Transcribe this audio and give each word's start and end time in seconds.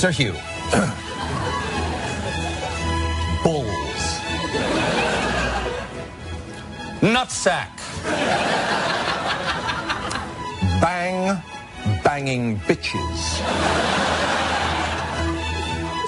Sir 0.00 0.12
Hugh. 0.12 0.32
Bulls. 3.44 4.02
Nutsack. 7.02 7.68
Bang, 10.80 11.42
banging 12.02 12.56
bitches. 12.60 13.20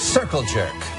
Circle 0.01 0.45
Jerk. 0.45 0.92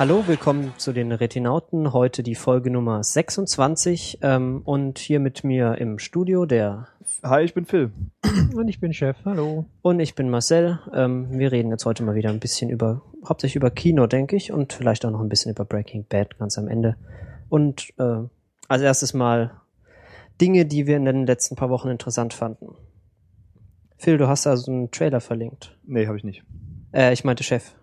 Hallo, 0.00 0.26
willkommen 0.26 0.72
zu 0.78 0.94
den 0.94 1.12
Retinauten. 1.12 1.92
Heute 1.92 2.22
die 2.22 2.34
Folge 2.34 2.70
Nummer 2.70 3.04
26 3.04 4.20
ähm, 4.22 4.62
und 4.64 4.98
hier 4.98 5.20
mit 5.20 5.44
mir 5.44 5.76
im 5.76 5.98
Studio 5.98 6.46
der 6.46 6.88
Hi, 7.22 7.44
ich 7.44 7.52
bin 7.52 7.66
Phil. 7.66 7.92
Und 8.54 8.68
ich 8.68 8.80
bin 8.80 8.94
Chef. 8.94 9.18
Hallo. 9.26 9.66
und 9.82 10.00
ich 10.00 10.14
bin 10.14 10.30
Marcel. 10.30 10.78
Ähm, 10.94 11.38
wir 11.38 11.52
reden 11.52 11.70
jetzt 11.70 11.84
heute 11.84 12.02
mal 12.02 12.14
wieder 12.14 12.30
ein 12.30 12.40
bisschen 12.40 12.70
über, 12.70 13.02
hauptsächlich 13.28 13.56
über 13.56 13.70
Kino, 13.70 14.06
denke 14.06 14.36
ich, 14.36 14.52
und 14.52 14.72
vielleicht 14.72 15.04
auch 15.04 15.10
noch 15.10 15.20
ein 15.20 15.28
bisschen 15.28 15.52
über 15.52 15.66
Breaking 15.66 16.06
Bad 16.08 16.38
ganz 16.38 16.56
am 16.56 16.66
Ende. 16.66 16.96
Und 17.50 17.90
äh, 17.98 18.22
als 18.68 18.80
erstes 18.80 19.12
mal 19.12 19.60
Dinge, 20.40 20.64
die 20.64 20.86
wir 20.86 20.96
in 20.96 21.04
den 21.04 21.26
letzten 21.26 21.56
paar 21.56 21.68
Wochen 21.68 21.90
interessant 21.90 22.32
fanden. 22.32 22.74
Phil, 23.98 24.16
du 24.16 24.28
hast 24.28 24.46
also 24.46 24.72
einen 24.72 24.90
Trailer 24.90 25.20
verlinkt. 25.20 25.76
Nee, 25.84 26.06
habe 26.06 26.16
ich 26.16 26.24
nicht. 26.24 26.42
Äh, 26.90 27.12
ich 27.12 27.22
meinte 27.22 27.44
Chef. 27.44 27.74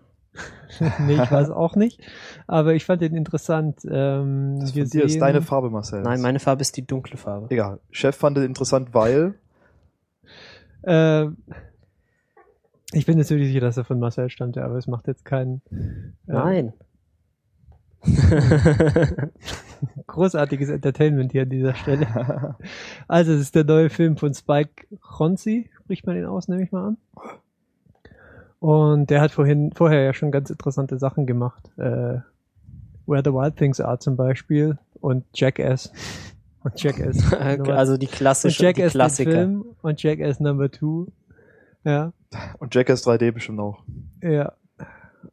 nee, 1.00 1.14
ich 1.14 1.30
weiß 1.30 1.50
auch 1.50 1.76
nicht. 1.76 2.00
Aber 2.46 2.74
ich 2.74 2.84
fand 2.84 3.02
den 3.02 3.14
interessant. 3.14 3.80
Ähm, 3.88 4.58
Das 4.60 4.74
wir 4.74 4.84
von 4.84 4.90
dir 4.90 5.04
ist 5.04 5.20
deine 5.20 5.42
Farbe, 5.42 5.70
Marcel. 5.70 6.02
Nein, 6.02 6.20
meine 6.20 6.38
Farbe 6.38 6.62
ist 6.62 6.76
die 6.76 6.86
dunkle 6.86 7.16
Farbe. 7.16 7.46
Egal. 7.50 7.80
Chef 7.90 8.16
fand 8.16 8.38
es 8.38 8.44
interessant, 8.44 8.94
weil. 8.94 9.34
Äh, 10.82 11.26
ich 12.92 13.04
bin 13.06 13.18
natürlich 13.18 13.48
sicher, 13.48 13.60
dass 13.60 13.76
er 13.76 13.84
von 13.84 13.98
Marcel 13.98 14.30
stammte, 14.30 14.64
aber 14.64 14.76
es 14.76 14.86
macht 14.86 15.08
jetzt 15.08 15.24
keinen 15.24 15.60
äh, 16.26 16.32
Nein. 16.32 16.72
großartiges 20.06 20.68
Entertainment 20.70 21.32
hier 21.32 21.42
an 21.42 21.50
dieser 21.50 21.74
Stelle. 21.74 22.06
Also, 23.08 23.32
es 23.32 23.40
ist 23.40 23.54
der 23.54 23.64
neue 23.64 23.90
Film 23.90 24.16
von 24.16 24.32
Spike 24.34 24.86
Jonze, 25.18 25.64
spricht 25.82 26.06
man 26.06 26.14
den 26.16 26.26
aus, 26.26 26.48
nehme 26.48 26.62
ich 26.62 26.72
mal 26.72 26.88
an. 26.88 26.96
Und 28.60 29.10
der 29.10 29.20
hat 29.20 29.30
vorhin, 29.30 29.72
vorher 29.72 30.02
ja 30.02 30.14
schon 30.14 30.32
ganz 30.32 30.50
interessante 30.50 30.98
Sachen 30.98 31.26
gemacht. 31.26 31.70
Äh, 31.76 32.18
Where 33.06 33.22
the 33.24 33.32
Wild 33.32 33.56
Things 33.56 33.80
Are 33.80 33.98
zum 33.98 34.16
Beispiel 34.16 34.78
und 35.00 35.24
Jackass. 35.34 35.92
Und 36.62 36.82
Jackass. 36.82 37.32
also 37.32 37.96
die 37.96 38.06
und 38.06 38.12
klassische, 38.12 38.58
die 38.58 38.64
Jackass 38.64 38.92
den 38.92 38.98
Klassiker. 38.98 39.30
Film 39.30 39.64
und 39.80 40.02
Jackass 40.02 40.40
Number 40.40 40.70
Two. 40.70 41.06
Ja, 41.84 42.12
Und 42.58 42.74
Jackass 42.74 43.06
3D 43.06 43.32
bestimmt 43.32 43.60
auch. 43.60 43.82
ja. 44.22 44.52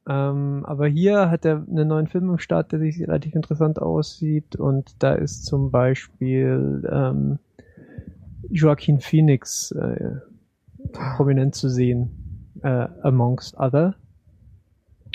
Ähm, 0.07 0.63
aber 0.65 0.87
hier 0.87 1.29
hat 1.29 1.45
er 1.45 1.63
einen 1.67 1.87
neuen 1.87 2.07
Film 2.07 2.29
im 2.29 2.39
Start, 2.39 2.71
der 2.71 2.79
sich 2.79 3.01
relativ 3.01 3.35
interessant 3.35 3.79
aussieht 3.79 4.55
und 4.55 4.95
da 4.99 5.13
ist 5.13 5.45
zum 5.45 5.71
Beispiel 5.71 6.87
ähm, 6.91 7.39
Joaquin 8.49 8.99
Phoenix 8.99 9.71
äh, 9.71 10.17
prominent 10.91 11.55
zu 11.55 11.69
sehen, 11.69 12.24
äh, 12.61 12.87
amongst 13.01 13.57
other. 13.57 13.95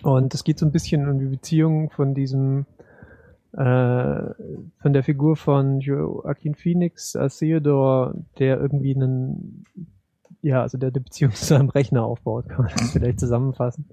Und 0.02 0.34
es 0.34 0.44
geht 0.44 0.58
so 0.58 0.66
ein 0.66 0.72
bisschen 0.72 1.08
um 1.08 1.18
die 1.18 1.26
Beziehung 1.26 1.90
von 1.90 2.14
diesem 2.14 2.66
äh, 3.52 3.56
von 4.80 4.92
der 4.92 5.02
Figur 5.02 5.36
von 5.36 5.80
Joaquin 5.80 6.54
Phoenix 6.54 7.16
als 7.16 7.38
Theodore, 7.38 8.14
der 8.38 8.60
irgendwie 8.60 8.94
einen 8.94 9.64
ja, 10.42 10.62
also 10.62 10.78
der 10.78 10.90
eine 10.90 11.00
Beziehung 11.00 11.32
zu 11.34 11.44
seinem 11.44 11.68
Rechner 11.68 12.04
aufbaut, 12.04 12.48
kann 12.48 12.64
man 12.64 12.74
das 12.76 12.92
vielleicht 12.92 13.20
zusammenfassen. 13.20 13.86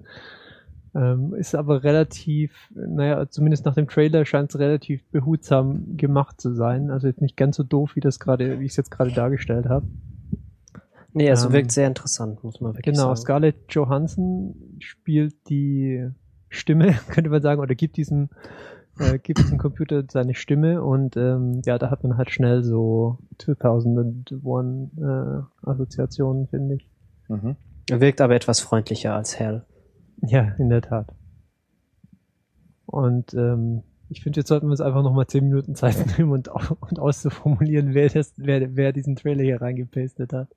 Ähm, 0.94 1.34
ist 1.34 1.54
aber 1.54 1.84
relativ, 1.84 2.70
naja, 2.74 3.28
zumindest 3.28 3.66
nach 3.66 3.74
dem 3.74 3.88
Trailer 3.88 4.24
scheint 4.24 4.50
es 4.50 4.58
relativ 4.58 5.04
behutsam 5.10 5.96
gemacht 5.96 6.40
zu 6.40 6.54
sein. 6.54 6.90
Also 6.90 7.06
jetzt 7.08 7.20
nicht 7.20 7.36
ganz 7.36 7.56
so 7.56 7.62
doof, 7.62 7.94
wie 7.94 8.00
das 8.00 8.18
gerade, 8.18 8.58
wie 8.58 8.64
ich 8.64 8.72
es 8.72 8.76
jetzt 8.76 8.90
gerade 8.90 9.12
dargestellt 9.12 9.68
habe. 9.68 9.86
Nee, 11.12 11.30
also 11.30 11.48
Ähm, 11.48 11.54
wirkt 11.54 11.72
sehr 11.72 11.86
interessant, 11.86 12.44
muss 12.44 12.60
man 12.60 12.74
wirklich 12.74 12.94
Genau, 12.94 13.08
sagen. 13.08 13.16
Scarlett 13.16 13.56
Johansson 13.70 14.76
spielt 14.78 15.34
die 15.48 16.08
Stimme, 16.48 16.92
könnte 17.08 17.30
man 17.30 17.42
sagen, 17.42 17.60
oder 17.60 17.74
gibt 17.74 17.96
diesem, 17.96 18.28
äh, 18.98 19.18
gibt 19.18 19.38
diesem 19.38 19.58
Computer 19.58 20.04
seine 20.10 20.34
Stimme 20.34 20.82
und 20.82 21.16
ähm, 21.16 21.62
ja, 21.64 21.78
da 21.78 21.90
hat 21.90 22.02
man 22.04 22.16
halt 22.16 22.30
schnell 22.30 22.62
so 22.62 23.18
2001 23.38 24.32
äh, 24.98 25.68
Assoziationen, 25.68 26.46
finde 26.48 26.76
ich. 26.76 26.90
Mhm. 27.28 27.56
Er 27.90 28.00
wirkt 28.00 28.20
aber 28.20 28.34
etwas 28.34 28.60
freundlicher 28.60 29.14
als 29.14 29.38
Hell. 29.38 29.64
Ja, 30.20 30.52
in 30.58 30.68
der 30.68 30.82
Tat. 30.82 31.14
Und 32.86 33.34
ähm, 33.34 33.82
ich 34.10 34.22
finde, 34.22 34.40
jetzt 34.40 34.48
sollten 34.48 34.66
wir 34.66 34.70
uns 34.72 34.80
einfach 34.80 35.02
nochmal 35.02 35.26
zehn 35.26 35.44
Minuten 35.48 35.74
Zeit 35.74 35.96
nehmen 36.18 36.32
und, 36.32 36.48
und 36.48 36.98
auszuformulieren, 36.98 37.94
wer, 37.94 38.08
das, 38.08 38.32
wer, 38.36 38.76
wer 38.76 38.92
diesen 38.92 39.16
Trailer 39.16 39.42
hier 39.42 39.60
reingepastet 39.60 40.32
hat. 40.32 40.48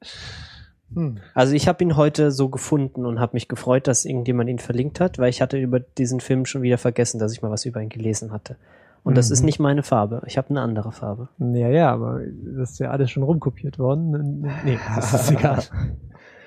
Hm. 0.94 1.18
Also 1.34 1.54
ich 1.54 1.68
habe 1.68 1.84
ihn 1.84 1.96
heute 1.96 2.32
so 2.32 2.50
gefunden 2.50 3.06
und 3.06 3.20
habe 3.20 3.34
mich 3.34 3.48
gefreut, 3.48 3.88
dass 3.88 4.06
irgendjemand 4.06 4.50
ihn 4.50 4.60
verlinkt 4.60 5.00
hat, 5.00 5.20
weil 5.20 5.30
ich 5.30 5.42
hatte 5.42 5.58
über 5.58 5.80
diesen 5.80 6.20
Film 6.20 6.46
schon 6.46 6.62
wieder 6.62 6.78
vergessen, 6.78 7.20
dass 7.20 7.32
ich 7.34 7.42
mal 7.42 7.52
was 7.52 7.66
über 7.66 7.82
ihn 7.82 7.90
gelesen 7.90 8.32
hatte. 8.32 8.58
Und 9.04 9.18
das 9.18 9.30
Mhm. 9.30 9.34
ist 9.34 9.44
nicht 9.44 9.60
meine 9.60 9.84
Farbe. 9.84 10.22
Ich 10.28 10.38
habe 10.38 10.50
eine 10.52 10.62
andere 10.62 10.92
Farbe. 10.92 11.30
Ja, 11.40 11.70
ja, 11.70 11.92
aber 11.92 12.20
das 12.56 12.72
ist 12.72 12.80
ja 12.80 12.92
alles 12.92 13.10
schon 13.10 13.24
rumkopiert 13.24 13.80
worden. 13.80 14.42
Nee, 14.64 14.78
das 14.96 15.14
ist 15.14 15.32
egal. 15.40 15.64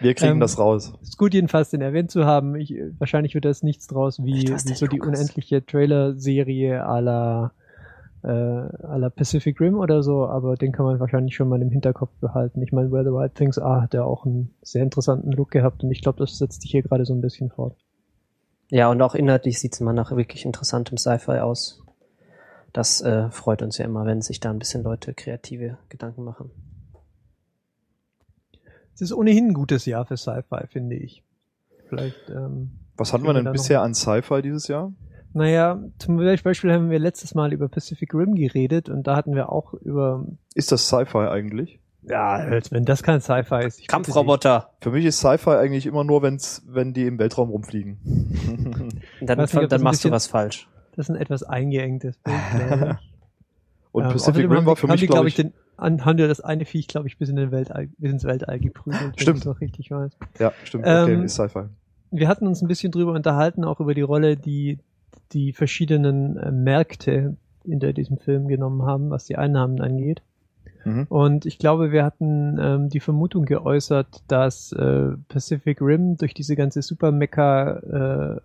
Wir 0.05 0.15
kriegen 0.15 0.33
Ähm, 0.35 0.41
das 0.41 0.59
raus. 0.59 0.93
ist 1.03 1.19
gut, 1.19 1.35
jedenfalls 1.35 1.71
den 1.71 1.81
erwähnt 1.81 2.11
zu 2.11 2.25
haben. 2.25 2.55
Ich, 2.57 2.75
wahrscheinlich 2.99 3.35
wird 3.35 3.45
das 3.45 3.63
nichts 3.63 3.87
draus 3.87 4.23
wie, 4.23 4.43
wie 4.49 4.75
so 4.75 4.87
die 4.87 4.99
Lukas. 4.99 5.19
unendliche 5.21 5.65
Trailer-Serie 5.65 6.87
à 6.87 7.01
la, 7.01 7.53
äh, 8.23 8.29
à 8.29 8.97
la 8.99 9.11
Pacific 9.11 9.61
Rim 9.61 9.75
oder 9.77 10.03
so, 10.03 10.27
aber 10.27 10.57
den 10.57 10.73
kann 10.73 10.87
man 10.87 11.01
wahrscheinlich 11.01 11.35
schon 11.35 11.49
mal 11.49 11.61
im 11.61 11.71
Hinterkopf 11.71 12.13
behalten. 12.21 12.63
Ich 12.63 12.73
meine, 12.73 12.91
Where 12.93 13.05
the 13.05 13.11
Wild 13.11 13.35
Things 13.35 13.59
Are 13.59 13.83
hat 13.83 13.95
ja 13.95 14.05
auch 14.05 14.25
einen 14.27 14.55
sehr 14.63 14.83
interessanten 14.83 15.33
Look 15.33 15.51
gehabt 15.51 15.83
und 15.83 15.91
ich 15.91 16.03
glaube, 16.03 16.19
das 16.19 16.39
setzt 16.39 16.63
sich 16.63 16.71
hier 16.71 16.83
gerade 16.83 17.05
so 17.05 17.15
ein 17.15 17.21
bisschen 17.21 17.51
fort. 17.51 17.77
Ja, 18.71 18.91
und 18.91 19.01
auch 19.03 19.15
inhaltlich 19.15 19.59
sieht 19.61 19.75
es 19.75 19.81
mal 19.81 19.93
nach 19.93 20.15
wirklich 20.17 20.45
interessantem 20.47 20.97
Sci-Fi 20.97 21.39
aus. 21.41 21.83
Das 22.73 23.01
äh, 23.03 23.31
freut 23.31 23.63
uns 23.63 23.79
ja 23.79 23.85
immer, 23.85 24.05
wenn 24.05 24.21
sich 24.21 24.41
da 24.41 24.51
ein 24.51 24.59
bisschen 24.59 24.83
Leute 24.83 25.15
kreative 25.15 25.79
Gedanken 25.91 26.25
machen. 26.25 26.51
Es 28.95 29.01
ist 29.01 29.13
ohnehin 29.13 29.49
ein 29.49 29.55
gutes 29.55 29.87
Jahr 29.87 30.05
für 30.07 30.17
Sci-Fi, 30.17 30.67
finde 30.69 30.97
ich. 30.97 31.23
Vielleicht, 31.89 32.31
ähm, 32.31 32.71
Was 32.97 33.13
hatten 33.13 33.25
wir 33.25 33.35
denn 33.35 33.51
bisher 33.53 33.83
an 33.83 33.95
Sci-Fi 33.95 34.41
dieses 34.43 34.69
Jahr? 34.69 34.93
naja, 35.37 35.83
zum 35.99 36.17
Beispiel 36.17 36.73
haben 36.73 36.91
wir 36.91 36.99
letztes 37.01 37.35
Mal 37.35 37.53
über 37.53 37.69
Pacific 37.69 38.15
Rim 38.15 38.37
geredet 38.37 38.89
und 38.89 39.07
da 39.07 39.17
hatten 39.17 39.35
wir 39.35 39.51
auch 39.51 39.75
über, 39.75 40.25
Ist 40.55 40.71
das 40.71 40.87
Sci-Fi 40.87 41.19
eigentlich? 41.29 41.81
ja, 42.09 42.35
als 42.35 42.71
wenn 42.71 42.85
das 42.85 43.03
kein 43.03 43.21
Sci-Fi 43.21 43.65
ist. 43.67 43.89
Kampfroboter. 43.89 44.71
Für 44.81 44.91
mich 44.93 45.05
ist 45.05 45.19
Sci-Fi 45.19 45.51
eigentlich 45.51 45.87
immer 45.87 46.05
nur, 46.05 46.23
wenn's, 46.23 46.63
wenn 46.69 46.93
die 46.93 47.07
im 47.07 47.19
Weltraum 47.19 47.51
rumfliegen. 47.51 47.99
Dann, 49.21 49.39
nicht, 49.39 49.55
dann 49.73 49.83
machst 49.83 50.05
du 50.05 50.09
bisschen- 50.09 50.13
was 50.13 50.27
falsch. 50.29 50.69
Das 50.97 51.09
ist 51.09 51.15
ein 51.17 51.21
etwas 51.21 51.43
eingeengtes 51.43 52.17
Bild. 52.19 52.37
Und 53.95 54.03
Ähm, 54.03 54.11
Pacific 54.11 54.51
Rim 54.51 54.67
war 54.67 54.75
für 54.75 54.89
mich, 54.89 55.03
glaube 55.03 55.13
glaub 55.13 55.27
ich, 55.27 55.37
den, 55.37 55.53
an, 55.77 56.05
haben 56.05 56.17
die 56.17 56.27
das 56.27 56.41
eine 56.41 56.65
Viech, 56.65 56.89
glaube 56.89 57.07
ich, 57.07 57.17
bis 57.17 57.29
in 57.29 57.37
den 57.37 57.53
Weltall, 57.53 57.91
bis 57.97 58.11
ins 58.11 58.25
Weltall 58.25 58.59
geprügelt, 58.59 59.13
wenn 59.13 59.19
Stimmt. 59.19 59.39
ich 59.39 59.45
noch 59.45 59.61
richtig 59.61 59.93
weiß. 59.93 60.19
ja, 60.41 60.53
stimmt, 60.65 60.85
okay, 60.85 61.13
Ähm, 61.13 61.23
ist 61.23 61.35
Sci-Fi. 61.35 61.67
Wir 62.11 62.27
hatten 62.27 62.49
uns 62.49 62.61
ein 62.61 62.67
bisschen 62.67 62.91
drüber 62.91 63.13
unterhalten, 63.13 63.63
auch 63.63 63.79
über 63.79 63.95
die 63.95 64.01
Rolle, 64.01 64.37
die 64.37 64.81
die 65.31 65.53
verschiedenen 65.53 66.37
äh, 66.39 66.51
Märkte 66.51 67.37
in 67.63 67.79
der 67.79 67.93
diesem 67.93 68.19
Film 68.19 68.49
genommen 68.49 68.83
haben, 68.83 69.11
was 69.11 69.27
die 69.27 69.37
Einnahmen 69.37 69.81
angeht. 69.81 70.23
Mhm. 70.85 71.07
Und 71.09 71.47
ich 71.47 71.59
glaube, 71.59 71.93
wir 71.93 72.05
hatten 72.05 72.59
ähm, 72.61 72.89
die 72.89 72.99
Vermutung 72.99 73.45
geäußert, 73.45 74.25
dass 74.27 74.73
äh, 74.73 75.11
Pacific 75.29 75.81
Rim 75.81 76.17
durch 76.17 76.35
diese 76.35 76.57
ganze 76.57 76.83
Super 76.83 77.13
Mecha 77.13 77.77
äh, 77.79 78.41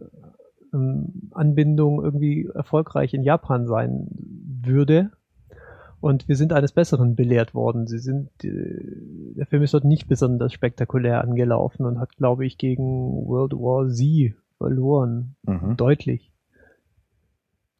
ähm, 0.75 1.31
Anbindung 1.31 2.03
irgendwie 2.03 2.47
erfolgreich 2.53 3.15
in 3.15 3.23
Japan 3.23 3.65
sein 3.65 4.09
würde. 4.62 5.09
Und 6.01 6.27
wir 6.29 6.37
sind 6.37 6.53
eines 6.53 6.71
Besseren 6.71 7.15
belehrt 7.15 7.53
worden. 7.53 7.85
Sie 7.87 7.97
sind, 7.99 8.29
äh, 8.43 8.49
der 9.35 9.45
Film 9.45 9.63
ist 9.63 9.73
dort 9.73 9.83
nicht 9.83 10.07
besonders 10.07 10.53
spektakulär 10.53 11.21
angelaufen 11.21 11.85
und 11.85 11.99
hat, 11.99 12.15
glaube 12.15 12.45
ich, 12.45 12.57
gegen 12.57 13.27
World 13.27 13.53
War 13.53 13.89
Z 13.89 14.33
verloren. 14.57 15.35
Mhm. 15.43 15.75
Deutlich. 15.75 16.31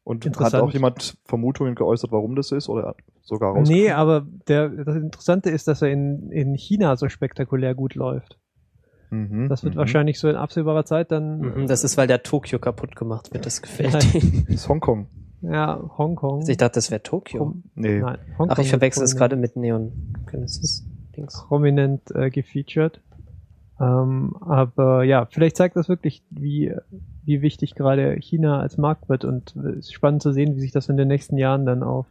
Und 0.04 0.24
hat 0.40 0.54
auch 0.54 0.72
jemand 0.72 1.16
Vermutungen 1.24 1.74
geäußert, 1.74 2.10
warum 2.10 2.34
das 2.34 2.52
ist? 2.52 2.68
Oder 2.68 2.96
sogar 3.22 3.54
raus? 3.54 3.68
Nee, 3.68 3.90
aber 3.90 4.26
der, 4.48 4.68
das 4.68 4.96
Interessante 4.96 5.50
ist, 5.50 5.68
dass 5.68 5.82
er 5.82 5.90
in, 5.90 6.30
in 6.30 6.54
China 6.56 6.96
so 6.96 7.08
spektakulär 7.08 7.74
gut 7.74 7.94
läuft. 7.94 8.38
Mhm, 9.10 9.48
Das 9.48 9.62
wird 9.64 9.74
mhm. 9.74 9.78
wahrscheinlich 9.78 10.18
so 10.18 10.28
in 10.28 10.36
absehbarer 10.36 10.84
Zeit 10.84 11.12
dann. 11.12 11.40
Mhm, 11.40 11.66
das 11.68 11.84
ist, 11.84 11.96
weil 11.96 12.06
der 12.06 12.22
Tokio 12.22 12.58
kaputt 12.58 12.96
gemacht 12.96 13.32
wird. 13.32 13.46
Das 13.46 13.62
gefällt 13.62 13.92
Ja. 13.92 14.20
ihm. 14.20 14.44
Das 14.46 14.54
ist 14.56 14.68
Hongkong. 14.68 15.06
Ja, 15.42 15.80
Hongkong. 15.96 16.40
Also 16.40 16.52
ich 16.52 16.58
dachte, 16.58 16.74
das 16.74 16.90
wäre 16.90 17.02
Tokio. 17.02 17.56
Nee. 17.74 18.00
Nein, 18.00 18.18
Hongkong 18.38 18.50
Ach, 18.50 18.58
ich 18.58 18.68
verwechsel 18.68 19.04
es 19.04 19.16
gerade 19.16 19.36
mit 19.36 19.56
Neon 19.56 19.92
Genesis 20.30 20.86
Dings. 21.16 21.44
prominent 21.48 22.10
äh, 22.14 22.30
gefeatured. 22.30 23.00
Ähm, 23.80 24.36
aber 24.40 25.04
ja, 25.04 25.26
vielleicht 25.30 25.56
zeigt 25.56 25.76
das 25.76 25.88
wirklich, 25.88 26.22
wie, 26.28 26.74
wie 27.24 27.40
wichtig 27.40 27.74
gerade 27.74 28.16
China 28.16 28.60
als 28.60 28.76
Markt 28.76 29.08
wird 29.08 29.24
und 29.24 29.56
es 29.56 29.86
ist 29.86 29.92
spannend 29.94 30.22
zu 30.22 30.32
sehen, 30.32 30.54
wie 30.54 30.60
sich 30.60 30.72
das 30.72 30.90
in 30.90 30.98
den 30.98 31.08
nächsten 31.08 31.38
Jahren 31.38 31.64
dann 31.64 31.82
auf 31.82 32.06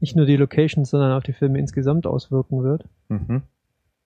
nicht 0.00 0.16
nur 0.16 0.26
die 0.26 0.36
Locations, 0.36 0.88
sondern 0.88 1.12
auf 1.12 1.24
die 1.24 1.32
Filme 1.32 1.58
insgesamt 1.58 2.06
auswirken 2.06 2.62
wird. 2.62 2.84
Mhm. 3.08 3.42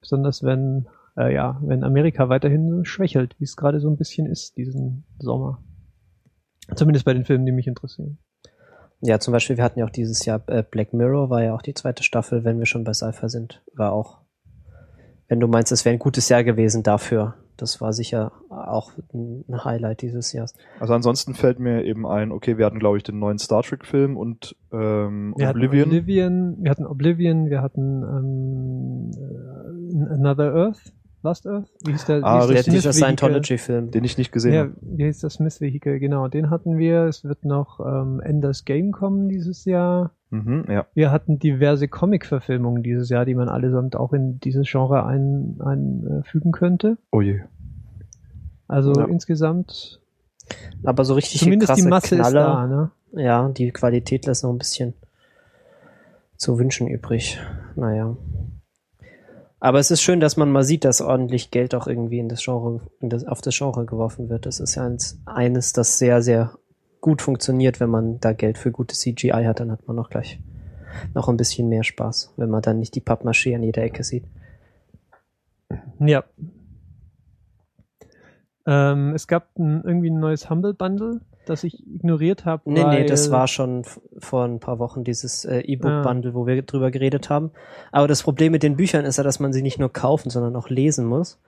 Besonders 0.00 0.42
wenn, 0.42 0.86
äh, 1.16 1.34
ja, 1.34 1.60
wenn 1.62 1.84
Amerika 1.84 2.28
weiterhin 2.28 2.70
so 2.70 2.84
schwächelt, 2.84 3.34
wie 3.38 3.44
es 3.44 3.56
gerade 3.56 3.80
so 3.80 3.90
ein 3.90 3.96
bisschen 3.96 4.26
ist 4.26 4.56
diesen 4.56 5.04
Sommer. 5.18 5.62
Zumindest 6.74 7.04
bei 7.04 7.14
den 7.14 7.24
Filmen, 7.24 7.46
die 7.46 7.52
mich 7.52 7.66
interessieren. 7.66 8.18
Ja, 9.00 9.20
zum 9.20 9.32
Beispiel, 9.32 9.56
wir 9.56 9.64
hatten 9.64 9.78
ja 9.78 9.84
auch 9.84 9.90
dieses 9.90 10.24
Jahr 10.24 10.42
äh, 10.48 10.64
Black 10.68 10.92
Mirror, 10.92 11.30
war 11.30 11.42
ja 11.42 11.54
auch 11.54 11.62
die 11.62 11.74
zweite 11.74 12.02
Staffel, 12.02 12.44
wenn 12.44 12.58
wir 12.58 12.66
schon 12.66 12.84
bei 12.84 12.92
Sci-Fi 12.92 13.28
sind, 13.28 13.62
war 13.74 13.92
auch, 13.92 14.18
wenn 15.28 15.38
du 15.40 15.46
meinst, 15.46 15.70
es 15.70 15.84
wäre 15.84 15.92
ein 15.92 15.98
gutes 16.00 16.28
Jahr 16.28 16.42
gewesen 16.42 16.82
dafür. 16.82 17.34
Das 17.56 17.80
war 17.80 17.92
sicher 17.92 18.30
auch 18.50 18.92
ein 19.12 19.64
Highlight 19.64 20.02
dieses 20.02 20.32
Jahres. 20.32 20.54
Also 20.78 20.94
ansonsten 20.94 21.34
fällt 21.34 21.58
mir 21.58 21.84
eben 21.84 22.06
ein, 22.06 22.30
okay, 22.30 22.56
wir 22.56 22.64
hatten, 22.64 22.78
glaube 22.78 22.98
ich, 22.98 23.02
den 23.02 23.18
neuen 23.18 23.38
Star 23.38 23.62
Trek-Film 23.64 24.16
und 24.16 24.54
ähm, 24.72 25.34
Wir 25.36 25.50
Oblivion. 25.50 25.80
hatten 25.88 25.90
Oblivion, 25.90 26.56
wir 26.60 26.70
hatten 26.70 26.86
Oblivion, 26.86 27.50
wir 27.50 27.60
hatten 27.60 28.02
ähm, 28.02 29.10
äh, 30.08 30.14
Another 30.14 30.54
Earth, 30.54 30.92
Last 31.28 31.46
Earth, 31.46 31.66
wie 31.84 31.92
hieß 31.92 32.06
der? 32.06 32.24
Ah, 32.24 32.48
wie 32.48 32.54
hieß 32.54 32.64
Der, 32.64 32.72
dieser? 32.74 32.92
Scientology-Film. 32.94 33.90
den 33.90 34.04
ich 34.04 34.16
nicht 34.16 34.32
gesehen 34.32 34.54
Ja, 34.54 34.60
habe. 34.62 34.72
wie 34.80 35.04
heißt 35.04 35.22
das 35.22 35.34
Smith 35.34 35.60
Vehicle? 35.60 35.98
Genau, 35.98 36.28
den 36.28 36.48
hatten 36.48 36.78
wir. 36.78 37.04
Es 37.04 37.22
wird 37.24 37.44
noch 37.44 37.80
ähm, 37.80 38.20
Enders 38.20 38.64
Game 38.64 38.92
kommen 38.92 39.28
dieses 39.28 39.64
Jahr. 39.66 40.12
Mhm, 40.30 40.64
ja. 40.68 40.86
Wir 40.94 41.10
hatten 41.10 41.38
diverse 41.38 41.86
Comic-Verfilmungen 41.88 42.82
dieses 42.82 43.08
Jahr, 43.10 43.24
die 43.26 43.34
man 43.34 43.48
allesamt 43.48 43.94
auch 43.96 44.12
in 44.14 44.40
dieses 44.40 44.66
Genre 44.70 45.04
einfügen 45.04 45.60
ein, 45.62 46.48
äh, 46.48 46.50
könnte. 46.52 46.96
Oh 47.12 47.20
je. 47.20 47.40
Also 48.66 48.92
Ja. 48.94 49.04
insgesamt 49.06 50.00
Aber 50.84 51.04
so 51.04 51.14
richtig 51.14 51.40
zumindest 51.40 51.68
krasse 51.68 51.82
die 51.82 51.88
Masse 51.88 52.16
Knaller, 52.16 52.28
ist 52.28 52.34
da, 52.34 52.66
ne? 52.66 52.90
ja, 53.22 53.48
die 53.50 53.70
Qualität 53.70 54.24
lässt 54.26 54.44
noch 54.44 54.50
ein 54.50 54.58
bisschen 54.58 54.94
zu 56.36 56.58
wünschen 56.58 56.86
übrig. 56.88 57.38
Naja. 57.76 58.16
Aber 59.60 59.78
es 59.78 59.90
ist 59.90 60.02
schön, 60.02 60.20
dass 60.20 60.36
man 60.36 60.52
mal 60.52 60.62
sieht, 60.62 60.84
dass 60.84 61.00
ordentlich 61.00 61.50
Geld 61.50 61.74
auch 61.74 61.86
irgendwie 61.86 62.20
in 62.20 62.28
das 62.28 62.44
Genre, 62.44 62.80
in 63.00 63.10
das, 63.10 63.24
auf 63.24 63.40
das 63.40 63.56
Genre 63.56 63.86
geworfen 63.86 64.28
wird. 64.28 64.46
Das 64.46 64.60
ist 64.60 64.76
ja 64.76 64.86
eins, 64.86 65.20
eines, 65.26 65.72
das 65.72 65.98
sehr, 65.98 66.22
sehr 66.22 66.52
gut 67.00 67.22
funktioniert, 67.22 67.80
wenn 67.80 67.90
man 67.90 68.20
da 68.20 68.32
Geld 68.32 68.58
für 68.58 68.70
gute 68.70 68.94
CGI 68.94 69.44
hat, 69.46 69.60
dann 69.60 69.72
hat 69.72 69.86
man 69.86 69.98
auch 69.98 70.10
gleich 70.10 70.40
noch 71.14 71.28
ein 71.28 71.36
bisschen 71.36 71.68
mehr 71.68 71.84
Spaß, 71.84 72.34
wenn 72.36 72.50
man 72.50 72.62
dann 72.62 72.78
nicht 72.78 72.94
die 72.94 73.00
Pappmaché 73.00 73.54
an 73.54 73.62
jeder 73.62 73.82
Ecke 73.82 74.04
sieht. 74.04 74.24
Ja. 76.00 76.24
Ähm, 78.66 79.14
es 79.14 79.26
gab 79.26 79.56
ein, 79.58 79.82
irgendwie 79.84 80.10
ein 80.10 80.20
neues 80.20 80.50
Humble 80.50 80.74
Bundle, 80.74 81.20
das 81.48 81.64
ich 81.64 81.86
ignoriert 81.86 82.44
habe. 82.44 82.62
Nee, 82.70 82.84
nee, 82.84 83.04
das 83.06 83.30
war 83.30 83.48
schon 83.48 83.84
vor 84.18 84.44
ein 84.44 84.60
paar 84.60 84.78
Wochen 84.78 85.04
dieses 85.04 85.44
äh, 85.44 85.58
Ah. 85.58 85.68
E-Book-Bundle, 85.68 86.34
wo 86.34 86.46
wir 86.46 86.62
drüber 86.62 86.90
geredet 86.90 87.30
haben. 87.30 87.50
Aber 87.92 88.08
das 88.08 88.22
Problem 88.22 88.52
mit 88.52 88.62
den 88.62 88.76
Büchern 88.76 89.04
ist 89.04 89.16
ja, 89.18 89.24
dass 89.24 89.40
man 89.40 89.52
sie 89.52 89.62
nicht 89.62 89.78
nur 89.78 89.92
kaufen, 89.92 90.30
sondern 90.30 90.56
auch 90.56 90.68
lesen 90.68 91.06
muss, 91.06 91.38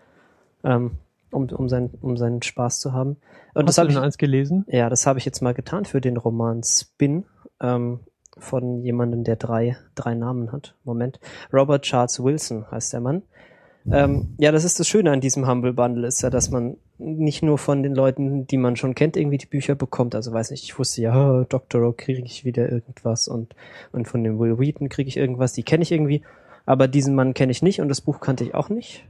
ähm, 0.65 0.93
um, 1.31 1.49
um, 1.51 1.69
sein, 1.69 1.91
um 2.01 2.17
seinen 2.17 2.43
Spaß 2.43 2.81
zu 2.81 2.93
haben. 2.93 3.17
Und 3.55 3.69
das 3.69 3.79
Hast 3.79 3.79
du 3.79 3.81
habe 3.83 3.93
ich, 3.93 3.99
eins 3.99 4.19
gelesen? 4.19 4.65
ja, 4.69 4.89
das 4.89 5.07
habe 5.07 5.19
ich 5.19 5.25
jetzt 5.25 5.41
mal 5.43 5.55
getan 5.55 5.85
für 5.85 6.01
den 6.01 6.17
Roman 6.17 6.63
Spin 6.63 7.25
ähm, 7.61 8.01
von 8.39 8.79
jemandem, 8.83 9.25
der 9.25 9.37
drei, 9.37 9.77
drei 9.95 10.15
Namen 10.15 10.53
hat. 10.53 10.75
Moment. 10.85 11.21
Robert 11.53 11.83
Charles 11.83 12.23
Wilson 12.23 12.71
heißt 12.71 12.93
der 12.93 13.01
Mann. 13.01 13.23
Ähm, 13.91 14.35
ja, 14.39 14.53
das 14.53 14.65
ist 14.65 14.79
das 14.79 14.87
Schöne 14.89 15.11
an 15.11 15.21
diesem 15.21 15.49
Humble 15.49 15.73
Bundle, 15.73 16.07
ist 16.07 16.23
ja, 16.23 16.31
dass 16.31 16.51
man 16.51 16.77
nicht 16.99 17.43
nur 17.43 17.57
von 17.57 17.83
den 17.83 17.95
Leuten, 17.95 18.47
die 18.47 18.59
man 18.59 18.77
schon 18.77 18.95
kennt, 18.95 19.17
irgendwie 19.17 19.39
die 19.39 19.47
Bücher 19.47 19.75
bekommt. 19.75 20.15
Also 20.15 20.33
weiß 20.33 20.51
nicht, 20.51 20.65
ich 20.65 20.79
wusste 20.79 21.01
ja, 21.03 21.45
Doctorow 21.45 21.97
kriege 21.97 22.23
ich 22.25 22.45
wieder 22.45 22.71
irgendwas 22.71 23.27
und, 23.27 23.55
und 23.93 24.07
von 24.07 24.23
dem 24.23 24.39
Will 24.39 24.59
Wheaton 24.59 24.91
kriege 24.91 25.09
ich 25.09 25.17
irgendwas, 25.17 25.55
die 25.55 25.63
kenne 25.63 25.83
ich 25.83 25.93
irgendwie. 25.93 26.23
Aber 26.67 26.89
diesen 26.89 27.15
Mann 27.15 27.33
kenne 27.33 27.53
ich 27.53 27.63
nicht 27.63 27.81
und 27.81 27.89
das 27.89 28.03
Buch 28.03 28.21
kannte 28.21 28.45
ich 28.45 28.55
auch 28.55 28.69
nicht. 28.69 29.07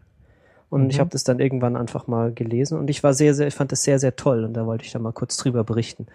Und 0.71 0.85
Mhm. 0.85 0.91
ich 0.91 1.01
habe 1.01 1.11
das 1.11 1.25
dann 1.25 1.41
irgendwann 1.41 1.77
einfach 1.77 2.07
mal 2.07 2.33
gelesen 2.33 2.79
und 2.79 2.89
ich 2.91 3.03
war 3.03 3.13
sehr, 3.13 3.35
sehr, 3.35 3.49
ich 3.49 3.55
fand 3.55 3.73
das 3.73 3.83
sehr, 3.83 3.99
sehr 3.99 4.15
toll 4.15 4.45
und 4.45 4.55
da 4.55 4.67
wollte 4.67 4.85
ich 4.85 4.93
da 4.93 5.01
mal 5.01 5.13
kurz 5.13 5.37
drüber 5.37 5.65
berichten. 5.65 6.07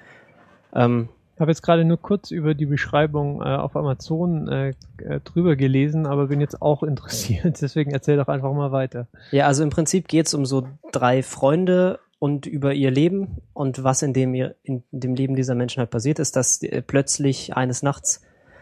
Ähm, 0.74 1.10
Ich 1.36 1.42
habe 1.42 1.52
jetzt 1.52 1.64
gerade 1.64 1.84
nur 1.84 2.02
kurz 2.02 2.32
über 2.32 2.54
die 2.54 2.66
Beschreibung 2.66 3.42
äh, 3.42 3.56
auf 3.56 3.76
Amazon 3.76 4.48
äh, 4.48 4.70
äh, 5.00 5.20
drüber 5.20 5.58
gelesen, 5.58 6.06
aber 6.06 6.28
bin 6.28 6.40
jetzt 6.40 6.62
auch 6.62 6.82
interessiert. 6.82 7.58
Deswegen 7.62 7.92
erzähl 7.92 8.16
doch 8.16 8.30
einfach 8.30 8.54
mal 8.54 8.72
weiter. 8.72 9.08
Ja, 9.32 9.46
also 9.46 9.62
im 9.62 9.70
Prinzip 9.70 10.08
geht's 10.08 10.34
um 10.34 10.46
so 10.46 10.66
drei 10.94 11.24
Freunde 11.24 12.00
und 12.20 12.46
über 12.46 12.74
ihr 12.74 12.90
Leben 12.90 13.42
und 13.54 13.84
was 13.84 14.02
in 14.02 14.14
dem, 14.14 14.34
in 14.34 14.84
dem 14.92 15.14
Leben 15.14 15.36
dieser 15.36 15.56
Menschen 15.56 15.80
halt 15.80 15.90
passiert 15.90 16.20
ist, 16.20 16.38
dass 16.38 16.64
äh, 16.64 16.82
plötzlich 16.82 17.54
eines 17.58 17.84
Nachts 17.84 18.22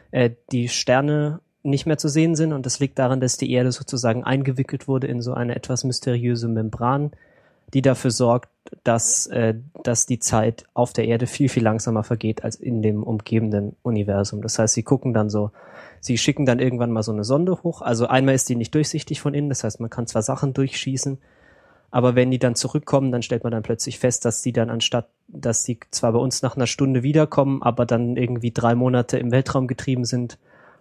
äh, 0.09 0.31
die 0.51 0.67
Sterne 0.67 1.41
nicht 1.61 1.85
mehr 1.85 1.99
zu 1.99 2.09
sehen 2.09 2.33
sind 2.35 2.53
und 2.53 2.65
das 2.65 2.79
liegt 2.79 2.97
daran, 2.97 3.21
dass 3.21 3.37
die 3.37 3.51
Erde 3.51 3.71
sozusagen 3.71 4.23
eingewickelt 4.23 4.87
wurde 4.87 5.05
in 5.05 5.21
so 5.21 5.35
eine 5.35 5.55
etwas 5.55 5.83
mysteriöse 5.83 6.47
Membran, 6.47 7.11
die 7.73 7.81
dafür 7.81 8.11
sorgt, 8.11 8.49
dass, 8.83 9.27
äh, 9.27 9.55
dass 9.83 10.05
die 10.05 10.19
Zeit 10.19 10.65
auf 10.73 10.93
der 10.93 11.05
Erde 11.05 11.27
viel, 11.27 11.49
viel 11.49 11.63
langsamer 11.63 12.03
vergeht 12.03 12.43
als 12.43 12.55
in 12.55 12.81
dem 12.81 13.03
umgebenden 13.03 13.75
Universum. 13.81 14.41
Das 14.41 14.59
heißt, 14.59 14.73
sie 14.73 14.83
gucken 14.83 15.13
dann 15.13 15.29
so, 15.29 15.51
sie 15.99 16.17
schicken 16.17 16.45
dann 16.45 16.59
irgendwann 16.59 16.91
mal 16.91 17.03
so 17.03 17.11
eine 17.11 17.23
Sonde 17.23 17.63
hoch. 17.63 17.81
Also 17.81 18.07
einmal 18.07 18.35
ist 18.35 18.49
die 18.49 18.55
nicht 18.55 18.73
durchsichtig 18.73 19.21
von 19.21 19.33
innen, 19.33 19.49
das 19.49 19.63
heißt, 19.63 19.79
man 19.79 19.89
kann 19.89 20.07
zwar 20.07 20.21
Sachen 20.21 20.53
durchschießen, 20.53 21.17
aber 21.91 22.15
wenn 22.15 22.31
die 22.31 22.39
dann 22.39 22.55
zurückkommen, 22.55 23.11
dann 23.11 23.21
stellt 23.21 23.43
man 23.43 23.51
dann 23.51 23.61
plötzlich 23.61 23.99
fest, 23.99 24.25
dass 24.25 24.41
die 24.41 24.51
dann 24.51 24.71
anstatt, 24.71 25.09
dass 25.27 25.63
die 25.63 25.79
zwar 25.91 26.13
bei 26.13 26.19
uns 26.19 26.41
nach 26.41 26.55
einer 26.55 26.65
Stunde 26.65 27.03
wiederkommen, 27.03 27.61
aber 27.61 27.85
dann 27.85 28.17
irgendwie 28.17 28.51
drei 28.51 28.73
Monate 28.73 29.19
im 29.19 29.31
Weltraum 29.31 29.67
getrieben 29.67 30.03
sind 30.03 30.39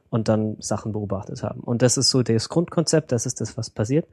und 0.08 0.28
dann 0.28 0.56
Sachen 0.60 0.92
beobachtet 0.92 1.42
haben. 1.42 1.60
Und 1.60 1.82
das 1.82 1.98
ist 1.98 2.08
so 2.08 2.22
das 2.22 2.48
Grundkonzept, 2.48 3.12
das 3.12 3.26
ist 3.26 3.40
das, 3.42 3.58
was 3.58 3.68
passiert. 3.68 4.06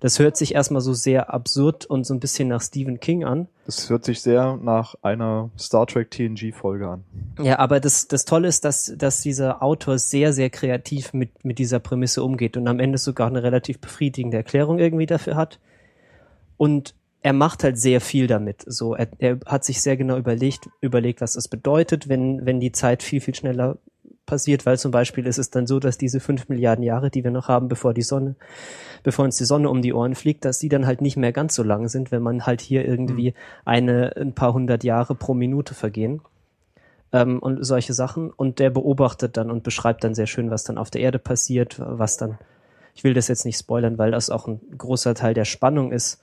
Das 0.00 0.18
hört 0.18 0.36
sich 0.36 0.54
erstmal 0.54 0.80
so 0.80 0.94
sehr 0.94 1.32
absurd 1.32 1.84
und 1.84 2.04
so 2.04 2.14
ein 2.14 2.20
bisschen 2.20 2.48
nach 2.48 2.62
Stephen 2.62 3.00
King 3.00 3.24
an. 3.24 3.48
Das 3.66 3.90
hört 3.90 4.04
sich 4.04 4.22
sehr 4.22 4.58
nach 4.60 4.94
einer 5.02 5.50
Star 5.58 5.86
Trek 5.86 6.10
TNG 6.10 6.52
Folge 6.52 6.88
an. 6.88 7.04
Ja, 7.40 7.58
aber 7.58 7.80
das, 7.80 8.08
das 8.08 8.24
Tolle 8.24 8.48
ist, 8.48 8.64
dass, 8.64 8.92
dass 8.96 9.20
dieser 9.20 9.62
Autor 9.62 9.98
sehr, 9.98 10.32
sehr 10.32 10.48
kreativ 10.48 11.12
mit, 11.12 11.44
mit 11.44 11.58
dieser 11.58 11.80
Prämisse 11.80 12.24
umgeht 12.24 12.56
und 12.56 12.66
am 12.66 12.80
Ende 12.80 12.96
sogar 12.96 13.26
eine 13.26 13.42
relativ 13.42 13.78
befriedigende 13.78 14.38
Erklärung 14.38 14.78
irgendwie 14.78 15.06
dafür 15.06 15.36
hat. 15.36 15.60
Und 16.56 16.94
er 17.22 17.34
macht 17.34 17.62
halt 17.62 17.78
sehr 17.78 18.00
viel 18.00 18.26
damit. 18.26 18.64
So, 18.66 18.94
er, 18.94 19.08
er 19.18 19.38
hat 19.44 19.64
sich 19.64 19.82
sehr 19.82 19.98
genau 19.98 20.16
überlegt, 20.16 20.70
überlegt, 20.80 21.20
was 21.20 21.34
das 21.34 21.48
bedeutet, 21.48 22.08
wenn, 22.08 22.46
wenn 22.46 22.60
die 22.60 22.72
Zeit 22.72 23.02
viel, 23.02 23.20
viel 23.20 23.34
schneller 23.34 23.76
passiert, 24.30 24.64
weil 24.64 24.78
zum 24.78 24.92
Beispiel 24.92 25.26
ist 25.26 25.38
es 25.38 25.50
dann 25.50 25.66
so, 25.66 25.80
dass 25.80 25.98
diese 25.98 26.20
fünf 26.20 26.48
Milliarden 26.48 26.84
Jahre, 26.84 27.10
die 27.10 27.24
wir 27.24 27.32
noch 27.32 27.48
haben, 27.48 27.66
bevor 27.66 27.92
die 27.92 28.02
Sonne, 28.02 28.36
bevor 29.02 29.24
uns 29.24 29.36
die 29.36 29.44
Sonne 29.44 29.68
um 29.68 29.82
die 29.82 29.92
Ohren 29.92 30.14
fliegt, 30.14 30.44
dass 30.44 30.60
die 30.60 30.68
dann 30.68 30.86
halt 30.86 31.02
nicht 31.02 31.16
mehr 31.16 31.32
ganz 31.32 31.56
so 31.56 31.64
lang 31.64 31.88
sind, 31.88 32.12
wenn 32.12 32.22
man 32.22 32.46
halt 32.46 32.60
hier 32.60 32.86
irgendwie 32.86 33.34
eine, 33.64 34.16
ein 34.16 34.32
paar 34.32 34.54
hundert 34.54 34.84
Jahre 34.84 35.16
pro 35.16 35.34
Minute 35.34 35.74
vergehen 35.74 36.20
ähm, 37.12 37.40
und 37.40 37.64
solche 37.64 37.92
Sachen. 37.92 38.30
Und 38.30 38.60
der 38.60 38.70
beobachtet 38.70 39.36
dann 39.36 39.50
und 39.50 39.64
beschreibt 39.64 40.04
dann 40.04 40.14
sehr 40.14 40.28
schön, 40.28 40.50
was 40.50 40.62
dann 40.62 40.78
auf 40.78 40.90
der 40.90 41.00
Erde 41.00 41.18
passiert, 41.18 41.80
was 41.80 42.16
dann, 42.16 42.38
ich 42.94 43.02
will 43.02 43.14
das 43.14 43.26
jetzt 43.26 43.44
nicht 43.44 43.58
spoilern, 43.58 43.98
weil 43.98 44.12
das 44.12 44.30
auch 44.30 44.46
ein 44.46 44.60
großer 44.78 45.14
Teil 45.16 45.34
der 45.34 45.44
Spannung 45.44 45.90
ist, 45.90 46.22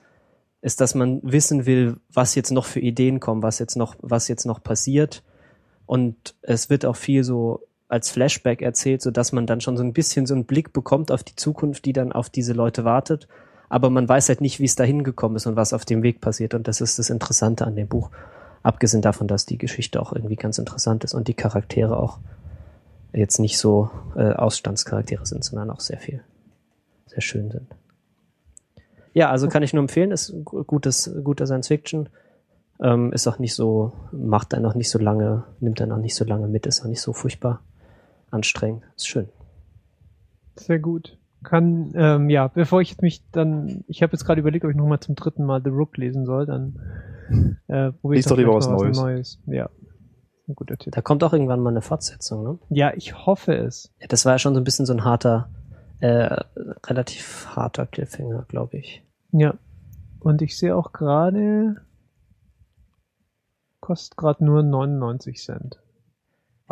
ist, 0.62 0.80
dass 0.80 0.94
man 0.94 1.20
wissen 1.22 1.66
will, 1.66 1.98
was 2.10 2.34
jetzt 2.34 2.52
noch 2.52 2.64
für 2.64 2.80
Ideen 2.80 3.20
kommen, 3.20 3.42
was 3.42 3.58
jetzt 3.58 3.76
noch, 3.76 3.96
was 4.00 4.28
jetzt 4.28 4.46
noch 4.46 4.62
passiert. 4.62 5.22
Und 5.84 6.34
es 6.42 6.70
wird 6.70 6.86
auch 6.86 6.96
viel 6.96 7.22
so 7.22 7.67
als 7.88 8.10
Flashback 8.10 8.60
erzählt, 8.60 9.00
so 9.00 9.10
dass 9.10 9.32
man 9.32 9.46
dann 9.46 9.60
schon 9.60 9.76
so 9.76 9.82
ein 9.82 9.94
bisschen 9.94 10.26
so 10.26 10.34
einen 10.34 10.44
Blick 10.44 10.72
bekommt 10.72 11.10
auf 11.10 11.24
die 11.24 11.36
Zukunft, 11.36 11.86
die 11.86 11.94
dann 11.94 12.12
auf 12.12 12.28
diese 12.28 12.52
Leute 12.52 12.84
wartet. 12.84 13.28
Aber 13.70 13.90
man 13.90 14.08
weiß 14.08 14.28
halt 14.28 14.40
nicht, 14.40 14.60
wie 14.60 14.64
es 14.64 14.76
da 14.76 14.84
hingekommen 14.84 15.36
ist 15.36 15.46
und 15.46 15.56
was 15.56 15.72
auf 15.72 15.84
dem 15.84 16.02
Weg 16.02 16.20
passiert. 16.20 16.54
Und 16.54 16.68
das 16.68 16.80
ist 16.80 16.98
das 16.98 17.10
Interessante 17.10 17.66
an 17.66 17.76
dem 17.76 17.88
Buch. 17.88 18.10
Abgesehen 18.62 19.02
davon, 19.02 19.26
dass 19.26 19.46
die 19.46 19.58
Geschichte 19.58 20.00
auch 20.00 20.12
irgendwie 20.12 20.36
ganz 20.36 20.58
interessant 20.58 21.04
ist 21.04 21.14
und 21.14 21.28
die 21.28 21.34
Charaktere 21.34 21.96
auch 21.96 22.18
jetzt 23.12 23.38
nicht 23.38 23.58
so 23.58 23.90
äh, 24.16 24.32
Ausstandscharaktere 24.32 25.24
sind, 25.24 25.44
sondern 25.44 25.70
auch 25.70 25.80
sehr 25.80 25.98
viel, 25.98 26.22
sehr 27.06 27.22
schön 27.22 27.50
sind. 27.50 27.68
Ja, 29.14 29.30
also 29.30 29.48
kann 29.48 29.62
ich 29.62 29.72
nur 29.72 29.82
empfehlen, 29.82 30.10
ist 30.10 30.34
gu- 30.44 30.64
gutes, 30.64 31.10
guter 31.24 31.46
Science 31.46 31.68
Fiction. 31.68 32.10
Ähm, 32.80 33.12
ist 33.12 33.26
auch 33.26 33.38
nicht 33.38 33.54
so, 33.54 33.92
macht 34.12 34.54
einen 34.54 34.66
auch 34.66 34.74
nicht 34.74 34.90
so 34.90 34.98
lange, 34.98 35.44
nimmt 35.60 35.80
einen 35.80 35.92
auch 35.92 35.98
nicht 35.98 36.14
so 36.14 36.24
lange 36.24 36.48
mit, 36.48 36.66
ist 36.66 36.82
auch 36.82 36.88
nicht 36.88 37.00
so 37.00 37.12
furchtbar 37.12 37.62
anstrengend. 38.30 38.84
Ist 38.96 39.08
schön. 39.08 39.28
Sehr 40.56 40.78
gut. 40.78 41.18
Kann, 41.44 41.92
ähm, 41.94 42.30
ja, 42.30 42.48
bevor 42.48 42.80
ich 42.80 42.90
jetzt 42.90 43.02
mich 43.02 43.22
dann, 43.30 43.84
ich 43.86 44.02
habe 44.02 44.12
jetzt 44.12 44.24
gerade 44.24 44.40
überlegt, 44.40 44.64
ob 44.64 44.70
ich 44.70 44.76
nochmal 44.76 45.00
zum 45.00 45.14
dritten 45.14 45.44
Mal 45.44 45.62
The 45.62 45.70
Rook 45.70 45.96
lesen 45.96 46.26
soll, 46.26 46.46
dann 46.46 46.78
äh, 47.68 47.92
probiere 47.92 48.18
ich 48.18 48.26
doch 48.26 48.36
lieber 48.36 48.60
vielleicht 48.60 48.70
was 48.70 48.96
mal 48.96 49.12
Neues. 49.12 49.40
Ja, 49.46 49.70
ein 50.48 50.54
guter 50.54 50.76
Tipp. 50.76 50.92
Da 50.92 51.00
kommt 51.00 51.22
auch 51.22 51.32
irgendwann 51.32 51.60
mal 51.60 51.70
eine 51.70 51.82
Fortsetzung, 51.82 52.42
ne? 52.42 52.58
Ja, 52.70 52.92
ich 52.94 53.26
hoffe 53.26 53.54
es. 53.54 53.94
Ja, 54.00 54.08
das 54.08 54.24
war 54.24 54.32
ja 54.32 54.38
schon 54.38 54.54
so 54.54 54.60
ein 54.60 54.64
bisschen 54.64 54.86
so 54.86 54.92
ein 54.92 55.04
harter, 55.04 55.50
äh, 56.00 56.42
relativ 56.86 57.48
harter 57.54 57.86
Cliffhanger, 57.86 58.44
glaube 58.48 58.78
ich. 58.78 59.04
Ja. 59.32 59.54
Und 60.20 60.42
ich 60.42 60.58
sehe 60.58 60.74
auch 60.74 60.92
gerade, 60.92 61.76
kostet 63.80 64.16
gerade 64.16 64.44
nur 64.44 64.62
99 64.62 65.38
Cent. 65.38 65.80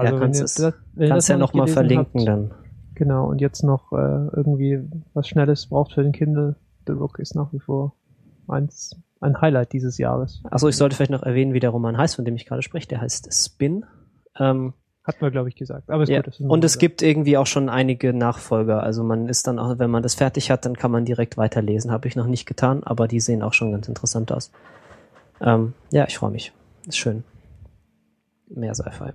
Ja, 0.04 0.12
wenn 0.12 0.20
kannst 0.20 0.42
es, 0.42 0.54
das- 0.54 0.74
kannst 0.98 1.28
ja 1.28 1.36
noch 1.36 1.52
nochmal 1.52 1.68
verlinken 1.68 2.20
habt, 2.20 2.28
dann. 2.28 2.50
Genau, 2.94 3.26
und 3.28 3.40
jetzt 3.40 3.62
noch 3.62 3.92
äh, 3.92 3.96
irgendwie 3.96 4.80
was 5.14 5.28
Schnelles 5.28 5.66
braucht 5.66 5.92
für 5.92 6.02
den 6.02 6.12
Kindle. 6.12 6.56
The 6.86 6.92
Rook 6.92 7.18
ist 7.18 7.34
nach 7.34 7.52
wie 7.52 7.58
vor 7.58 7.94
eins, 8.48 8.96
ein 9.20 9.40
Highlight 9.40 9.72
dieses 9.72 9.98
Jahres. 9.98 10.40
Achso, 10.50 10.68
ich 10.68 10.76
sollte 10.76 10.96
vielleicht 10.96 11.10
noch 11.10 11.22
erwähnen, 11.22 11.52
wie 11.52 11.60
der 11.60 11.70
Roman 11.70 11.96
heißt, 11.98 12.16
von 12.16 12.24
dem 12.24 12.36
ich 12.36 12.46
gerade 12.46 12.62
spreche. 12.62 12.88
Der 12.88 13.00
heißt 13.00 13.28
Spin. 13.34 13.84
Ähm, 14.38 14.72
Hat 15.04 15.20
man, 15.20 15.30
glaube 15.32 15.48
ich, 15.48 15.56
gesagt. 15.56 15.90
Aber 15.90 16.04
ist 16.04 16.08
ja. 16.08 16.22
gut. 16.22 16.40
Und 16.40 16.64
es 16.64 16.76
nur- 16.76 16.80
gibt 16.80 17.02
irgendwie 17.02 17.36
auch 17.36 17.46
schon 17.46 17.68
einige 17.68 18.12
Nachfolger. 18.14 18.82
Also 18.82 19.02
man 19.04 19.28
ist 19.28 19.46
dann 19.46 19.58
auch, 19.58 19.78
wenn 19.78 19.90
man 19.90 20.02
das 20.02 20.14
fertig 20.14 20.50
hat, 20.50 20.64
dann 20.64 20.76
kann 20.76 20.90
man 20.90 21.04
direkt 21.04 21.36
weiterlesen. 21.36 21.90
Habe 21.90 22.08
ich 22.08 22.16
noch 22.16 22.26
nicht 22.26 22.46
getan, 22.46 22.82
aber 22.84 23.08
die 23.08 23.20
sehen 23.20 23.42
auch 23.42 23.52
schon 23.52 23.72
ganz 23.72 23.88
interessant 23.88 24.30
aus. 24.32 24.50
Ähm, 25.40 25.74
ja, 25.90 26.06
ich 26.06 26.16
freue 26.16 26.30
mich. 26.30 26.52
Ist 26.86 26.96
schön. 26.98 27.24
Mehr 28.48 28.74
Sci-Fi. 28.74 29.10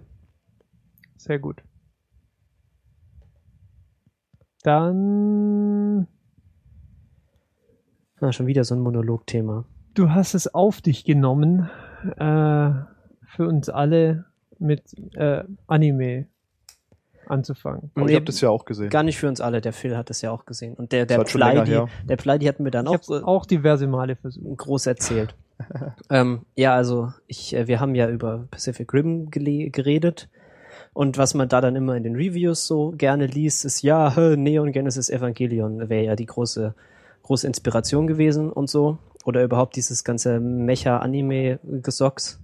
Sehr 1.21 1.37
gut. 1.37 1.61
Dann, 4.63 6.07
Ah, 8.19 8.31
schon 8.31 8.45
wieder 8.47 8.63
so 8.63 8.75
ein 8.75 8.81
Monologthema. 8.81 9.65
du 9.95 10.11
hast 10.11 10.35
es 10.35 10.53
auf 10.53 10.81
dich 10.81 11.03
genommen, 11.05 11.69
äh, 12.17 12.71
für 13.25 13.47
uns 13.47 13.69
alle 13.69 14.25
mit 14.59 14.83
äh, 15.15 15.43
Anime 15.67 16.27
anzufangen. 17.27 17.91
Nee, 17.95 18.05
ich 18.11 18.15
habe 18.15 18.25
das 18.25 18.39
ja 18.41 18.49
auch 18.49 18.65
gesehen. 18.65 18.89
Gar 18.89 19.03
nicht 19.03 19.17
für 19.17 19.27
uns 19.27 19.41
alle. 19.41 19.61
Der 19.61 19.73
Phil 19.73 19.97
hat 19.97 20.09
es 20.11 20.21
ja 20.21 20.29
auch 20.31 20.45
gesehen. 20.45 20.75
Und 20.75 20.91
der, 20.91 21.05
Das 21.07 21.17
der 21.17 21.23
Pleidi, 21.23 21.71
her. 21.71 21.87
der 22.07 22.17
Pleidi 22.17 22.45
hat 22.45 22.59
mir 22.59 22.69
dann 22.71 22.85
Ich 22.85 22.91
auch, 22.91 23.09
äh, 23.09 23.23
auch 23.23 23.45
diverse 23.47 23.87
Male 23.87 24.15
versucht. 24.15 24.57
groß 24.59 24.85
erzählt. 24.87 25.35
ähm, 26.11 26.45
ja, 26.55 26.75
also 26.75 27.11
ich, 27.27 27.55
äh, 27.55 27.67
wir 27.67 27.79
haben 27.79 27.95
ja 27.95 28.07
über 28.09 28.47
Pacific 28.51 28.93
Rim 28.93 29.29
geredet. 29.31 30.29
Und 30.93 31.17
was 31.17 31.33
man 31.33 31.47
da 31.47 31.61
dann 31.61 31.75
immer 31.75 31.95
in 31.95 32.03
den 32.03 32.15
Reviews 32.15 32.67
so 32.67 32.91
gerne 32.91 33.25
liest, 33.25 33.65
ist 33.65 33.81
ja, 33.81 34.13
Neon 34.35 34.71
Genesis 34.71 35.09
Evangelion 35.09 35.89
wäre 35.89 36.03
ja 36.03 36.15
die 36.15 36.25
große, 36.25 36.75
große 37.23 37.47
Inspiration 37.47 38.07
gewesen 38.07 38.51
und 38.51 38.69
so. 38.69 38.97
Oder 39.23 39.43
überhaupt 39.43 39.75
dieses 39.75 40.03
ganze 40.03 40.39
Mecha-Anime-Gesocks. 40.39 42.41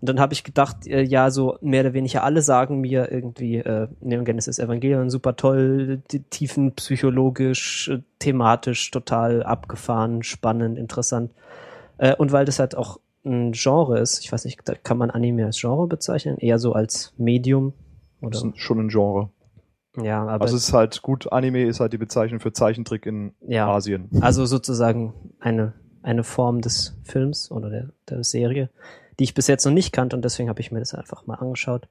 Und 0.00 0.08
dann 0.08 0.20
habe 0.20 0.32
ich 0.32 0.44
gedacht, 0.44 0.86
äh, 0.86 1.02
ja, 1.02 1.30
so 1.30 1.58
mehr 1.60 1.82
oder 1.82 1.92
weniger 1.92 2.24
alle 2.24 2.42
sagen 2.42 2.80
mir 2.80 3.12
irgendwie, 3.12 3.56
äh, 3.56 3.88
Neon 4.00 4.24
Genesis 4.24 4.58
Evangelion 4.58 5.10
super 5.10 5.36
toll, 5.36 6.02
die 6.10 6.22
tiefen 6.22 6.72
psychologisch, 6.72 7.88
äh, 7.88 8.02
thematisch 8.18 8.90
total 8.90 9.42
abgefahren, 9.42 10.22
spannend, 10.22 10.78
interessant. 10.78 11.32
Äh, 11.98 12.16
und 12.16 12.32
weil 12.32 12.46
das 12.46 12.58
halt 12.58 12.76
auch 12.76 12.98
ein 13.24 13.52
Genre 13.52 13.98
ist, 13.98 14.20
ich 14.20 14.32
weiß 14.32 14.44
nicht, 14.44 14.62
kann 14.82 14.98
man 14.98 15.10
Anime 15.10 15.44
als 15.44 15.60
Genre 15.60 15.86
bezeichnen, 15.86 16.38
eher 16.38 16.58
so 16.58 16.72
als 16.72 17.12
Medium. 17.18 17.74
Das 18.20 18.42
Oder, 18.42 18.54
ist 18.54 18.60
schon 18.60 18.78
ein 18.80 18.88
Genre. 18.88 19.30
ja, 20.02 20.22
aber 20.26 20.42
Also 20.42 20.56
es 20.56 20.68
ist 20.68 20.72
halt 20.72 21.02
gut, 21.02 21.30
Anime 21.32 21.64
ist 21.64 21.80
halt 21.80 21.92
die 21.92 21.98
Bezeichnung 21.98 22.40
für 22.40 22.52
Zeichentrick 22.52 23.06
in 23.06 23.34
ja, 23.46 23.68
Asien. 23.68 24.08
also 24.20 24.46
sozusagen 24.46 25.14
eine, 25.38 25.74
eine 26.02 26.24
Form 26.24 26.60
des 26.60 26.98
Films 27.04 27.50
oder 27.50 27.70
der, 27.70 27.90
der 28.08 28.24
Serie, 28.24 28.70
die 29.18 29.24
ich 29.24 29.34
bis 29.34 29.46
jetzt 29.46 29.64
noch 29.64 29.72
nicht 29.72 29.92
kannte 29.92 30.16
und 30.16 30.24
deswegen 30.24 30.48
habe 30.48 30.60
ich 30.60 30.72
mir 30.72 30.80
das 30.80 30.94
einfach 30.94 31.26
mal 31.26 31.34
angeschaut 31.34 31.88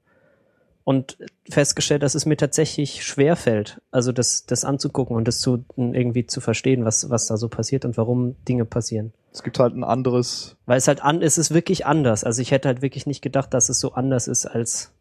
und 0.84 1.18
festgestellt, 1.48 2.02
dass 2.02 2.14
es 2.14 2.26
mir 2.26 2.36
tatsächlich 2.36 3.04
schwer 3.04 3.36
fällt, 3.36 3.80
also 3.90 4.12
das, 4.12 4.46
das 4.46 4.64
anzugucken 4.64 5.16
und 5.16 5.28
das 5.28 5.40
zu 5.40 5.64
irgendwie 5.76 6.26
zu 6.26 6.40
verstehen, 6.40 6.84
was, 6.84 7.10
was 7.10 7.26
da 7.26 7.36
so 7.36 7.48
passiert 7.48 7.84
und 7.84 7.96
warum 7.96 8.36
Dinge 8.44 8.64
passieren. 8.64 9.12
Es 9.32 9.42
gibt 9.42 9.58
halt 9.58 9.74
ein 9.74 9.84
anderes, 9.84 10.56
Weil 10.66 10.78
es 10.78 10.88
halt 10.88 11.02
an, 11.02 11.22
es 11.22 11.38
ist 11.38 11.54
wirklich 11.54 11.86
anders. 11.86 12.24
Also 12.24 12.42
ich 12.42 12.50
hätte 12.50 12.68
halt 12.68 12.82
wirklich 12.82 13.06
nicht 13.06 13.22
gedacht, 13.22 13.54
dass 13.54 13.68
es 13.68 13.78
so 13.78 13.92
anders 13.92 14.26
ist 14.26 14.46
als 14.46 14.92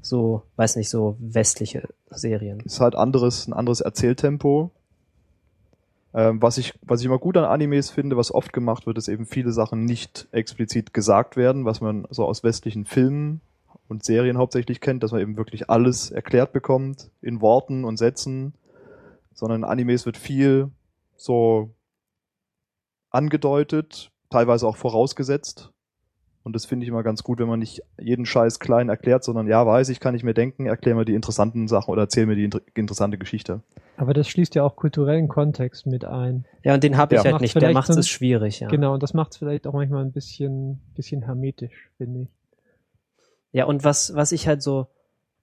so, 0.00 0.42
weiß 0.56 0.76
nicht, 0.76 0.90
so 0.90 1.16
westliche 1.18 1.88
Serien. 2.10 2.60
ist 2.60 2.80
halt 2.80 2.94
anderes, 2.94 3.48
ein 3.48 3.54
anderes 3.54 3.80
Erzähltempo. 3.80 4.70
Ähm, 6.12 6.40
was 6.40 6.58
ich, 6.58 6.74
was 6.82 7.00
ich 7.00 7.06
immer 7.06 7.18
gut 7.18 7.36
an 7.36 7.44
Animes 7.44 7.90
finde, 7.90 8.16
was 8.16 8.32
oft 8.32 8.52
gemacht 8.52 8.86
wird, 8.86 8.98
ist 8.98 9.08
eben 9.08 9.26
viele 9.26 9.50
Sachen 9.50 9.84
nicht 9.84 10.28
explizit 10.30 10.94
gesagt 10.94 11.36
werden, 11.36 11.64
was 11.64 11.80
man 11.80 12.06
so 12.10 12.24
aus 12.24 12.44
westlichen 12.44 12.84
Filmen 12.84 13.40
und 13.88 14.04
Serien 14.04 14.38
hauptsächlich 14.38 14.80
kennt, 14.80 15.02
dass 15.02 15.12
man 15.12 15.20
eben 15.20 15.36
wirklich 15.36 15.70
alles 15.70 16.10
erklärt 16.10 16.52
bekommt 16.52 17.10
in 17.20 17.40
Worten 17.40 17.84
und 17.84 17.96
Sätzen, 17.98 18.54
sondern 19.32 19.60
in 19.60 19.64
Animes 19.64 20.06
wird 20.06 20.16
viel 20.16 20.70
so 21.16 21.70
angedeutet, 23.10 24.10
teilweise 24.30 24.66
auch 24.66 24.76
vorausgesetzt. 24.76 25.70
Und 26.42 26.54
das 26.54 26.66
finde 26.66 26.84
ich 26.84 26.90
immer 26.90 27.02
ganz 27.02 27.22
gut, 27.22 27.38
wenn 27.38 27.48
man 27.48 27.58
nicht 27.60 27.80
jeden 27.98 28.26
Scheiß 28.26 28.58
klein 28.58 28.90
erklärt, 28.90 29.24
sondern 29.24 29.46
ja, 29.46 29.64
weiß 29.66 29.88
ich, 29.88 29.98
kann 29.98 30.14
ich 30.14 30.24
mir 30.24 30.34
denken, 30.34 30.66
erklär 30.66 30.94
mir 30.94 31.06
die 31.06 31.14
interessanten 31.14 31.68
Sachen 31.68 31.90
oder 31.90 32.02
erzähl 32.02 32.26
mir 32.26 32.36
die 32.36 32.44
inter 32.44 32.60
interessante 32.74 33.16
Geschichte. 33.16 33.62
Aber 33.96 34.12
das 34.12 34.28
schließt 34.28 34.54
ja 34.54 34.62
auch 34.62 34.76
kulturellen 34.76 35.28
Kontext 35.28 35.86
mit 35.86 36.04
ein. 36.04 36.44
Ja, 36.62 36.74
und 36.74 36.84
den 36.84 36.98
habe 36.98 37.14
ich 37.14 37.20
Ja. 37.20 37.24
halt 37.24 37.32
Macht's 37.40 37.54
nicht. 37.54 37.62
Der 37.62 37.72
macht 37.72 37.88
es 37.88 38.08
schwierig, 38.08 38.60
ja. 38.60 38.68
Genau, 38.68 38.92
und 38.92 39.02
das 39.02 39.14
macht 39.14 39.32
es 39.32 39.38
vielleicht 39.38 39.66
auch 39.66 39.72
manchmal 39.72 40.04
ein 40.04 40.12
bisschen, 40.12 40.80
bisschen 40.94 41.22
hermetisch, 41.22 41.90
finde 41.96 42.22
ich. 42.22 42.28
Ja, 43.54 43.66
und 43.66 43.84
was, 43.84 44.14
was 44.16 44.32
ich 44.32 44.48
halt 44.48 44.62
so, 44.62 44.88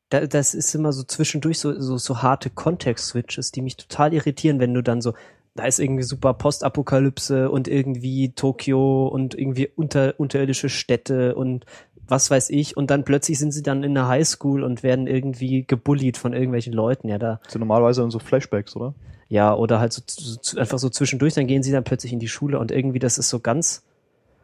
da, 0.10 0.28
das 0.28 0.54
ist 0.54 0.76
immer 0.76 0.92
so 0.92 1.04
zwischendurch 1.04 1.60
so, 1.60 1.80
so, 1.80 1.98
so 1.98 2.22
harte 2.22 2.50
Context-Switches, 2.50 3.54
die 3.54 3.62
mich 3.62 3.78
total 3.78 4.14
irritieren, 4.14 4.60
wenn 4.60 4.74
du 4.74 4.84
dann 4.84 5.02
so, 5.02 5.14
da 5.56 5.64
ist 5.64 5.80
irgendwie 5.80 6.04
super 6.04 6.34
Postapokalypse 6.34 7.50
und 7.50 7.70
irgendwie 7.70 8.34
Tokio 8.34 9.08
und 9.08 9.34
irgendwie 9.34 9.70
unter, 9.78 10.14
unterirdische 10.20 10.68
Städte 10.68 11.36
und 11.36 11.66
was 12.06 12.30
weiß 12.30 12.50
ich, 12.50 12.76
und 12.76 12.92
dann 12.92 13.06
plötzlich 13.06 13.40
sind 13.40 13.54
sie 13.54 13.64
dann 13.64 13.82
in 13.84 13.94
der 13.94 14.10
Highschool 14.10 14.66
und 14.66 14.84
werden 14.84 15.08
irgendwie 15.08 15.64
gebullied 15.66 16.18
von 16.18 16.34
irgendwelchen 16.34 16.74
Leuten, 16.74 17.08
ja, 17.08 17.18
da, 17.18 17.40
Das 17.46 17.54
sind 17.54 17.60
normalerweise 17.62 18.02
dann 18.02 18.12
so 18.12 18.20
Flashbacks, 18.20 18.76
oder? 18.76 18.94
ja, 19.30 19.56
oder 19.56 19.80
halt 19.80 19.94
so, 19.94 20.02
so 20.06 20.60
einfach 20.60 20.80
so 20.80 20.90
zwischendurch, 20.90 21.36
dann 21.36 21.48
gehen 21.48 21.64
sie 21.64 21.72
dann 21.72 21.86
plötzlich 21.86 22.12
in 22.12 22.20
die 22.20 22.28
Schule 22.28 22.60
und 22.60 22.72
irgendwie 22.72 23.00
das 23.00 23.18
ist 23.18 23.30
so 23.30 23.40
ganz, 23.40 23.84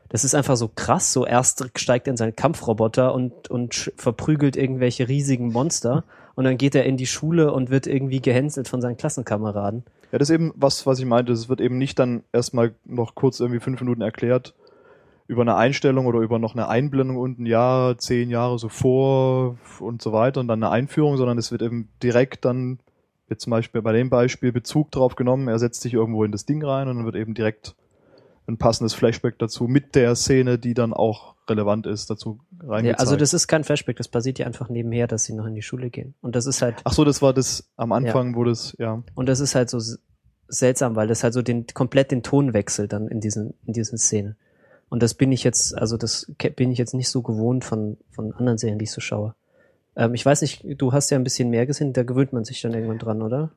das 0.10 0.24
ist 0.24 0.36
einfach 0.36 0.56
so 0.56 0.70
krass. 0.74 1.14
So 1.14 1.26
erst 1.26 1.66
steigt 1.78 2.08
er 2.08 2.12
in 2.12 2.18
seinen 2.18 2.36
Kampfroboter 2.36 3.14
und, 3.14 3.50
und 3.50 3.92
verprügelt 3.98 4.56
irgendwelche 4.56 5.08
riesigen 5.08 5.52
Monster 5.52 6.04
und 6.36 6.44
dann 6.44 6.58
geht 6.58 6.76
er 6.76 6.86
in 6.86 6.98
die 6.98 7.08
Schule 7.08 7.52
und 7.52 7.70
wird 7.70 7.88
irgendwie 7.88 8.22
gehänselt 8.22 8.68
von 8.68 8.82
seinen 8.82 8.98
Klassenkameraden. 8.98 9.84
Ja, 10.12 10.20
das 10.20 10.30
ist 10.30 10.36
eben 10.36 10.54
was, 10.56 10.86
was 10.86 11.00
ich 11.00 11.06
meinte. 11.06 11.34
Es 11.34 11.50
wird 11.50 11.62
eben 11.62 11.78
nicht 11.78 12.00
dann 12.00 12.24
erstmal 12.32 12.76
noch 12.86 13.16
kurz 13.16 13.40
irgendwie 13.40 13.60
fünf 13.60 13.82
Minuten 13.82 14.02
erklärt 14.02 14.54
über 15.28 15.42
eine 15.42 15.56
Einstellung 15.56 16.06
oder 16.06 16.20
über 16.20 16.40
noch 16.40 16.56
eine 16.56 16.70
Einblendung 16.70 17.18
unten, 17.18 17.46
ja, 17.46 17.96
zehn 17.98 18.30
Jahre 18.30 18.58
so 18.58 18.70
vor 18.70 19.58
und 19.80 20.02
so 20.02 20.14
weiter 20.14 20.40
und 20.40 20.48
dann 20.48 20.64
eine 20.64 20.72
Einführung, 20.72 21.18
sondern 21.18 21.38
es 21.38 21.52
wird 21.52 21.62
eben 21.62 21.90
direkt 22.02 22.46
dann, 22.46 22.80
jetzt 23.30 23.44
zum 23.44 23.52
Beispiel 23.52 23.82
bei 23.82 23.92
dem 23.92 24.10
Beispiel, 24.10 24.54
Bezug 24.54 24.90
drauf 24.92 25.16
genommen, 25.16 25.50
er 25.50 25.60
setzt 25.60 25.82
sich 25.82 25.94
irgendwo 25.94 26.24
in 26.24 26.32
das 26.32 26.46
Ding 26.46 26.64
rein 26.64 26.88
und 26.88 26.96
dann 26.96 27.06
wird 27.06 27.16
eben 27.16 27.34
direkt 27.34 27.76
ein 28.48 28.58
passendes 28.58 28.94
Flashback 28.94 29.38
dazu 29.40 29.66
mit 29.68 29.96
der 29.96 30.16
Szene, 30.16 30.58
die 30.58 30.74
dann 30.74 30.94
auch 30.94 31.36
relevant 31.50 31.86
ist, 31.86 32.10
dazu 32.10 32.40
Ja, 32.62 32.70
reingezeigt. 32.70 33.00
also 33.00 33.16
das 33.16 33.34
ist 33.34 33.48
kein 33.48 33.64
Flashback, 33.64 33.98
das 33.98 34.08
passiert 34.08 34.40
ja 34.40 34.46
einfach 34.46 34.70
nebenher, 34.70 35.08
dass 35.08 35.26
sie 35.26 35.34
noch 35.34 35.46
in 35.46 35.56
die 35.56 35.62
Schule 35.62 35.90
gehen. 35.90 36.14
Und 36.22 36.36
das 36.36 36.46
ist 36.46 36.62
halt, 36.62 36.76
Ach 36.84 36.94
so, 36.94 37.04
das 37.06 37.22
war 37.22 37.34
das 37.34 37.70
am 37.76 37.92
Anfang, 37.92 38.36
wo 38.36 38.44
das, 38.44 38.76
ja. 38.80 39.04
und 39.16 39.28
das 39.28 39.40
ist 39.40 39.56
halt 39.56 39.70
so 39.70 39.80
seltsam, 40.48 40.96
weil 40.96 41.08
das 41.08 41.24
halt 41.24 41.34
so 41.34 41.42
den, 41.42 41.66
komplett 41.74 42.12
den 42.12 42.24
Ton 42.24 42.54
wechselt 42.54 42.94
dann 42.94 43.08
in 43.08 43.20
diesen, 43.20 43.54
in 43.66 43.74
diesen 43.74 43.98
Szenen. 43.98 44.38
Und 44.90 45.04
das 45.04 45.14
bin 45.14 45.34
ich 45.34 45.44
jetzt, 45.44 45.78
also 45.78 45.98
das 45.98 46.32
bin 46.56 46.72
ich 46.72 46.78
jetzt 46.78 46.94
nicht 46.94 47.10
so 47.10 47.22
gewohnt 47.22 47.66
von, 47.66 47.98
von 48.12 48.32
anderen 48.34 48.58
Serien, 48.58 48.80
die 48.80 48.84
ich 48.86 48.92
so 48.92 49.02
schaue. 49.02 49.36
Ähm, 49.98 50.14
ich 50.14 50.26
weiß 50.26 50.42
nicht, 50.42 50.66
du 50.78 50.94
hast 50.94 51.10
ja 51.10 51.18
ein 51.18 51.26
bisschen 51.26 51.50
mehr 51.50 51.66
gesehen, 51.66 51.92
da 51.92 52.04
gewöhnt 52.04 52.32
man 52.32 52.46
sich 52.46 52.62
dann 52.62 52.74
irgendwann 52.74 53.00
dran, 53.00 53.22
oder? 53.22 53.52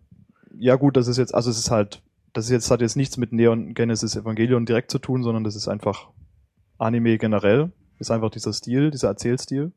Ja 0.58 0.74
gut, 0.74 0.96
das 0.96 1.06
ist 1.06 1.16
jetzt, 1.16 1.32
also 1.32 1.48
es 1.50 1.58
ist 1.58 1.70
halt, 1.70 2.02
das 2.32 2.46
ist 2.46 2.50
jetzt, 2.50 2.70
hat 2.70 2.80
jetzt 2.80 2.96
nichts 2.96 3.16
mit 3.16 3.32
Neon 3.32 3.74
Genesis 3.74 4.16
Evangelion 4.16 4.66
direkt 4.66 4.90
zu 4.90 4.98
tun, 4.98 5.22
sondern 5.22 5.44
das 5.44 5.56
ist 5.56 5.68
einfach 5.68 6.08
Anime 6.78 7.18
generell. 7.18 7.72
Ist 7.98 8.10
einfach 8.10 8.30
dieser 8.30 8.52
Stil, 8.52 8.90
dieser 8.90 9.08
Erzählstil. 9.08 9.72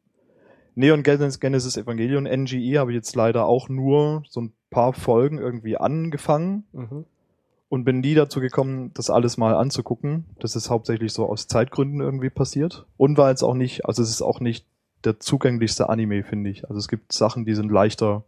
Neon 0.76 1.04
Genesis 1.04 1.78
Evangelion, 1.78 2.24
NGE, 2.26 2.80
habe 2.80 2.92
ich 2.92 2.96
jetzt 2.96 3.16
leider 3.16 3.46
auch 3.46 3.70
nur 3.70 4.24
so 4.28 4.42
ein 4.42 4.54
paar 4.72 4.94
Folgen 4.94 5.38
irgendwie 5.38 5.78
angefangen 5.78 6.64
Mhm. 6.72 7.06
und 7.70 7.84
bin 7.84 8.00
nie 8.00 8.16
dazu 8.16 8.40
gekommen, 8.40 8.92
das 8.96 9.10
alles 9.12 9.38
mal 9.38 9.54
anzugucken. 9.56 10.26
Das 10.40 10.56
ist 10.56 10.70
hauptsächlich 10.70 11.14
so 11.14 11.28
aus 11.28 11.48
Zeitgründen 11.48 12.00
irgendwie 12.02 12.30
passiert. 12.32 12.86
Und 12.98 13.18
weil 13.18 13.34
es 13.34 13.44
auch 13.44 13.54
nicht, 13.54 13.86
also 13.86 14.02
es 14.02 14.10
ist 14.10 14.22
auch 14.24 14.40
nicht 14.40 14.66
der 15.04 15.20
zugänglichste 15.20 15.90
Anime, 15.90 16.24
finde 16.24 16.50
ich. 16.50 16.68
Also 16.68 16.80
es 16.80 16.88
gibt 16.88 17.12
Sachen, 17.12 17.46
die 17.46 17.56
sind 17.56 17.72
leichter. 17.72 18.24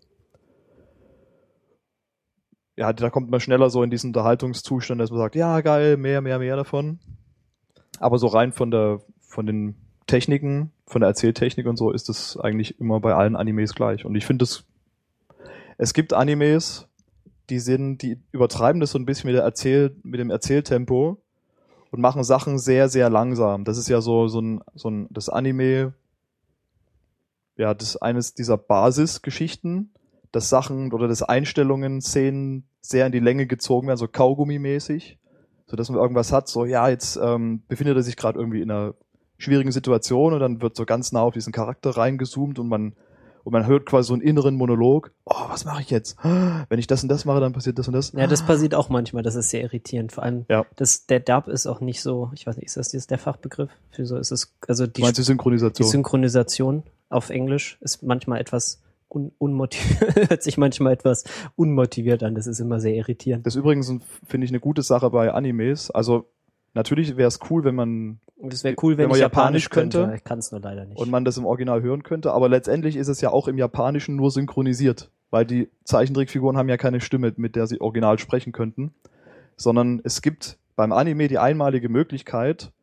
Ja, 2.77 2.91
da 2.91 3.09
kommt 3.09 3.29
man 3.29 3.39
schneller 3.39 3.69
so 3.69 3.83
in 3.83 3.89
diesen 3.89 4.09
Unterhaltungszustand, 4.09 4.99
dass 4.99 5.09
man 5.11 5.19
sagt, 5.19 5.35
ja, 5.35 5.61
geil, 5.61 5.97
mehr, 5.97 6.21
mehr, 6.21 6.39
mehr 6.39 6.55
davon. 6.57 6.99
Aber 7.99 8.17
so 8.17 8.27
rein 8.27 8.51
von 8.51 8.71
der, 8.71 8.99
von 9.21 9.45
den 9.45 9.75
Techniken, 10.07 10.71
von 10.85 11.01
der 11.01 11.09
Erzähltechnik 11.09 11.65
und 11.67 11.77
so 11.77 11.91
ist 11.91 12.09
es 12.09 12.37
eigentlich 12.37 12.79
immer 12.79 12.99
bei 12.99 13.15
allen 13.15 13.35
Animes 13.35 13.75
gleich. 13.75 14.05
Und 14.05 14.15
ich 14.15 14.25
finde 14.25 14.43
es, 14.43 14.65
es 15.77 15.93
gibt 15.93 16.13
Animes, 16.13 16.87
die 17.49 17.59
sind, 17.59 18.01
die 18.01 18.19
übertreiben 18.31 18.81
das 18.81 18.91
so 18.91 18.99
ein 18.99 19.05
bisschen 19.05 19.27
mit 19.27 19.35
der 19.35 19.43
Erzähl, 19.43 19.95
mit 20.03 20.19
dem 20.19 20.29
Erzähltempo. 20.29 21.21
und 21.91 22.01
machen 22.01 22.25
Sachen 22.25 22.59
sehr, 22.59 22.89
sehr 22.89 23.09
langsam. 23.09 23.63
Das 23.63 23.77
ist 23.77 23.87
ja 23.87 24.01
so, 24.01 24.27
so 24.27 24.41
ein, 24.41 24.61
so 24.73 24.89
ein, 24.89 25.07
das 25.11 25.29
Anime, 25.29 25.93
ja, 27.55 27.73
das 27.73 27.89
ist 27.89 27.97
eines 27.97 28.33
dieser 28.33 28.57
Basisgeschichten, 28.57 29.93
dass 30.35 30.49
Sachen 30.49 30.91
oder 30.91 31.07
dass 31.07 31.23
Einstellungen, 31.23 32.01
Szenen 32.01 32.65
sehr 32.81 33.05
in 33.05 33.11
die 33.11 33.19
Länge 33.19 33.47
gezogen 33.47 33.87
werden, 33.87 33.97
so 33.97 34.07
Kaugummi-mäßig, 34.07 35.17
so 35.67 35.75
dass 35.75 35.89
man 35.89 35.99
irgendwas 35.99 36.31
hat, 36.31 36.47
so, 36.47 36.65
ja, 36.65 36.89
jetzt 36.89 37.17
ähm, 37.21 37.63
befindet 37.67 37.95
er 37.97 38.03
sich 38.03 38.17
gerade 38.17 38.37
irgendwie 38.39 38.61
in 38.61 38.69
einer 38.69 38.93
schwierigen 39.37 39.71
Situation 39.71 40.33
und 40.33 40.39
dann 40.39 40.61
wird 40.61 40.75
so 40.75 40.85
ganz 40.85 41.11
nah 41.11 41.21
auf 41.21 41.33
diesen 41.33 41.51
Charakter 41.53 41.91
reingezoomt 41.91 42.59
und 42.59 42.67
man 42.67 42.93
und 43.43 43.51
man 43.53 43.67
hört 43.67 43.85
quasi 43.85 44.07
so 44.07 44.13
einen 44.13 44.23
inneren 44.23 44.55
Monolog. 44.55 45.11
Oh, 45.25 45.35
was 45.49 45.65
mache 45.65 45.79
ich 45.83 45.91
jetzt? 45.91 46.17
Wenn 46.23 46.79
ich 46.79 46.87
das 46.87 47.03
und 47.03 47.09
das 47.09 47.25
mache, 47.25 47.39
dann 47.39 47.53
passiert 47.53 47.77
das 47.77 47.87
und 47.87 47.93
das. 47.93 48.11
Ja, 48.13 48.25
das 48.25 48.41
passiert 48.43 48.73
auch 48.73 48.89
manchmal, 48.89 49.21
das 49.21 49.35
ist 49.35 49.51
sehr 49.51 49.61
irritierend. 49.61 50.11
Vor 50.11 50.23
allem, 50.23 50.45
Ja. 50.49 50.65
das, 50.77 51.05
der 51.05 51.19
Dub 51.19 51.47
ist 51.47 51.67
auch 51.67 51.79
nicht 51.79 52.01
so, 52.01 52.31
ich 52.33 52.47
weiß 52.47 52.55
nicht, 52.57 52.65
ist 52.65 52.75
das 52.77 52.91
jetzt 52.91 53.11
der 53.11 53.19
Fachbegriff? 53.19 53.69
Für 53.91 54.07
so 54.07 54.17
ist 54.17 54.31
es, 54.31 54.51
also 54.67 54.87
die, 54.87 54.93
Du 54.93 55.01
meinst 55.01 55.19
die 55.19 55.21
die 55.21 55.25
Synchronisation? 55.27 55.87
Synchronisation 55.87 56.83
auf 57.09 57.29
Englisch 57.29 57.77
ist 57.81 58.01
manchmal 58.01 58.41
etwas 58.41 58.81
un 59.09 59.31
unmotiviert, 59.37 60.15
hört 60.29 60.43
sich 60.43 60.57
manchmal 60.57 60.93
etwas 60.93 61.23
unmotiviert 61.55 62.23
an. 62.23 62.35
Das 62.35 62.47
ist 62.47 62.59
immer 62.59 62.79
sehr 62.79 62.95
irritierend. 62.95 63.45
das 63.45 63.55
ist 63.55 63.59
übrigens, 63.59 63.93
finde 64.25 64.45
ich, 64.45 64.51
eine 64.51 64.59
gute 64.59 64.81
Sache 64.81 65.09
bei 65.09 65.31
Animes. 65.31 65.91
Also 65.91 66.25
natürlich 66.73 67.17
wäre 67.17 67.27
es 67.27 67.39
cool, 67.49 67.63
wenn 67.63 67.75
man 67.75 68.19
es 68.49 68.63
wäre 68.63 68.75
cool, 68.83 68.97
wenn, 68.97 69.03
Wenn 69.05 69.11
man 69.11 69.19
Japanisch 69.19 69.63
Japanisch 69.63 69.69
könnte. 69.69 69.99
könnte. 69.99 70.15
Ich 70.17 70.23
kann 70.23 70.39
es 70.39 70.51
nur 70.51 70.59
leider 70.59 70.85
nicht. 70.85 70.99
und 70.99 71.09
man 71.09 71.23
das 71.23 71.37
im 71.37 71.45
Original 71.45 71.81
hören 71.81 72.03
könnte, 72.03 72.33
aber 72.33 72.49
letztendlich 72.49 72.97
ist 72.97 73.07
es 73.07 73.21
ja 73.21 73.29
auch 73.31 73.47
im 73.47 73.57
Japanischen 73.57 74.17
nur 74.17 74.29
synchronisiert, 74.29 75.09
weil 75.29 75.45
die 75.45 75.69
Zeichentrickfiguren 75.85 76.57
haben 76.57 76.67
ja 76.67 76.77
keine 76.77 76.99
Stimme, 76.99 77.33
mit 77.37 77.55
der 77.55 77.65
sie 77.67 77.79
original 77.79 78.19
sprechen 78.19 78.51
könnten, 78.51 78.93
sondern 79.55 80.01
es 80.03 80.21
gibt 80.21 80.57
beim 80.75 80.91
Anime 80.91 81.29
die 81.29 81.37
einmalige 81.37 81.87
Möglichkeit, 81.87 82.73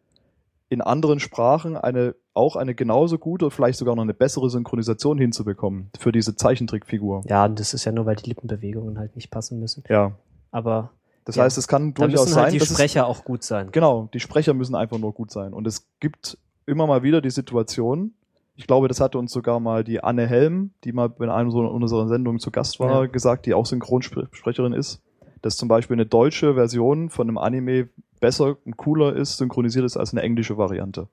in 0.70 0.80
anderen 0.80 1.20
Sprachen 1.20 1.76
eine 1.76 2.14
auch 2.34 2.56
eine 2.56 2.74
genauso 2.74 3.18
gute, 3.18 3.50
vielleicht 3.50 3.78
sogar 3.78 3.94
noch 3.94 4.02
eine 4.02 4.14
bessere 4.14 4.48
Synchronisation 4.50 5.18
hinzubekommen 5.18 5.90
für 5.98 6.12
diese 6.12 6.34
Zeichentrickfigur. 6.34 7.22
ja, 7.26 7.44
und 7.44 7.58
das 7.60 7.74
ist 7.74 7.84
ja 7.84 7.92
nur, 7.92 8.06
weil 8.06 8.16
die 8.16 8.28
Lippenbewegungen 8.30 8.98
halt 8.98 9.14
nicht 9.16 9.30
passen 9.30 9.58
müssen. 9.60 9.84
Ja, 9.88 10.12
Aber 10.50 10.90
das 11.24 11.36
Ja. 11.36 11.44
heißt, 11.44 11.56
es 11.56 11.68
kann 11.68 11.94
durchaus 11.94 12.26
halt 12.34 12.46
sein, 12.46 12.52
die 12.52 12.58
dass 12.58 12.68
es 12.70 12.76
Sprecher 12.76 13.06
auch 13.06 13.24
gut 13.24 13.42
sein. 13.42 13.70
Genau, 13.72 14.08
die 14.12 14.20
Sprecher 14.20 14.54
müssen 14.54 14.74
einfach 14.74 14.98
nur 14.98 15.12
gut 15.12 15.30
sein. 15.30 15.52
Und 15.54 15.66
es 15.66 15.86
gibt 16.00 16.36
immer 16.66 16.86
mal 16.86 17.02
wieder 17.02 17.20
die 17.20 17.30
Situation, 17.30 18.12
ich 18.54 18.66
glaube, 18.66 18.88
das 18.88 19.00
hatte 19.00 19.18
uns 19.18 19.32
sogar 19.32 19.60
mal 19.60 19.82
die 19.84 20.02
Anne 20.02 20.26
Helm, 20.26 20.72
die 20.84 20.92
mal 20.92 21.10
in 21.20 21.30
einem 21.30 21.50
so 21.50 21.60
unserer 21.60 22.06
Sendungen 22.08 22.38
zu 22.38 22.50
Gast 22.50 22.80
war, 22.80 23.04
Ja. 23.04 23.10
gesagt, 23.10 23.46
die 23.46 23.54
auch 23.54 23.64
Synchronsprecherin 23.66 24.72
ist, 24.74 25.00
dass 25.40 25.56
zum 25.56 25.68
Beispiel 25.68 25.94
eine 25.96 26.06
deutsche 26.06 26.54
Version 26.54 27.08
von 27.08 27.28
einem 27.28 27.38
Anime 27.38 27.88
besser 28.20 28.56
und 28.64 28.76
cooler 28.76 29.14
ist, 29.16 29.38
synchronisiert 29.38 29.84
ist 29.84 29.96
als 29.96 30.12
eine 30.12 30.22
englische 30.22 30.56
Variante. 30.58 31.08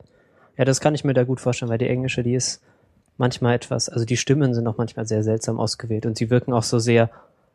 Ja, 0.60 0.66
das 0.66 0.82
kann 0.82 0.94
ich 0.94 1.06
mir 1.06 1.14
da 1.14 1.24
gut 1.24 1.40
vorstellen, 1.40 1.72
weil 1.72 1.78
die 1.78 1.88
englische, 1.88 2.22
die 2.22 2.36
ist 2.36 2.62
manchmal 3.16 3.56
etwas, 3.56 3.88
also 3.88 4.04
die 4.04 4.18
Stimmen 4.18 4.54
sind 4.54 4.68
auch 4.68 4.78
manchmal 4.78 5.08
sehr 5.08 5.24
seltsam 5.24 5.58
ausgewählt 5.58 6.06
und 6.06 6.18
sie 6.18 6.30
wirken 6.30 6.52
auch 6.52 6.64
so 6.64 6.80
sehr, 6.80 7.10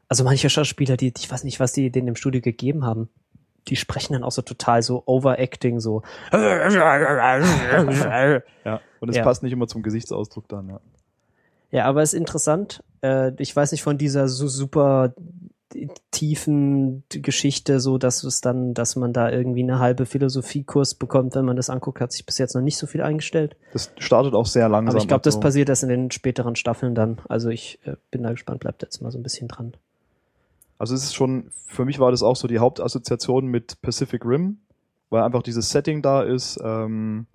also 0.09 0.25
manche 0.25 0.49
Schauspieler, 0.49 0.97
die, 0.97 1.13
ich 1.19 1.31
weiß 1.31 1.45
nicht, 1.45 1.61
was 1.61 1.75
die 1.75 1.91
denen 1.91 2.09
im 2.09 2.17
Studio 2.17 2.41
gegeben 2.41 2.87
haben, 2.87 3.11
die 3.69 3.77
sprechen 3.77 4.15
dann 4.15 4.25
auch 4.25 4.33
so 4.33 4.41
total 4.41 4.83
so 4.83 5.03
overacting, 5.05 5.81
so. 5.81 6.03
Ja. 8.65 8.81
Und 9.01 9.11
es 9.11 9.17
Ja. 9.17 9.23
passt 9.23 9.43
nicht 9.43 9.53
immer 9.53 9.69
zum 9.69 9.83
Gesichtsausdruck 9.83 10.49
dann, 10.49 10.69
ja. 10.71 10.81
Ja, 11.73 11.85
aber 11.85 12.01
es 12.01 12.15
ist 12.15 12.19
interessant. 12.19 12.83
Äh, 13.03 13.33
ich 13.39 13.55
weiß 13.55 13.73
nicht 13.73 13.83
von 13.83 13.99
dieser 13.99 14.29
so 14.29 14.49
super 14.49 15.13
tiefen 16.11 17.05
Geschichte, 17.09 17.81
so 17.81 17.99
dass 17.99 18.25
es 18.25 18.41
dann, 18.41 18.75
dass 18.75 18.97
man 18.97 19.13
da 19.13 19.31
irgendwie 19.31 19.63
eine 19.63 19.79
halbe 19.79 20.07
Philosophiekurs 20.07 20.95
bekommt, 20.95 21.35
wenn 21.35 21.45
man 21.45 21.57
das 21.57 21.71
anguckt, 21.71 22.01
hat 22.01 22.13
sich 22.13 22.25
bis 22.25 22.39
jetzt 22.39 22.55
noch 22.55 22.63
nicht 22.63 22.79
so 22.79 22.87
viel 22.87 23.03
eingestellt. 23.03 23.57
Das 23.73 23.93
startet 23.99 24.35
auch 24.35 24.47
sehr 24.47 24.69
langsam. 24.69 24.95
Aber 24.95 25.03
ich 25.03 25.09
glaube, 25.09 25.23
das 25.23 25.41
passiert 25.41 25.69
erst 25.69 25.83
in 25.83 25.89
den 25.89 26.11
späteren 26.11 26.57
Staffeln 26.57 26.95
dann. 26.95 27.19
Also 27.29 27.49
ich 27.49 27.79
äh, 27.85 27.97
bin 28.11 28.23
da 28.23 28.31
gespannt, 28.31 28.61
bleibt 28.61 28.83
jetzt 28.83 29.01
mal 29.03 29.11
so 29.11 29.19
ein 29.19 29.23
bisschen 29.23 29.49
dran. 29.49 29.75
Also 30.79 30.95
es 30.95 31.05
ist 31.05 31.15
schon, 31.15 31.51
für 31.67 31.85
mich 31.85 31.99
war 31.99 32.11
das 32.11 32.23
auch 32.23 32.37
so 32.37 32.49
die 32.49 32.59
Hauptassoziation 32.59 33.47
mit 33.47 33.81
Pacific 33.83 34.25
Rim, 34.25 34.59
weil 35.11 35.23
einfach 35.23 35.43
dieses 35.43 35.71
Setting 35.71 36.03
da 36.03 36.23
ist, 36.23 36.59
ähm, 36.63 37.27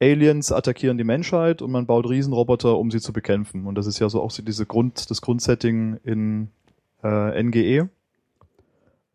Aliens 0.00 0.52
attackieren 0.52 0.98
die 0.98 1.04
Menschheit 1.04 1.62
und 1.62 1.70
man 1.70 1.86
baut 1.86 2.08
Riesenroboter, 2.08 2.76
um 2.78 2.90
sie 2.90 3.00
zu 3.00 3.12
bekämpfen. 3.12 3.66
Und 3.66 3.76
das 3.76 3.86
ist 3.86 3.98
ja 4.00 4.08
so 4.08 4.20
auch 4.20 4.30
so 4.30 4.42
diese 4.42 4.66
Grund, 4.66 5.10
das 5.10 5.20
Grundsetting 5.20 5.98
in 6.04 6.48
äh, 7.04 7.42
NGE. 7.42 7.88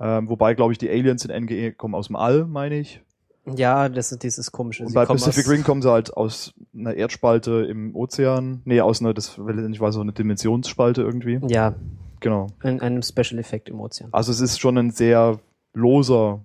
Ähm, 0.01 0.29
wobei, 0.29 0.53
glaube 0.53 0.71
ich, 0.71 0.77
die 0.77 0.89
Aliens 0.89 1.25
in 1.25 1.43
NGE 1.43 1.73
kommen 1.73 1.95
aus 1.95 2.07
dem 2.07 2.15
All, 2.15 2.45
meine 2.45 2.79
ich. 2.79 3.01
Ja, 3.45 3.89
das 3.89 4.11
ist 4.11 4.23
dieses 4.23 4.51
komische. 4.51 4.85
Und 4.85 4.93
bei 4.93 5.05
Pacific 5.05 5.49
Rim 5.49 5.63
kommen 5.63 5.81
sie 5.81 5.91
halt 5.91 6.15
aus 6.15 6.53
einer 6.73 6.93
Erddspalte 6.93 7.65
im 7.69 7.95
Ozean. 7.95 8.61
Nee, 8.65 8.81
aus 8.81 9.01
einer, 9.01 9.13
das 9.13 9.37
ich 9.37 9.79
weiß 9.81 9.95
so 9.95 10.01
eine 10.01 10.13
Dimensionsspalte 10.13 11.01
irgendwie. 11.01 11.39
Ja, 11.47 11.75
Genau. 12.19 12.47
in 12.63 12.81
einem 12.81 13.01
Special 13.01 13.39
Effekt 13.39 13.69
im 13.69 13.79
Ozean. 13.79 14.09
Also 14.11 14.31
es 14.31 14.41
ist 14.41 14.59
schon 14.59 14.77
ein 14.77 14.91
sehr 14.91 15.39
loser 15.73 16.43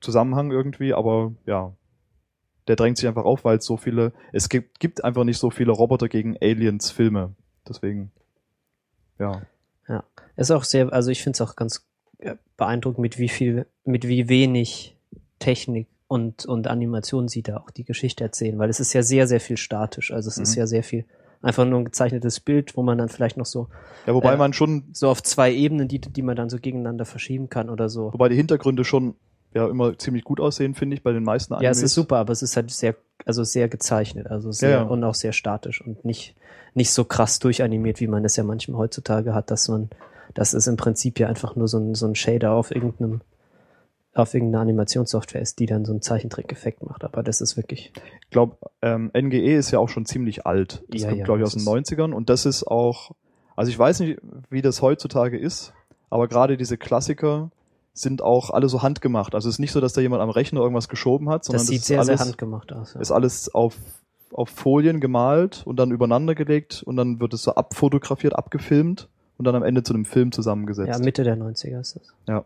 Zusammenhang 0.00 0.50
irgendwie, 0.50 0.92
aber 0.92 1.32
ja, 1.46 1.72
der 2.68 2.76
drängt 2.76 2.98
sich 2.98 3.08
einfach 3.08 3.24
auf, 3.24 3.44
weil 3.44 3.58
es 3.58 3.64
so 3.64 3.76
viele, 3.76 4.12
es 4.32 4.48
gibt, 4.48 4.80
gibt 4.80 5.02
einfach 5.04 5.24
nicht 5.24 5.38
so 5.38 5.50
viele 5.50 5.72
Roboter 5.72 6.08
gegen 6.08 6.36
Aliens 6.40 6.90
Filme. 6.90 7.34
Deswegen, 7.66 8.10
ja. 9.18 9.42
Ist 10.36 10.50
auch 10.50 10.64
sehr, 10.64 10.92
also 10.92 11.10
ich 11.10 11.22
finde 11.22 11.36
es 11.36 11.40
auch 11.40 11.54
ganz 11.56 11.86
äh, 12.18 12.34
beeindruckend, 12.56 12.98
mit 13.00 13.18
wie 13.18 13.28
viel, 13.28 13.66
mit 13.84 14.06
wie 14.08 14.28
wenig 14.28 14.96
Technik 15.38 15.86
und, 16.08 16.44
und 16.46 16.66
Animation 16.66 17.28
sie 17.28 17.42
da 17.42 17.58
auch 17.58 17.70
die 17.70 17.84
Geschichte 17.84 18.24
erzählen, 18.24 18.58
weil 18.58 18.70
es 18.70 18.80
ist 18.80 18.92
ja 18.94 19.02
sehr, 19.02 19.26
sehr 19.26 19.40
viel 19.40 19.56
statisch. 19.56 20.12
Also 20.12 20.28
es 20.28 20.38
ist 20.38 20.56
Mhm. 20.56 20.60
ja 20.60 20.66
sehr 20.66 20.82
viel 20.82 21.04
einfach 21.42 21.64
nur 21.66 21.78
ein 21.80 21.84
gezeichnetes 21.84 22.40
Bild, 22.40 22.76
wo 22.76 22.82
man 22.82 22.98
dann 22.98 23.08
vielleicht 23.10 23.36
noch 23.36 23.46
so, 23.46 23.68
Ja, 24.06 24.14
wobei 24.14 24.32
Ja. 24.32 24.36
man 24.36 24.52
schon, 24.54 24.84
so 24.92 25.08
auf 25.08 25.22
zwei 25.22 25.52
Ebenen, 25.52 25.88
die, 25.88 26.00
die 26.00 26.22
man 26.22 26.36
dann 26.36 26.48
so 26.50 26.58
gegeneinander 26.58 27.04
verschieben 27.04 27.48
kann 27.48 27.68
oder 27.70 27.88
so. 27.88 28.12
wobei 28.12 28.28
die 28.28 28.36
Hintergründe 28.36 28.84
schon 28.84 29.14
ja 29.52 29.68
immer 29.68 29.96
ziemlich 29.98 30.24
gut 30.24 30.40
aussehen, 30.40 30.74
finde 30.74 30.96
ich, 30.96 31.02
bei 31.02 31.12
den 31.12 31.22
meisten 31.22 31.52
Ja, 31.54 31.58
Animes. 31.58 31.78
es 31.78 31.82
ist 31.84 31.94
super, 31.94 32.16
aber 32.16 32.32
es 32.32 32.42
ist 32.42 32.56
halt 32.56 32.70
sehr, 32.70 32.96
also 33.24 33.44
sehr 33.44 33.68
gezeichnet, 33.68 34.26
also 34.28 34.52
sehr 34.52 34.70
Ja, 34.70 34.76
ja. 34.76 34.82
und 34.82 35.02
auch 35.04 35.14
sehr 35.14 35.32
statisch 35.32 35.80
und 35.80 36.04
nicht, 36.04 36.34
nicht 36.74 36.90
so 36.92 37.04
krass 37.04 37.38
durchanimiert, 37.38 38.00
wie 38.00 38.06
man 38.06 38.22
das 38.22 38.36
ja 38.36 38.44
manchmal 38.44 38.78
heutzutage 38.78 39.34
hat, 39.34 39.50
dass 39.50 39.68
man, 39.68 39.90
dass 40.34 40.52
es 40.52 40.66
im 40.66 40.76
Prinzip 40.76 41.18
ja 41.18 41.28
einfach 41.28 41.56
nur 41.56 41.68
so 41.68 41.78
ein, 41.78 41.94
so 41.94 42.06
ein 42.06 42.14
Shader 42.14 42.52
auf 42.52 42.70
irgendeinem, 42.74 43.20
auf 44.14 44.32
irgendeiner 44.34 44.62
Animationssoftware 44.62 45.42
ist, 45.42 45.58
die 45.58 45.66
dann 45.66 45.84
so 45.84 45.92
einen 45.92 46.02
Zeichentrick-Effekt 46.02 46.82
macht. 46.84 47.02
Aber 47.04 47.22
das 47.22 47.40
ist 47.40 47.56
wirklich, 47.56 47.92
Ich 48.24 48.30
glaube, 48.30 48.56
ähm, 48.82 49.10
NGE 49.12 49.56
ist 49.56 49.70
ja 49.72 49.78
auch 49.80 49.88
schon 49.88 50.06
ziemlich 50.06 50.46
alt. 50.46 50.84
Das 50.88 51.02
Ja, 51.02 51.08
kommt, 51.08 51.18
ja, 51.20 51.24
glaube 51.24 51.40
ich, 51.40 51.44
aus 51.46 51.54
das 51.54 51.64
den 51.64 51.72
ist- 51.78 51.90
90ern 51.92 52.12
und 52.12 52.28
das 52.30 52.46
ist 52.46 52.64
auch, 52.64 53.10
also 53.56 53.70
ich 53.70 53.78
weiß 53.78 54.00
nicht, 54.00 54.20
wie 54.50 54.62
das 54.62 54.82
heutzutage 54.82 55.38
ist, 55.38 55.72
aber 56.10 56.28
gerade 56.28 56.56
diese 56.56 56.76
Klassiker 56.78 57.50
sind 57.94 58.22
auch 58.22 58.50
alle 58.50 58.68
so 58.68 58.82
handgemacht. 58.82 59.34
Also 59.34 59.48
es 59.48 59.54
ist 59.54 59.58
nicht 59.60 59.72
so, 59.72 59.80
dass 59.80 59.92
da 59.92 60.00
jemand 60.00 60.20
am 60.20 60.30
Rechner 60.30 60.60
irgendwas 60.60 60.88
geschoben 60.88 61.30
hat, 61.30 61.44
sondern 61.44 61.60
das 61.60 61.68
sieht 61.68 61.78
ist 61.78 61.86
sehr, 61.86 62.00
alles, 62.00 62.18
sehr 62.18 62.26
handgemacht 62.26 62.72
aus. 62.72 62.94
Ja. 62.94 63.00
ist 63.00 63.12
alles 63.12 63.54
auf, 63.54 63.76
auf 64.32 64.48
Folien 64.48 65.00
gemalt 65.00 65.62
und 65.64 65.76
dann 65.76 65.92
übereinander 65.92 66.34
gelegt 66.34 66.82
und 66.84 66.96
dann 66.96 67.20
wird 67.20 67.32
es 67.32 67.44
so 67.44 67.54
abfotografiert, 67.54 68.34
abgefilmt 68.34 69.08
und 69.38 69.46
dann 69.46 69.54
am 69.54 69.62
Ende 69.62 69.84
zu 69.84 69.94
einem 69.94 70.04
Film 70.04 70.32
zusammengesetzt. 70.32 70.98
ja, 70.98 70.98
Mitte 70.98 71.22
der 71.22 71.36
90er 71.36 71.80
ist 71.80 71.96
das. 71.96 72.14
Ja. 72.28 72.44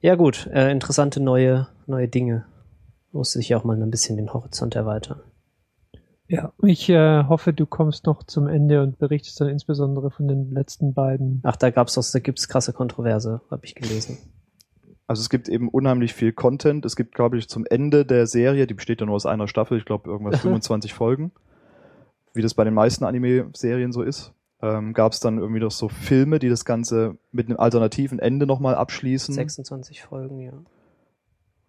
Ja, 0.00 0.14
gut, 0.16 0.46
äh, 0.52 0.70
interessante 0.70 1.20
neue, 1.20 1.68
neue 1.86 2.08
Dinge. 2.08 2.44
Muss 3.12 3.32
sich 3.32 3.48
ja 3.50 3.58
auch 3.58 3.64
mal 3.64 3.80
ein 3.80 3.90
bisschen 3.90 4.16
den 4.16 4.32
Horizont 4.32 4.74
erweitern. 4.74 5.20
Ja, 6.32 6.50
ich 6.62 6.88
äh, 6.88 7.24
hoffe, 7.24 7.52
du 7.52 7.66
kommst 7.66 8.06
noch 8.06 8.22
zum 8.22 8.46
Ende 8.46 8.82
und 8.82 8.98
berichtest 8.98 9.38
dann 9.38 9.50
insbesondere 9.50 10.10
von 10.10 10.28
den 10.28 10.50
letzten 10.50 10.94
beiden. 10.94 11.40
Ach, 11.42 11.56
da 11.56 11.68
gab's 11.68 11.92
doch, 11.92 12.04
da 12.10 12.20
gibt's 12.20 12.48
krasse 12.48 12.72
Kontroverse, 12.72 13.42
habe 13.50 13.66
ich 13.66 13.74
gelesen. 13.74 14.16
Also 15.06 15.20
es 15.20 15.28
gibt 15.28 15.50
eben 15.50 15.68
unheimlich 15.68 16.14
viel 16.14 16.32
Content. 16.32 16.86
Es 16.86 16.96
gibt, 16.96 17.14
glaube 17.14 17.36
ich, 17.36 17.50
zum 17.50 17.66
Ende 17.66 18.06
der 18.06 18.26
Serie, 18.26 18.66
die 18.66 18.72
besteht 18.72 19.00
ja 19.00 19.06
nur 19.06 19.14
aus 19.14 19.26
einer 19.26 19.46
Staffel, 19.46 19.76
ich 19.76 19.84
glaube 19.84 20.08
irgendwas 20.08 20.40
25 20.40 20.94
Folgen, 20.94 21.32
wie 22.32 22.40
das 22.40 22.54
bei 22.54 22.64
den 22.64 22.72
meisten 22.72 23.04
Anime-Serien 23.04 23.92
so 23.92 24.00
ist, 24.00 24.32
ähm, 24.62 24.94
gab 24.94 25.12
es 25.12 25.20
dann 25.20 25.36
irgendwie 25.36 25.60
noch 25.60 25.70
so 25.70 25.90
Filme, 25.90 26.38
die 26.38 26.48
das 26.48 26.64
Ganze 26.64 27.18
mit 27.30 27.50
einem 27.50 27.58
alternativen 27.58 28.18
Ende 28.18 28.46
nochmal 28.46 28.74
abschließen. 28.74 29.34
26 29.34 30.00
Folgen, 30.00 30.38
ja. 30.38 30.54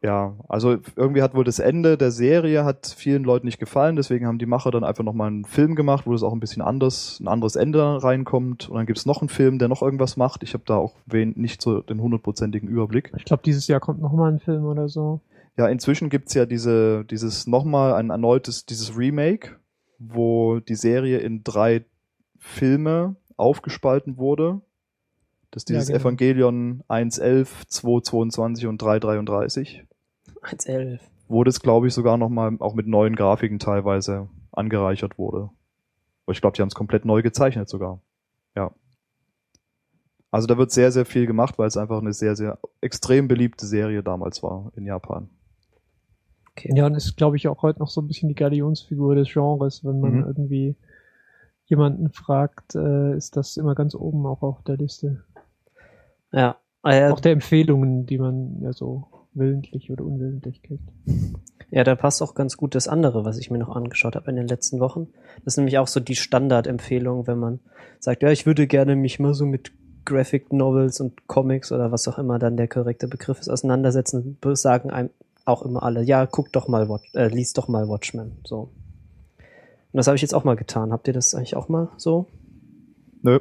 Ja, 0.03 0.35
also 0.49 0.77
irgendwie 0.97 1.21
hat 1.21 1.33
wohl 1.33 1.45
das 1.45 1.59
Ende 1.59 1.97
der 1.97 2.11
Serie 2.11 2.65
hat 2.65 2.93
vielen 2.97 3.23
Leuten 3.23 3.45
nicht 3.45 3.57
gefallen, 3.59 3.95
deswegen 3.95 4.27
haben 4.27 4.37
die 4.37 4.45
Macher 4.45 4.69
dann 4.69 4.83
einfach 4.83 5.05
nochmal 5.05 5.27
einen 5.27 5.45
Film 5.45 5.75
gemacht, 5.75 6.05
wo 6.05 6.11
das 6.11 6.23
auch 6.23 6.33
ein 6.33 6.41
bisschen 6.41 6.61
anders, 6.61 7.21
ein 7.21 7.29
anderes 7.29 7.55
Ende 7.55 8.03
reinkommt. 8.03 8.67
Und 8.67 8.75
dann 8.75 8.85
gibt's 8.85 9.05
noch 9.05 9.21
einen 9.21 9.29
Film, 9.29 9.59
der 9.59 9.69
noch 9.69 9.81
irgendwas 9.81 10.17
macht. 10.17 10.43
Ich 10.43 10.53
habe 10.53 10.65
da 10.65 10.75
auch 10.75 10.95
wen, 11.05 11.31
nicht 11.37 11.61
so 11.61 11.79
den 11.79 12.01
hundertprozentigen 12.01 12.67
Überblick. 12.67 13.13
Ich 13.15 13.23
glaube, 13.23 13.43
dieses 13.45 13.67
Jahr 13.67 13.79
kommt 13.79 14.01
noch 14.01 14.11
mal 14.11 14.29
ein 14.29 14.39
Film 14.39 14.65
oder 14.65 14.89
so. 14.89 15.21
Ja, 15.55 15.67
inzwischen 15.67 16.09
gibt's 16.09 16.33
ja 16.33 16.45
diese, 16.45 17.05
dieses 17.05 17.47
nochmal 17.47 17.93
ein 17.93 18.09
erneutes, 18.09 18.65
dieses 18.65 18.97
Remake, 18.97 19.51
wo 19.99 20.59
die 20.59 20.75
Serie 20.75 21.19
in 21.19 21.45
drei 21.45 21.85
Filme 22.39 23.15
aufgespalten 23.37 24.17
wurde. 24.17 24.59
Das 25.51 25.63
ist 25.63 25.69
Ja, 25.69 25.75
dieses 25.75 25.87
genau. 25.89 26.01
Evangelion 26.01 26.83
1.11, 26.89 27.47
2.22 27.69 28.67
und 28.67 28.81
3.33. 28.81 29.83
1.11. 30.43 30.99
wo 31.27 31.43
das, 31.43 31.59
glaube 31.61 31.87
ich, 31.87 31.93
sogar 31.93 32.17
nochmal 32.17 32.55
auch 32.59 32.73
mit 32.73 32.87
neuen 32.87 33.15
Grafiken 33.15 33.59
teilweise 33.59 34.29
angereichert 34.51 35.17
wurde. 35.17 35.49
Aber 36.25 36.31
ich 36.33 36.41
glaube, 36.41 36.55
die 36.55 36.61
haben 36.61 36.69
es 36.69 36.75
komplett 36.75 37.05
neu 37.05 37.21
gezeichnet 37.21 37.69
sogar. 37.69 37.99
Ja. 38.55 38.71
Also 40.31 40.47
da 40.47 40.57
wird 40.57 40.71
sehr, 40.71 40.91
sehr 40.91 41.05
viel 41.05 41.27
gemacht, 41.27 41.57
weil 41.59 41.67
es 41.67 41.77
einfach 41.77 41.99
eine 41.99 42.13
sehr, 42.13 42.35
sehr 42.35 42.57
extrem 42.81 43.27
beliebte 43.27 43.65
Serie 43.65 44.01
damals 44.03 44.41
war 44.41 44.71
in 44.75 44.85
Japan. 44.85 45.29
Okay. 46.51 46.71
Ja, 46.75 46.85
und 46.85 46.95
ist, 46.95 47.17
glaube 47.17 47.35
ich, 47.35 47.47
auch 47.47 47.61
heute 47.63 47.79
noch 47.79 47.89
so 47.89 48.01
ein 48.01 48.07
bisschen 48.07 48.29
die 48.29 48.35
Galionsfigur 48.35 49.15
des 49.15 49.31
Genres, 49.31 49.83
wenn 49.83 49.99
man 49.99 50.17
Mhm. 50.19 50.25
irgendwie 50.27 50.75
jemanden 51.65 52.11
fragt, 52.11 52.75
äh, 52.75 53.15
ist 53.15 53.37
das 53.37 53.57
immer 53.57 53.73
ganz 53.75 53.95
oben 53.95 54.25
auch 54.25 54.41
auf 54.43 54.61
der 54.63 54.77
Liste. 54.77 55.23
Ja. 56.31 56.57
Ja, 56.85 57.11
Auch 57.13 57.21
der 57.21 57.31
Empfehlungen, 57.31 58.05
die 58.05 58.17
man 58.17 58.59
ja 58.61 58.73
so 58.73 59.07
willentlich 59.35 59.91
oder 59.91 60.05
unwillentlich 60.05 60.61
kriegt. 60.63 60.89
ja, 61.71 61.83
da 61.83 61.95
passt 61.95 62.21
auch 62.21 62.35
ganz 62.35 62.57
gut 62.57 62.75
das 62.75 62.87
andere, 62.87 63.25
was 63.25 63.37
ich 63.37 63.51
mir 63.51 63.57
noch 63.57 63.75
angeschaut 63.75 64.15
habe 64.15 64.29
in 64.29 64.35
den 64.35 64.47
letzten 64.47 64.79
Wochen. 64.79 65.07
Das 65.43 65.53
ist 65.53 65.57
nämlich 65.57 65.77
auch 65.77 65.87
so 65.87 65.99
die 65.99 66.15
Standardempfehlung, 66.15 67.27
wenn 67.27 67.39
man 67.39 67.59
sagt, 67.99 68.23
ja, 68.23 68.29
ich 68.29 68.45
würde 68.45 68.67
gerne 68.67 68.95
mich 68.95 69.19
mal 69.19 69.33
so 69.33 69.45
mit 69.45 69.71
Graphic 70.05 70.51
Novels 70.51 70.99
und 70.99 71.27
Comics 71.27 71.71
oder 71.71 71.91
was 71.91 72.07
auch 72.07 72.17
immer 72.17 72.39
dann 72.39 72.57
der 72.57 72.67
korrekte 72.67 73.07
Begriff 73.07 73.39
ist, 73.39 73.49
auseinandersetzen, 73.49 74.37
sagen 74.53 74.89
einem 74.89 75.09
auch 75.45 75.63
immer 75.63 75.83
alle, 75.83 76.03
ja, 76.03 76.25
guck 76.25 76.51
doch 76.51 76.67
mal, 76.67 76.89
Watch, 76.89 77.13
äh, 77.15 77.27
lies 77.27 77.53
doch 77.53 77.67
mal 77.67 77.87
Watchmen. 77.87 78.37
So. 78.45 78.71
Und 79.93 79.97
das 79.97 80.07
habe 80.07 80.15
ich 80.15 80.21
jetzt 80.21 80.33
auch 80.33 80.43
mal 80.43 80.55
getan. 80.55 80.91
Habt 80.91 81.07
ihr 81.07 81.13
das 81.13 81.35
eigentlich 81.35 81.55
auch 81.55 81.69
mal 81.69 81.89
so? 81.97 82.27
Nö. 83.21 83.39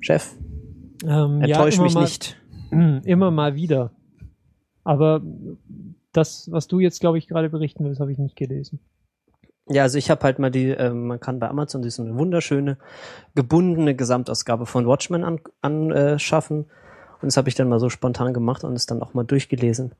Chef, 0.00 0.34
Ähm, 1.06 1.42
enttäusch 1.42 1.76
immer 1.76 1.84
mich 1.84 1.94
mal, 1.94 2.02
nicht. 2.02 2.36
Immer 3.04 3.30
mal 3.30 3.54
wieder. 3.54 3.92
Aber 4.84 5.22
das, 6.12 6.50
was 6.50 6.68
du 6.68 6.78
jetzt, 6.78 7.00
glaube 7.00 7.18
ich, 7.18 7.26
gerade 7.26 7.50
berichten 7.50 7.84
willst, 7.84 8.00
habe 8.00 8.12
ich 8.12 8.18
nicht 8.18 8.36
gelesen. 8.36 8.78
Ja, 9.68 9.82
also 9.82 9.96
ich 9.96 10.10
habe 10.10 10.22
halt 10.24 10.38
mal 10.38 10.50
die, 10.50 10.68
ähm, 10.68 11.06
man 11.06 11.20
kann 11.20 11.40
bei 11.40 11.48
Amazon 11.48 11.88
so 11.88 12.02
eine 12.02 12.16
wunderschöne 12.18 12.76
gebundene 13.34 13.94
Gesamtausgabe 13.94 14.66
von 14.66 14.86
Watchmen 14.86 15.24
anschaffen. 15.24 15.52
An, 15.62 15.90
äh, 15.90 16.18
schaffen. 16.18 16.58
und 17.22 17.26
das 17.26 17.36
habe 17.38 17.48
ich 17.48 17.54
dann 17.54 17.68
mal 17.68 17.80
so 17.80 17.88
spontan 17.88 18.34
gemacht 18.34 18.62
und 18.64 18.74
es 18.74 18.86
dann 18.86 19.02
auch 19.02 19.14
mal 19.14 19.24
durchgelesen. 19.24 19.92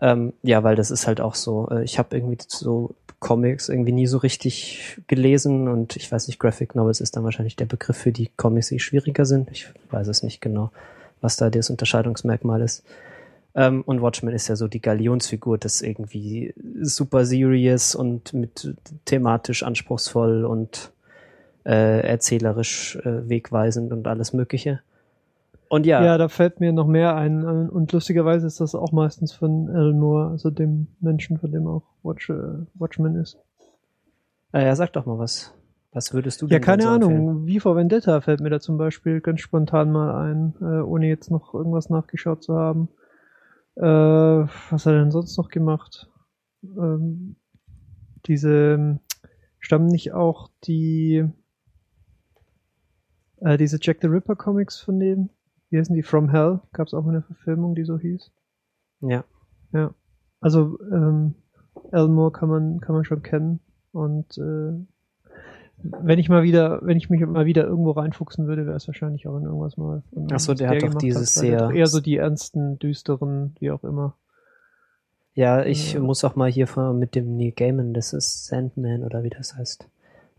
Ähm, 0.00 0.34
ja, 0.42 0.62
weil 0.62 0.76
das 0.76 0.90
ist 0.90 1.06
halt 1.06 1.20
auch 1.20 1.34
so, 1.34 1.68
äh, 1.70 1.82
ich 1.84 1.98
habe 1.98 2.16
irgendwie 2.16 2.38
so 2.46 2.94
Comics 3.20 3.68
irgendwie 3.68 3.92
nie 3.92 4.06
so 4.06 4.18
richtig 4.18 4.98
gelesen 5.06 5.68
und 5.68 5.96
ich 5.96 6.10
weiß 6.10 6.26
nicht, 6.26 6.38
Graphic 6.38 6.74
Novels 6.74 7.00
ist 7.00 7.16
dann 7.16 7.24
wahrscheinlich 7.24 7.56
der 7.56 7.66
Begriff 7.66 7.96
für 7.96 8.12
die 8.12 8.30
Comics, 8.36 8.68
die 8.68 8.80
schwieriger 8.80 9.26
sind. 9.26 9.50
Ich 9.50 9.68
weiß 9.90 10.08
es 10.08 10.22
nicht 10.22 10.40
genau, 10.40 10.72
was 11.20 11.36
da 11.36 11.50
das 11.50 11.70
Unterscheidungsmerkmal 11.70 12.62
ist. 12.62 12.82
Ähm, 13.54 13.82
und 13.82 14.00
Watchmen 14.00 14.32
ist 14.34 14.48
ja 14.48 14.56
so 14.56 14.68
die 14.68 14.80
Galionsfigur, 14.80 15.58
das 15.58 15.82
irgendwie 15.82 16.54
super 16.80 17.24
serious 17.24 17.94
und 17.94 18.32
mit 18.32 18.74
thematisch 19.06 19.62
anspruchsvoll 19.62 20.44
und 20.44 20.92
äh, 21.64 22.00
erzählerisch 22.06 22.96
äh, 22.96 23.28
wegweisend 23.28 23.92
und 23.92 24.06
alles 24.06 24.32
Mögliche. 24.32 24.80
Und 25.68 25.86
ja, 25.86 26.04
Ja. 26.04 26.18
da 26.18 26.28
fällt 26.28 26.58
mir 26.60 26.72
noch 26.72 26.86
mehr 26.86 27.14
ein. 27.16 27.42
äh, 27.42 27.68
Und 27.70 27.92
lustigerweise 27.92 28.46
ist 28.46 28.60
das 28.60 28.74
auch 28.74 28.92
meistens 28.92 29.32
von 29.32 29.68
Elmore, 29.68 30.28
also 30.30 30.50
dem 30.50 30.88
Menschen, 31.00 31.38
von 31.38 31.52
dem 31.52 31.66
auch 31.66 31.82
Watch, 32.02 32.30
äh, 32.30 32.34
Watchmen 32.74 33.16
ist. 33.16 33.36
äh, 34.52 34.64
ja, 34.64 34.74
sag 34.74 34.92
doch 34.92 35.06
mal 35.06 35.18
was. 35.18 35.54
Was 35.92 36.12
würdest 36.14 36.40
du 36.40 36.46
Ja, 36.46 36.58
denn 36.58 36.62
keine 36.62 36.84
denn 36.84 37.02
so 37.02 37.12
Ahnung. 37.12 37.46
Wie 37.46 37.58
vor 37.60 37.74
Vendetta 37.76 38.20
fällt 38.20 38.40
mir 38.40 38.50
da 38.50 38.60
zum 38.60 38.78
Beispiel 38.78 39.20
ganz 39.20 39.40
spontan 39.40 39.90
mal 39.92 40.14
ein, 40.24 40.54
äh, 40.60 40.80
ohne 40.82 41.08
jetzt 41.08 41.30
noch 41.30 41.52
irgendwas 41.54 41.90
nachgeschaut 41.90 42.42
zu 42.44 42.54
haben. 42.54 42.88
Äh, 43.80 43.82
was 43.82 44.84
hat 44.84 44.92
er 44.92 45.00
denn 45.00 45.10
sonst 45.10 45.38
noch 45.38 45.48
gemacht? 45.48 46.06
Ähm, 46.62 47.36
diese 48.26 48.74
ähm, 48.74 49.00
stammen 49.58 49.86
nicht 49.86 50.12
auch 50.12 50.50
die 50.64 51.26
äh, 53.40 53.56
diese 53.56 53.78
Jack 53.80 53.98
the 54.02 54.08
Ripper 54.08 54.36
Comics 54.36 54.78
von 54.78 55.00
dem? 55.00 55.30
Wie 55.70 55.78
heißen 55.78 55.94
die? 55.94 56.02
From 56.02 56.28
Hell? 56.28 56.60
Gab 56.72 56.88
es 56.88 56.94
auch 56.94 57.06
eine 57.06 57.22
Verfilmung, 57.22 57.74
die 57.74 57.84
so 57.84 57.98
hieß? 57.98 58.30
Ja. 59.00 59.24
Ja. 59.72 59.94
Also 60.40 60.78
ähm, 60.92 61.34
Elmore 61.90 62.32
kann 62.32 62.50
man 62.50 62.80
kann 62.80 62.94
man 62.94 63.04
schon 63.04 63.22
kennen 63.22 63.60
und 63.92 64.36
äh, 64.36 64.72
wenn 65.82 66.18
ich 66.18 66.28
mal 66.28 66.42
wieder, 66.42 66.80
wenn 66.82 66.96
ich 66.96 67.10
mich 67.10 67.20
mal 67.20 67.46
wieder 67.46 67.64
irgendwo 67.64 67.92
reinfuchsen 67.92 68.46
würde, 68.46 68.66
wäre 68.66 68.76
es 68.76 68.86
wahrscheinlich 68.86 69.26
auch 69.26 69.36
in 69.38 69.44
irgendwas 69.44 69.76
mal. 69.76 70.02
Von 70.12 70.28
Ach 70.32 70.40
so, 70.40 70.52
was 70.52 70.58
der 70.58 70.68
hat 70.68 70.82
doch 70.82 70.94
dieses 70.94 71.34
der 71.34 71.42
sehr- 71.42 71.58
doch 71.68 71.72
eher 71.72 71.86
so 71.86 72.00
die 72.00 72.16
ernsten, 72.16 72.78
düsteren, 72.78 73.54
wie 73.60 73.70
auch 73.70 73.82
immer. 73.84 74.14
Ja, 75.34 75.64
ich 75.64 75.94
Ja. 75.94 76.00
muss 76.00 76.24
auch 76.24 76.36
mal 76.36 76.50
hier 76.50 76.66
mit 76.92 77.14
dem 77.14 77.36
Neil 77.36 77.52
Gaiman, 77.52 77.94
das 77.94 78.12
ist 78.12 78.46
Sandman 78.46 79.04
oder 79.04 79.22
wie 79.22 79.30
das 79.30 79.54
heißt. 79.56 79.86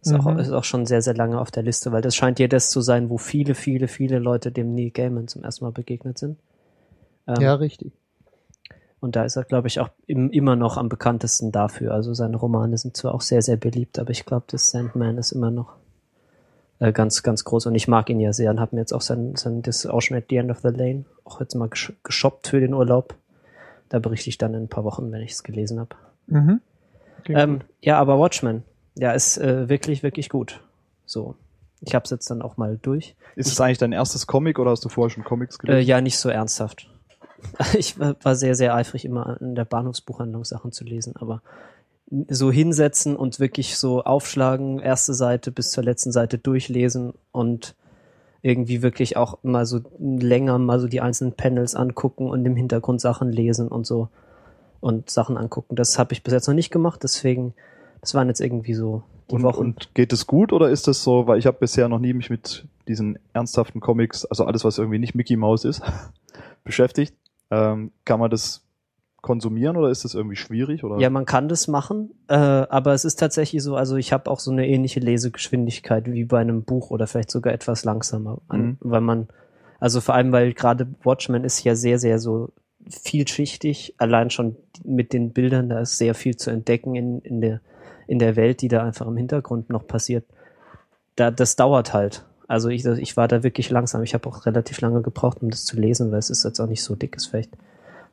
Ist, 0.03 0.13
auch, 0.13 0.25
Mhm. 0.25 0.39
ist 0.39 0.51
auch 0.51 0.63
schon 0.63 0.85
sehr, 0.85 1.01
sehr 1.01 1.13
lange 1.13 1.39
auf 1.39 1.51
der 1.51 1.63
Liste, 1.63 1.91
weil 1.91 2.01
das 2.01 2.15
scheint 2.15 2.39
ja 2.39 2.47
das 2.47 2.69
zu 2.71 2.81
sein, 2.81 3.09
wo 3.09 3.17
viele, 3.17 3.53
viele, 3.55 3.87
viele 3.87 4.19
Leute 4.19 4.51
dem 4.51 4.73
Neil 4.73 4.89
Gaiman 4.91 5.27
zum 5.27 5.43
ersten 5.43 5.63
Mal 5.63 5.71
begegnet 5.71 6.17
sind. 6.17 6.39
Ähm, 7.27 7.35
Ja, 7.39 7.53
richtig. 7.55 7.93
Und 9.01 9.15
da 9.15 9.23
ist 9.25 9.35
er, 9.35 9.43
glaube 9.43 9.67
ich, 9.67 9.79
auch 9.79 9.89
im, 10.07 10.29
immer 10.29 10.55
noch 10.55 10.77
am 10.77 10.87
bekanntesten 10.87 11.51
dafür. 11.51 11.93
Also 11.93 12.13
seine 12.13 12.37
Romane 12.37 12.77
sind 12.77 12.95
zwar 12.95 13.13
auch 13.13 13.21
sehr, 13.21 13.41
sehr 13.41 13.57
beliebt, 13.57 13.97
aber 13.99 14.11
ich 14.11 14.25
glaube, 14.25 14.45
das 14.47 14.69
Sandman 14.69 15.17
ist 15.17 15.31
immer 15.31 15.49
noch 15.51 15.73
äh, 16.79 16.91
ganz, 16.93 17.23
ganz 17.23 17.43
groß. 17.43 17.65
Und 17.65 17.75
ich 17.75 17.87
mag 17.87 18.09
ihn 18.09 18.19
ja 18.19 18.31
sehr 18.31 18.51
und 18.51 18.59
habe 18.59 18.75
mir 18.75 18.81
jetzt 18.81 18.93
auch 18.93 19.01
sein, 19.01 19.35
sein 19.35 19.63
das 19.63 19.85
Ausschnitt 19.87 20.25
The 20.29 20.37
End 20.37 20.51
of 20.51 20.59
the 20.59 20.67
Lane 20.69 21.05
auch 21.25 21.39
jetzt 21.39 21.55
mal 21.55 21.67
gesh 21.67 21.91
geshoppt 22.03 22.47
für 22.47 22.59
den 22.59 22.73
Urlaub. 22.75 23.15
Da 23.89 23.99
berichte 23.99 24.29
ich 24.29 24.37
dann 24.37 24.53
in 24.53 24.63
ein 24.63 24.67
paar 24.69 24.83
Wochen, 24.83 25.11
wenn 25.11 25.21
ich 25.21 25.31
es 25.31 25.43
gelesen 25.43 25.79
habe. 25.79 25.95
Mhm. 26.27 26.61
Okay, 27.21 27.33
Ähm, 27.35 27.61
ja, 27.81 27.97
aber 27.99 28.19
Watchmen, 28.19 28.63
ja, 28.95 29.11
ist 29.13 29.37
äh, 29.37 29.67
wirklich, 29.67 30.03
wirklich 30.03 30.29
gut. 30.29 30.61
So. 31.05 31.35
Ich 31.81 31.95
habe 31.95 32.03
es 32.03 32.11
jetzt 32.11 32.29
dann 32.29 32.43
auch 32.43 32.57
mal 32.57 32.77
durch. 32.79 33.15
Ist 33.35 33.51
es 33.51 33.59
eigentlich 33.59 33.79
dein 33.79 33.91
erstes 33.93 34.27
Comic 34.27 34.59
oder 34.59 34.69
hast 34.69 34.85
du 34.85 34.89
vorher 34.89 35.09
schon 35.09 35.23
Comics 35.23 35.55
Äh, 35.57 35.65
gelesen? 35.65 35.87
ja, 35.87 35.99
nicht 36.01 36.19
so 36.19 36.29
ernsthaft. 36.29 36.87
Ich 37.77 37.99
war 37.99 38.35
sehr, 38.35 38.55
sehr 38.55 38.73
eifrig, 38.75 39.05
immer 39.05 39.39
in 39.41 39.55
der 39.55 39.65
Bahnhofsbuchhandlung 39.65 40.45
Sachen 40.45 40.71
zu 40.71 40.83
lesen, 40.83 41.15
aber 41.15 41.41
so 42.29 42.51
hinsetzen 42.51 43.15
und 43.15 43.39
wirklich 43.39 43.77
so 43.77 44.03
aufschlagen, 44.03 44.79
erste 44.79 45.13
Seite 45.13 45.51
bis 45.51 45.71
zur 45.71 45.83
letzten 45.83 46.11
Seite 46.11 46.37
durchlesen 46.37 47.13
und 47.31 47.75
irgendwie 48.41 48.81
wirklich 48.81 49.17
auch 49.17 49.37
mal 49.43 49.65
so 49.65 49.81
länger 49.99 50.57
mal 50.57 50.79
so 50.79 50.87
die 50.87 50.99
einzelnen 51.01 51.33
Panels 51.33 51.75
angucken 51.75 52.29
und 52.29 52.45
im 52.45 52.55
Hintergrund 52.55 52.99
Sachen 52.99 53.31
lesen 53.31 53.67
und 53.67 53.85
so 53.85 54.09
und 54.81 55.09
Sachen 55.09 55.37
angucken. 55.37 55.75
Das 55.75 55.97
habe 55.99 56.13
ich 56.13 56.23
bis 56.23 56.33
jetzt 56.33 56.47
noch 56.47 56.55
nicht 56.55 56.71
gemacht, 56.71 57.01
deswegen, 57.03 57.53
das 58.01 58.13
waren 58.13 58.27
jetzt 58.27 58.41
irgendwie 58.41 58.73
so 58.73 59.03
die 59.29 59.35
Und, 59.35 59.43
Wochen. 59.43 59.59
und 59.61 59.89
geht 59.93 60.11
es 60.11 60.27
gut 60.27 60.51
oder 60.51 60.69
ist 60.69 60.87
das 60.87 61.03
so, 61.03 61.27
weil 61.27 61.39
ich 61.39 61.45
habe 61.45 61.57
bisher 61.59 61.87
noch 61.87 61.99
nie 61.99 62.13
mich 62.13 62.29
mit 62.29 62.65
diesen 62.87 63.19
ernsthaften 63.31 63.79
Comics, 63.79 64.25
also 64.25 64.43
alles, 64.43 64.65
was 64.65 64.79
irgendwie 64.79 64.99
nicht 64.99 65.15
Mickey 65.15 65.37
Mouse 65.37 65.63
ist, 65.63 65.81
beschäftigt. 66.63 67.15
Ähm, 67.51 67.91
kann 68.05 68.19
man 68.19 68.31
das 68.31 68.63
konsumieren 69.21 69.77
oder 69.77 69.89
ist 69.89 70.03
das 70.03 70.15
irgendwie 70.15 70.35
schwierig? 70.35 70.83
Oder? 70.83 70.97
Ja, 70.97 71.09
man 71.11 71.25
kann 71.25 71.47
das 71.47 71.67
machen, 71.67 72.11
äh, 72.27 72.33
aber 72.33 72.93
es 72.93 73.05
ist 73.05 73.17
tatsächlich 73.19 73.61
so, 73.61 73.75
also 73.75 73.97
ich 73.97 74.13
habe 74.13 74.31
auch 74.31 74.39
so 74.39 74.49
eine 74.51 74.67
ähnliche 74.67 74.99
Lesegeschwindigkeit 74.99 76.11
wie 76.11 76.25
bei 76.25 76.39
einem 76.39 76.63
Buch 76.63 76.89
oder 76.89 77.05
vielleicht 77.05 77.29
sogar 77.29 77.53
etwas 77.53 77.85
langsamer, 77.85 78.39
an, 78.47 78.61
Mhm. 78.61 78.77
weil 78.79 79.01
man, 79.01 79.27
also 79.79 80.01
vor 80.01 80.15
allem, 80.15 80.31
weil 80.31 80.53
gerade 80.53 80.87
Watchmen 81.03 81.43
ist 81.43 81.63
ja 81.63 81.75
sehr, 81.75 81.99
sehr 81.99 82.17
so 82.17 82.49
vielschichtig, 82.89 83.93
allein 83.99 84.31
schon 84.31 84.55
mit 84.83 85.13
den 85.13 85.33
Bildern, 85.33 85.69
da 85.69 85.81
ist 85.81 85.97
sehr 85.97 86.15
viel 86.15 86.35
zu 86.35 86.49
entdecken 86.49 86.95
in, 86.95 87.19
in 87.19 87.41
der 87.41 87.61
in 88.07 88.19
der 88.19 88.35
Welt, 88.35 88.61
die 88.61 88.67
da 88.67 88.83
einfach 88.83 89.07
im 89.07 89.15
Hintergrund 89.15 89.69
noch 89.69 89.87
passiert. 89.87 90.25
Da, 91.15 91.31
das 91.31 91.55
dauert 91.55 91.93
halt. 91.93 92.25
Also 92.51 92.67
ich, 92.67 92.85
ich 92.85 93.15
war 93.15 93.29
da 93.29 93.43
wirklich 93.43 93.69
langsam. 93.69 94.03
Ich 94.03 94.13
habe 94.13 94.27
auch 94.27 94.45
relativ 94.45 94.81
lange 94.81 95.01
gebraucht, 95.01 95.41
um 95.41 95.49
das 95.49 95.63
zu 95.63 95.79
lesen, 95.79 96.11
weil 96.11 96.19
es 96.19 96.29
ist 96.29 96.43
jetzt 96.43 96.59
auch 96.59 96.67
nicht 96.67 96.83
so 96.83 96.95
dick, 96.95 97.15
ist 97.15 97.27
vielleicht, 97.27 97.51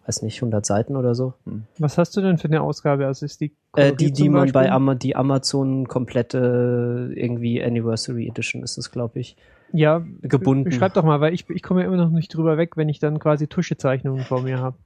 weiß 0.07 0.22
nicht, 0.22 0.37
100 0.37 0.64
Seiten 0.64 0.94
oder 0.94 1.16
so. 1.16 1.35
Was 1.79 1.98
hast 1.98 2.16
du 2.16 2.20
denn 2.20 2.38
für 2.38 2.46
eine 2.46 2.62
Ausgabe? 2.62 3.07
Also 3.07 3.27
ist 3.27 3.40
die 3.40 3.51
Äh, 3.74 3.92
die, 3.94 4.12
die 4.12 4.29
man 4.29 4.53
bei? 4.53 4.70
Ama 4.70 4.94
die 4.94 5.16
Amazon 5.16 5.88
komplette 5.88 7.11
irgendwie 7.16 7.61
Anniversary 7.61 8.29
Edition 8.29 8.62
ist 8.62 8.79
es, 8.79 8.92
glaube 8.92 9.18
ich. 9.18 9.37
ja, 9.72 10.07
gebunden. 10.22 10.62
Beschreib 10.62 10.94
doch 10.94 11.03
mal, 11.03 11.20
weil 11.20 11.35
ich, 11.35 11.51
ich 11.51 11.64
komme 11.64 11.81
ja 11.81 11.88
immer 11.88 11.96
noch 11.96 12.11
nicht 12.11 12.33
drüber 12.33 12.57
weg, 12.57 12.77
wenn 12.77 12.88
ich 12.88 13.01
dann 13.01 13.18
quasi 13.18 13.48
Tuschezeichnungen 13.48 14.24
vor 14.24 14.42
mir 14.42 14.61
habe. 14.61 14.77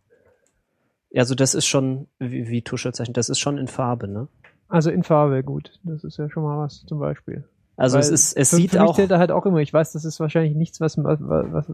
Also 1.15 1.35
das 1.35 1.55
ist 1.55 1.67
schon, 1.67 2.07
wie, 2.19 2.49
wie 2.49 2.63
Tuschezeichen, 2.63 3.13
das 3.13 3.29
ist 3.29 3.39
schon 3.39 3.59
in 3.59 3.69
Farbe, 3.69 4.09
ne? 4.09 4.29
Also 4.69 4.91
in 4.91 5.03
Farbe, 5.03 5.45
gut. 5.45 5.79
Das 5.85 6.05
ist 6.05 6.17
ja 6.17 6.31
schon 6.31 6.43
mal 6.43 6.57
was 6.57 6.87
zum 6.87 6.99
Beispiel. 6.99 7.45
Also 7.77 7.99
es 7.99 8.07
Weil 8.09 8.15
ist, 8.15 8.37
es 8.37 8.51
für, 8.51 8.57
sieht 8.57 8.71
für 8.71 8.81
mich 8.81 8.89
auch, 8.91 8.97
zählt 8.97 9.11
da 9.11 9.19
halt 9.19 9.31
auch 9.31 9.47
immer. 9.47 9.59
Ich 9.59 9.73
weiß, 9.73 9.93
das 9.93 10.05
ist 10.05 10.21
wahrscheinlich 10.21 10.55
nichts, 10.55 10.81
was, 10.81 10.99
was, 10.99 11.19
was 11.21 11.67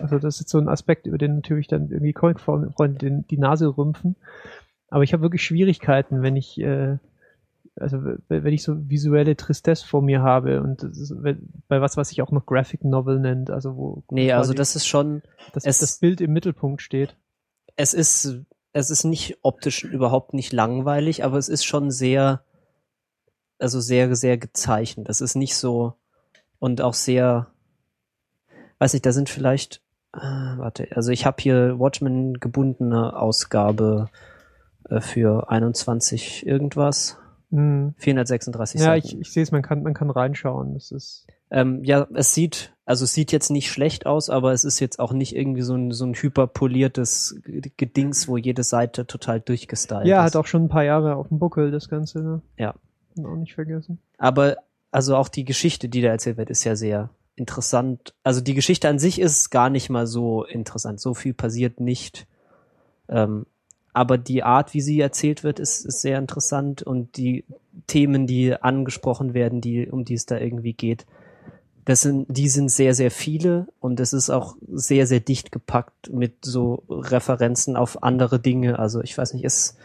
also 0.00 0.18
das 0.18 0.40
ist 0.40 0.48
so 0.48 0.58
ein 0.58 0.68
Aspekt, 0.68 1.06
über 1.06 1.18
den 1.18 1.36
natürlich 1.36 1.68
dann 1.68 1.90
irgendwie 1.90 2.12
Comic-Freunde 2.12 3.24
die 3.30 3.38
Nase 3.38 3.76
rümpfen. 3.76 4.16
Aber 4.90 5.04
ich 5.04 5.12
habe 5.12 5.22
wirklich 5.22 5.44
Schwierigkeiten, 5.44 6.22
wenn 6.22 6.36
ich, 6.36 6.58
äh, 6.60 6.96
also 7.76 7.98
wenn 8.28 8.52
ich 8.52 8.62
so 8.64 8.74
visuelle 8.90 9.36
Tristesse 9.36 9.86
vor 9.86 10.02
mir 10.02 10.22
habe 10.22 10.60
und 10.62 10.84
bei 11.68 11.80
was, 11.80 11.96
was 11.96 12.08
sich 12.08 12.20
auch 12.22 12.32
noch 12.32 12.44
Graphic 12.46 12.84
Novel 12.84 13.20
nennt, 13.20 13.50
also 13.50 13.76
wo 13.76 14.02
nee, 14.10 14.32
also 14.32 14.52
das 14.54 14.74
ist 14.74 14.86
schon, 14.86 15.22
das, 15.52 15.64
es- 15.64 15.78
das 15.78 15.98
Bild 15.98 16.20
im 16.20 16.32
Mittelpunkt 16.32 16.82
steht. 16.82 17.14
es 17.76 17.94
ist, 17.94 18.40
es 18.72 18.90
ist 18.90 19.04
nicht 19.04 19.38
optisch 19.42 19.84
überhaupt 19.84 20.34
nicht 20.34 20.52
langweilig, 20.52 21.22
aber 21.24 21.38
es 21.38 21.48
ist 21.48 21.64
schon 21.64 21.90
sehr, 21.92 22.42
also 23.58 23.80
sehr, 23.80 24.14
sehr 24.16 24.38
gezeichnet. 24.38 25.08
Es 25.08 25.20
ist 25.20 25.34
nicht 25.34 25.56
so 25.56 25.94
und 26.58 26.80
auch 26.80 26.94
sehr, 26.94 27.48
weiß 28.78 28.92
nicht, 28.92 29.06
da 29.06 29.12
sind 29.12 29.28
vielleicht, 29.28 29.80
äh, 30.14 30.18
warte, 30.20 30.88
also 30.94 31.10
ich 31.10 31.26
habe 31.26 31.36
hier 31.40 31.78
Watchmen 31.78 32.40
gebundene 32.40 33.16
Ausgabe 33.16 34.08
äh, 34.88 35.00
für 35.00 35.50
21 35.50 36.46
irgendwas. 36.46 37.18
Mhm. 37.50 37.94
436 37.96 38.80
Ja, 38.80 38.86
Seiten. 38.88 39.06
ich, 39.06 39.20
ich 39.20 39.32
sehe 39.32 39.42
es, 39.42 39.52
man 39.52 39.62
kann, 39.62 39.82
man 39.82 39.94
kann 39.94 40.10
reinschauen. 40.10 40.74
Das 40.74 40.90
ist. 40.92 41.26
Ähm, 41.50 41.82
ja, 41.82 42.06
es 42.12 42.34
sieht, 42.34 42.74
also 42.84 43.04
es 43.04 43.14
sieht 43.14 43.32
jetzt 43.32 43.50
nicht 43.50 43.70
schlecht 43.70 44.04
aus, 44.04 44.28
aber 44.28 44.52
es 44.52 44.64
ist 44.64 44.80
jetzt 44.80 44.98
auch 45.00 45.14
nicht 45.14 45.34
irgendwie 45.34 45.62
so 45.62 45.74
ein, 45.74 45.92
so 45.92 46.04
ein 46.04 46.12
hyperpoliertes 46.12 47.40
Gedings, 47.78 48.28
wo 48.28 48.36
jede 48.36 48.62
Seite 48.64 49.06
total 49.06 49.40
durchgestylt 49.40 50.04
Ja, 50.06 50.26
ist. 50.26 50.34
hat 50.34 50.36
auch 50.42 50.46
schon 50.46 50.64
ein 50.64 50.68
paar 50.68 50.84
Jahre 50.84 51.16
auf 51.16 51.28
dem 51.28 51.38
Buckel, 51.38 51.70
das 51.70 51.88
Ganze, 51.88 52.20
ne? 52.22 52.42
Ja. 52.58 52.74
Und 53.18 53.26
auch 53.26 53.36
nicht 53.36 53.54
vergessen. 53.54 53.98
Aber 54.16 54.56
also 54.90 55.16
auch 55.16 55.28
die 55.28 55.44
Geschichte, 55.44 55.88
die 55.88 56.02
da 56.02 56.08
erzählt 56.08 56.36
wird, 56.36 56.50
ist 56.50 56.64
ja 56.64 56.76
sehr 56.76 57.10
interessant. 57.36 58.14
Also 58.24 58.40
die 58.40 58.54
Geschichte 58.54 58.88
an 58.88 58.98
sich 58.98 59.20
ist 59.20 59.50
gar 59.50 59.70
nicht 59.70 59.90
mal 59.90 60.06
so 60.06 60.44
interessant. 60.44 61.00
So 61.00 61.14
viel 61.14 61.34
passiert 61.34 61.80
nicht. 61.80 62.26
Ähm, 63.08 63.46
aber 63.92 64.18
die 64.18 64.42
Art, 64.42 64.74
wie 64.74 64.80
sie 64.80 65.00
erzählt 65.00 65.44
wird, 65.44 65.58
ist, 65.58 65.84
ist 65.84 66.00
sehr 66.00 66.18
interessant 66.18 66.82
und 66.82 67.16
die 67.16 67.44
Themen, 67.86 68.26
die 68.26 68.54
angesprochen 68.54 69.34
werden, 69.34 69.60
die, 69.60 69.88
um 69.88 70.04
die 70.04 70.14
es 70.14 70.26
da 70.26 70.38
irgendwie 70.38 70.72
geht, 70.72 71.06
das 71.84 72.02
sind, 72.02 72.26
die 72.28 72.50
sind 72.50 72.70
sehr, 72.70 72.94
sehr 72.94 73.10
viele 73.10 73.66
und 73.80 73.98
es 73.98 74.12
ist 74.12 74.28
auch 74.28 74.56
sehr, 74.70 75.06
sehr 75.06 75.20
dicht 75.20 75.50
gepackt 75.50 76.12
mit 76.12 76.44
so 76.44 76.82
Referenzen 76.88 77.76
auf 77.76 78.02
andere 78.02 78.38
Dinge. 78.38 78.78
Also 78.78 79.00
ich 79.00 79.16
weiß 79.16 79.32
nicht, 79.32 79.44
es 79.44 79.78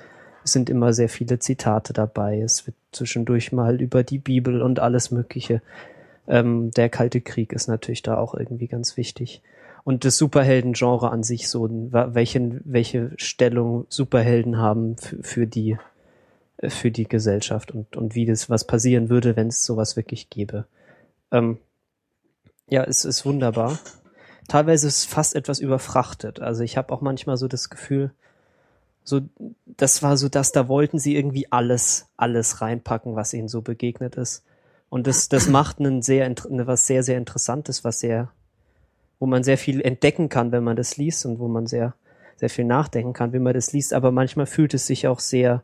sind 0.43 0.69
immer 0.69 0.93
sehr 0.93 1.09
viele 1.09 1.39
Zitate 1.39 1.93
dabei. 1.93 2.39
Es 2.39 2.67
wird 2.67 2.75
zwischendurch 2.91 3.51
mal 3.51 3.81
über 3.81 4.03
die 4.03 4.17
Bibel 4.17 4.61
und 4.61 4.79
alles 4.79 5.11
Mögliche. 5.11 5.61
Ähm, 6.27 6.71
der 6.71 6.89
Kalte 6.89 7.21
Krieg 7.21 7.53
ist 7.53 7.67
natürlich 7.67 8.01
da 8.01 8.17
auch 8.17 8.33
irgendwie 8.33 8.67
ganz 8.67 8.97
wichtig. 8.97 9.41
Und 9.83 10.05
das 10.05 10.17
Superhelden-Genre 10.17 11.11
an 11.11 11.23
sich 11.23 11.49
so, 11.49 11.67
welche, 11.69 12.61
welche 12.63 13.11
Stellung 13.17 13.85
Superhelden 13.89 14.57
haben 14.57 14.95
für, 14.97 15.45
die, 15.45 15.77
äh, 16.57 16.69
für 16.69 16.91
die 16.91 17.07
Gesellschaft 17.07 17.71
und, 17.71 17.97
und 17.97 18.15
wie 18.15 18.25
das, 18.25 18.49
was 18.49 18.65
passieren 18.65 19.09
würde, 19.09 19.35
wenn 19.35 19.47
es 19.47 19.65
sowas 19.65 19.97
wirklich 19.97 20.29
gäbe. 20.29 20.65
Ähm, 21.31 21.57
ja, 22.69 22.83
es 22.83 23.03
ist 23.03 23.25
wunderbar. 23.25 23.77
Teilweise 24.47 24.87
ist 24.87 24.97
es 24.99 25.05
fast 25.05 25.35
etwas 25.35 25.59
überfrachtet. 25.59 26.39
Also 26.39 26.63
ich 26.63 26.77
habe 26.77 26.93
auch 26.93 27.01
manchmal 27.01 27.37
so 27.37 27.47
das 27.47 27.69
Gefühl, 27.69 28.11
so, 29.03 29.21
das 29.65 30.01
war 30.01 30.17
so, 30.17 30.29
dass 30.29 30.51
da 30.51 30.67
wollten 30.67 30.99
sie 30.99 31.15
irgendwie 31.15 31.51
alles, 31.51 32.07
alles 32.15 32.61
reinpacken, 32.61 33.15
was 33.15 33.33
ihnen 33.33 33.49
so 33.49 33.61
begegnet 33.61 34.15
ist. 34.15 34.43
Und 34.89 35.07
das, 35.07 35.27
das 35.27 35.49
macht 35.49 35.79
einen 35.79 36.01
sehr, 36.01 36.29
ne, 36.29 36.67
was 36.67 36.87
sehr, 36.87 37.03
sehr 37.03 37.17
Interessantes, 37.17 37.83
was 37.83 37.99
sehr, 37.99 38.29
wo 39.19 39.25
man 39.25 39.43
sehr 39.43 39.57
viel 39.57 39.81
entdecken 39.81 40.29
kann, 40.29 40.51
wenn 40.51 40.63
man 40.63 40.75
das 40.75 40.97
liest 40.97 41.25
und 41.25 41.39
wo 41.39 41.47
man 41.47 41.67
sehr, 41.67 41.95
sehr 42.37 42.49
viel 42.49 42.65
nachdenken 42.65 43.13
kann, 43.13 43.33
wenn 43.33 43.43
man 43.43 43.53
das 43.53 43.73
liest. 43.73 43.93
Aber 43.93 44.11
manchmal 44.11 44.45
fühlt 44.45 44.73
es 44.73 44.87
sich 44.87 45.07
auch 45.07 45.19
sehr 45.19 45.63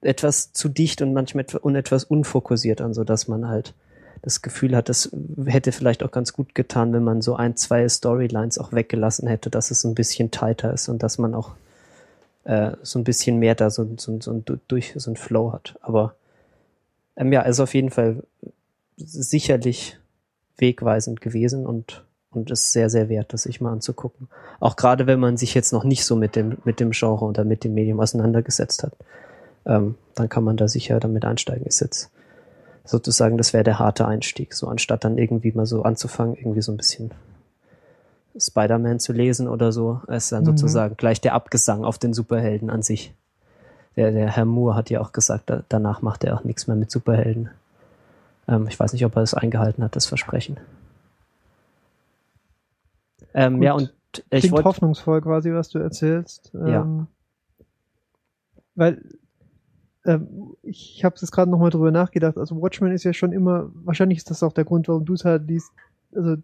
etwas 0.00 0.52
zu 0.52 0.68
dicht 0.68 1.02
und 1.02 1.12
manchmal 1.12 1.44
etwas 1.76 2.04
unfokussiert 2.04 2.80
an, 2.80 2.94
so 2.94 3.04
dass 3.04 3.28
man 3.28 3.48
halt 3.48 3.74
das 4.22 4.42
Gefühl 4.42 4.74
hat, 4.74 4.88
das 4.88 5.10
hätte 5.44 5.72
vielleicht 5.72 6.02
auch 6.02 6.10
ganz 6.10 6.32
gut 6.32 6.54
getan, 6.54 6.92
wenn 6.92 7.04
man 7.04 7.22
so 7.22 7.36
ein, 7.36 7.56
zwei 7.56 7.88
Storylines 7.88 8.58
auch 8.58 8.72
weggelassen 8.72 9.28
hätte, 9.28 9.50
dass 9.50 9.70
es 9.70 9.84
ein 9.84 9.94
bisschen 9.94 10.30
tighter 10.30 10.72
ist 10.72 10.88
und 10.88 11.02
dass 11.02 11.18
man 11.18 11.34
auch 11.34 11.52
äh, 12.46 12.72
so 12.82 12.98
ein 12.98 13.04
bisschen 13.04 13.38
mehr 13.38 13.54
da 13.54 13.70
so, 13.70 13.88
so, 13.96 14.20
so, 14.20 14.42
durch 14.68 14.94
so 14.96 15.10
ein 15.10 15.16
Flow 15.16 15.52
hat. 15.52 15.76
Aber 15.82 16.14
ähm, 17.16 17.32
ja, 17.32 17.42
ist 17.42 17.60
auf 17.60 17.74
jeden 17.74 17.90
Fall 17.90 18.22
sicherlich 18.96 19.98
wegweisend 20.56 21.20
gewesen 21.20 21.66
und 21.66 22.02
und 22.36 22.50
ist 22.50 22.72
sehr, 22.72 22.90
sehr 22.90 23.08
wert, 23.08 23.32
das 23.32 23.44
sich 23.44 23.60
mal 23.60 23.72
anzugucken. 23.72 24.28
Auch 24.60 24.76
gerade 24.76 25.06
wenn 25.06 25.18
man 25.18 25.36
sich 25.36 25.54
jetzt 25.54 25.72
noch 25.72 25.84
nicht 25.84 26.04
so 26.04 26.16
mit 26.16 26.36
dem, 26.36 26.58
mit 26.64 26.80
dem 26.80 26.90
Genre 26.90 27.24
oder 27.24 27.44
mit 27.44 27.64
dem 27.64 27.74
Medium 27.74 27.98
auseinandergesetzt 27.98 28.82
hat, 28.82 28.92
ähm, 29.64 29.96
dann 30.14 30.28
kann 30.28 30.44
man 30.44 30.56
da 30.56 30.68
sicher 30.68 31.00
damit 31.00 31.24
einsteigen. 31.24 31.66
Ist 31.66 31.80
jetzt 31.80 32.10
sozusagen, 32.84 33.38
das 33.38 33.52
wäre 33.52 33.64
der 33.64 33.78
harte 33.78 34.06
Einstieg, 34.06 34.54
so 34.54 34.68
anstatt 34.68 35.04
dann 35.04 35.18
irgendwie 35.18 35.52
mal 35.52 35.66
so 35.66 35.82
anzufangen, 35.82 36.36
irgendwie 36.36 36.62
so 36.62 36.72
ein 36.72 36.76
bisschen 36.76 37.10
Spider-Man 38.38 39.00
zu 39.00 39.12
lesen 39.12 39.48
oder 39.48 39.72
so, 39.72 40.00
ist 40.08 40.32
dann 40.32 40.42
mhm. 40.42 40.46
sozusagen 40.46 40.96
gleich 40.96 41.20
der 41.20 41.34
Abgesang 41.34 41.84
auf 41.84 41.98
den 41.98 42.14
Superhelden 42.14 42.70
an 42.70 42.82
sich. 42.82 43.14
Der, 43.96 44.10
der 44.12 44.30
Herr 44.30 44.44
Moore 44.44 44.74
hat 44.74 44.90
ja 44.90 45.00
auch 45.00 45.12
gesagt, 45.12 45.48
da, 45.48 45.62
danach 45.68 46.02
macht 46.02 46.24
er 46.24 46.36
auch 46.36 46.44
nichts 46.44 46.66
mehr 46.66 46.76
mit 46.76 46.90
Superhelden. 46.90 47.50
Ähm, 48.48 48.66
ich 48.68 48.78
weiß 48.78 48.92
nicht, 48.92 49.04
ob 49.04 49.16
er 49.16 49.22
es 49.22 49.34
eingehalten 49.34 49.82
hat, 49.82 49.96
das 49.96 50.06
Versprechen. 50.06 50.58
Ähm, 53.34 53.62
ja, 53.62 53.72
und 53.72 53.92
ich 54.30 54.40
Klingt 54.40 54.52
wollte 54.52 54.68
hoffnungsvoll 54.68 55.20
quasi, 55.20 55.52
was 55.52 55.68
du 55.68 55.78
erzählst. 55.78 56.50
Ja. 56.54 56.82
Ähm, 56.82 57.06
weil 58.74 59.02
ähm, 60.04 60.56
ich 60.62 61.04
habe 61.04 61.16
jetzt 61.20 61.30
gerade 61.32 61.50
nochmal 61.50 61.70
drüber 61.70 61.90
nachgedacht. 61.90 62.38
Also 62.38 62.60
Watchmen 62.60 62.92
ist 62.92 63.04
ja 63.04 63.12
schon 63.12 63.32
immer, 63.32 63.70
wahrscheinlich 63.74 64.18
ist 64.18 64.30
das 64.30 64.42
auch 64.42 64.52
der 64.52 64.64
Grund, 64.64 64.88
warum 64.88 65.04
du 65.04 65.14
es 65.14 65.24
halt 65.24 65.48
liest. 65.48 65.70
Also 66.14 66.36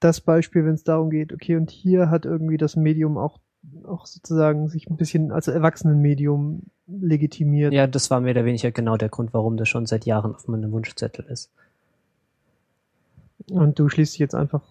das 0.00 0.20
Beispiel, 0.20 0.64
wenn 0.64 0.74
es 0.74 0.84
darum 0.84 1.10
geht, 1.10 1.32
okay, 1.32 1.56
und 1.56 1.70
hier 1.70 2.10
hat 2.10 2.24
irgendwie 2.24 2.56
das 2.56 2.76
Medium 2.76 3.18
auch 3.18 3.38
auch 3.84 4.06
sozusagen 4.06 4.68
sich 4.68 4.88
ein 4.88 4.96
bisschen 4.96 5.32
als 5.32 5.48
Erwachsenenmedium 5.48 6.62
legitimiert. 6.86 7.72
Ja, 7.72 7.86
das 7.86 8.10
war 8.10 8.20
mehr 8.20 8.32
oder 8.32 8.44
weniger 8.44 8.70
genau 8.70 8.96
der 8.96 9.08
Grund, 9.08 9.34
warum 9.34 9.56
das 9.56 9.68
schon 9.68 9.86
seit 9.86 10.06
Jahren 10.06 10.34
auf 10.34 10.46
meinem 10.48 10.70
Wunschzettel 10.72 11.24
ist. 11.26 11.50
Und 13.50 13.78
du 13.78 13.88
schließt 13.88 14.14
dich 14.14 14.20
jetzt 14.20 14.34
einfach 14.34 14.62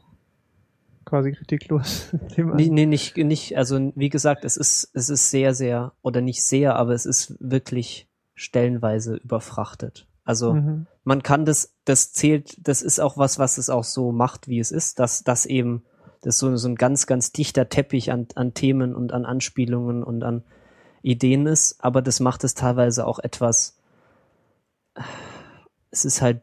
quasi 1.05 1.33
kritiklos. 1.33 2.13
nee, 2.37 2.69
nee, 2.69 2.85
nicht, 2.85 3.17
nicht, 3.17 3.57
also 3.57 3.91
wie 3.95 4.09
gesagt, 4.09 4.43
es 4.43 4.57
ist, 4.57 4.89
es 4.93 5.09
ist 5.09 5.29
sehr, 5.29 5.53
sehr, 5.53 5.93
oder 6.01 6.21
nicht 6.21 6.43
sehr, 6.43 6.75
aber 6.75 6.93
es 6.93 7.05
ist 7.05 7.35
wirklich 7.39 8.07
stellenweise 8.33 9.15
überfrachtet. 9.15 10.07
Also 10.23 10.53
mhm. 10.55 10.87
Man 11.05 11.23
kann 11.23 11.45
das, 11.45 11.73
das 11.85 12.11
zählt, 12.11 12.57
das 12.67 12.81
ist 12.81 12.99
auch 12.99 13.15
was, 13.15 13.39
was 13.39 13.57
es 13.57 13.69
auch 13.69 13.83
so 13.83 14.11
macht, 14.11 14.47
wie 14.47 14.59
es 14.59 14.71
ist, 14.71 14.99
dass 14.99 15.23
das 15.23 15.45
eben 15.45 15.83
das 16.21 16.39
so, 16.39 16.57
so 16.57 16.67
ein 16.67 16.75
ganz, 16.75 17.05
ganz 17.05 17.31
dichter 17.31 17.69
Teppich 17.69 18.11
an, 18.11 18.27
an 18.33 18.55
Themen 18.55 18.95
und 18.95 19.13
an 19.13 19.23
Anspielungen 19.23 20.03
und 20.03 20.23
an 20.23 20.43
Ideen 21.03 21.45
ist, 21.45 21.77
aber 21.79 22.01
das 22.01 22.19
macht 22.19 22.43
es 22.43 22.55
teilweise 22.55 23.05
auch 23.05 23.19
etwas, 23.19 23.77
es 25.91 26.03
ist 26.03 26.23
halt, 26.23 26.41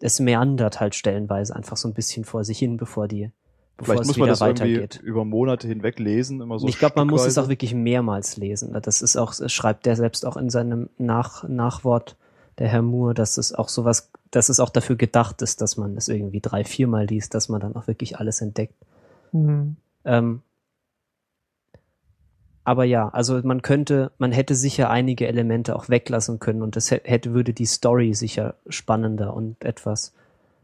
es 0.00 0.18
meandert 0.18 0.80
halt 0.80 0.94
stellenweise 0.94 1.54
einfach 1.54 1.76
so 1.76 1.86
ein 1.86 1.92
bisschen 1.92 2.24
vor 2.24 2.42
sich 2.42 2.58
hin, 2.58 2.78
bevor 2.78 3.06
die, 3.06 3.30
bevor 3.76 3.96
Vielleicht 3.96 4.06
muss 4.06 4.16
man 4.16 4.28
das 4.30 4.40
weitergeht. 4.40 4.96
irgendwie 4.96 5.06
über 5.06 5.26
Monate 5.26 5.68
hinweg 5.68 5.98
lesen, 5.98 6.40
immer 6.40 6.58
so. 6.58 6.66
Ich 6.66 6.78
glaube, 6.78 6.94
man 6.96 7.08
muss 7.08 7.26
es 7.26 7.36
auch 7.36 7.48
wirklich 7.48 7.74
mehrmals 7.74 8.38
lesen. 8.38 8.74
Das 8.80 9.02
ist 9.02 9.18
auch, 9.18 9.34
schreibt 9.48 9.84
der 9.84 9.96
selbst 9.96 10.24
auch 10.24 10.38
in 10.38 10.48
seinem 10.48 10.88
Nach 10.96 11.46
Nachwort, 11.46 12.16
der 12.60 12.68
Herr 12.68 12.82
Moore, 12.82 13.14
dass 13.14 13.38
es 13.38 13.54
auch 13.54 13.68
sowas, 13.68 14.12
dass 14.30 14.50
es 14.50 14.60
auch 14.60 14.68
dafür 14.68 14.96
gedacht 14.96 15.40
ist, 15.42 15.62
dass 15.62 15.78
man 15.78 15.96
es 15.96 16.08
irgendwie 16.08 16.40
drei, 16.40 16.62
viermal 16.62 17.06
liest, 17.06 17.34
dass 17.34 17.48
man 17.48 17.60
dann 17.60 17.74
auch 17.74 17.86
wirklich 17.86 18.18
alles 18.18 18.42
entdeckt. 18.42 18.74
Mhm. 19.32 19.76
Ähm, 20.04 20.42
aber 22.62 22.84
ja, 22.84 23.08
also 23.08 23.40
man 23.42 23.62
könnte, 23.62 24.12
man 24.18 24.30
hätte 24.30 24.54
sicher 24.54 24.90
einige 24.90 25.26
Elemente 25.26 25.74
auch 25.74 25.88
weglassen 25.88 26.38
können 26.38 26.62
und 26.62 26.76
das 26.76 26.90
hätte, 26.90 27.32
würde 27.32 27.54
die 27.54 27.64
Story 27.64 28.12
sicher 28.12 28.54
spannender 28.68 29.34
und 29.34 29.64
etwas 29.64 30.12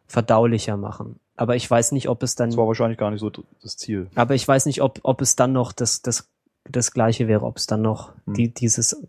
verdaulicher 0.07 0.77
machen. 0.77 1.19
Aber 1.35 1.57
ich 1.57 1.69
weiß 1.69 1.93
nicht, 1.93 2.11
ob 2.11 2.23
es 2.23 2.35
dann. 2.35 2.51
Das 2.51 2.59
war 2.59 2.67
wahrscheinlich 2.67 2.99
gar 2.99 3.11
nicht 3.11 3.21
so 3.21 3.31
das 3.63 3.79
Ziel. 3.79 4.09
Aber 4.15 4.35
ich 4.35 4.47
weiß 4.47 4.67
nicht, 4.67 4.83
ob, 4.83 5.01
ob 5.03 5.23
es 5.23 5.35
dann 5.35 5.53
noch 5.53 5.73
das, 5.73 6.03
das, 6.03 6.29
das 6.71 6.93
Gleiche 6.93 7.27
wäre, 7.27 7.45
ob 7.45 7.57
es 7.57 7.67
dann 7.67 7.83
noch 7.83 8.13
hm. 8.27 8.35
die, 8.35 8.53
dieses, 8.53 9.03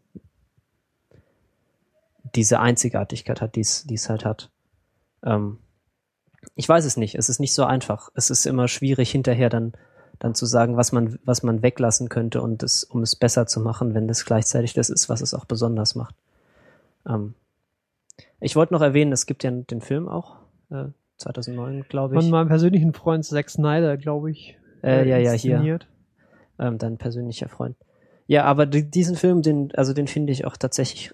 diese 2.35 2.59
Einzigartigkeit 2.59 3.41
hat, 3.41 3.55
die 3.55 3.61
es 3.61 4.09
halt 4.09 4.25
hat. 4.25 4.49
Ähm, 5.23 5.59
ich 6.55 6.67
weiß 6.67 6.85
es 6.85 6.97
nicht. 6.97 7.15
Es 7.15 7.29
ist 7.29 7.39
nicht 7.39 7.53
so 7.53 7.65
einfach. 7.65 8.09
Es 8.15 8.29
ist 8.29 8.45
immer 8.45 8.67
schwierig, 8.67 9.11
hinterher 9.11 9.49
dann, 9.49 9.73
dann 10.19 10.35
zu 10.35 10.45
sagen, 10.45 10.77
was 10.77 10.91
man, 10.91 11.19
was 11.23 11.43
man 11.43 11.61
weglassen 11.61 12.09
könnte 12.09 12.41
und 12.41 12.63
es, 12.63 12.83
um 12.83 13.01
es 13.01 13.15
besser 13.15 13.47
zu 13.47 13.59
machen, 13.59 13.93
wenn 13.93 14.07
das 14.07 14.25
gleichzeitig 14.25 14.73
das 14.73 14.89
ist, 14.89 15.09
was 15.09 15.21
es 15.21 15.33
auch 15.33 15.45
besonders 15.45 15.95
macht. 15.95 16.15
Ähm, 17.07 17.33
ich 18.39 18.55
wollte 18.55 18.73
noch 18.73 18.81
erwähnen, 18.81 19.11
es 19.11 19.25
gibt 19.25 19.43
ja 19.43 19.51
den 19.51 19.81
Film 19.81 20.07
auch, 20.07 20.37
äh, 20.69 20.85
2009, 21.17 21.85
glaube 21.89 22.15
ich. 22.15 22.21
Von 22.21 22.29
meinem 22.29 22.47
persönlichen 22.47 22.93
Freund 22.93 23.25
Zack 23.25 23.49
Snyder, 23.49 23.97
glaube 23.97 24.31
ich. 24.31 24.57
Äh, 24.83 25.07
ja, 25.09 25.17
ja, 25.17 25.31
hier. 25.31 25.79
Ähm, 26.59 26.77
dein 26.77 26.97
persönlicher 26.97 27.49
Freund. 27.49 27.75
Ja, 28.27 28.43
aber 28.43 28.65
diesen 28.65 29.15
Film, 29.15 29.41
den, 29.41 29.73
also 29.75 29.93
den 29.93 30.07
finde 30.07 30.33
ich 30.33 30.45
auch 30.45 30.57
tatsächlich 30.57 31.13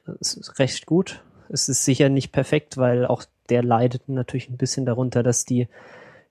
recht 0.58 0.86
gut. 0.86 1.24
Es 1.50 1.70
ist 1.70 1.86
sicher 1.86 2.10
nicht 2.10 2.32
perfekt, 2.32 2.78
weil 2.78 3.06
auch 3.06 3.24
der 3.50 3.64
leidet 3.64 4.10
natürlich 4.10 4.50
ein 4.50 4.58
bisschen 4.58 4.86
darunter, 4.86 5.22
dass 5.22 5.46
die 5.46 5.68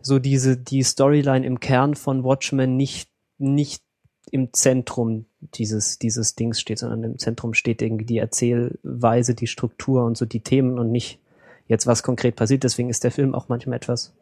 so 0.01 0.19
diese 0.19 0.57
die 0.57 0.83
Storyline 0.83 1.47
im 1.47 1.61
Kern 1.61 1.95
von 1.95 2.25
Watchmen 2.25 2.77
nicht 2.77 3.09
nicht 3.39 3.83
im 4.31 4.53
Zentrum 4.53 5.27
dieses, 5.41 5.99
dieses 5.99 6.35
Dings 6.35 6.61
steht, 6.61 6.79
sondern 6.79 7.05
im 7.05 7.19
Zentrum 7.19 7.55
steht 7.55 7.83
irgendwie 7.83 8.05
die 8.05 8.19
Erzählweise, 8.19 9.35
die 9.35 9.47
Struktur 9.47 10.05
und 10.05 10.17
so 10.17 10.25
die 10.25 10.41
Themen 10.41 10.79
und 10.79 10.91
nicht 10.91 11.19
jetzt 11.67 11.87
was 11.87 12.03
konkret 12.03 12.37
passiert. 12.37 12.65
Deswegen 12.65 12.89
ist 12.89 13.05
der 13.05 13.11
Film 13.11 13.35
auch 13.35 13.49
manchmal 13.49 13.77
etwas 13.77 14.15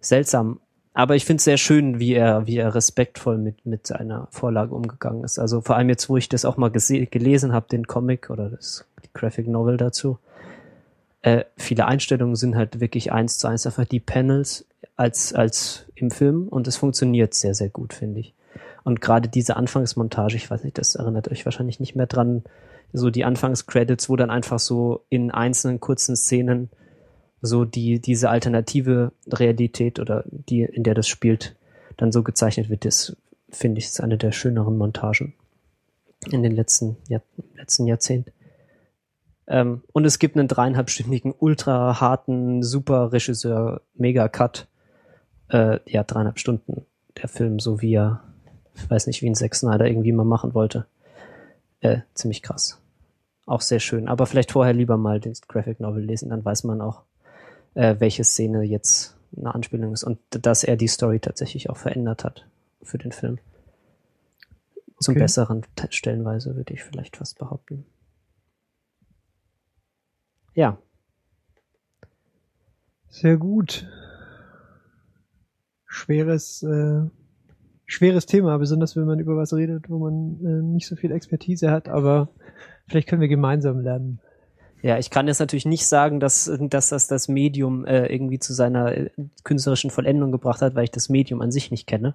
seltsam. 0.00 0.60
Aber 0.94 1.16
ich 1.16 1.24
finde 1.24 1.38
es 1.38 1.44
sehr 1.44 1.56
schön, 1.56 1.98
wie 1.98 2.14
er, 2.14 2.46
wie 2.46 2.56
er 2.56 2.74
respektvoll 2.74 3.36
mit, 3.36 3.66
mit 3.66 3.86
seiner 3.86 4.28
Vorlage 4.30 4.74
umgegangen 4.74 5.24
ist. 5.24 5.40
Also 5.40 5.60
vor 5.60 5.76
allem 5.76 5.88
jetzt, 5.88 6.08
wo 6.08 6.16
ich 6.16 6.28
das 6.28 6.44
auch 6.44 6.56
mal 6.56 6.70
gelesen 6.70 7.52
habe, 7.52 7.66
den 7.68 7.88
Comic 7.88 8.30
oder 8.30 8.48
das 8.48 8.86
Graphic 9.12 9.48
Novel 9.48 9.76
dazu. 9.76 10.18
Äh, 11.22 11.44
viele 11.56 11.86
Einstellungen 11.86 12.36
sind 12.36 12.54
halt 12.54 12.80
wirklich 12.80 13.10
eins 13.10 13.38
zu 13.38 13.48
eins 13.48 13.66
einfach 13.66 13.86
die 13.86 14.00
Panels 14.00 14.66
als, 14.96 15.32
als 15.32 15.86
im 15.96 16.12
Film 16.12 16.46
und 16.48 16.68
es 16.68 16.76
funktioniert 16.76 17.34
sehr, 17.34 17.54
sehr 17.54 17.70
gut, 17.70 17.92
finde 17.92 18.20
ich. 18.20 18.34
Und 18.84 19.00
gerade 19.00 19.28
diese 19.28 19.56
Anfangsmontage, 19.56 20.36
ich 20.36 20.48
weiß 20.48 20.62
nicht, 20.62 20.78
das 20.78 20.94
erinnert 20.94 21.28
euch 21.28 21.44
wahrscheinlich 21.44 21.80
nicht 21.80 21.96
mehr 21.96 22.06
dran, 22.06 22.44
so 22.92 23.10
die 23.10 23.24
Anfangscredits, 23.24 24.08
wo 24.08 24.14
dann 24.14 24.30
einfach 24.30 24.60
so 24.60 25.04
in 25.08 25.32
einzelnen 25.32 25.80
kurzen 25.80 26.14
Szenen 26.14 26.70
so 27.44 27.64
die, 27.64 28.00
diese 28.00 28.30
alternative 28.30 29.12
Realität 29.30 30.00
oder 30.00 30.24
die, 30.26 30.62
in 30.62 30.82
der 30.82 30.94
das 30.94 31.08
spielt, 31.08 31.54
dann 31.96 32.10
so 32.10 32.22
gezeichnet 32.22 32.70
wird, 32.70 32.84
das 32.84 33.16
finde 33.50 33.78
ich 33.78 33.86
ist 33.86 34.00
eine 34.00 34.16
der 34.16 34.32
schöneren 34.32 34.78
Montagen 34.78 35.34
in 36.30 36.42
den 36.42 36.52
letzten, 36.52 36.96
Jahr, 37.06 37.20
letzten 37.54 37.86
Jahrzehnt. 37.86 38.32
Ähm, 39.46 39.82
und 39.92 40.06
es 40.06 40.18
gibt 40.18 40.36
einen 40.36 40.48
dreieinhalbstündigen, 40.48 41.34
ultra 41.38 42.00
harten, 42.00 42.62
super 42.62 43.12
Regisseur, 43.12 43.82
Mega 43.94 44.28
Cut. 44.28 44.66
Äh, 45.48 45.80
ja, 45.86 46.02
dreieinhalb 46.02 46.38
Stunden 46.38 46.86
der 47.20 47.28
Film, 47.28 47.60
so 47.60 47.82
wie 47.82 47.94
er, 47.94 48.22
ich 48.74 48.88
weiß 48.88 49.06
nicht, 49.06 49.20
wie 49.20 49.28
ein 49.28 49.34
Zack 49.34 49.54
Snyder 49.54 49.86
irgendwie 49.86 50.12
mal 50.12 50.24
machen 50.24 50.54
wollte. 50.54 50.86
Äh, 51.80 51.98
ziemlich 52.14 52.42
krass. 52.42 52.80
Auch 53.44 53.60
sehr 53.60 53.80
schön. 53.80 54.08
Aber 54.08 54.24
vielleicht 54.24 54.52
vorher 54.52 54.72
lieber 54.72 54.96
mal 54.96 55.20
den 55.20 55.34
Graphic 55.46 55.78
Novel 55.78 56.02
lesen, 56.02 56.30
dann 56.30 56.42
weiß 56.42 56.64
man 56.64 56.80
auch, 56.80 57.02
äh, 57.74 57.96
welche 57.98 58.24
Szene 58.24 58.62
jetzt 58.62 59.16
eine 59.36 59.54
Anspielung 59.54 59.92
ist 59.92 60.04
und 60.04 60.18
dass 60.30 60.64
er 60.64 60.76
die 60.76 60.88
Story 60.88 61.20
tatsächlich 61.20 61.70
auch 61.70 61.76
verändert 61.76 62.24
hat 62.24 62.46
für 62.82 62.98
den 62.98 63.12
Film. 63.12 63.38
Zum 65.00 65.12
Okay. 65.12 65.20
besseren 65.20 65.64
te- 65.74 65.88
stellenweise, 65.90 66.54
würde 66.56 66.72
ich 66.72 66.84
vielleicht 66.84 67.16
fast 67.16 67.38
behaupten. 67.38 67.84
Ja, 70.54 70.78
Sehr 73.14 73.36
gut. 73.36 73.86
Schweres, 75.86 76.64
äh, 76.64 77.02
schweres 77.86 78.26
Thema, 78.26 78.58
besonders 78.58 78.96
wenn 78.96 79.04
man 79.04 79.20
über 79.20 79.36
was 79.36 79.52
redet, 79.54 79.88
wo 79.88 79.98
man 79.98 80.44
äh, 80.44 80.62
nicht 80.62 80.88
so 80.88 80.96
viel 80.96 81.12
Expertise 81.12 81.70
hat, 81.70 81.88
aber 81.88 82.28
vielleicht 82.88 83.08
können 83.08 83.20
wir 83.20 83.28
gemeinsam 83.28 83.78
lernen. 83.78 84.18
Ja, 84.84 84.98
ich 84.98 85.08
kann 85.08 85.28
jetzt 85.28 85.38
natürlich 85.38 85.64
nicht 85.64 85.86
sagen, 85.86 86.20
dass, 86.20 86.52
dass 86.60 86.90
das 86.90 87.06
das 87.06 87.26
Medium 87.26 87.86
äh, 87.86 88.04
irgendwie 88.04 88.38
zu 88.38 88.52
seiner 88.52 88.94
äh, 88.94 89.10
künstlerischen 89.42 89.88
Vollendung 89.88 90.30
gebracht 90.30 90.60
hat, 90.60 90.74
weil 90.74 90.84
ich 90.84 90.90
das 90.90 91.08
Medium 91.08 91.40
an 91.40 91.50
sich 91.50 91.70
nicht 91.70 91.86
kenne. 91.86 92.12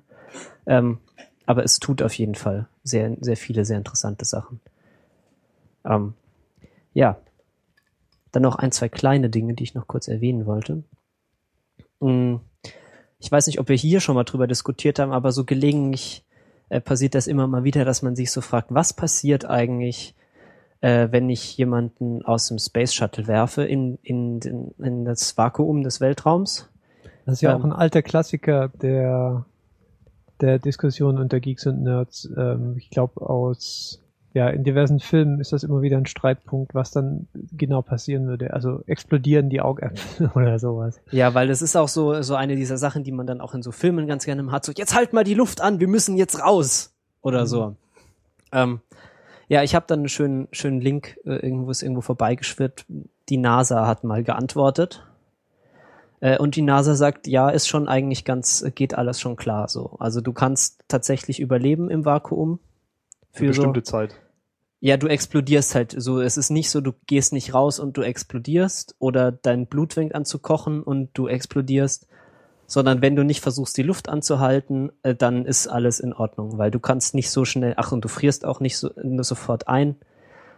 Ähm, 0.67 0.99
aber 1.47 1.63
es 1.63 1.79
tut 1.79 2.03
auf 2.03 2.13
jeden 2.13 2.35
Fall 2.35 2.67
sehr, 2.83 3.17
sehr 3.21 3.37
viele, 3.37 3.65
sehr 3.65 3.79
interessante 3.79 4.23
Sachen. 4.23 4.59
Ähm, 5.83 6.13
ja. 6.93 7.17
Dann 8.31 8.43
noch 8.43 8.57
ein, 8.57 8.71
zwei 8.71 8.87
kleine 8.87 9.31
Dinge, 9.31 9.55
die 9.55 9.63
ich 9.63 9.73
noch 9.73 9.87
kurz 9.87 10.07
erwähnen 10.07 10.45
wollte. 10.45 10.83
Mm, 12.01 12.35
Ich 13.17 13.31
weiß 13.31 13.47
nicht, 13.47 13.59
ob 13.59 13.67
wir 13.67 13.77
hier 13.77 13.99
schon 13.99 14.13
mal 14.13 14.25
drüber 14.25 14.45
diskutiert 14.45 14.99
haben, 14.99 15.11
aber 15.11 15.31
so 15.31 15.43
gelegentlich 15.43 16.23
äh, 16.69 16.81
passiert 16.81 17.15
das 17.15 17.25
immer 17.25 17.47
mal 17.47 17.63
wieder, 17.63 17.83
dass 17.83 18.03
man 18.03 18.15
sich 18.15 18.29
so 18.29 18.41
fragt, 18.41 18.71
was 18.71 18.93
passiert 18.93 19.45
eigentlich, 19.45 20.13
äh, 20.81 21.09
wenn 21.11 21.29
ich 21.29 21.57
jemanden 21.57 22.23
aus 22.23 22.47
dem 22.47 22.57
Space 22.57 22.93
Shuttle 22.93 23.27
werfe 23.27 23.63
in, 23.63 23.97
in, 24.03 24.39
den, 24.39 24.71
in 24.79 25.05
das 25.05 25.37
Vakuum 25.37 25.83
des 25.83 25.99
Weltraums. 25.99 26.69
Das 27.25 27.35
ist 27.35 27.41
ja 27.41 27.51
Ähm. 27.51 27.59
auch 27.61 27.65
ein 27.65 27.73
alter 27.73 28.01
Klassiker 28.01 28.69
der, 28.81 29.45
der 30.41 30.59
Diskussion 30.59 31.17
unter 31.17 31.39
Geeks 31.39 31.67
und 31.67 31.83
Nerds. 31.83 32.29
Ähm, 32.35 32.75
ich 32.77 32.89
glaube, 32.89 33.21
aus, 33.21 34.01
ja, 34.33 34.47
in 34.49 34.63
diversen 34.63 34.99
Filmen 34.99 35.39
ist 35.41 35.51
das 35.51 35.63
immer 35.63 35.81
wieder 35.81 35.97
ein 35.97 36.05
Streitpunkt, 36.05 36.73
was 36.73 36.91
dann 36.91 37.27
genau 37.51 37.81
passieren 37.81 38.27
würde. 38.27 38.53
Also 38.53 38.81
explodieren 38.87 39.49
die 39.49 39.59
Augäpfel 39.59 40.31
oder 40.35 40.59
sowas. 40.59 41.01
Ja, 41.11 41.33
weil 41.33 41.47
das 41.49 41.61
ist 41.61 41.75
auch 41.75 41.89
so, 41.89 42.21
so 42.21 42.35
eine 42.35 42.55
dieser 42.55 42.77
Sachen, 42.77 43.03
die 43.03 43.11
man 43.11 43.27
dann 43.27 43.41
auch 43.41 43.53
in 43.53 43.61
so 43.61 43.71
Filmen 43.71 44.07
ganz 44.07 44.25
gerne 44.25 44.49
hat. 44.51 44.63
So, 44.65 44.71
jetzt 44.71 44.95
halt 44.95 45.11
mal 45.13 45.23
die 45.25 45.33
Luft 45.33 45.59
an, 45.61 45.79
wir 45.79 45.87
müssen 45.89 46.15
jetzt 46.15 46.41
raus. 46.41 46.93
Oder 47.21 47.45
so. 47.47 47.75
Ähm, 48.53 48.79
ja, 49.49 49.63
ich 49.63 49.73
habe 49.73 49.85
dann 49.87 49.99
einen 49.99 50.09
schönen, 50.09 50.47
schönen 50.51 50.79
Link, 50.79 51.19
äh, 51.25 51.37
irgendwo 51.37 51.71
ist 51.71 51.81
irgendwo 51.81 52.01
vorbeigeschwirrt. 52.01 52.85
Die 53.29 53.37
NASA 53.37 53.87
hat 53.87 54.03
mal 54.03 54.23
geantwortet. 54.23 55.03
Äh, 56.19 56.37
und 56.37 56.55
die 56.55 56.61
NASA 56.61 56.93
sagt, 56.93 57.27
ja, 57.27 57.49
ist 57.49 57.67
schon 57.67 57.87
eigentlich 57.87 58.25
ganz, 58.25 58.63
geht 58.75 58.93
alles 58.93 59.19
schon 59.19 59.35
klar 59.35 59.67
so. 59.67 59.97
Also 59.99 60.21
du 60.21 60.33
kannst 60.33 60.83
tatsächlich 60.87 61.39
überleben 61.39 61.89
im 61.89 62.05
Vakuum. 62.05 62.59
Für 63.31 63.45
so, 63.45 63.61
bestimmte 63.61 63.83
Zeit. 63.83 64.15
ja, 64.81 64.97
du 64.97 65.07
explodierst 65.07 65.73
halt 65.73 65.95
so. 65.97 66.21
Es 66.21 66.37
ist 66.37 66.51
nicht 66.51 66.69
so, 66.69 66.79
du 66.79 66.93
gehst 67.07 67.33
nicht 67.33 67.53
raus 67.53 67.79
und 67.79 67.97
du 67.97 68.03
explodierst 68.03 68.95
oder 68.99 69.31
dein 69.31 69.65
Blut 69.65 69.93
fängt 69.93 70.13
an 70.13 70.25
zu 70.25 70.37
kochen 70.37 70.83
und 70.83 71.09
du 71.13 71.27
explodierst, 71.27 72.07
sondern 72.69 73.01
wenn 73.01 73.15
du 73.15 73.23
nicht 73.23 73.41
versuchst, 73.41 73.75
die 73.77 73.83
Luft 73.83 74.09
anzuhalten, 74.09 74.91
äh, 75.01 75.15
dann 75.15 75.45
ist 75.45 75.67
alles 75.67 75.99
in 75.99 76.13
Ordnung, 76.13 76.59
weil 76.59 76.69
du 76.69 76.79
kannst 76.79 77.15
nicht 77.15 77.31
so 77.31 77.43
schnell, 77.43 77.73
ach 77.77 77.91
und 77.91 78.05
du 78.05 78.07
frierst 78.07 78.45
auch 78.45 78.59
nicht 78.59 78.77
so, 78.77 78.91
nur 79.03 79.23
sofort 79.23 79.67
ein, 79.67 79.95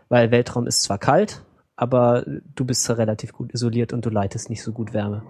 weil 0.10 0.30
Weltraum 0.30 0.67
ist 0.67 0.84
zwar 0.84 0.97
kalt, 0.97 1.45
aber 1.78 2.26
du 2.54 2.65
bist 2.65 2.88
relativ 2.89 3.32
gut 3.32 3.54
isoliert 3.54 3.93
und 3.93 4.06
du 4.06 4.10
leitest 4.10 4.50
nicht 4.50 4.62
so 4.62 4.74
gut 4.74 4.93
Wärme. 4.93 5.24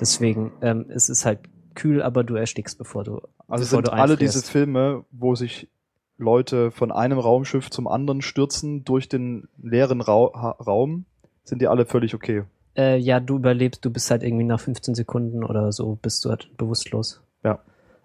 Deswegen, 0.00 0.50
ähm, 0.60 0.86
es 0.88 1.08
ist 1.08 1.24
halt 1.24 1.38
kühl, 1.76 2.02
aber 2.02 2.24
du 2.24 2.34
erstickst, 2.34 2.76
bevor 2.78 3.04
du 3.04 3.20
Also 3.46 3.62
bevor 3.62 3.64
sind 3.64 3.86
du 3.86 3.92
alle 3.92 4.16
diese 4.16 4.42
Filme, 4.42 5.04
wo 5.12 5.36
sich 5.36 5.68
Leute 6.16 6.72
von 6.72 6.90
einem 6.90 7.20
Raumschiff 7.20 7.70
zum 7.70 7.86
anderen 7.86 8.22
stürzen 8.22 8.84
durch 8.84 9.08
den 9.08 9.46
leeren 9.56 10.00
Ra 10.00 10.56
Raum, 10.66 11.06
sind 11.44 11.62
die 11.62 11.68
alle 11.68 11.86
völlig 11.86 12.16
okay. 12.16 12.42
Äh, 12.78 12.96
ja, 12.98 13.18
du 13.18 13.36
überlebst, 13.36 13.84
du 13.84 13.90
bist 13.90 14.10
halt 14.10 14.22
irgendwie 14.22 14.44
nach 14.44 14.60
15 14.60 14.94
Sekunden 14.94 15.42
oder 15.42 15.72
so, 15.72 15.98
bist 16.00 16.24
du 16.24 16.30
halt 16.30 16.56
bewusstlos. 16.56 17.20
Ja. 17.42 17.58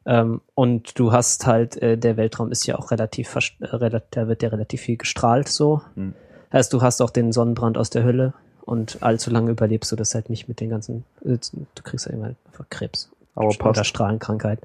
Ähm, 0.05 0.41
und 0.55 0.97
du 0.97 1.11
hast 1.11 1.45
halt, 1.45 1.79
äh, 1.81 1.97
der 1.97 2.17
Weltraum 2.17 2.51
ist 2.51 2.65
ja 2.65 2.77
auch 2.77 2.89
relativ, 2.89 3.35
äh, 3.35 4.01
da 4.11 4.27
wird 4.27 4.41
ja 4.43 4.49
relativ 4.49 4.81
viel 4.81 4.97
gestrahlt 4.97 5.47
so. 5.47 5.81
Hm. 5.95 6.15
Heißt, 6.51 6.73
du 6.73 6.81
hast 6.81 7.01
auch 7.01 7.11
den 7.11 7.31
Sonnenbrand 7.31 7.77
aus 7.77 7.91
der 7.91 8.03
Hölle 8.03 8.33
und 8.65 9.01
allzu 9.01 9.29
lange 9.29 9.51
überlebst 9.51 9.91
du 9.91 9.95
das 9.95 10.15
halt 10.15 10.29
nicht 10.29 10.47
mit 10.47 10.59
den 10.59 10.69
ganzen, 10.69 11.05
äh, 11.23 11.37
du 11.53 11.83
kriegst 11.83 12.07
ja 12.07 12.13
immer 12.13 12.25
einfach 12.47 12.67
Krebs 12.69 13.11
Aber 13.35 13.49
oder 13.49 13.57
passt. 13.57 13.85
Strahlenkrankheit. 13.85 14.59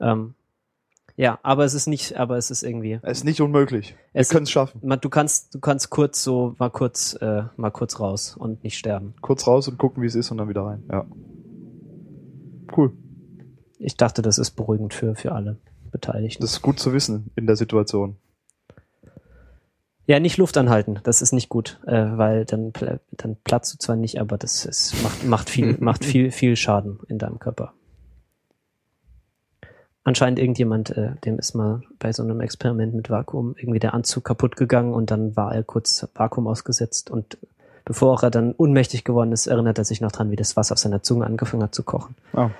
Ähm, 0.00 0.34
ja, 1.16 1.38
aber 1.42 1.64
es 1.64 1.74
ist 1.74 1.86
nicht, 1.86 2.16
aber 2.16 2.36
es 2.36 2.50
ist 2.50 2.62
irgendwie, 2.62 2.98
Es 3.02 3.18
ist 3.18 3.24
nicht 3.24 3.40
unmöglich. 3.40 3.94
Wir 4.12 4.20
Es- 4.22 4.28
können 4.30 4.44
es 4.44 4.50
schaffen. 4.50 4.80
man, 4.84 5.00
du 5.00 5.08
kannst, 5.08 5.54
du 5.54 5.60
kannst 5.60 5.90
kurz 5.90 6.22
so, 6.22 6.54
mal 6.58 6.70
kurz, 6.70 7.14
äh, 7.20 7.44
mal 7.56 7.70
kurz 7.70 8.00
raus 8.00 8.36
und 8.36 8.64
nicht 8.64 8.76
sterben. 8.78 9.14
Kurz 9.20 9.46
raus 9.46 9.68
und 9.68 9.78
gucken, 9.78 10.02
wie 10.02 10.06
es 10.06 10.14
ist 10.14 10.30
und 10.30 10.38
dann 10.38 10.48
wieder 10.48 10.62
rein. 10.62 10.82
Ja. 10.90 11.06
Cool. 12.76 12.92
Ich 13.78 13.96
dachte, 13.96 14.22
das 14.22 14.38
ist 14.38 14.52
beruhigend 14.52 14.94
für, 14.94 15.14
für 15.14 15.32
alle 15.32 15.58
Beteiligten. 15.92 16.42
Das 16.42 16.52
ist 16.52 16.62
gut 16.62 16.78
zu 16.80 16.92
wissen 16.92 17.30
in 17.36 17.46
der 17.46 17.56
Situation. 17.56 18.16
ja, 20.06 20.18
nicht 20.20 20.36
Luft 20.38 20.56
anhalten, 20.58 21.00
das 21.04 21.22
ist 21.22 21.32
nicht 21.32 21.48
gut, 21.48 21.80
äh, 21.86 21.92
weil 22.16 22.44
dann, 22.44 22.72
dann 23.12 23.36
platzt 23.44 23.72
du 23.74 23.78
zwar 23.78 23.96
nicht, 23.96 24.20
aber 24.20 24.36
das 24.36 24.64
ist, 24.66 25.00
macht, 25.02 25.24
macht 25.24 25.50
viel, 25.50 25.76
macht 25.80 26.04
viel, 26.04 26.30
viel 26.30 26.56
Schaden 26.56 26.98
in 27.08 27.18
deinem 27.18 27.38
Körper. 27.38 27.72
Anscheinend 30.04 30.38
irgendjemand, 30.38 30.90
äh, 30.90 31.14
dem 31.24 31.38
ist 31.38 31.54
mal 31.54 31.82
bei 31.98 32.12
so 32.12 32.22
einem 32.22 32.40
Experiment 32.40 32.94
mit 32.94 33.08
Vakuum 33.08 33.54
irgendwie 33.56 33.78
der 33.78 33.94
Anzug 33.94 34.24
kaputt 34.24 34.56
gegangen 34.56 34.92
und 34.92 35.10
dann 35.10 35.34
war 35.34 35.54
er 35.54 35.62
kurz 35.62 36.06
Vakuum 36.14 36.46
ausgesetzt 36.46 37.10
und 37.10 37.38
bevor 37.86 38.12
auch 38.12 38.22
er 38.22 38.30
dann 38.30 38.52
ohnmächtig 38.52 39.04
geworden 39.04 39.32
ist, 39.32 39.46
erinnert 39.46 39.78
er 39.78 39.84
sich 39.84 40.00
noch 40.02 40.12
dran, 40.12 40.30
wie 40.30 40.36
das 40.36 40.56
Wasser 40.56 40.74
auf 40.74 40.78
seiner 40.78 41.02
Zunge 41.02 41.24
angefangen 41.24 41.62
hat 41.62 41.74
zu 41.74 41.82
kochen. 41.82 42.14
Ah. 42.34 42.50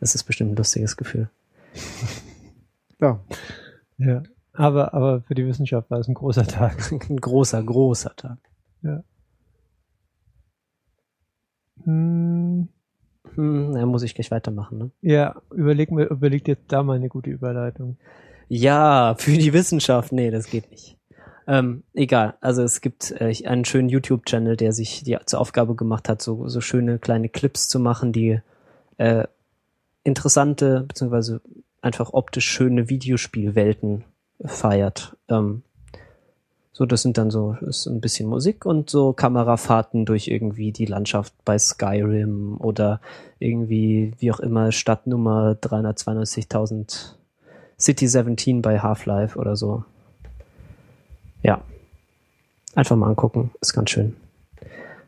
Das 0.00 0.14
ist 0.14 0.24
bestimmt 0.24 0.52
ein 0.52 0.56
lustiges 0.56 0.96
Gefühl. 0.96 1.28
Ja. 3.00 3.20
Ja. 3.98 4.22
Aber, 4.52 4.94
aber 4.94 5.20
für 5.22 5.34
die 5.34 5.44
Wissenschaft 5.44 5.90
war 5.90 5.98
es 5.98 6.08
ein 6.08 6.14
großer 6.14 6.46
Tag. 6.46 6.92
Ein 7.10 7.16
großer, 7.18 7.60
großer 7.62 8.14
Tag. 8.16 8.38
Hm, 11.82 12.68
Hm, 13.34 13.72
da 13.72 13.86
muss 13.86 14.02
ich 14.02 14.14
gleich 14.14 14.30
weitermachen, 14.30 14.78
ne? 14.78 14.90
ja, 15.00 15.40
überleg 15.50 15.90
mir, 15.90 16.04
überleg 16.04 16.44
dir 16.44 16.56
da 16.68 16.82
mal 16.82 16.96
eine 16.96 17.08
gute 17.08 17.30
Überleitung. 17.30 17.96
Ja, 18.48 19.14
für 19.18 19.32
die 19.32 19.52
Wissenschaft, 19.52 20.12
nee, 20.12 20.30
das 20.30 20.46
geht 20.48 20.70
nicht. 20.70 20.98
Ähm, 21.46 21.82
egal, 21.92 22.34
also 22.40 22.62
es 22.62 22.80
gibt 22.80 23.10
äh, 23.20 23.34
einen 23.46 23.64
schönen 23.64 23.88
YouTube-Channel, 23.88 24.56
der 24.56 24.72
sich 24.72 25.02
die 25.02 25.18
zur 25.26 25.40
Aufgabe 25.40 25.74
gemacht 25.74 26.08
hat, 26.08 26.22
so, 26.22 26.48
so 26.48 26.60
schöne 26.60 26.98
kleine 26.98 27.28
Clips 27.28 27.68
zu 27.68 27.78
machen, 27.78 28.12
die 28.12 28.40
äh, 28.96 29.24
interessante, 30.04 30.84
beziehungsweise 30.88 31.40
einfach 31.82 32.12
optisch 32.12 32.46
schöne 32.46 32.88
Videospielwelten 32.88 34.04
feiert. 34.44 35.16
Ähm, 35.28 35.62
so, 36.76 36.86
das 36.86 37.02
sind 37.02 37.18
dann 37.18 37.30
so, 37.30 37.56
ist 37.60 37.86
ein 37.86 38.00
bisschen 38.00 38.28
Musik 38.28 38.66
und 38.66 38.90
so 38.90 39.12
Kamerafahrten 39.12 40.04
durch 40.06 40.26
irgendwie 40.26 40.72
die 40.72 40.86
Landschaft 40.86 41.32
bei 41.44 41.56
Skyrim 41.56 42.56
oder 42.58 43.00
irgendwie, 43.38 44.12
wie 44.18 44.32
auch 44.32 44.40
immer, 44.40 44.72
Stadtnummer 44.72 45.52
392.000 45.52 47.12
City 47.78 48.08
17 48.08 48.60
bei 48.60 48.80
Half-Life 48.80 49.38
oder 49.38 49.54
so. 49.54 49.84
Ja. 51.44 51.60
Einfach 52.74 52.96
mal 52.96 53.08
angucken, 53.08 53.52
ist 53.60 53.72
ganz 53.72 53.90
schön. 53.90 54.16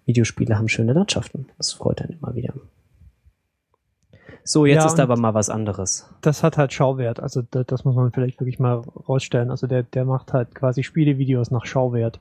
Videospiele 0.04 0.56
haben 0.56 0.68
schöne 0.68 0.92
Landschaften. 0.92 1.48
Das 1.58 1.72
freut 1.72 2.00
einen 2.00 2.16
immer 2.22 2.36
wieder. 2.36 2.54
So, 4.46 4.64
jetzt 4.64 4.76
Ja, 4.76 4.86
ist 4.86 5.00
aber 5.00 5.16
mal 5.16 5.34
was 5.34 5.50
anderes. 5.50 6.08
Das 6.20 6.44
hat 6.44 6.56
halt 6.56 6.72
Schauwert, 6.72 7.18
also 7.18 7.42
da, 7.42 7.64
das 7.64 7.84
muss 7.84 7.96
man 7.96 8.12
vielleicht 8.12 8.40
wirklich 8.40 8.60
mal 8.60 8.74
rausstellen. 9.08 9.50
Also 9.50 9.66
der, 9.66 9.82
der 9.82 10.04
macht 10.04 10.32
halt 10.32 10.54
quasi 10.54 10.84
Spielevideos 10.84 11.50
nach 11.50 11.66
Schauwert. 11.66 12.20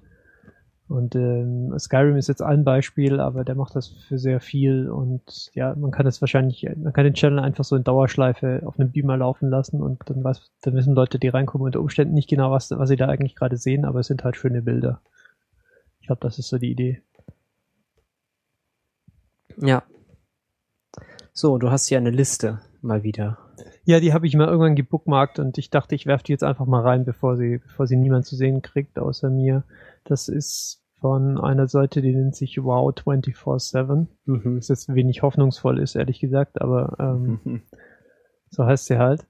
Und 0.88 1.16
ähm, 1.16 1.78
Skyrim 1.78 2.16
ist 2.16 2.28
jetzt 2.28 2.42
ein 2.42 2.64
Beispiel, 2.64 3.20
aber 3.20 3.44
der 3.44 3.54
macht 3.54 3.76
das 3.76 3.90
für 4.08 4.18
sehr 4.18 4.40
viel 4.40 4.90
und 4.90 5.52
ja, 5.54 5.76
man 5.76 5.92
kann 5.92 6.06
das 6.06 6.22
wahrscheinlich, 6.22 6.68
man 6.78 6.94
kann 6.94 7.06
den 7.06 7.14
Channel 7.14 7.40
einfach 7.40 7.64
so 7.64 7.76
in 7.76 7.84
Dauerschleife 7.84 8.62
auf 8.66 8.80
einem 8.80 8.92
Beamer 8.92 9.18
laufen 9.18 9.50
lassen 9.50 9.82
und 9.82 10.02
dann 10.08 10.24
weiß, 10.24 10.52
dann 10.62 10.74
wissen 10.74 10.94
Leute, 10.94 11.18
die 11.20 11.28
reinkommen, 11.28 11.66
unter 11.66 11.80
Umständen 11.80 12.14
nicht 12.14 12.30
genau, 12.30 12.52
was, 12.52 12.72
was 12.72 12.90
sie 12.90 12.98
da 12.98 13.08
eigentlich 13.08 13.36
gerade 13.36 13.58
sehen, 13.58 13.86
aber 13.86 14.00
es 14.00 14.08
sind 14.08 14.24
halt 14.24 14.36
schöne 14.36 14.62
Bilder. 14.64 15.02
Ich 16.02 16.08
glaube, 16.08 16.22
das 16.22 16.40
ist 16.40 16.50
so 16.50 16.58
die 16.58 16.72
Idee. 16.72 17.02
Ja. 19.58 19.84
So, 21.38 21.58
du 21.58 21.70
hast 21.70 21.88
hier 21.88 21.98
eine 21.98 22.12
Liste 22.12 22.62
mal 22.82 23.04
wieder. 23.04 23.38
Ja, 23.84 24.00
die 24.00 24.14
habe 24.14 24.26
ich 24.26 24.38
mal 24.38 24.48
irgendwann 24.48 24.78
gebookmarkt 24.78 25.38
und 25.38 25.58
ich 25.58 25.70
dachte, 25.70 25.94
ich 25.94 26.06
werfe 26.06 26.24
die 26.24 26.32
jetzt 26.32 26.46
einfach 26.46 26.66
mal 26.66 26.82
rein, 26.82 27.04
bevor 27.04 27.36
sie, 27.36 27.58
bevor 27.58 27.88
sie 27.88 27.98
niemand 27.98 28.26
zu 28.26 28.38
sehen 28.38 28.62
kriegt, 28.62 28.98
außer 28.98 29.30
mir. 29.30 29.66
Das 30.06 30.30
ist 30.30 30.82
von 31.02 31.38
einer 31.38 31.68
Seite, 31.68 32.02
die 32.02 32.16
nennt 32.16 32.38
sich 32.38 32.64
Wow 32.64 32.96
24-7. 32.96 34.08
Mhm. 34.24 34.58
Was 34.58 34.70
jetzt 34.70 34.96
wenig 34.96 35.24
hoffnungsvoll 35.24 35.80
ist, 35.80 35.96
ehrlich 35.96 36.22
gesagt, 36.22 36.62
aber 36.62 36.96
ähm, 37.00 37.64
so 38.50 38.66
heißt 38.66 38.86
sie 38.86 38.98
halt. 38.98 39.28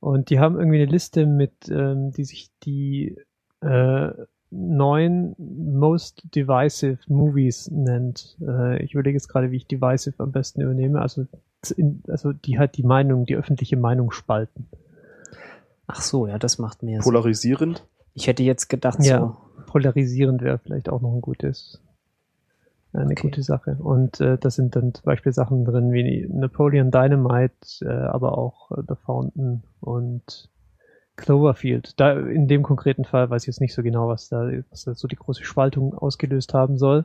Und 0.00 0.30
die 0.30 0.40
haben 0.40 0.58
irgendwie 0.58 0.82
eine 0.82 0.90
Liste 0.90 1.24
mit, 1.24 1.68
ähm, 1.70 2.10
die 2.10 2.24
sich 2.24 2.50
die 2.64 3.16
äh, 3.60 4.10
neun 4.54 5.34
Most 5.38 6.22
Divisive 6.34 6.98
Movies 7.08 7.70
nennt. 7.70 8.36
Äh, 8.40 8.82
ich 8.82 8.94
überlege 8.94 9.16
jetzt 9.16 9.28
gerade, 9.28 9.50
wie 9.50 9.56
ich 9.56 9.66
Divisive 9.66 10.22
am 10.22 10.32
besten 10.32 10.60
übernehme. 10.62 11.00
Also, 11.00 11.26
in, 11.70 12.02
also 12.08 12.32
die 12.32 12.58
halt 12.58 12.76
die 12.76 12.82
Meinung, 12.82 13.24
die 13.26 13.36
öffentliche 13.36 13.76
Meinung 13.76 14.10
spalten. 14.10 14.66
Ach 15.86 16.00
so, 16.00 16.26
ja, 16.26 16.38
das 16.38 16.58
macht 16.58 16.82
mehr 16.82 17.02
Sinn. 17.02 17.12
Polarisierend. 17.12 17.84
Ich 18.14 18.26
hätte 18.26 18.42
jetzt 18.42 18.68
gedacht, 18.68 18.98
Ja. 19.02 19.18
so, 19.20 19.36
Polarisierend 19.66 20.40
wäre 20.42 20.58
vielleicht 20.58 20.88
auch 20.88 21.00
noch 21.00 21.12
ein 21.12 21.20
gutes, 21.20 21.80
eine 22.92 23.06
Okay. 23.06 23.22
gute 23.22 23.42
Sache. 23.42 23.76
Und 23.80 24.20
äh, 24.20 24.38
das 24.38 24.54
sind 24.54 24.76
dann 24.76 24.94
zum 24.94 25.04
Beispiel 25.04 25.32
Sachen 25.32 25.64
drin 25.64 25.92
wie 25.92 26.26
Napoleon 26.30 26.90
Dynamite, 26.92 27.54
äh, 27.82 27.88
aber 27.88 28.38
auch 28.38 28.70
äh, 28.70 28.82
The 28.86 28.94
Fountain 29.04 29.64
und 29.80 30.48
Cloverfield. 31.16 31.98
Da 32.00 32.12
in 32.12 32.46
dem 32.48 32.62
konkreten 32.62 33.04
Fall 33.04 33.30
weiß 33.30 33.42
ich 33.42 33.46
jetzt 33.48 33.60
nicht 33.60 33.74
so 33.74 33.82
genau, 33.82 34.08
was 34.08 34.28
da, 34.28 34.48
was 34.70 34.84
da 34.84 34.94
so 34.94 35.06
die 35.08 35.16
große 35.16 35.44
Spaltung 35.44 35.92
ausgelöst 35.94 36.54
haben 36.54 36.78
soll. 36.78 37.04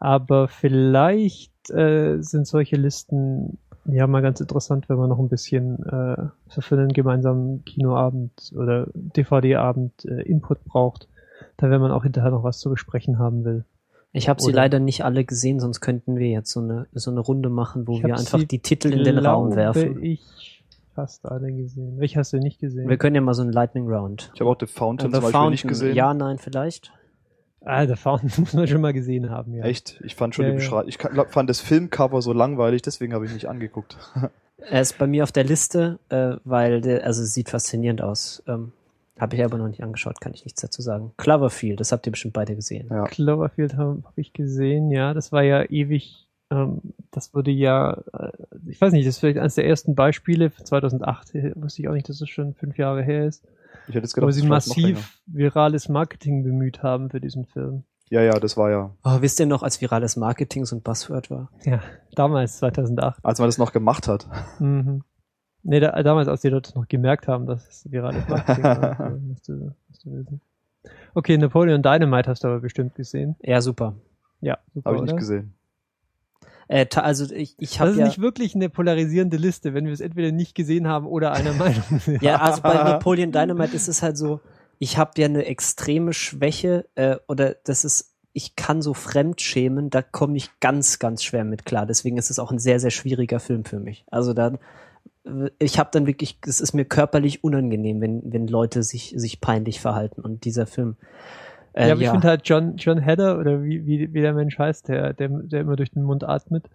Aber 0.00 0.48
vielleicht 0.48 1.70
äh, 1.70 2.18
sind 2.20 2.46
solche 2.46 2.76
Listen 2.76 3.58
ja 3.84 4.06
mal 4.06 4.22
ganz 4.22 4.40
interessant, 4.40 4.88
wenn 4.88 4.96
man 4.96 5.08
noch 5.08 5.18
ein 5.18 5.28
bisschen 5.28 5.82
äh, 5.84 6.60
für 6.60 6.76
einen 6.76 6.92
gemeinsamen 6.92 7.64
Kinoabend 7.64 8.52
oder 8.54 8.86
DVD-Abend 8.94 10.04
äh, 10.04 10.22
Input 10.22 10.64
braucht. 10.64 11.08
Da 11.56 11.70
wenn 11.70 11.80
man 11.80 11.90
auch 11.90 12.04
hinterher 12.04 12.30
noch 12.30 12.44
was 12.44 12.58
zu 12.58 12.70
besprechen 12.70 13.18
haben 13.18 13.44
will. 13.44 13.64
ich 14.12 14.28
habe 14.28 14.40
sie 14.40 14.52
leider 14.52 14.78
nicht 14.78 15.04
alle 15.04 15.24
gesehen, 15.24 15.60
sonst 15.60 15.80
könnten 15.80 16.16
wir 16.16 16.28
jetzt 16.28 16.52
so 16.52 16.60
eine, 16.60 16.86
so 16.92 17.10
eine 17.10 17.20
Runde 17.20 17.48
machen, 17.48 17.86
wo 17.86 18.02
wir 18.02 18.16
einfach 18.16 18.42
die 18.44 18.60
Titel 18.60 18.92
in 18.92 19.04
den 19.04 19.18
Raum 19.18 19.54
werfen. 19.56 20.02
ich 20.02 20.62
fast 20.94 21.26
alle 21.26 21.52
gesehen. 21.52 21.98
Welche 21.98 22.18
hast 22.18 22.32
du 22.32 22.38
nicht 22.38 22.58
gesehen? 22.58 22.88
Wir 22.88 22.96
können 22.96 23.14
ja 23.14 23.22
mal 23.22 23.34
so 23.34 23.42
einen 23.42 23.52
Lightning 23.52 23.88
Round. 23.88 24.30
Ich 24.34 24.40
habe 24.40 24.50
auch 24.50 24.56
The 24.58 24.66
Fountain 24.66 25.10
The 25.10 25.20
zum 25.20 25.32
Beispiel 25.32 25.50
nicht 25.50 25.66
gesehen. 25.66 25.94
ja, 25.94 26.14
nein, 26.14 26.38
vielleicht. 26.38 26.92
Ah, 27.64 27.86
The 27.86 27.96
Fountain 27.96 28.30
muss 28.38 28.54
man 28.54 28.66
schon 28.66 28.80
mal 28.80 28.92
gesehen 28.92 29.30
haben, 29.30 29.54
ja. 29.54 29.64
Echt? 29.64 30.00
Ich 30.04 30.14
fand 30.14 30.34
schon 30.34 30.44
Ja, 30.44 30.50
die. 30.52 30.56
Beschreibung. 30.56 30.88
Ich 30.88 30.98
fand 30.98 31.50
das 31.50 31.60
Filmcover 31.60 32.22
so 32.22 32.32
langweilig, 32.32 32.82
deswegen 32.82 33.14
habe 33.14 33.26
ich 33.26 33.32
nicht 33.32 33.48
angeguckt. 33.48 33.96
Er 34.70 34.80
ist 34.80 34.96
bei 34.96 35.08
mir 35.08 35.24
auf 35.24 35.32
der 35.32 35.42
Liste, 35.42 35.98
äh, 36.08 36.36
weil 36.44 36.82
der, 36.82 37.04
also 37.04 37.22
es 37.22 37.34
sieht 37.34 37.48
faszinierend 37.50 38.00
aus. 38.00 38.44
Ähm, 38.46 38.70
habe 39.18 39.36
ich 39.36 39.44
aber 39.44 39.58
noch 39.58 39.68
nicht 39.68 39.82
angeschaut, 39.82 40.20
kann 40.20 40.34
ich 40.34 40.44
nichts 40.44 40.60
dazu 40.60 40.82
sagen. 40.82 41.12
Cloverfield, 41.16 41.80
das 41.80 41.92
habt 41.92 42.06
ihr 42.06 42.12
bestimmt 42.12 42.34
beide 42.34 42.54
gesehen. 42.54 42.88
Ja. 42.90 43.04
Cloverfield 43.04 43.76
habe 43.76 44.02
hab 44.04 44.16
ich 44.16 44.32
gesehen, 44.32 44.90
ja. 44.90 45.14
Das 45.14 45.32
war 45.32 45.42
ja 45.42 45.64
ewig, 45.64 46.28
ähm, 46.50 46.80
das 47.10 47.34
wurde 47.34 47.50
ja, 47.50 48.02
äh, 48.12 48.30
ich 48.68 48.80
weiß 48.80 48.92
nicht, 48.92 49.06
das 49.06 49.14
ist 49.16 49.20
vielleicht 49.20 49.38
eines 49.38 49.56
der 49.56 49.66
ersten 49.66 49.94
Beispiele 49.94 50.50
für 50.50 50.64
2008, 50.64 51.34
äh, 51.34 51.52
wusste 51.56 51.82
ich 51.82 51.88
auch 51.88 51.94
nicht, 51.94 52.08
dass 52.08 52.20
es 52.20 52.28
schon 52.28 52.54
fünf 52.54 52.78
Jahre 52.78 53.02
her 53.02 53.26
ist, 53.26 53.44
Ich 53.88 53.94
hätte 53.94 54.04
jetzt 54.04 54.16
wo 54.16 54.20
gedacht, 54.20 54.34
sie 54.34 54.46
massiv 54.46 55.20
virales 55.26 55.88
Marketing 55.88 56.42
bemüht 56.42 56.82
haben 56.82 57.10
für 57.10 57.20
diesen 57.20 57.46
Film. 57.46 57.84
Ja, 58.08 58.20
ja, 58.20 58.38
das 58.38 58.56
war 58.56 58.70
ja. 58.70 58.94
Oh, 59.04 59.22
wisst 59.22 59.40
ihr 59.40 59.46
noch, 59.46 59.62
als 59.62 59.80
virales 59.80 60.16
Marketing 60.16 60.66
so 60.66 60.76
ein 60.76 60.82
Buzzword 60.82 61.30
war? 61.30 61.50
Ja, 61.64 61.80
damals, 62.14 62.58
2008. 62.58 63.24
Als 63.24 63.38
man 63.38 63.48
das 63.48 63.58
noch 63.58 63.72
gemacht 63.72 64.06
hat. 64.06 64.26
Mhm. 64.58 65.02
Nee, 65.62 65.80
da, 65.80 66.02
damals, 66.02 66.28
als 66.28 66.42
die 66.42 66.48
Leute 66.48 66.78
noch 66.78 66.88
gemerkt 66.88 67.28
haben, 67.28 67.46
dass 67.46 67.66
es 67.66 67.90
virales 67.90 68.28
Marketing 68.28 68.64
war. 68.64 69.10
musst 69.28 69.48
du, 69.48 69.72
musst 69.88 70.04
du 70.04 70.12
wissen. 70.12 70.40
Okay, 71.14 71.38
Napoleon 71.38 71.82
Dynamite 71.82 72.28
hast 72.28 72.44
du 72.44 72.48
aber 72.48 72.60
bestimmt 72.60 72.94
gesehen. 72.94 73.36
Ja, 73.40 73.60
super. 73.60 73.94
Ja, 74.40 74.58
super, 74.74 74.90
Habe 74.90 74.96
ich 74.96 75.02
nicht 75.02 75.12
oder? 75.12 75.20
gesehen. 75.20 75.54
Äh, 76.72 76.86
also 76.94 77.32
ich, 77.34 77.54
ich 77.58 77.70
Das 77.70 77.80
habe 77.80 77.90
ist 77.90 77.98
ja, 77.98 78.06
nicht 78.06 78.20
wirklich 78.20 78.54
eine 78.54 78.70
polarisierende 78.70 79.36
Liste, 79.36 79.74
wenn 79.74 79.84
wir 79.84 79.92
es 79.92 80.00
entweder 80.00 80.32
nicht 80.32 80.54
gesehen 80.54 80.88
haben 80.88 81.06
oder 81.06 81.32
einer 81.32 81.52
Meinung 81.58 82.00
sind. 82.00 82.22
ja, 82.22 82.36
also 82.40 82.62
bei 82.62 82.72
Napoleon 82.72 83.30
Dynamite 83.30 83.76
ist 83.76 83.88
es 83.88 84.02
halt 84.02 84.16
so, 84.16 84.40
ich 84.78 84.96
habe 84.96 85.12
ja 85.18 85.26
eine 85.26 85.44
extreme 85.44 86.14
Schwäche 86.14 86.86
äh, 86.94 87.16
oder 87.28 87.54
das 87.64 87.84
ist, 87.84 88.14
ich 88.32 88.56
kann 88.56 88.80
so 88.80 88.94
Fremdschämen, 88.94 89.90
da 89.90 90.00
komme 90.00 90.38
ich 90.38 90.48
ganz, 90.60 90.98
ganz 90.98 91.22
schwer 91.22 91.44
mit 91.44 91.66
klar. 91.66 91.84
Deswegen 91.84 92.16
ist 92.16 92.30
es 92.30 92.38
auch 92.38 92.50
ein 92.50 92.58
sehr, 92.58 92.80
sehr 92.80 92.90
schwieriger 92.90 93.38
Film 93.38 93.66
für 93.66 93.78
mich. 93.78 94.06
Also 94.10 94.32
da, 94.32 94.58
äh, 95.26 95.50
ich 95.58 95.78
habe 95.78 95.90
dann 95.92 96.06
wirklich, 96.06 96.38
es 96.46 96.62
ist 96.62 96.72
mir 96.72 96.86
körperlich 96.86 97.44
unangenehm, 97.44 98.00
wenn, 98.00 98.32
wenn 98.32 98.46
Leute 98.46 98.82
sich, 98.82 99.12
sich 99.14 99.42
peinlich 99.42 99.78
verhalten. 99.78 100.22
Und 100.22 100.46
dieser 100.46 100.66
Film, 100.66 100.96
äh, 101.74 101.86
ja, 101.88 101.92
aber 101.92 102.00
ich 102.02 102.08
finde 102.12 102.28
halt 102.28 102.42
John, 102.48 102.76
John 102.76 102.98
Hedder 102.98 103.38
oder 103.38 103.62
wie, 103.62 103.86
wie, 103.86 104.12
wie 104.12 104.20
der 104.20 104.34
Mensch 104.34 104.58
heißt, 104.58 104.88
der, 104.88 105.12
der, 105.14 105.28
der 105.28 105.60
immer 105.62 105.76
durch 105.76 105.90
den 105.90 106.02
Mund 106.02 106.24
atmet, 106.24 106.68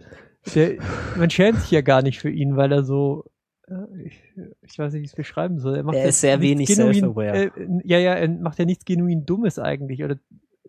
der, 0.56 0.72
man 1.18 1.30
schämt 1.30 1.60
sich 1.62 1.72
ja 1.72 1.82
gar 1.82 2.02
nicht 2.02 2.20
für 2.20 2.30
ihn, 2.30 2.56
weil 2.56 2.72
er 2.72 2.84
so, 2.84 3.26
äh, 3.68 3.74
ich, 4.06 4.22
ich 4.62 4.80
weiß 4.80 4.94
nicht, 4.94 5.02
wie 5.02 5.06
ich 5.06 5.12
es 5.12 5.16
beschreiben 5.16 5.60
soll. 5.60 5.76
Er, 5.76 5.84
macht 5.84 5.96
Er 5.98 6.04
ja 6.04 6.10
ist 6.10 6.22
sehr 6.22 6.42
wenig 6.42 6.70
genuin- 6.70 6.94
self-aware. 7.02 7.36
Äh, 7.38 7.52
ja, 7.84 7.98
ja, 8.00 8.14
er 8.14 8.30
macht 8.30 8.60
ja 8.60 8.66
nichts 8.66 8.86
genuin 8.86 9.26
Dummes 9.26 9.60
eigentlich 9.60 10.04
oder 10.04 10.18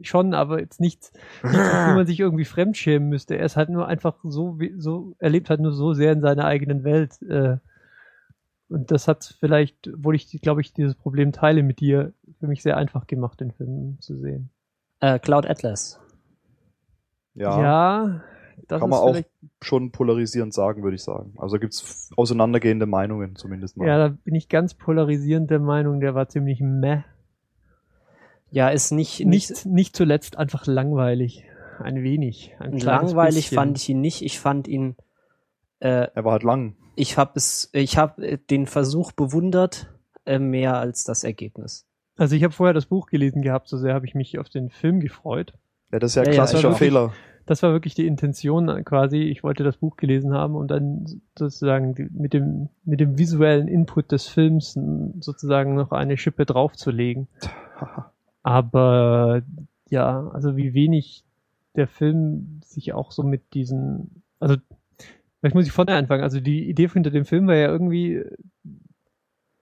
schon, 0.01 0.33
aber 0.35 0.61
jetzt 0.61 0.81
nichts, 0.81 1.12
nichts 1.43 1.68
wo 1.87 1.95
man 1.95 2.07
sich 2.07 2.20
irgendwie 2.20 2.45
fremdschämen 2.45 3.09
müsste. 3.09 3.37
Er 3.37 3.45
ist 3.47 3.57
halt 3.57 3.68
nur 3.68 3.89
einfach 3.89 4.16
so, 4.22 4.61
wie- 4.61 4.74
so, 4.79 5.14
er 5.18 5.31
lebt 5.31 5.51
halt 5.51 5.61
nur 5.61 5.72
so 5.72 5.93
sehr 5.93 6.12
in 6.12 6.20
seiner 6.20 6.45
eigenen 6.45 6.85
Welt. 6.85 7.20
Äh, 7.22 7.57
und 8.68 8.91
das 8.91 9.09
hat 9.09 9.35
vielleicht, 9.41 9.89
obwohl 9.89 10.14
ich, 10.14 10.31
glaube 10.43 10.61
ich, 10.61 10.72
dieses 10.74 10.95
Problem 10.95 11.33
teile 11.33 11.62
mit 11.62 11.81
dir, 11.81 12.12
für 12.41 12.47
mich 12.47 12.62
sehr 12.62 12.76
einfach 12.76 13.07
gemacht, 13.07 13.41
den 13.41 13.53
Film 13.53 13.99
zu 14.01 14.16
sehen. 14.16 14.51
äh, 15.01 15.18
Cloud 15.18 15.47
Atlas. 15.47 16.01
Ja, 17.34 17.61
Ja, 17.62 18.22
das 18.66 18.80
kann 18.80 18.91
man 18.91 18.99
ist 19.16 19.24
auch 19.26 19.30
schon 19.62 19.93
polarisierend 19.93 20.53
sagen, 20.53 20.82
würde 20.82 20.97
ich 20.97 21.03
sagen. 21.05 21.34
Also 21.39 21.59
gibt's 21.59 22.11
auseinandergehende 22.16 22.86
Meinungen 22.86 23.36
zumindest 23.36 23.76
mal. 23.76 23.86
ja, 23.86 23.99
da 23.99 24.09
bin 24.24 24.34
ich 24.34 24.49
ganz 24.49 24.74
polarisierend 24.74 25.51
der 25.51 25.61
Meinung, 25.61 26.01
der 26.01 26.14
war 26.14 26.28
ziemlich 26.28 26.61
meh. 26.61 27.03
Ja, 28.51 28.70
ist 28.70 28.91
nicht, 28.93 29.24
Nicht, 29.26 29.66
nicht 29.66 29.95
zuletzt 29.95 30.39
einfach 30.39 30.66
langweilig. 30.66 31.45
Ein 31.80 32.03
wenig. 32.03 32.55
Ein 32.59 32.78
langweilig 32.78 33.47
bisschen. 33.47 33.57
fand 33.57 33.78
ich 33.78 33.89
ihn 33.91 34.01
nicht. 34.01 34.22
Ich 34.22 34.41
fand 34.41 34.66
ihn, 34.66 34.97
äh, 35.80 36.09
Er 36.12 36.24
war 36.24 36.32
halt 36.32 36.43
lang. 36.43 36.74
ich 36.97 37.16
habe 37.18 37.32
es, 37.36 37.68
ich 37.72 37.99
habe 37.99 38.39
den 38.39 38.66
Versuch 38.66 39.12
bewundert 39.12 39.93
äh, 40.24 40.39
mehr 40.41 40.78
als 40.78 41.05
das 41.05 41.22
Ergebnis. 41.24 41.86
Also 42.19 42.37
ich 42.37 42.45
habe 42.45 42.53
vorher 42.53 42.75
das 42.75 42.87
Buch 42.87 43.07
gelesen 43.07 43.41
gehabt, 43.43 43.69
so 43.69 43.79
sehr 43.79 43.95
habe 43.95 44.05
ich 44.05 44.14
mich 44.14 44.39
auf 44.39 44.49
den 44.51 44.69
Film 44.71 45.01
gefreut. 45.01 45.55
Ja, 45.93 45.99
das 45.99 46.11
ist 46.11 46.14
ja 46.16 46.23
ein 46.23 46.27
Ja, 46.27 46.33
ja, 46.33 46.37
klassischer 46.37 46.69
also 46.69 46.81
wirklich- 46.81 46.89
Fehler. 46.91 47.12
Das 47.47 47.62
war 47.62 47.73
wirklich 47.73 47.95
die 47.95 48.07
Intention 48.07 48.66
quasi. 48.85 49.23
Ich 49.23 49.43
wollte 49.43 49.64
das 49.64 49.79
Buch 49.79 49.97
gelesen 49.97 50.35
haben 50.35 50.55
und 50.55 50.69
dann 50.71 51.07
sozusagen 51.39 52.11
mit 52.12 52.35
dem, 52.35 52.69
mit 52.85 53.01
dem 53.01 53.16
visuellen 53.16 53.69
Input 53.69 54.12
des 54.12 54.29
Films 54.29 54.79
sozusagen 55.21 55.75
noch 55.75 55.91
eine 55.93 56.19
Schippe 56.19 56.45
draufzulegen. 56.45 57.27
Aber 58.43 59.41
ja, 59.89 60.29
also 60.29 60.59
wie 60.59 60.75
wenig 60.75 61.25
der 61.75 61.87
Film 61.89 62.61
sich 62.64 62.93
auch 62.93 63.12
so 63.12 63.23
mit 63.23 63.55
diesen, 63.55 64.23
also 64.41 64.57
vielleicht 65.41 65.55
muss 65.55 65.66
ich 65.66 65.73
vorne 65.73 65.95
anfangen. 65.95 66.23
Also 66.23 66.41
die 66.41 66.69
Idee 66.69 66.89
hinter 66.89 67.11
dem 67.11 67.25
Film 67.25 67.47
war 67.47 67.55
ja 67.55 67.69
irgendwie, 67.69 68.25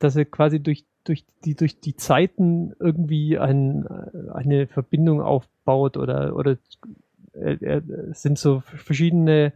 dass 0.01 0.17
er 0.17 0.25
quasi 0.25 0.61
durch, 0.61 0.85
durch, 1.09 1.25
die, 1.45 1.55
durch 1.55 1.81
die 1.81 1.97
Zeiten 1.97 2.73
irgendwie 2.79 3.39
ein, 3.39 3.87
eine 4.33 4.67
Verbindung 4.67 5.21
aufbaut 5.21 5.97
oder, 5.97 6.37
oder 6.37 6.57
äh, 7.35 7.55
äh, 7.55 7.83
es 8.11 8.23
sind 8.23 8.39
so 8.39 8.61
verschiedene 8.61 9.53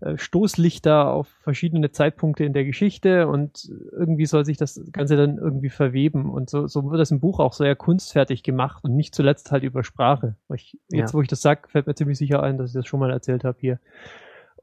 äh, 0.00 0.16
Stoßlichter 0.16 1.10
auf 1.12 1.28
verschiedene 1.42 1.90
Zeitpunkte 1.90 2.44
in 2.44 2.52
der 2.52 2.64
Geschichte 2.64 3.28
und 3.28 3.70
irgendwie 3.92 4.26
soll 4.26 4.44
sich 4.44 4.56
das 4.56 4.80
Ganze 4.92 5.16
dann 5.16 5.38
irgendwie 5.38 5.70
verweben. 5.70 6.30
Und 6.30 6.50
so, 6.50 6.66
so 6.66 6.90
wird 6.90 7.00
das 7.00 7.10
im 7.10 7.20
Buch 7.20 7.40
auch 7.40 7.52
sehr 7.52 7.74
kunstfertig 7.76 8.42
gemacht 8.42 8.84
und 8.84 8.96
nicht 8.96 9.14
zuletzt 9.14 9.50
halt 9.50 9.62
über 9.62 9.84
Sprache. 9.84 10.36
Ich, 10.54 10.78
jetzt, 10.90 11.12
Ja. 11.12 11.14
wo 11.14 11.22
ich 11.22 11.28
das 11.28 11.42
sag, 11.42 11.70
fällt 11.70 11.86
mir 11.86 11.94
ziemlich 11.94 12.18
sicher 12.18 12.42
ein, 12.42 12.58
dass 12.58 12.70
ich 12.70 12.74
das 12.74 12.86
schon 12.86 13.00
mal 13.00 13.10
erzählt 13.10 13.44
habe 13.44 13.56
hier. 13.60 13.78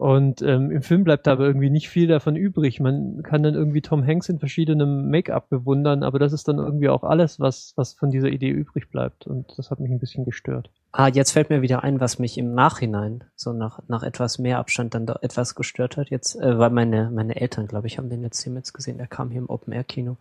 Und 0.02 0.42
ähm, 0.42 0.72
im 0.72 0.82
Film 0.82 1.04
bleibt 1.04 1.28
aber 1.28 1.46
irgendwie 1.46 1.70
nicht 1.70 1.88
viel 1.88 2.08
davon 2.08 2.36
übrig. 2.36 2.80
Man 2.80 3.22
kann 3.22 3.44
dann 3.44 3.54
irgendwie 3.54 3.84
Tom 3.84 4.04
Hanks 4.04 4.30
in 4.30 4.40
verschiedenem 4.40 5.12
Make-up 5.12 5.48
bewundern, 5.50 6.02
aber 6.02 6.18
das 6.18 6.34
ist 6.34 6.48
dann 6.48 6.58
irgendwie 6.58 6.90
auch 6.90 7.04
alles, 7.04 7.40
was, 7.40 7.74
was 7.76 7.94
von 7.94 8.10
dieser 8.10 8.30
Idee 8.30 8.50
übrig 8.50 8.90
bleibt. 8.90 9.28
Und 9.28 9.54
das 9.60 9.70
hat 9.70 9.80
mich 9.80 9.92
ein 9.92 10.00
bisschen 10.00 10.26
gestört. 10.26 10.72
Ah, 10.92 11.08
jetzt 11.08 11.30
fällt 11.30 11.52
mir 11.52 11.62
wieder 11.62 11.84
ein, 11.84 12.00
was 12.00 12.18
mich 12.18 12.40
im 12.40 12.56
Nachhinein, 12.56 13.26
so 13.36 13.54
nach, 13.54 13.80
nach 13.88 14.02
etwas 14.02 14.40
mehr 14.40 14.58
Abstand 14.58 14.96
dann 14.96 15.06
doch 15.06 15.22
etwas 15.22 15.54
gestört 15.54 15.98
hat. 15.98 16.10
Jetzt, 16.10 16.36
äh, 16.36 16.58
weil 16.58 16.72
meine, 16.72 17.12
meine 17.12 17.40
Eltern, 17.40 17.68
glaube 17.68 17.86
ich, 17.86 18.00
haben 18.00 18.10
den 18.10 18.24
jetzt 18.24 18.42
hier 18.42 18.56
jetzt 18.56 18.74
gesehen, 18.74 18.98
der 18.98 19.06
kam 19.06 19.30
hier 19.30 19.42
im 19.42 19.52
Open-Air-Kino. 19.52 20.18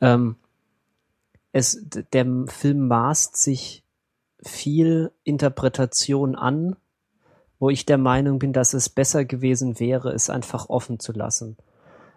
Ähm, 0.00 0.36
es, 1.52 1.78
der 2.14 2.24
Film 2.46 2.88
maßt 2.88 3.36
sich 3.36 3.84
viel 4.42 5.12
Interpretation 5.24 6.36
an, 6.36 6.76
wo 7.60 7.70
ich 7.70 7.86
der 7.86 7.98
Meinung 7.98 8.40
bin, 8.40 8.52
dass 8.54 8.74
es 8.74 8.88
besser 8.90 9.24
gewesen 9.26 9.80
wäre, 9.80 10.12
es 10.12 10.30
einfach 10.30 10.70
offen 10.70 10.98
zu 11.00 11.12
lassen. 11.12 11.58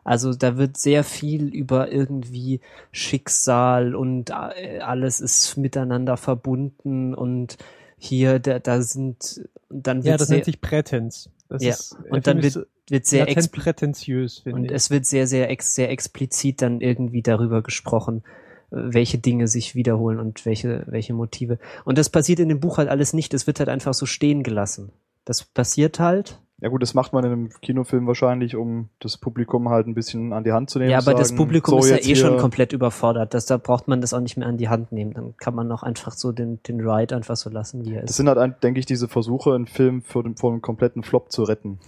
Also 0.03 0.33
da 0.33 0.57
wird 0.57 0.77
sehr 0.77 1.03
viel 1.03 1.53
über 1.53 1.91
irgendwie 1.91 2.59
Schicksal 2.91 3.95
und 3.95 4.31
äh, 4.31 4.79
alles 4.79 5.21
ist 5.21 5.57
miteinander 5.57 6.17
verbunden 6.17 7.13
und 7.15 7.57
hier, 7.97 8.39
da, 8.39 8.59
da 8.59 8.81
sind, 8.81 9.41
dann 9.69 9.99
wird 9.99 10.07
Ja, 10.07 10.17
das 10.17 10.27
sehr, 10.27 10.37
nennt 10.37 10.45
sich 10.45 10.61
Prätens. 10.61 11.29
Das 11.49 11.63
Ja, 11.63 11.69
ist, 11.69 11.95
und 12.09 12.27
dann 12.27 12.41
wird, 12.41 12.67
wird 12.89 13.05
sehr 13.05 13.25
prätentiös, 13.25 14.39
finde 14.39 14.59
und 14.59 14.65
ich. 14.67 14.71
es 14.71 14.89
wird 14.89 15.05
sehr, 15.05 15.27
sehr, 15.27 15.49
ex 15.49 15.75
sehr 15.75 15.89
explizit 15.89 16.61
dann 16.61 16.81
irgendwie 16.81 17.21
darüber 17.21 17.61
gesprochen, 17.61 18.23
welche 18.71 19.19
Dinge 19.19 19.47
sich 19.47 19.75
wiederholen 19.75 20.19
und 20.19 20.45
welche, 20.45 20.83
welche 20.87 21.13
Motive. 21.13 21.59
Und 21.85 21.97
das 21.97 22.09
passiert 22.09 22.39
in 22.39 22.49
dem 22.49 22.59
Buch 22.59 22.77
halt 22.77 22.89
alles 22.89 23.13
nicht. 23.13 23.33
Es 23.33 23.47
wird 23.47 23.59
halt 23.59 23.69
einfach 23.69 23.93
so 23.93 24.05
stehen 24.05 24.43
gelassen. 24.43 24.91
Das 25.25 25.43
passiert 25.43 25.99
halt. 25.99 26.39
Ja 26.61 26.69
gut, 26.69 26.81
das 26.81 26.93
macht 26.93 27.11
man 27.11 27.25
in 27.25 27.31
einem 27.31 27.49
Kinofilm 27.61 28.07
wahrscheinlich, 28.07 28.55
um 28.55 28.87
das 28.99 29.17
Publikum 29.17 29.67
halt 29.67 29.85
ein 29.85 29.93
bisschen 29.93 30.31
an 30.31 30.45
die 30.45 30.53
Hand 30.53 30.69
zu 30.69 30.79
nehmen. 30.79 30.91
Ja, 30.91 30.99
aber 30.99 31.13
das 31.13 31.29
sagen, 31.29 31.37
Publikum 31.37 31.81
so 31.81 31.93
ist 31.93 32.05
ja 32.05 32.09
eh 32.11 32.15
schon 32.15 32.37
komplett 32.37 32.71
überfordert. 32.71 33.33
Das, 33.33 33.45
da 33.45 33.57
braucht 33.57 33.89
man 33.89 33.99
das 33.99 34.13
auch 34.13 34.21
nicht 34.21 34.37
mehr 34.37 34.47
an 34.47 34.55
die 34.57 34.69
Hand 34.69 34.93
nehmen. 34.93 35.13
Dann 35.13 35.35
kann 35.35 35.55
man 35.55 35.69
auch 35.73 35.83
einfach 35.83 36.13
so 36.13 36.31
den, 36.31 36.63
den 36.63 36.79
Ride 36.79 37.15
einfach 37.15 37.35
so 37.35 37.49
lassen, 37.49 37.85
wie 37.85 37.95
er 37.95 38.01
Das 38.01 38.11
ist. 38.11 38.17
sind 38.17 38.29
halt, 38.29 38.63
denke 38.63 38.79
ich, 38.79 38.85
diese 38.85 39.09
Versuche, 39.09 39.53
einen 39.53 39.65
Film 39.65 40.03
vor 40.03 40.23
dem, 40.23 40.37
vor 40.37 40.51
einem 40.51 40.61
kompletten 40.61 41.03
Flop 41.03 41.33
zu 41.33 41.43
retten. 41.43 41.79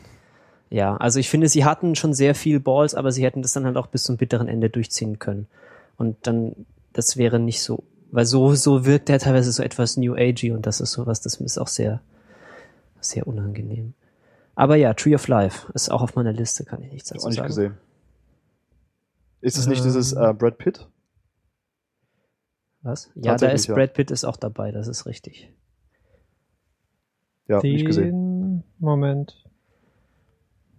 Ja, 0.70 0.98
also 0.98 1.20
ich 1.20 1.30
finde, 1.30 1.48
sie 1.48 1.64
hatten 1.64 1.96
schon 1.96 2.14
sehr 2.14 2.36
viel 2.36 2.60
Balls, 2.60 2.96
aber 2.96 3.14
sie 3.14 3.24
hätten 3.24 3.42
das 3.42 3.54
dann 3.54 3.66
halt 3.66 3.78
auch 3.78 3.88
bis 3.88 4.04
zum 4.04 4.18
bitteren 4.18 4.50
Ende 4.50 4.70
durchziehen 4.70 5.20
können. 5.20 5.48
Und 5.96 6.18
dann, 6.28 6.66
das 6.92 7.16
wäre 7.16 7.40
nicht 7.40 7.62
so, 7.62 7.84
weil 8.12 8.26
so, 8.26 8.54
so 8.56 8.86
wirkt 8.86 9.10
er 9.10 9.20
teilweise 9.20 9.54
so 9.54 9.64
etwas 9.64 9.96
New 9.96 10.16
Agey 10.16 10.52
und 10.52 10.66
das 10.66 10.82
ist 10.82 10.92
sowas, 10.92 11.22
das 11.22 11.36
ist 11.36 11.58
auch 11.58 11.68
sehr, 11.68 12.02
sehr 13.10 13.28
unangenehm. 13.28 13.94
Aber 14.56 14.76
ja, 14.76 14.94
Tree 14.94 15.16
of 15.16 15.28
Life 15.28 15.72
ist 15.74 15.90
auch 15.90 16.02
auf 16.02 16.16
meiner 16.16 16.32
Liste, 16.34 16.64
kann 16.64 16.82
ich 16.82 16.92
nichts 16.92 17.10
dazu 17.10 17.26
auch 17.26 17.30
nicht 17.30 17.38
sagen. 17.38 17.48
gesehen. 17.48 17.78
Ist 19.42 19.58
es 19.58 19.68
nicht 19.68 19.80
Ähm. 19.80 19.84
dieses 19.86 20.14
äh, 20.14 20.34
Brad 20.34 20.58
Pitt? 20.58 20.88
Was? 22.82 23.12
Ja, 23.16 23.36
da 23.36 23.48
ist 23.48 23.68
ja. 23.68 23.76
Brad 23.76 23.94
Pitt 23.94 24.12
ist 24.12 24.24
auch 24.24 24.38
dabei, 24.38 24.72
das 24.72 24.88
ist 24.88 25.06
richtig. 25.06 25.52
Ja, 27.48 27.60
nicht 27.62 27.86
gesehen. 27.86 28.12
Den 28.12 28.64
Moment. 28.80 29.44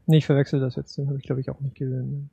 Nee, 0.06 0.18
ich 0.18 0.26
verwechsel 0.26 0.60
das 0.60 0.76
jetzt. 0.76 0.96
Den 0.96 1.08
habe 1.08 1.18
ich, 1.18 1.24
glaube 1.24 1.40
ich, 1.40 1.50
auch 1.50 1.60
nicht 1.60 1.76
gesehen. 1.76 2.30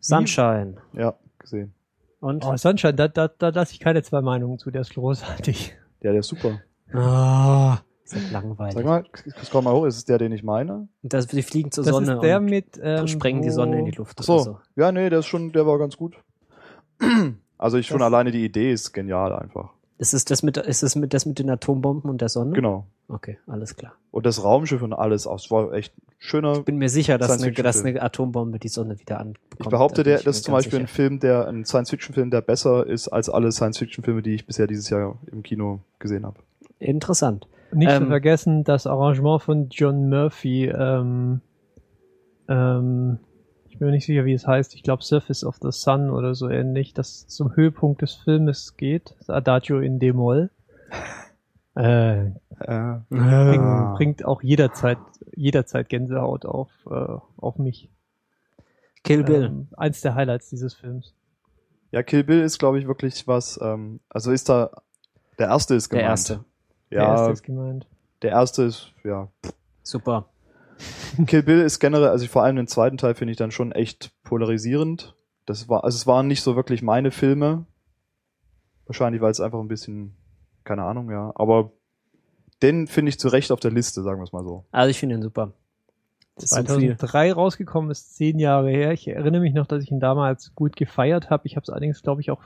Sunshine. 0.00 0.76
Ja, 0.92 1.14
gesehen. 1.38 1.74
Und? 2.20 2.44
Oh, 2.44 2.56
Sunshine, 2.56 2.94
da, 2.94 3.08
da, 3.08 3.28
da 3.28 3.48
lasse 3.48 3.72
ich 3.72 3.80
keine 3.80 4.02
zwei 4.02 4.20
Meinungen 4.20 4.58
zu. 4.58 4.70
Der 4.70 4.82
ist 4.82 4.94
großartig. 4.94 5.74
Ja, 6.02 6.10
der 6.12 6.20
ist 6.20 6.28
super. 6.28 6.60
Ah, 6.92 7.78
ist 8.04 8.14
halt 8.14 8.30
langweilig. 8.32 8.74
Sag 8.74 8.84
mal, 8.84 9.04
scroll 9.44 9.62
mal 9.62 9.72
hoch, 9.72 9.84
ist 9.86 9.96
es 9.96 10.04
der, 10.04 10.18
den 10.18 10.32
ich 10.32 10.42
meine? 10.42 10.88
Das, 11.02 11.26
die 11.26 11.42
fliegen 11.42 11.70
zur 11.70 11.84
Das 11.84 11.92
Sonne 11.94 12.14
ist 12.14 12.22
der 12.22 12.38
und 12.38 12.46
mit. 12.46 12.78
Ähm, 12.82 13.06
sprengen 13.08 13.42
die 13.42 13.50
Sonne 13.50 13.78
in 13.80 13.84
die 13.86 13.90
Luft 13.92 14.22
so. 14.22 14.34
oder 14.34 14.42
so. 14.42 14.58
Ja, 14.76 14.92
nee, 14.92 15.08
der 15.10 15.20
ist 15.20 15.26
schon, 15.26 15.52
der 15.52 15.66
war 15.66 15.78
ganz 15.78 15.96
gut. 15.96 16.16
Also 17.58 17.76
ich 17.78 17.86
schon 17.86 18.00
Das- 18.00 18.06
alleine 18.06 18.32
die 18.32 18.44
Idee 18.44 18.72
ist 18.72 18.92
genial 18.92 19.32
einfach. 19.32 19.70
Ist 19.98 20.14
es 20.14 20.24
das 20.24 20.42
mit, 20.42 20.56
ist 20.56 20.82
es 20.82 20.96
mit, 20.96 21.14
das 21.14 21.26
mit 21.26 21.38
den 21.38 21.48
Atombomben 21.48 22.10
und 22.10 22.20
der 22.20 22.28
Sonne? 22.28 22.54
Genau. 22.54 22.86
Okay, 23.06 23.38
alles 23.46 23.76
klar. 23.76 23.92
Und 24.10 24.26
das 24.26 24.42
Raumschiff 24.42 24.82
und 24.82 24.92
alles, 24.92 25.28
auch, 25.28 25.36
es 25.36 25.48
war 25.52 25.72
echt 25.72 25.94
schöner. 26.18 26.54
Ich 26.54 26.64
bin 26.64 26.76
mir 26.78 26.88
sicher, 26.88 27.18
dass, 27.18 27.40
eine, 27.40 27.52
dass 27.52 27.84
eine 27.84 28.02
Atombombe 28.02 28.58
die 28.58 28.66
Sonne 28.66 28.98
wieder 28.98 29.20
anbekommt. 29.20 29.60
Ich 29.60 29.68
behaupte, 29.68 30.02
der, 30.02 30.18
ich 30.18 30.24
das 30.24 30.38
ist 30.38 30.44
zum 30.46 30.54
Beispiel 30.54 30.80
ein 30.80 30.86
sicher. 30.86 30.94
Film, 30.96 31.20
der, 31.20 31.46
ein 31.46 31.64
Science-Fiction-Film, 31.64 32.32
der 32.32 32.40
besser 32.40 32.84
ist 32.84 33.06
als 33.06 33.28
alle 33.28 33.52
Science-Fiction-Filme, 33.52 34.22
die 34.22 34.34
ich 34.34 34.44
bisher 34.44 34.66
dieses 34.66 34.90
Jahr 34.90 35.16
im 35.30 35.44
Kino 35.44 35.78
gesehen 36.00 36.26
habe. 36.26 36.40
Interessant. 36.80 37.46
Nicht 37.72 37.90
zu 37.90 38.02
Ähm, 38.02 38.08
vergessen, 38.08 38.64
das 38.64 38.86
Arrangement 38.86 39.42
von 39.42 39.68
John 39.70 40.08
Murphy. 40.08 40.66
Ähm, 40.66 41.40
ähm, 42.48 43.18
ich 43.68 43.78
bin 43.78 43.86
mir 43.88 43.92
nicht 43.92 44.06
sicher, 44.06 44.24
wie 44.24 44.34
es 44.34 44.46
heißt. 44.46 44.74
Ich 44.74 44.82
glaube 44.82 45.02
Surface 45.02 45.44
of 45.44 45.56
the 45.62 45.70
Sun 45.70 46.10
oder 46.10 46.34
so 46.34 46.48
ähnlich, 46.48 46.92
das 46.94 47.26
zum 47.26 47.56
Höhepunkt 47.56 48.02
des 48.02 48.14
Filmes 48.14 48.76
geht. 48.76 49.14
Das 49.18 49.30
Adagio 49.30 49.80
in 49.80 49.98
D-Moll. 49.98 50.50
Äh, 51.74 52.26
Äh, 52.60 52.98
bringt, 53.08 53.94
bringt 53.96 54.24
auch 54.26 54.42
jederzeit, 54.42 54.98
jederzeit 55.34 55.88
Gänsehaut 55.88 56.44
auf, 56.44 56.68
äh, 56.90 57.16
auf 57.38 57.56
mich. 57.56 57.88
Kill 59.04 59.24
Bill. 59.24 59.44
Ähm, 59.44 59.68
eins 59.78 60.02
der 60.02 60.14
Highlights 60.14 60.50
dieses 60.50 60.74
Films. 60.74 61.14
ja, 61.90 62.02
Kill 62.02 62.24
Bill 62.24 62.42
ist, 62.42 62.58
glaube 62.58 62.78
ich, 62.78 62.86
wirklich 62.86 63.26
was, 63.26 63.58
ähm, 63.62 64.00
also 64.10 64.30
ist 64.32 64.50
da, 64.50 64.82
der 65.38 65.48
erste 65.48 65.74
ist 65.74 65.90
der 65.90 66.00
gemeint. 66.00 66.44
Erste. 66.92 66.94
Der 66.94 67.02
Ja, 67.02 67.16
erste 67.16 67.32
ist 67.32 67.42
gemeint. 67.42 67.86
der 68.22 68.30
erste 68.30 68.62
ist, 68.64 68.92
ja. 69.04 69.28
Super. 69.82 70.26
Kill 71.26 71.42
Bill 71.42 71.60
ist 71.60 71.78
generell, 71.80 72.08
also 72.08 72.26
vor 72.26 72.42
allem 72.42 72.56
den 72.56 72.66
zweiten 72.66 72.96
Teil 72.98 73.14
finde 73.14 73.32
ich 73.32 73.38
dann 73.38 73.50
schon 73.50 73.72
echt 73.72 74.10
polarisierend. 74.24 75.14
Das 75.46 75.68
war, 75.68 75.84
also 75.84 75.96
es 75.96 76.06
waren 76.06 76.26
nicht 76.28 76.42
so 76.42 76.56
wirklich 76.56 76.82
meine 76.82 77.10
Filme. 77.10 77.66
Wahrscheinlich, 78.86 79.20
weil 79.22 79.30
es 79.30 79.40
einfach 79.40 79.60
ein 79.60 79.68
bisschen, 79.68 80.14
keine 80.64 80.82
Ahnung, 80.84 81.10
ja. 81.10 81.32
Aber 81.34 81.72
den 82.62 82.86
finde 82.86 83.10
ich 83.10 83.18
zu 83.18 83.28
Recht 83.28 83.50
auf 83.52 83.60
der 83.60 83.70
Liste, 83.70 84.02
sagen 84.02 84.20
wir 84.20 84.24
es 84.24 84.32
mal 84.32 84.44
so. 84.44 84.64
Also 84.70 84.90
ich 84.90 84.98
finde 84.98 85.16
ihn 85.16 85.22
super. 85.22 85.52
Das 86.36 86.44
ist 86.44 86.50
so 86.50 86.56
viel. 86.78 86.96
2003 86.96 87.32
rausgekommen 87.32 87.90
ist, 87.90 88.14
zehn 88.16 88.38
Jahre 88.38 88.70
her. 88.70 88.92
Ich 88.92 89.06
erinnere 89.08 89.40
mich 89.42 89.52
noch, 89.54 89.66
dass 89.66 89.82
ich 89.82 89.90
ihn 89.90 90.00
damals 90.00 90.54
gut 90.54 90.76
gefeiert 90.76 91.28
habe. 91.30 91.46
Ich 91.46 91.56
habe 91.56 91.64
es 91.64 91.70
allerdings, 91.70 92.02
glaube 92.02 92.20
ich, 92.20 92.30
auch 92.30 92.40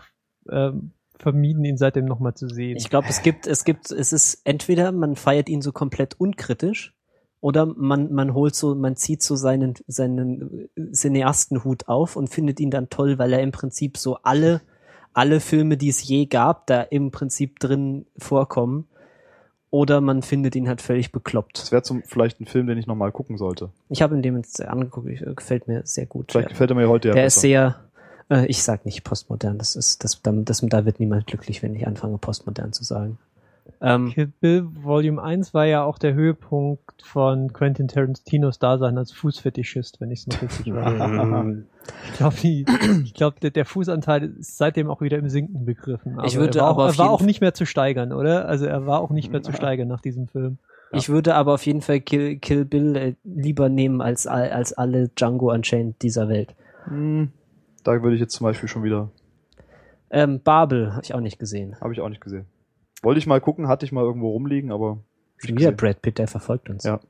ähm, 0.51 0.91
vermieden, 1.19 1.65
ihn 1.65 1.77
seitdem 1.77 2.05
nochmal 2.05 2.35
zu 2.35 2.49
sehen. 2.49 2.77
Ich 2.77 2.91
glaube, 2.91 3.09
es 3.09 3.23
gibt, 3.23 3.47
es 3.47 3.65
gibt, 3.65 3.91
es 3.91 4.13
ist 4.13 4.41
entweder 4.45 4.93
man 4.93 5.17
feiert 5.17 5.49
ihn 5.49 5.63
so 5.63 5.73
komplett 5.73 6.19
unkritisch 6.19 6.95
oder 7.41 7.67
man, 7.67 8.13
man 8.13 8.35
holt 8.35 8.55
so, 8.55 8.75
man 8.75 8.97
zieht 8.97 9.23
so 9.23 9.37
seinen, 9.37 9.75
seinen 9.87 10.69
Cineastenhut 10.93 11.89
auf 11.89 12.17
und 12.17 12.29
findet 12.29 12.61
ihn 12.61 12.71
dann 12.71 12.89
toll, 12.91 13.19
weil 13.19 13.33
er 13.33 13.41
im 13.43 13.53
Prinzip 13.53 13.97
so 13.99 14.17
alle, 14.23 14.61
alle 15.13 15.41
Filme, 15.41 15.77
die 15.77 15.89
es 15.89 16.07
je 16.07 16.27
gab, 16.27 16.67
da 16.67 16.83
im 16.83 17.11
Prinzip 17.11 17.59
drin 17.61 18.07
vorkommen. 18.19 18.87
Oder 19.71 20.01
man 20.01 20.23
findet 20.23 20.55
ihn 20.55 20.69
halt 20.69 20.81
völlig 20.81 21.11
bekloppt. 21.13 21.59
Das 21.59 21.73
wäre 21.73 21.83
zum 21.83 22.03
vielleicht 22.05 22.41
ein 22.41 22.47
Film, 22.47 22.67
den 22.67 22.79
ich 22.79 22.87
nochmal 22.87 23.11
gucken 23.13 23.37
sollte. 23.37 23.71
Ich 23.89 24.01
habe 24.01 24.15
ihn 24.15 24.23
dem 24.23 24.37
jetzt 24.37 24.63
angeguckt, 24.63 25.09
ich, 25.09 25.21
gefällt 25.35 25.67
mir 25.69 25.83
sehr 25.85 26.07
gut. 26.07 26.31
Vielleicht 26.31 26.49
Ja. 26.49 26.53
gefällt 26.53 26.71
er 26.71 26.77
mir 26.77 26.89
heute 26.89 27.09
ja 27.09 27.15
Der 27.15 27.23
besser. 27.23 27.37
ist 27.37 27.41
sehr, 27.43 27.86
äh, 28.31 28.47
ich 28.47 28.63
sag 28.63 28.85
nicht 28.85 29.05
postmodern, 29.05 29.59
das 29.59 29.77
ist, 29.77 30.05
das, 30.05 30.21
das, 30.23 30.35
das, 30.45 30.61
da 30.63 30.85
wird 30.85 31.01
niemand 31.01 31.27
glücklich, 31.27 31.63
wenn 31.63 31.75
ich 31.75 31.87
anfange, 31.87 32.19
postmodern 32.19 32.73
zu 32.73 32.85
sagen. 32.85 33.19
Ähm, 33.81 34.11
Kill 34.11 34.33
Bill 34.41 34.67
Volume 34.83 35.23
1 35.23 35.53
war 35.53 35.67
ja 35.67 35.83
auch 35.83 35.99
der 35.99 36.15
Höhepunkt 36.15 37.03
von 37.03 37.53
Quentin 37.53 37.89
Tarantinos 37.89 38.59
Dasein 38.59 38.97
als 38.97 39.13
Fußfetischist, 39.13 40.01
wenn 40.01 40.11
ich 40.11 40.21
es 40.21 40.27
noch 40.27 40.43
richtig 40.43 40.73
weiß. 40.75 41.57
Ich 42.11 42.17
glaube, 42.17 42.37
glaub, 43.15 43.41
der, 43.41 43.51
der 43.51 43.65
Fußanteil 43.65 44.25
ist 44.41 44.59
seitdem 44.59 44.91
auch 44.91 45.01
wieder 45.01 45.19
im 45.19 45.29
Sinken 45.29 45.65
begriffen. 45.65 46.19
Ich 46.25 46.37
würde 46.37 46.59
er 46.59 46.65
war, 46.65 46.71
aber 46.71 46.85
auch, 46.87 46.89
er 46.89 46.99
war 46.99 47.11
auch 47.11 47.23
nicht 47.23 47.41
mehr 47.41 47.55
zu 47.55 47.65
steigern, 47.65 48.13
oder? 48.13 48.49
Also 48.49 48.67
er 48.67 48.87
war 48.87 49.01
auch 49.01 49.11
nicht 49.11 49.31
mehr 49.31 49.43
zu 49.43 49.53
steigern 49.53 49.87
nach 49.87 50.01
diesem 50.01 50.27
Film. 50.27 50.59
Ich 50.93 51.09
würde 51.09 51.35
aber 51.35 51.55
auf 51.55 51.65
jeden 51.65 51.83
Fall 51.83 52.01
Kill, 52.01 52.39
Kill 52.39 52.65
Bill 52.65 52.97
äh, 52.97 53.15
lieber 53.23 53.69
nehmen 53.69 54.01
als, 54.01 54.27
als 54.27 54.73
alle 54.73 55.11
Django 55.11 55.53
Unchained 55.53 56.03
dieser 56.03 56.29
Welt. 56.29 56.55
Hm, 56.87 57.31
da 57.87 58.03
würde 58.03 58.15
ich 58.15 58.21
jetzt 58.21 58.35
zum 58.35 58.45
Beispiel 58.45 58.69
schon 58.69 58.83
wieder, 58.85 59.11
Ähm, 60.11 60.41
Babel 60.43 60.93
habe 60.93 61.03
ich 61.05 61.15
auch 61.15 61.21
nicht 61.21 61.39
gesehen. 61.39 61.77
habe 61.81 61.93
ich 61.93 62.01
auch 62.01 62.09
nicht 62.09 62.21
gesehen. 62.21 62.47
Wollte 63.03 63.19
ich 63.19 63.27
mal 63.27 63.41
gucken, 63.41 63.69
hatte 63.69 63.85
ich 63.85 63.93
mal 63.93 64.03
irgendwo 64.05 64.31
rumliegen, 64.31 64.73
aber 64.73 64.99
Schon 65.39 65.59
wieder. 65.59 65.73
Brad 65.73 66.01
Pitt, 66.03 66.19
der 66.19 66.29
verfolgt 66.29 66.71
uns. 66.71 66.85
Ja. 66.85 67.01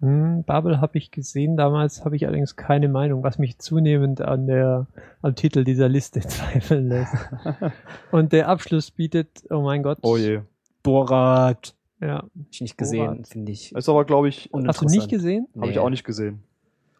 Hm, 0.00 0.44
Babel 0.44 0.80
habe 0.80 0.96
ich 0.98 1.10
gesehen, 1.10 1.56
damals 1.58 2.04
habe 2.04 2.16
ich 2.16 2.26
allerdings 2.26 2.56
keine 2.56 2.88
Meinung, 2.88 3.22
was 3.22 3.38
mich 3.38 3.58
zunehmend 3.58 4.22
an 4.22 4.46
der, 4.46 4.86
am 5.20 5.34
Titel 5.34 5.62
dieser 5.62 5.88
Liste 5.90 6.20
zweifeln 6.26 6.88
lässt. 6.88 7.14
Und 8.10 8.32
der 8.32 8.48
Abschluss 8.48 8.90
bietet, 8.90 9.44
oh 9.50 9.60
mein 9.60 9.82
Gott. 9.82 9.98
Oh 10.02 10.16
je. 10.16 10.40
Borat. 10.82 11.74
Ja. 12.00 12.22
Hab 12.22 12.30
ich 12.50 12.62
nicht 12.62 12.78
gesehen, 12.78 13.24
finde 13.26 13.52
ich. 13.52 13.74
Ist 13.74 13.88
aber, 13.90 14.06
glaube 14.06 14.28
ich, 14.30 14.48
Hast 14.66 14.80
du 14.80 14.86
nicht 14.86 15.10
gesehen? 15.10 15.46
habe 15.60 15.70
ich 15.70 15.78
auch 15.78 15.90
nicht 15.90 16.04
gesehen. 16.04 16.42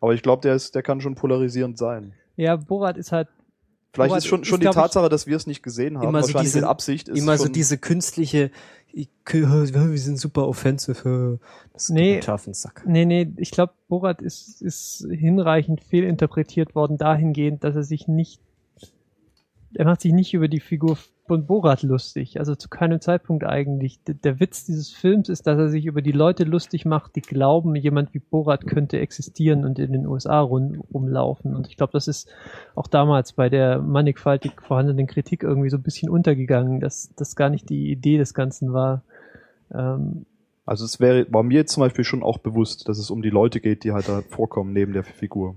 Aber 0.02 0.12
ich 0.14 0.22
glaube, 0.22 0.42
der 0.42 0.54
ist, 0.54 0.74
der 0.74 0.82
kann 0.82 1.00
schon 1.00 1.14
polarisierend 1.14 1.78
sein. 1.78 2.12
Ja, 2.40 2.56
Borat 2.56 2.96
ist 2.96 3.12
halt, 3.12 3.28
Vielleicht 3.92 4.08
Borat 4.10 4.18
ist 4.18 4.26
schon, 4.26 4.40
ist, 4.42 4.46
schon 4.48 4.60
die 4.60 4.64
glaub 4.64 4.76
ich, 4.76 4.80
Tatsache, 4.82 5.08
dass 5.08 5.26
wir 5.26 5.36
es 5.36 5.46
nicht 5.46 5.62
gesehen 5.62 5.98
haben, 5.98 6.08
Immer 6.08 6.22
so 6.22 6.28
wahrscheinlich 6.28 6.52
diese- 6.52 6.68
Absicht, 6.68 7.08
ist 7.08 7.18
Immer 7.18 7.36
schon, 7.36 7.46
so 7.48 7.52
diese 7.52 7.76
künstliche, 7.78 8.50
ich- 8.92 9.08
wir 9.90 9.98
sind 9.98 10.18
super 10.18 10.46
offensive. 10.48 11.38
Das 11.72 11.88
geht 11.88 11.96
Nee. 11.96 12.20
den 12.20 12.54
Sack. 12.54 12.82
nee, 12.86 13.04
nee, 13.04 13.30
ich 13.36 13.50
glaube, 13.50 13.72
Borat 13.88 14.22
ist, 14.22 14.62
ist 14.62 15.06
hinreichend 15.10 15.82
fehlinterpretiert 15.82 16.74
worden 16.74 16.98
dahingehend, 16.98 17.62
dass 17.64 17.76
er 17.76 17.82
sich 17.84 18.08
nicht, 18.08 18.40
er 19.74 19.84
macht 19.84 20.00
sich 20.00 20.12
nicht 20.12 20.34
über 20.34 20.48
die 20.48 20.60
Figur 20.60 20.96
von 21.30 21.46
Borat 21.46 21.84
lustig. 21.84 22.40
Also 22.40 22.56
zu 22.56 22.68
keinem 22.68 23.00
Zeitpunkt 23.00 23.44
eigentlich. 23.44 24.02
D 24.02 24.14
der 24.14 24.40
Witz 24.40 24.64
dieses 24.64 24.90
Films 24.90 25.28
ist, 25.28 25.46
dass 25.46 25.56
er 25.58 25.68
sich 25.68 25.86
über 25.86 26.02
die 26.02 26.10
Leute 26.10 26.42
lustig 26.42 26.84
macht, 26.84 27.14
die 27.14 27.20
glauben, 27.20 27.76
jemand 27.76 28.12
wie 28.14 28.18
Borat 28.18 28.66
könnte 28.66 28.98
existieren 28.98 29.64
und 29.64 29.78
in 29.78 29.92
den 29.92 30.08
USA 30.08 30.40
rum, 30.40 30.82
rumlaufen. 30.92 31.54
Und 31.54 31.68
ich 31.68 31.76
glaube, 31.76 31.92
das 31.92 32.08
ist 32.08 32.28
auch 32.74 32.88
damals 32.88 33.34
bei 33.34 33.48
der 33.48 33.80
mannigfaltig 33.80 34.60
vorhandenen 34.60 35.06
Kritik 35.06 35.44
irgendwie 35.44 35.70
so 35.70 35.76
ein 35.76 35.84
bisschen 35.84 36.10
untergegangen, 36.10 36.80
dass 36.80 37.14
das 37.14 37.36
gar 37.36 37.48
nicht 37.48 37.70
die 37.70 37.92
Idee 37.92 38.18
des 38.18 38.34
Ganzen 38.34 38.72
war. 38.72 39.02
Ähm, 39.72 40.26
Also 40.66 40.84
es 40.84 40.98
wäre, 40.98 41.26
war 41.30 41.44
mir 41.44 41.58
jetzt 41.58 41.74
zum 41.74 41.82
Beispiel 41.82 42.04
schon 42.04 42.24
auch 42.24 42.38
bewusst, 42.38 42.88
dass 42.88 42.98
es 42.98 43.08
um 43.08 43.22
die 43.22 43.30
Leute 43.30 43.60
geht, 43.60 43.84
die 43.84 43.92
halt 43.92 44.08
da 44.08 44.22
vorkommen 44.22 44.72
neben 44.72 44.92
der 44.92 45.04
Figur. 45.04 45.54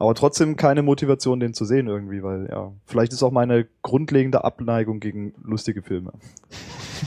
Aber 0.00 0.14
trotzdem 0.14 0.56
keine 0.56 0.82
Motivation, 0.82 1.40
den 1.40 1.52
zu 1.52 1.66
sehen 1.66 1.86
irgendwie, 1.86 2.22
weil 2.22 2.48
ja, 2.50 2.72
vielleicht 2.86 3.12
ist 3.12 3.22
auch 3.22 3.32
meine 3.32 3.66
grundlegende 3.82 4.44
Abneigung 4.44 4.98
gegen 4.98 5.34
lustige 5.44 5.82
Filme. 5.82 6.12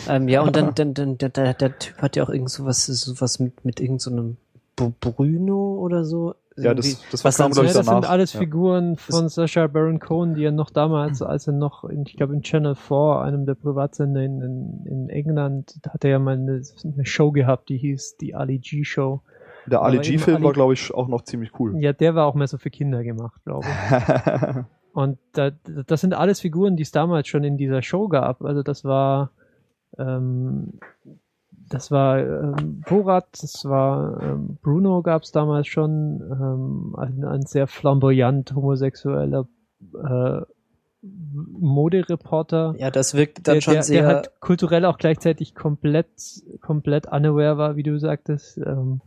Ähm, 0.08 0.28
ja, 0.28 0.42
und 0.42 0.56
dann, 0.56 0.74
dann, 0.76 0.94
dann 0.94 1.18
der, 1.18 1.30
der, 1.30 1.56
der 1.56 1.80
Typ 1.80 1.98
hat 1.98 2.16
ja 2.16 2.24
auch 2.24 2.30
irgend 2.30 2.52
sowas, 2.52 2.86
sowas 2.86 3.40
mit, 3.40 3.66
mit 3.66 3.80
irgend 3.80 4.00
so 4.00 4.12
einem 4.12 4.38
Bruno 4.76 5.80
oder 5.80 6.06
so. 6.06 6.36
Ja, 6.56 6.76
das, 6.76 7.04
das 7.10 7.26
was 7.26 7.38
kam, 7.38 7.46
dann 7.46 7.54
glaub 7.54 7.66
ja, 7.66 7.72
ich, 7.72 7.78
das 7.78 7.86
danach. 7.88 8.04
sind 8.04 8.12
alles 8.12 8.34
ja. 8.34 8.40
Figuren 8.42 8.96
von 8.96 9.28
Sacha 9.28 9.66
Baron 9.66 10.00
Cohen, 10.00 10.36
die 10.36 10.44
er 10.44 10.52
noch 10.52 10.70
damals, 10.70 11.24
als 11.24 11.48
er 11.48 11.54
noch, 11.54 11.86
in, 11.86 12.04
ich 12.06 12.16
glaube 12.16 12.36
in 12.36 12.44
Channel 12.44 12.76
4, 12.76 13.22
einem 13.24 13.48
der 13.48 13.56
Privatsender 13.56 14.22
in, 14.22 14.40
in, 14.40 14.86
in 14.86 15.10
England, 15.10 15.80
da 15.82 15.96
hat 15.96 16.04
er 16.04 16.12
ja 16.12 16.20
mal 16.20 16.36
eine, 16.36 16.62
eine 16.84 17.06
Show 17.08 17.32
gehabt, 17.32 17.70
die 17.70 17.80
hieß 17.80 18.18
die 18.18 18.36
Ali 18.36 18.60
G 18.60 18.84
Show. 18.84 19.24
Der 19.66 19.82
Ali 19.82 20.00
G-Film 20.00 20.44
war, 20.44 20.54
glaube 20.54 20.74
ich, 20.74 20.94
auch 20.94 21.08
noch 21.08 21.24
ziemlich 21.24 21.60
cool. 21.60 21.78
Ja, 21.80 21.94
der 21.94 22.16
war 22.16 22.26
auch 22.26 22.36
mehr 22.36 22.48
so 22.48 22.58
für 22.58 22.70
Kinder 22.70 23.04
gemacht, 23.04 23.42
glaube 23.46 23.66
ich. 23.68 24.66
Und 24.94 25.18
da, 25.34 25.50
das 25.88 26.02
sind 26.02 26.14
alles 26.14 26.42
Figuren, 26.42 26.76
die 26.76 26.84
es 26.84 26.92
damals 26.92 27.28
schon 27.28 27.44
in 27.44 27.58
dieser 27.58 27.82
Show 27.82 28.08
gab. 28.08 28.44
Also 28.44 28.62
das 28.62 28.84
war, 28.84 29.32
ähm, 29.98 30.80
das 31.70 31.90
war 31.90 32.20
ähm, 32.20 32.84
Borat, 32.88 33.28
das 33.42 33.66
war 33.66 34.22
ähm, 34.22 34.60
Bruno 34.62 35.02
gab 35.02 35.24
es 35.24 35.32
damals 35.32 35.68
schon, 35.68 36.22
ähm, 36.22 36.96
ein, 36.96 37.24
ein 37.24 37.42
sehr 37.46 37.66
flamboyant 37.66 38.54
homosexueller 38.54 39.48
äh, 40.04 40.42
Modereporter. 41.02 42.76
Ja, 42.78 42.92
das 42.92 43.14
wirkt 43.16 43.48
dann 43.48 43.56
der, 43.56 43.62
schon 43.62 43.74
der, 43.74 43.84
sehr. 43.84 44.02
der 44.04 44.16
halt 44.16 44.32
kulturell 44.40 44.86
auch 44.86 44.98
gleichzeitig 44.98 45.56
komplett, 45.56 46.08
komplett 46.62 47.08
unaware 47.08 47.58
war, 47.58 47.76
wie 47.76 47.84
du 47.84 48.00
sagtest. 48.00 48.58
Ähm, 48.60 49.02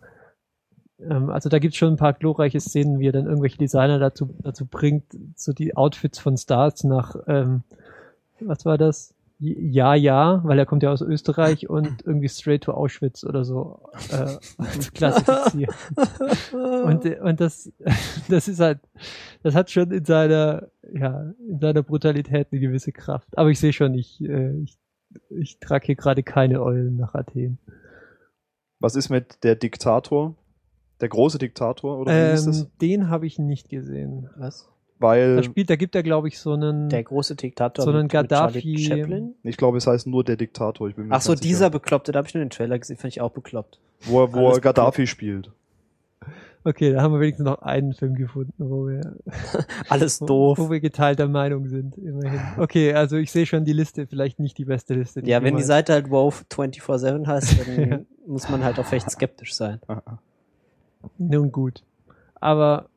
also 0.99 1.49
da 1.49 1.59
gibt's 1.59 1.77
schon 1.77 1.95
ein 1.95 1.99
paar 1.99 2.15
glorreiche 2.15 2.61
Szenen, 2.61 2.99
wie 2.99 3.09
er 3.09 3.13
dann 3.13 3.27
irgendwelche 3.27 3.59
Designer 3.59 3.99
dazu, 3.99 4.35
dazu 4.43 4.67
bringt, 4.67 5.05
so 5.35 5.53
die 5.53 5.77
Outfits 5.77 6.19
von 6.19 6.37
Stars 6.37 6.85
nach, 6.85 7.17
ähm, 7.27 7.65
was 8.41 8.65
war 8.65 8.79
das? 8.79 9.15
Ja, 9.39 9.95
ja, 9.95 10.41
weil 10.45 10.59
er 10.59 10.65
kommt 10.65 10.83
ja 10.83 10.91
aus 10.91 11.03
Österreich 11.03 11.69
und 11.69 12.07
irgendwie 12.07 12.31
straight 12.31 12.65
to 12.65 12.73
Auschwitz 12.73 13.23
oder 13.23 13.45
so 13.45 13.91
äh, 14.11 14.39
zu 14.81 14.93
klassifizieren. 14.93 15.75
Und, 16.53 17.05
und 17.05 17.41
das, 17.41 17.71
das 18.31 18.49
ist 18.49 18.61
halt, 18.61 18.79
das 19.43 19.55
hat 19.55 19.71
schon 19.71 19.91
in 19.91 20.07
seiner, 20.07 20.69
ja, 20.91 21.35
in 21.47 21.61
seiner 21.61 21.83
Brutalität 21.83 22.49
eine 22.51 22.61
gewisse 22.63 22.93
Kraft. 22.93 23.37
Aber 23.37 23.51
ich 23.51 23.61
sehe 23.61 23.75
schon, 23.75 23.93
ich, 23.93 24.23
äh, 24.23 24.57
ich, 24.63 24.79
ich 25.29 25.59
trage 25.59 25.85
hier 25.85 25.97
gerade 25.97 26.23
keine 26.23 26.63
Eulen 26.63 26.97
nach 26.97 27.15
Athen. 27.15 27.59
Was 28.81 28.97
ist 28.97 29.11
mit 29.11 29.45
der 29.45 29.55
Diktator? 29.55 30.35
Der 31.01 31.09
große 31.09 31.39
Diktator, 31.39 31.99
oder 31.99 32.13
wie 32.13 32.31
hieß 32.33 32.45
das? 32.47 32.61
Ähm, 32.63 32.67
den 32.81 33.09
habe 33.11 33.27
ich 33.27 33.39
nicht 33.39 33.69
gesehen. 33.69 34.31
was? 34.37 34.69
Weil, 34.99 35.37
Da 35.37 35.43
spielt, 35.43 35.69
da 35.69 35.77
gibt 35.77 35.95
er, 35.95 36.03
glaube 36.03 36.29
ich, 36.29 36.39
so 36.39 36.55
einen. 36.55 36.89
Der 36.89 37.03
große 37.05 37.37
Diktator. 37.37 37.85
So 37.85 37.91
einen 37.91 38.05
mit- 38.07 38.13
mit 38.15 38.31
Charlie 38.31 38.61
Gaddafi- 38.61 38.89
Chaplin? 38.89 39.35
ich 39.43 39.59
glaube, 39.59 39.77
es 39.77 39.87
heißt 39.87 40.07
nur 40.07 40.25
der 40.25 40.37
Diktator. 40.37 40.89
Ich 40.89 40.97
bin 40.97 41.09
mir 41.09 41.15
Ach 41.15 41.21
so, 41.21 41.35
dieser 41.35 41.59
sicher. 41.67 41.71
Bekloppte, 41.71 42.13
da 42.13 42.19
habe 42.21 42.29
ich 42.29 42.35
nur 42.35 42.43
den 42.43 42.49
Trailer 42.49 42.79
gesehen, 42.79 42.97
fand 42.97 43.13
ich 43.13 43.21
auch 43.21 43.31
bekloppt. 43.33 43.79
Wo 44.07 44.23
er, 44.23 44.33
wo 44.33 44.49
er 44.51 44.59
Gaddafi 44.61 45.07
spielt. 45.07 45.51
Okay, 46.65 46.93
da 46.95 47.03
haben 47.03 47.13
wir 47.13 47.21
wenigstens 47.21 47.45
noch 47.45 47.61
einen 47.63 47.93
Film 47.93 48.15
gefunden, 48.17 48.53
wo 48.57 48.89
wir, 48.89 49.17
Alles 49.89 50.21
wo, 50.23 50.27
doof. 50.27 50.59
wo 50.59 50.71
wir 50.71 50.81
geteilter 50.81 51.29
Meinung 51.29 51.69
sind, 51.69 51.97
immerhin. 51.99 52.41
Okay, 52.57 52.93
also 52.93 53.17
ich 53.19 53.31
sehe 53.31 53.47
schon 53.47 53.65
die 53.65 53.73
Liste, 53.75 54.07
vielleicht 54.09 54.41
nicht 54.41 54.59
die 54.59 54.65
beste 54.65 54.95
Liste. 54.95 55.21
Ja, 55.27 55.39
du 55.39 55.45
wenn 55.47 55.57
die. 55.57 55.63
Seite 55.63 55.93
halt 55.93 56.11
WoW 56.11 56.45
24-7 56.51 57.25
heißt, 57.27 57.57
dann 57.69 58.07
muss 58.27 58.49
man 58.49 58.65
halt 58.65 58.81
auch 58.81 58.85
vielleicht 58.87 59.11
skeptisch 59.11 59.55
sein. 59.55 59.79
Nun 61.19 61.53
gut. 61.53 61.83
Aber 62.41 62.89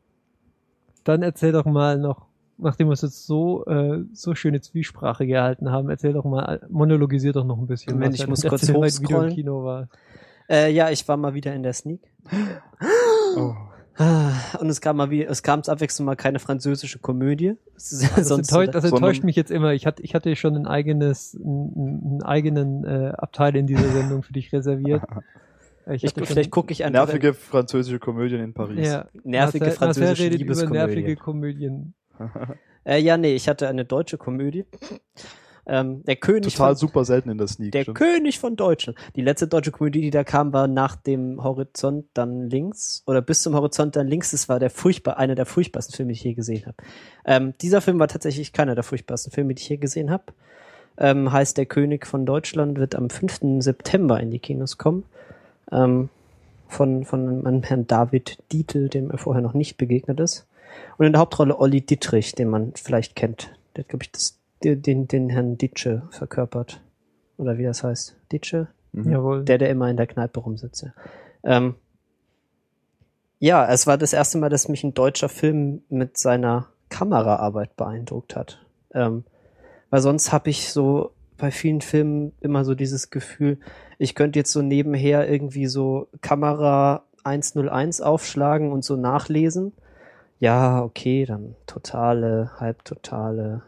dann 1.04 1.24
erzähl 1.24 1.52
doch 1.52 1.66
mal 1.66 1.98
noch, 1.98 2.28
nachdem 2.58 2.88
wir 2.88 2.92
uns 2.92 3.02
jetzt 3.02 3.26
so, 3.26 3.66
äh, 3.66 4.04
so 4.14 4.36
schöne 4.36 4.62
Zwiesprache 4.62 5.26
gehalten 5.26 5.72
haben, 5.72 5.90
erzähl 5.90 6.14
doch 6.14 6.26
mal, 6.26 6.62
monologisier 6.70 7.34
doch 7.34 7.46
noch 7.46 7.58
ein 7.58 7.68
bisschen. 7.68 7.94
Moment, 7.94 8.16
ich 8.16 8.28
muss 8.28 8.44
kurz 8.44 8.68
mal, 8.68 8.70
wie 8.70 8.74
du 8.74 8.78
im 8.78 8.84
hochscrollen. 8.86 9.34
Kino 9.34 9.64
warst. 9.64 9.92
Äh, 10.50 10.72
ja, 10.72 10.90
ich 10.90 11.08
war 11.08 11.18
mal 11.18 11.34
wieder 11.34 11.54
in 11.54 11.64
der 11.64 11.74
Sneak. 11.74 12.02
Oh. 13.36 13.54
Und 14.60 14.70
es 14.70 14.80
kam 14.80 14.96
mal 14.96 15.10
wieder, 15.10 15.30
es 15.30 15.44
kam 15.44 15.60
abwechselnd 15.60 16.06
mal 16.06 16.16
keine 16.16 16.40
französische 16.40 17.00
Komödie. 17.00 17.56
Das 17.74 17.92
ist 17.92 18.18
Das, 18.18 18.28
sonst 18.30 18.50
enttäuscht, 18.50 18.74
das 18.74 18.86
enttäuscht 18.86 19.24
mich 19.24 19.36
jetzt 19.36 19.52
immer. 19.52 19.74
Ich 19.74 19.86
hatte, 19.86 20.02
ich 20.04 20.16
hatte 20.16 20.36
schon 20.36 20.56
ein 20.56 20.68
eigenes, 20.68 21.36
einen, 21.36 22.02
einen 22.06 22.24
eigenen 22.24 22.86
äh, 22.86 23.14
Abteil 23.18 23.56
in 23.56 23.68
dieser 23.68 23.90
Sendung 23.90 24.24
für 24.24 24.34
dich 24.34 24.54
reserviert. 24.54 25.04
Ich 25.92 26.04
ich, 26.04 26.14
vielleicht 26.14 26.52
gucke 26.52 26.72
ich 26.72 26.86
an 26.86 26.94
Nervige 26.94 27.34
französische 27.34 28.00
Komödien 28.00 28.42
in 28.42 28.54
Paris. 28.54 28.88
ja, 28.88 29.08
nervige 29.24 29.34
Marcel- 29.34 29.60
Marcel 29.60 29.72
französische 29.72 30.24
redet 30.24 30.42
über 30.42 30.70
nervige. 30.70 31.16
Komödien. 31.16 31.94
Äh, 32.86 33.02
ja, 33.02 33.18
nee, 33.18 33.36
ich 33.36 33.50
hatte 33.50 33.68
eine 33.68 33.84
deutsche 33.84 34.18
Komödie. 34.18 34.66
Ähm, 35.66 36.04
der 36.06 36.16
König 36.16 36.56
Total 36.56 36.70
von, 36.70 36.76
super 36.78 37.06
selten 37.06 37.30
in 37.30 37.38
der 37.38 37.48
Sneak. 37.48 37.74
Der 37.74 37.84
stimmt. 37.84 37.98
König 37.98 38.40
von 38.40 38.56
Deutschland. 38.56 38.98
Die 39.16 39.22
letzte 39.22 39.48
deutsche 39.48 39.72
Komödie, 39.72 40.02
die 40.02 40.10
da 40.10 40.24
kam, 40.24 40.52
war 40.54 40.68
nach 40.68 40.96
dem 40.96 41.44
Horizont 41.44 42.06
dann 42.14 42.50
links 42.50 43.04
oder 43.06 43.22
bis 43.22 43.44
zum 43.44 43.54
Horizont 43.54 43.96
dann 43.96 44.08
links. 44.08 44.32
Das 44.32 44.50
war 44.50 44.60
der 44.60 44.70
furchtbar, 44.72 45.18
einer 45.18 45.36
der 45.36 45.46
furchtbarsten 45.46 45.96
Filme, 45.96 46.14
die 46.14 46.18
ich 46.18 46.24
je 46.24 46.34
gesehen 46.34 46.66
habe. 46.66 46.78
Ähm, 47.26 47.54
dieser 47.62 47.82
Film 47.82 48.00
war 48.00 48.08
tatsächlich 48.08 48.54
keiner 48.54 48.74
der 48.74 48.84
furchtbarsten 48.84 49.32
Filme, 49.32 49.54
die 49.54 49.62
ich 49.62 49.70
je 49.70 49.78
gesehen 49.78 50.10
habe. 50.10 50.24
Ähm, 50.98 51.32
heißt 51.32 51.58
Der 51.58 51.66
König 51.68 52.08
von 52.08 52.26
Deutschland 52.26 52.80
wird 52.80 52.96
am 52.96 53.10
5. 53.10 53.62
September 53.62 54.20
in 54.20 54.32
die 54.32 54.40
Kinos 54.40 54.78
kommen. 54.80 55.04
Ähm, 55.72 56.10
von, 56.68 57.04
von 57.04 57.46
einem 57.46 57.64
Herrn 57.64 57.88
David 57.88 58.38
Dietl, 58.52 58.90
dem 58.90 59.10
er 59.10 59.18
vorher 59.18 59.42
noch 59.42 59.54
nicht 59.54 59.78
begegnet 59.78 60.20
ist. 60.20 60.46
Und 60.98 61.08
in 61.08 61.14
der 61.14 61.20
Hauptrolle 61.20 61.60
Olli 61.60 61.82
Dittrich, 61.82 62.34
den 62.34 62.50
man 62.50 62.74
vielleicht 62.76 63.16
kennt. 63.16 63.56
Der 63.76 63.84
hat, 63.84 63.90
glaube 63.90 64.04
ich, 64.04 64.12
das, 64.12 64.38
den, 64.64 64.82
den, 64.82 65.08
den 65.08 65.30
Herrn 65.30 65.58
Ditsche 65.58 66.04
verkörpert. 66.12 66.80
Oder 67.38 67.58
wie 67.58 67.64
das 67.64 67.84
heißt. 67.84 68.16
Ditsche? 68.32 68.68
Mhm. 68.92 69.12
Jawohl. 69.12 69.46
Der, 69.46 69.58
der 69.58 69.70
immer 69.70 69.90
in 69.90 69.98
der 69.98 70.08
Kneipe 70.08 70.40
rumsitzt. 70.40 70.84
Ja. 70.84 70.94
Ähm, 71.44 71.76
ja, 73.40 73.68
es 73.72 73.88
war 73.88 73.98
das 73.98 74.14
erste 74.14 74.38
Mal, 74.38 74.50
dass 74.50 74.68
mich 74.68 74.84
ein 74.84 74.94
deutscher 74.94 75.30
Film 75.30 75.82
mit 75.90 76.18
seiner 76.18 76.68
Kameraarbeit 76.90 77.76
beeindruckt 77.78 78.36
hat. 78.36 78.60
Ähm, 78.94 79.24
weil 79.90 80.02
sonst 80.02 80.32
habe 80.32 80.50
ich 80.50 80.72
so 80.72 81.12
bei 81.40 81.52
vielen 81.52 81.82
Filmen 81.82 82.34
immer 82.42 82.64
so 82.64 82.76
dieses 82.76 83.10
Gefühl, 83.10 83.60
ich 83.98 84.14
könnte 84.14 84.38
jetzt 84.38 84.52
so 84.52 84.62
nebenher 84.62 85.30
irgendwie 85.30 85.66
so 85.66 86.08
Kamera 86.22 87.04
101 87.24 88.02
aufschlagen 88.02 88.72
und 88.72 88.84
so 88.84 88.96
nachlesen. 88.96 89.74
Ja, 90.40 90.84
okay, 90.84 91.26
dann 91.26 91.56
totale, 91.66 92.52
halbtotale 92.60 93.64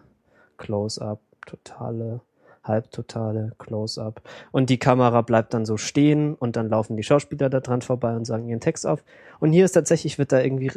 Close-up, 0.58 1.20
totale, 1.46 2.22
halbtotale 2.64 3.54
Close-up. 3.58 4.22
Und 4.52 4.70
die 4.70 4.78
Kamera 4.78 5.22
bleibt 5.22 5.54
dann 5.54 5.66
so 5.66 5.78
stehen 5.78 6.36
und 6.36 6.56
dann 6.56 6.70
laufen 6.70 6.96
die 6.96 7.04
Schauspieler 7.04 7.50
da 7.50 7.60
dran 7.60 7.82
vorbei 7.82 8.16
und 8.16 8.26
sagen 8.26 8.48
ihren 8.48 8.62
Text 8.62 8.86
auf. 8.86 9.04
Und 9.40 9.52
hier 9.52 9.66
ist 9.66 9.72
tatsächlich, 9.72 10.20
wird 10.20 10.32
da 10.32 10.40
irgendwie 10.40 10.72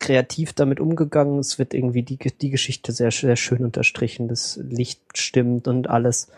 kreativ 0.00 0.52
damit 0.52 0.80
umgegangen. 0.80 1.38
Es 1.38 1.58
wird 1.58 1.74
irgendwie 1.74 2.02
die, 2.02 2.16
die 2.16 2.50
Geschichte 2.50 2.92
sehr, 2.92 3.10
sehr 3.10 3.36
schön 3.36 3.64
unterstrichen. 3.64 4.28
Das 4.28 4.58
Licht 4.62 5.00
stimmt 5.14 5.68
und 5.68 5.88
alles. 5.88 6.28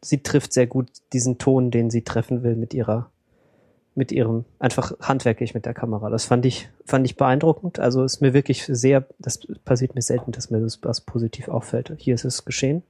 Sie 0.00 0.22
trifft 0.22 0.52
sehr 0.52 0.66
gut 0.66 0.88
diesen 1.12 1.36
Ton, 1.36 1.70
den 1.70 1.90
sie 1.90 2.02
treffen 2.02 2.42
will 2.42 2.56
mit 2.56 2.72
ihrer, 2.72 3.10
mit 3.94 4.12
ihrem, 4.12 4.44
einfach 4.58 4.98
handwerklich 5.00 5.54
mit 5.54 5.66
der 5.66 5.74
Kamera. 5.74 6.08
Das 6.08 6.24
fand 6.24 6.46
ich, 6.46 6.70
fand 6.86 7.04
ich 7.04 7.16
beeindruckend. 7.16 7.78
Also 7.78 8.04
ist 8.04 8.22
mir 8.22 8.32
wirklich 8.32 8.64
sehr, 8.64 9.04
das 9.18 9.40
passiert 9.64 9.94
mir 9.94 10.02
selten, 10.02 10.32
dass 10.32 10.50
mir 10.50 10.60
das 10.60 10.78
was 10.82 11.02
positiv 11.02 11.48
auffällt. 11.48 11.92
Hier 11.98 12.14
ist 12.14 12.24
es 12.24 12.44
geschehen. 12.44 12.82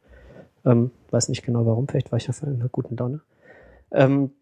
Ähm, 0.64 0.90
weiß 1.10 1.30
nicht 1.30 1.42
genau 1.42 1.64
warum, 1.66 1.88
vielleicht 1.88 2.12
war 2.12 2.18
ich 2.18 2.28
auf 2.28 2.42
einer 2.42 2.68
guten 2.68 2.96
Laune. 2.96 3.20
Ähm, 3.92 4.32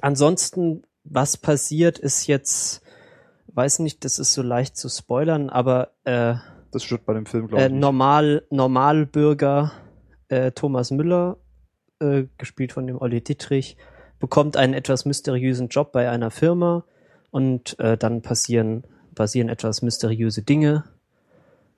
ansonsten, 0.00 0.82
was 1.04 1.36
passiert, 1.36 1.98
ist 1.98 2.26
jetzt, 2.26 2.82
weiß 3.58 3.80
nicht, 3.80 4.04
das 4.04 4.20
ist 4.20 4.34
so 4.34 4.42
leicht 4.42 4.76
zu 4.76 4.88
spoilern, 4.88 5.50
aber 5.50 5.90
äh, 6.04 6.36
Das 6.70 6.84
steht 6.84 7.04
bei 7.04 7.12
dem 7.12 7.26
Film, 7.26 7.48
glaube 7.48 7.64
äh, 7.64 7.66
ich. 7.66 7.72
Normal, 7.72 8.44
Normalbürger 8.50 9.72
äh, 10.28 10.52
Thomas 10.52 10.92
Müller, 10.92 11.38
äh, 11.98 12.24
gespielt 12.38 12.72
von 12.72 12.86
dem 12.86 13.00
Olli 13.00 13.20
Dittrich, 13.20 13.76
bekommt 14.20 14.56
einen 14.56 14.74
etwas 14.74 15.04
mysteriösen 15.06 15.68
Job 15.68 15.90
bei 15.90 16.08
einer 16.08 16.30
Firma 16.30 16.84
und 17.32 17.76
äh, 17.80 17.96
dann 17.96 18.22
passieren, 18.22 18.84
passieren 19.16 19.48
etwas 19.48 19.82
mysteriöse 19.82 20.42
Dinge. 20.42 20.84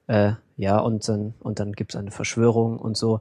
Äh, 0.07 0.33
ja, 0.59 0.78
und 0.81 1.09
dann, 1.09 1.33
und 1.41 1.61
dann 1.61 1.72
gibt's 1.72 1.97
eine 1.97 2.11
Verschwörung 2.11 2.78
und 2.78 2.99
so. 2.99 3.20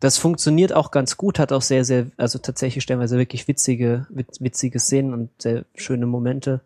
Das 0.00 0.16
funktioniert 0.16 0.72
auch 0.72 0.90
ganz 0.90 1.18
gut, 1.18 1.38
hat 1.38 1.52
auch 1.52 1.62
sehr, 1.62 1.84
sehr, 1.84 2.06
also 2.16 2.38
tatsächlich 2.38 2.82
stellenweise 2.82 3.18
wirklich 3.18 3.46
witzige, 3.46 4.06
witz, 4.08 4.40
witzige 4.40 4.78
Szenen 4.78 5.12
und 5.12 5.30
sehr 5.42 5.66
schöne 5.74 6.06
Momente. 6.06 6.62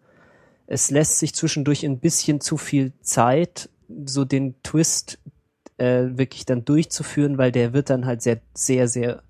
Es 0.70 0.90
lässt 0.90 1.18
sich 1.18 1.34
zwischendurch 1.34 1.84
ein 1.84 1.98
bisschen 1.98 2.40
zu 2.40 2.58
viel 2.58 2.92
Zeit, 3.00 3.70
so 4.04 4.24
den 4.26 4.62
Twist 4.62 5.18
äh, 5.78 6.04
wirklich 6.10 6.44
dann 6.44 6.64
durchzuführen, 6.64 7.38
weil 7.38 7.52
der 7.52 7.72
wird 7.72 7.88
dann 7.88 8.04
halt 8.04 8.20
sehr, 8.20 8.40
sehr, 8.52 8.86
sehr 8.86 9.22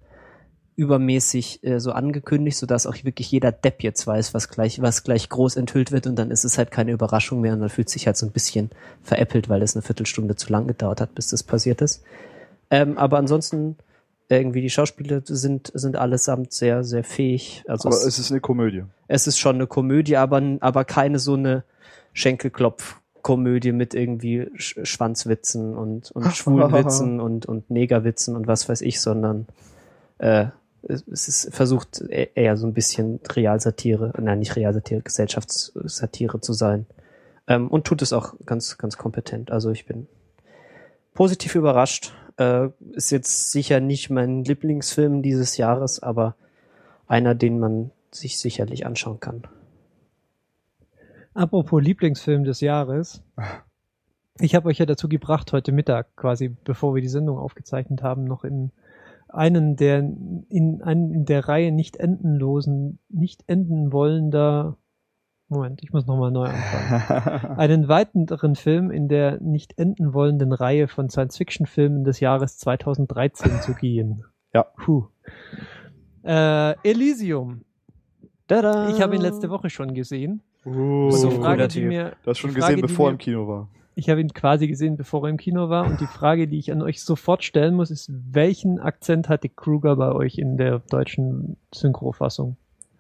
übermäßig 0.74 1.62
äh, 1.64 1.78
so 1.80 1.93
angekündigt, 1.93 2.57
sodass 2.57 2.86
auch 2.86 2.95
wirklich 3.03 3.30
jeder 3.30 3.53
Depp 3.53 3.82
jetzt 3.82 4.07
weiß, 4.07 4.34
was 4.34 4.49
gleich, 4.49 4.82
was 4.82 5.05
gleich 5.05 5.28
groß 5.28 5.57
enthüllt 5.57 5.93
wird 5.93 6.07
und 6.07 6.16
dann 6.16 6.30
ist 6.30 6.45
es 6.45 6.59
halt 6.59 6.70
keine 6.70 6.93
Überraschung 6.93 7.41
mehr 7.41 7.53
und 7.53 7.61
man 7.61 7.68
fühlt 7.68 7.89
sich 7.89 8.07
halt 8.07 8.16
so 8.16 8.26
ein 8.26 8.32
bisschen 8.32 8.70
veräppelt, 9.03 9.49
weil 9.49 9.62
es 9.62 9.74
eine 9.74 9.82
Viertelstunde 9.82 10.36
zu 10.36 10.53
lang 10.53 10.66
gedauert 10.66 11.01
hat, 11.01 11.14
bis 11.14 11.28
das 11.28 11.43
passiert 11.43 11.82
ist. 11.82 12.03
Ähm, 12.70 12.99
aber 12.99 13.18
ansonsten 13.18 13.76
irgendwie 14.29 14.61
die 14.61 14.70
Schauspieler 14.70 15.22
sind 15.24 15.70
sind 15.74 15.97
allesamt 15.97 16.53
sehr 16.53 16.85
sehr 16.85 17.05
fähig. 17.05 17.64
Also 17.66 17.89
Aber 17.89 17.97
es, 17.97 18.05
es 18.05 18.18
ist 18.18 18.31
eine 18.31 18.41
Komödie. 18.41 18.85
es 19.07 19.26
ist 19.26 19.39
schon 19.39 19.57
eine 19.57 19.66
Komödie, 19.66 20.16
aber 20.16 20.43
aber 20.61 20.85
keine 20.85 21.18
so 21.18 21.35
eine 21.35 21.64
Schenkelklopf-Komödie 22.12 23.72
mit 23.72 23.95
irgendwie 23.95 24.51
Sch 24.57 24.79
Schwanzwitzen 24.83 25.76
und 25.76 26.11
und 26.11 26.26
Schwulenwitzen 26.37 27.20
und 27.20 27.47
und 27.47 27.70
Negerwitzen 27.70 28.37
und 28.37 28.47
was 28.47 28.68
weiß 28.68 28.83
ich, 28.83 29.01
sondern 29.01 29.47
äh, 30.18 30.47
es 30.83 31.05
es 31.09 31.29
ist 31.29 31.55
versucht 31.55 32.03
e- 32.09 32.29
eher 32.35 32.57
so 32.57 32.66
ein 32.66 32.74
bisschen 32.74 33.20
Realsatire, 33.31 34.12
nein 34.20 34.39
nicht 34.39 34.57
Realsatire, 34.57 35.01
Gesellschaftssatire 35.01 36.41
zu 36.41 36.53
sein 36.53 36.87
ähm, 37.47 37.68
und 37.68 37.87
tut 37.87 38.03
es 38.03 38.12
auch 38.12 38.35
ganz 38.45 38.76
ganz 38.79 38.97
kompetent. 38.99 39.51
Also 39.51 39.70
ich 39.70 39.87
bin 39.87 40.07
positiv 41.14 41.55
überrascht. 41.55 42.12
Äh, 42.39 42.68
ist 42.93 43.11
jetzt 43.11 43.51
sicher 43.51 43.80
nicht 43.80 44.11
mein 44.11 44.45
Lieblingsfilm 44.45 45.22
dieses 45.22 45.57
Jahres, 45.57 46.01
aber 46.01 46.36
einer, 47.07 47.34
den 47.34 47.59
man 47.59 47.91
sich 48.12 48.39
sicherlich 48.39 48.86
anschauen 48.86 49.20
kann. 49.20 49.43
Apropos 51.34 51.82
Lieblingsfilm 51.82 52.45
des 52.45 52.61
Jahres. 52.61 53.22
Ich 54.41 54.55
habe 54.55 54.68
euch 54.68 54.78
ja 54.78 54.86
dazu 54.86 55.09
gebracht, 55.09 55.53
heute 55.53 55.72
Mittag, 55.72 56.14
quasi 56.16 56.49
bevor 56.49 56.95
wir 56.95 57.03
die 57.03 57.09
Sendung 57.09 57.39
aufgezeichnet 57.39 58.03
haben, 58.03 58.24
noch 58.24 58.45
in 58.45 58.70
einen 59.28 59.76
der 59.76 59.99
in 59.99 60.80
einen 60.82 61.12
in 61.12 61.24
der 61.24 61.49
Reihe 61.49 61.72
nicht 61.72 61.97
endenlosen, 61.97 62.99
nicht 63.09 63.45
enden 63.47 63.93
wollender 63.93 64.76
Moment, 65.51 65.82
ich 65.82 65.92
muss 65.92 66.07
nochmal 66.07 66.30
neu 66.30 66.44
anfangen. 66.46 67.57
Einen 67.59 67.88
weiteren 67.88 68.55
Film 68.55 68.90
in 68.90 69.09
der 69.09 69.40
nicht 69.40 69.78
enden 69.78 70.12
wollenden 70.12 70.53
Reihe 70.53 70.88
von 70.88 71.09
Science-Fiction-Filmen 71.09 72.05
des 72.05 72.20
Jahres 72.20 72.59
2013 72.59 73.62
zu 73.62 73.74
gehen. 73.74 74.24
Ja. 74.53 74.64
Puh. 74.64 75.07
Äh, 76.22 76.72
Elysium. 76.88 77.62
Tada! 78.46 78.90
Ich 78.90 79.01
habe 79.01 79.14
ihn 79.16 79.22
letzte 79.22 79.49
Woche 79.51 79.70
schon 79.70 79.94
gesehen. 79.94 80.42
Und 80.64 81.12
So 81.12 81.30
Frage, 81.30 81.68
die 81.68 81.82
mir, 81.82 82.12
du 82.24 82.30
hast 82.30 82.38
schon 82.38 82.51
Frage, 82.51 82.74
gesehen, 82.76 82.80
bevor 82.82 83.07
er 83.07 83.11
mir- 83.11 83.14
im 83.14 83.18
Kino 83.18 83.49
war. 83.49 83.68
ich 83.94 84.11
habe 84.11 84.20
ihn 84.20 84.28
quasi 84.34 84.68
gesehen, 84.68 84.96
bevor 84.96 85.22
er 85.24 85.30
im 85.30 85.36
Kino 85.38 85.70
war. 85.70 85.86
Und 85.86 86.01
die 86.01 86.07
Frage, 86.07 86.46
die 86.49 86.59
ich 86.59 86.70
an 86.72 86.82
euch 86.82 87.03
sofort 87.03 87.42
stellen 87.42 87.74
muss, 87.74 87.90
ist, 87.90 88.11
welchen 88.32 88.78
Akzent 88.80 89.28
hatte 89.30 89.49
Kruger 89.49 89.96
bei 89.96 90.12
euch 90.12 90.36
in 90.38 90.57
der 90.59 90.80
deutschen 90.90 91.57
Synchrofassung? 91.74 92.57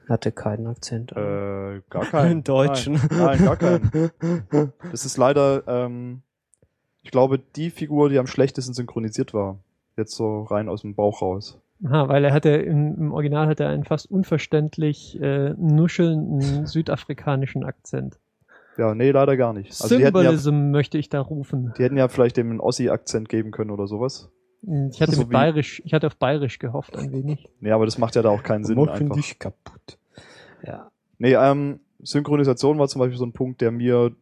Hatte 0.08 0.32
keinen 0.32 0.66
Akzent. 0.66 1.12
Äh, 1.12 1.82
gar 1.90 2.06
keinen. 2.06 2.32
Im 2.38 2.44
Deutschen. 2.44 2.94
Nein, 2.94 3.18
nein, 3.18 3.44
gar 3.44 3.56
keinen. 3.56 4.12
Das 4.90 5.04
ist 5.04 5.18
leider, 5.18 5.62
ähm, 5.66 6.22
ich 7.02 7.10
glaube, 7.10 7.38
die 7.38 7.70
Figur, 7.70 8.08
die 8.08 8.18
am 8.18 8.26
schlechtesten 8.26 8.72
synchronisiert 8.72 9.34
war. 9.34 9.58
Jetzt 9.96 10.14
so 10.14 10.44
rein 10.44 10.68
aus 10.68 10.82
dem 10.82 10.94
Bauch 10.94 11.20
raus. 11.20 11.60
Aha, 11.84 12.08
weil 12.08 12.24
er 12.24 12.32
hatte 12.32 12.50
im, 12.50 12.94
im 12.96 13.12
Original 13.12 13.46
hat 13.46 13.60
er 13.60 13.68
einen 13.68 13.84
fast 13.84 14.10
unverständlich 14.10 15.20
äh, 15.20 15.54
nuschelnden 15.56 16.66
südafrikanischen 16.66 17.64
Akzent. 17.64 18.18
Ja, 18.78 18.94
nee, 18.94 19.10
leider 19.10 19.36
gar 19.36 19.52
nicht. 19.52 19.70
Also 19.70 19.96
hätten, 19.96 20.02
ja, 20.02 20.36
Symbolism 20.36 20.70
möchte 20.70 20.98
ich 20.98 21.08
da 21.08 21.20
rufen. 21.20 21.74
die 21.76 21.82
hätten 21.82 21.96
ja 21.96 22.08
vielleicht 22.08 22.36
dem 22.36 22.50
einen 22.50 22.60
Ossi-Akzent 22.60 23.28
geben 23.28 23.50
können 23.50 23.70
oder 23.70 23.86
sowas. 23.86 24.30
Ich 24.62 25.00
hatte 25.00 25.12
So 25.12 25.22
mit 25.22 25.30
bayerisch, 25.30 25.80
ich 25.84 25.94
hatte 25.94 26.08
auf 26.08 26.16
bayerisch 26.16 26.58
gehofft 26.58 26.96
ein 26.96 27.12
wenig. 27.12 27.48
Nee, 27.60 27.70
aber 27.70 27.84
das 27.84 27.96
macht 27.98 28.16
ja 28.16 28.22
da 28.22 28.30
auch 28.30 28.42
keinen 28.42 28.64
Sinn 28.64 28.78
einfach. 28.88 29.14
dich 29.14 29.38
kaputt. 29.38 29.98
Ja. 30.66 30.90
Nee, 31.18 31.34
ähm, 31.34 31.80
Synchronisation 32.00 32.78
war 32.78 32.88
zum 32.88 33.00
Beispiel 33.00 33.18
so 33.18 33.24
ein 33.24 33.32
Punkt, 33.32 33.60
der 33.60 33.70
mir 33.70 34.12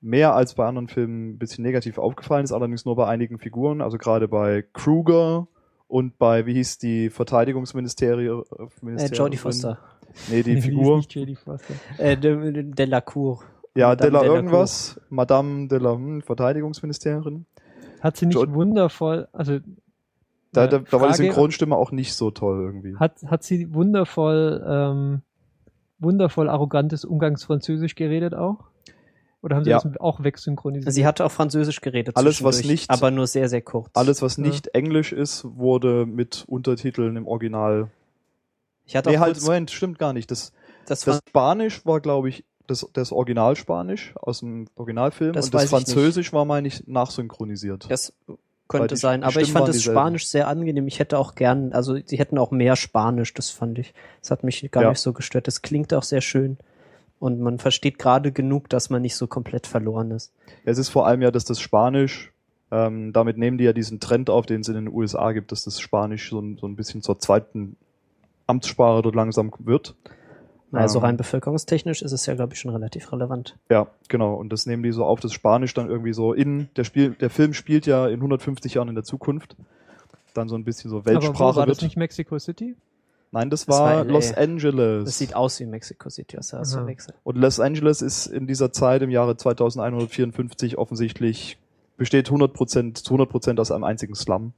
mehr 0.00 0.34
als 0.34 0.54
bei 0.54 0.66
anderen 0.66 0.88
Filmen 0.88 1.30
ein 1.30 1.38
bisschen 1.38 1.64
negativ 1.64 1.98
aufgefallen 1.98 2.44
ist, 2.44 2.52
allerdings 2.52 2.84
nur 2.84 2.96
bei 2.96 3.06
einigen 3.06 3.38
Figuren, 3.38 3.80
also 3.80 3.98
gerade 3.98 4.28
bei 4.28 4.64
Kruger 4.72 5.48
und 5.86 6.18
bei, 6.18 6.46
wie 6.46 6.54
hieß 6.54 6.78
die 6.78 7.10
Verteidigungsministerie? 7.10 8.26
Äh, 8.26 9.06
Jodie 9.06 9.38
Foster. 9.38 9.78
Nee, 10.30 10.42
die 10.42 10.60
Figur. 10.60 10.98
nicht 10.98 11.14
Jodie 11.14 11.34
Foster. 11.36 11.74
Äh, 11.96 12.16
de, 12.16 12.52
de, 12.52 12.62
Delacour. 12.64 13.42
Ja, 13.74 13.88
Madame 13.88 14.10
Della 14.10 14.20
Delacour. 14.20 14.36
irgendwas. 14.36 15.00
Madame 15.08 15.68
Della 15.68 15.94
hm, 15.94 16.22
Verteidigungsministerin. 16.22 17.46
Hat 18.00 18.16
sie 18.16 18.26
nicht 18.26 18.36
Jo- 18.36 18.52
wundervoll, 18.54 19.28
also 19.32 19.58
Da, 20.52 20.64
äh, 20.64 20.68
da, 20.68 20.78
da 20.78 21.00
war 21.00 21.08
die 21.08 21.14
Synchronstimme 21.14 21.76
auch 21.76 21.90
nicht 21.92 22.14
so 22.14 22.30
toll 22.30 22.60
irgendwie. 22.62 22.96
Hat, 22.96 23.22
hat 23.26 23.42
sie 23.42 23.72
wundervoll, 23.74 24.64
ähm, 24.66 25.22
wundervoll 25.98 26.48
arrogantes 26.48 27.04
Umgangsfranzösisch 27.04 27.94
geredet 27.94 28.34
auch? 28.34 28.64
Oder 29.40 29.56
haben 29.56 29.64
sie 29.64 29.70
Ja. 29.70 29.78
das 29.80 29.96
auch 30.00 30.22
wegsynchronisiert? 30.24 30.92
Sie 30.92 31.06
hatte 31.06 31.24
auch 31.24 31.30
Französisch 31.30 31.80
geredet. 31.80 32.16
Alles, 32.16 32.42
was 32.42 32.64
nicht- 32.64 32.90
Aber 32.90 33.10
nur 33.12 33.26
sehr, 33.28 33.48
sehr 33.48 33.62
kurz. 33.62 33.88
Alles, 33.94 34.20
was 34.20 34.36
Ja. 34.36 34.42
nicht 34.44 34.68
Englisch 34.74 35.12
ist, 35.12 35.44
wurde 35.44 36.06
mit 36.06 36.44
Untertiteln 36.48 37.16
im 37.16 37.26
Original. 37.26 37.88
Ich 38.84 38.96
hatte 38.96 39.10
Nee, 39.10 39.18
auch 39.18 39.22
halt, 39.22 39.40
Moment, 39.42 39.70
stimmt 39.70 39.98
gar 39.98 40.12
nicht. 40.12 40.30
Das, 40.30 40.52
das 40.86 41.06
war, 41.06 41.14
das 41.14 41.22
Spanisch 41.28 41.84
war, 41.86 42.00
glaube 42.00 42.30
ich, 42.30 42.44
das, 42.68 42.88
das 42.92 43.10
Originalspanisch 43.12 44.14
aus 44.16 44.40
dem 44.40 44.66
Originalfilm 44.76 45.32
Das 45.32 45.46
und 45.46 45.54
das 45.54 45.64
ich. 45.64 45.70
Französisch 45.70 46.32
war, 46.32 46.44
meine 46.44 46.68
ich, 46.68 46.86
nachsynchronisiert. 46.86 47.90
das 47.90 48.12
könnte 48.68 48.94
die- 48.94 49.00
sein. 49.00 49.20
die 49.22 49.24
Aber 49.26 49.40
ich 49.40 49.48
Stimmen 49.48 49.52
fand 49.54 49.66
waren 49.68 49.72
das. 49.72 49.82
Spanisch 49.82 50.26
sehr 50.28 50.46
angenehm. 50.48 50.86
Ich 50.86 50.98
hätte 51.00 51.18
auch 51.18 51.34
gern, 51.34 51.72
also 51.72 51.96
sie 52.04 52.18
hätten 52.18 52.38
auch 52.38 52.50
mehr 52.50 52.76
Spanisch, 52.76 53.32
das 53.34 53.50
fand 53.50 53.78
ich. 53.78 53.94
Das 54.20 54.30
hat 54.30 54.44
mich 54.44 54.70
gar 54.70 54.82
Ja. 54.84 54.90
nicht 54.90 55.00
so 55.00 55.12
gestört. 55.12 55.46
Das 55.46 55.62
klingt 55.62 55.92
auch 55.94 56.02
sehr 56.02 56.20
schön. 56.20 56.58
Und 57.18 57.40
man 57.40 57.58
versteht 57.58 57.98
gerade 57.98 58.30
genug, 58.30 58.68
dass 58.68 58.90
man 58.90 59.02
nicht 59.02 59.16
so 59.16 59.26
komplett 59.26 59.66
verloren 59.66 60.12
ist. 60.12 60.32
Es 60.64 60.78
ist 60.78 60.88
vor 60.90 61.06
allem 61.06 61.20
ja, 61.22 61.30
dass 61.32 61.44
das 61.44 61.58
Spanisch, 61.60 62.32
ähm, 62.70 63.12
damit 63.12 63.38
nehmen 63.38 63.58
die 63.58 63.64
ja 63.64 63.72
diesen 63.72 63.98
Trend 63.98 64.30
auf, 64.30 64.46
den 64.46 64.60
es 64.60 64.68
in 64.68 64.74
den 64.74 64.88
USA 64.88 65.32
gibt, 65.32 65.50
dass 65.50 65.64
das 65.64 65.80
Spanisch 65.80 66.30
so 66.30 66.38
ein, 66.38 66.58
so 66.58 66.66
ein 66.68 66.76
bisschen 66.76 67.02
zur 67.02 67.18
zweiten 67.18 67.76
Amtssprache 68.46 69.02
dort 69.02 69.14
langsam 69.14 69.50
wird. 69.58 69.94
Also 70.72 70.98
Ähm. 70.98 71.04
rein 71.06 71.16
bevölkerungstechnisch 71.16 72.02
ist 72.02 72.12
es 72.12 72.26
ja, 72.26 72.34
glaube 72.34 72.52
ich, 72.54 72.60
schon 72.60 72.70
relativ 72.70 73.10
relevant. 73.12 73.56
Ja, 73.70 73.88
genau. 74.08 74.34
Und 74.34 74.50
das 74.52 74.66
nehmen 74.66 74.82
die 74.82 74.92
so 74.92 75.04
auf, 75.04 75.20
das 75.20 75.32
Spanisch 75.32 75.72
dann 75.74 75.88
irgendwie 75.88 76.12
so 76.12 76.32
in, 76.32 76.68
der 76.76 76.84
Spiel, 76.84 77.10
der 77.14 77.30
Film 77.30 77.54
spielt 77.54 77.86
ja 77.86 78.06
in 78.06 78.16
150 78.16 78.74
Jahren 78.74 78.88
in 78.88 78.94
der 78.94 79.04
Zukunft. 79.04 79.56
Dann 80.34 80.48
so 80.48 80.56
ein 80.56 80.64
bisschen 80.64 80.90
so 80.90 80.98
Aber 80.98 81.06
wo 81.06 81.10
Weltsprache 81.10 81.56
war 81.56 81.66
das 81.66 81.78
wird. 81.78 81.82
nicht 81.82 81.96
Mexico 81.96 82.38
City? 82.38 82.76
Nein, 83.30 83.50
das 83.50 83.66
Das 83.66 83.78
war. 83.78 84.04
Los 84.04 84.32
Angeles. 84.34 85.04
Das 85.04 85.18
sieht 85.18 85.34
aus 85.34 85.58
wie 85.60 85.66
Mexico 85.66 86.08
City, 86.10 86.36
das 86.36 86.52
hast 86.52 86.72
du 86.74 86.78
verwechselt. 86.78 87.16
Und 87.24 87.36
Los 87.36 87.60
Angeles 87.60 88.02
ist 88.02 88.26
in 88.26 88.46
dieser 88.46 88.72
Zeit 88.72 89.02
im 89.02 89.10
Jahre 89.10 89.36
2154 89.36 90.78
offensichtlich 90.78 91.58
besteht 91.96 92.28
100% 92.30 92.94
zu 92.94 93.14
100% 93.14 93.58
aus 93.60 93.70
einem 93.70 93.84
einzigen 93.84 94.14
Slum. 94.14 94.52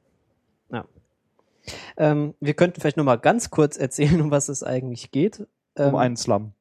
Ähm, 1.96 2.34
wir 2.40 2.54
könnten 2.54 2.80
vielleicht 2.80 2.96
noch 2.96 3.04
mal 3.04 3.16
ganz 3.16 3.50
kurz 3.50 3.76
erzählen, 3.76 4.20
um 4.20 4.30
was 4.30 4.48
es 4.48 4.62
eigentlich 4.62 5.10
geht. 5.10 5.46
Ähm, 5.80 5.94
Um 5.94 5.96
einen 5.96 6.16
Slum. 6.16 6.52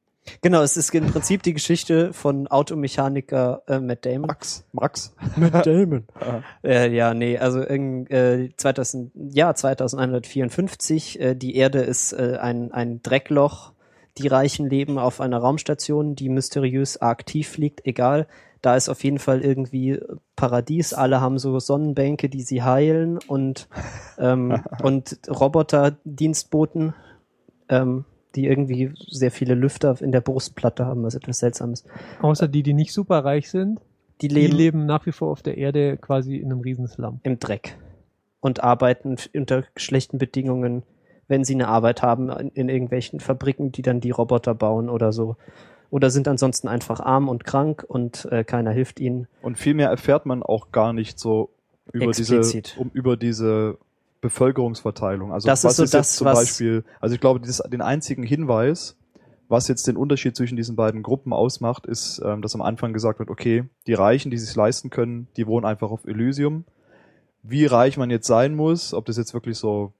Genau, 0.42 0.62
es 0.62 0.76
ist 0.76 0.94
im 0.94 1.10
Prinzip 1.10 1.42
die 1.42 1.54
Geschichte 1.54 2.12
von 2.12 2.46
Automechaniker 2.46 3.62
äh, 3.66 3.80
Matt 3.80 4.04
Damon. 4.06 4.26
Max, 4.28 4.64
Max. 4.72 5.14
Matt 5.36 5.66
Damon. 5.66 6.04
Ja. 6.20 6.42
Äh, 6.62 6.94
ja, 6.94 7.14
nee, 7.14 7.38
also 7.38 7.60
irgend, 7.60 8.10
äh, 8.10 8.50
2000, 8.56 9.12
ja, 9.32 9.54
2154, 9.54 11.20
äh, 11.20 11.34
die 11.34 11.56
Erde 11.56 11.80
ist 11.80 12.12
äh, 12.12 12.38
ein, 12.40 12.72
ein 12.72 13.02
Dreckloch, 13.02 13.72
die 14.18 14.28
Reichen 14.28 14.68
leben 14.68 14.98
auf 14.98 15.20
einer 15.20 15.38
Raumstation, 15.38 16.14
die 16.14 16.28
mysteriös 16.28 16.98
tief 17.26 17.48
fliegt, 17.48 17.86
egal. 17.86 18.26
Da 18.62 18.76
ist 18.76 18.90
auf 18.90 19.02
jeden 19.04 19.18
Fall 19.18 19.40
irgendwie 19.40 19.98
Paradies. 20.36 20.92
Alle 20.92 21.22
haben 21.22 21.38
so 21.38 21.58
Sonnenbänke, 21.58 22.28
die 22.28 22.42
sie 22.42 22.62
heilen 22.62 23.18
und, 23.26 23.68
ähm, 24.18 24.62
und 24.82 25.18
Roboter-Dienstboten, 25.28 26.92
ähm, 27.70 28.04
die 28.34 28.46
irgendwie 28.46 28.92
sehr 29.08 29.30
viele 29.30 29.54
Lüfter 29.54 29.96
in 30.00 30.12
der 30.12 30.20
Brustplatte 30.20 30.86
haben, 30.86 31.02
was 31.02 31.14
etwas 31.14 31.38
Seltsames. 31.38 31.84
Außer 32.22 32.48
die, 32.48 32.62
die 32.62 32.74
nicht 32.74 32.92
super 32.92 33.24
reich 33.24 33.50
sind, 33.50 33.80
Die 34.20 34.28
die 34.28 34.34
leben, 34.34 34.56
leben 34.56 34.86
nach 34.86 35.06
wie 35.06 35.12
vor 35.12 35.30
auf 35.30 35.42
der 35.42 35.58
Erde 35.58 35.96
quasi 35.96 36.36
in 36.36 36.52
einem 36.52 36.60
Riesenslum. 36.60 37.20
im 37.22 37.38
Dreck 37.38 37.76
und 38.40 38.62
arbeiten 38.62 39.16
unter 39.34 39.64
schlechten 39.76 40.18
Bedingungen, 40.18 40.82
wenn 41.28 41.44
sie 41.44 41.54
eine 41.54 41.68
Arbeit 41.68 42.02
haben, 42.02 42.30
in, 42.30 42.48
in 42.50 42.68
irgendwelchen 42.68 43.20
Fabriken, 43.20 43.70
die 43.70 43.82
dann 43.82 44.00
die 44.00 44.10
Roboter 44.10 44.54
bauen 44.54 44.88
oder 44.88 45.12
so. 45.12 45.36
Oder 45.90 46.10
sind 46.10 46.28
ansonsten 46.28 46.68
einfach 46.68 47.00
arm 47.00 47.28
und 47.28 47.44
krank 47.44 47.84
und 47.86 48.26
äh, 48.30 48.44
keiner 48.44 48.70
hilft 48.70 49.00
ihnen. 49.00 49.26
Und 49.42 49.58
viel 49.58 49.74
mehr 49.74 49.88
erfährt 49.88 50.24
man 50.24 50.42
auch 50.42 50.70
gar 50.70 50.92
nicht 50.92 51.18
so 51.18 51.50
über 51.92 52.12
diese, 52.12 52.36
Explizit. 52.36 52.76
um, 52.78 52.90
über 52.94 53.16
diese 53.16 53.76
Bevölkerungsverteilung. 54.20 55.32
Also 55.32 55.46
Das 55.46 55.64
was 55.64 55.72
ist 55.72 55.76
so 55.76 55.82
ist 55.84 55.94
das, 55.94 56.08
jetzt 56.08 56.16
zum 56.16 56.24
Beispiel, 56.26 56.84
also 57.00 57.14
ich 57.14 57.20
glaube, 57.20 57.40
dieses, 57.40 57.58
den 57.58 57.82
einzigen 57.82 58.22
Hinweis, 58.22 58.96
was 59.48 59.66
jetzt 59.68 59.86
den 59.86 59.96
Unterschied 59.96 60.36
zwischen 60.36 60.56
diesen 60.56 60.76
beiden 60.76 61.02
Gruppen 61.02 61.32
ausmacht, 61.32 61.86
ist, 61.86 62.20
ähm, 62.24 62.42
dass 62.42 62.54
am 62.54 62.62
Anfang 62.62 62.92
gesagt 62.92 63.18
wird, 63.18 63.30
okay, 63.30 63.64
die 63.86 63.94
Reichen, 63.94 64.30
die 64.30 64.38
sich 64.38 64.54
leisten 64.54 64.90
können, 64.90 65.28
die 65.36 65.46
wohnen 65.46 65.66
einfach 65.66 65.90
auf 65.90 66.04
Elysium. 66.06 66.64
Wie 67.42 67.66
reich 67.66 67.96
man 67.96 68.10
jetzt 68.10 68.26
sein 68.26 68.54
muss, 68.54 68.92
ob 68.94 69.06
das 69.06 69.16
jetzt 69.16 69.34
wirklich 69.34 69.58
so 69.58 69.92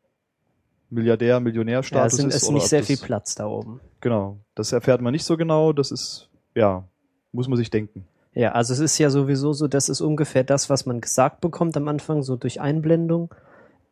Milliardär, 0.91 1.29
Ja, 1.29 1.37
es 1.39 1.43
Millionärstatus 1.45 2.19
ist 2.19 2.25
es 2.27 2.43
ist 2.43 2.51
nicht 2.51 2.67
sehr 2.67 2.81
das, 2.81 2.89
viel 2.89 2.97
Platz 2.99 3.35
da 3.37 3.47
oben. 3.47 3.81
Genau, 4.01 4.39
das 4.55 4.73
erfährt 4.73 5.01
man 5.01 5.13
nicht 5.13 5.25
so 5.25 5.37
genau. 5.37 5.73
Das 5.73 5.91
ist 5.91 6.29
ja, 6.55 6.85
muss 7.33 7.49
man 7.49 7.57
sich 7.57 7.71
denken. 7.71 8.07
Ja, 8.35 8.53
also 8.53 8.73
es 8.73 8.81
ist 8.81 8.99
ja 8.99 9.11
sowieso 9.11 9.53
so, 9.53 9.67
das 9.69 9.89
ist 9.89 10.01
ungefähr 10.01 10.45
das, 10.45 10.71
was 10.71 10.87
man 10.87 11.01
gesagt 11.01 11.41
bekommt 11.41 11.77
am 11.77 11.89
Anfang, 11.89 12.23
so 12.23 12.37
durch 12.37 12.61
Einblendung. 12.61 13.35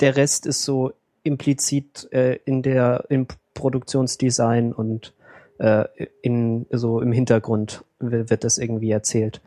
Der 0.00 0.16
Rest 0.16 0.46
ist 0.46 0.64
so 0.64 0.92
implizit 1.22 2.08
äh, 2.12 2.38
in 2.44 2.62
der 2.62 3.04
im 3.08 3.26
Produktionsdesign 3.54 4.72
und 4.72 5.12
äh, 5.58 5.84
in 6.22 6.66
so 6.70 7.00
im 7.00 7.12
Hintergrund 7.12 7.84
wi- 7.98 8.30
wird 8.30 8.44
das 8.44 8.58
irgendwie 8.58 8.90
erzählt. 8.90 9.40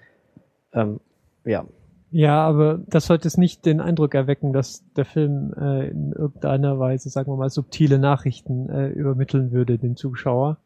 Ähm, 0.74 1.00
ja, 1.46 1.66
Ja, 2.12 2.46
aber 2.46 2.82
das 2.88 3.06
sollte 3.06 3.28
es 3.30 3.38
nicht 3.38 3.66
den 3.66 3.80
Eindruck 3.80 4.14
erwecken, 4.14 4.52
dass 4.52 4.84
der 4.98 5.06
Film 5.06 5.54
äh, 5.54 5.88
in 5.88 6.12
irgendeiner 6.12 6.78
Weise, 6.78 7.10
sagen 7.10 7.32
wir 7.32 7.38
mal, 7.38 7.50
subtile 7.50 8.00
Nachrichten 8.00 8.70
äh, 8.70 8.90
übermitteln 8.90 9.52
würde 9.54 9.78
dem 9.78 9.96
Zuschauer. 9.96 10.58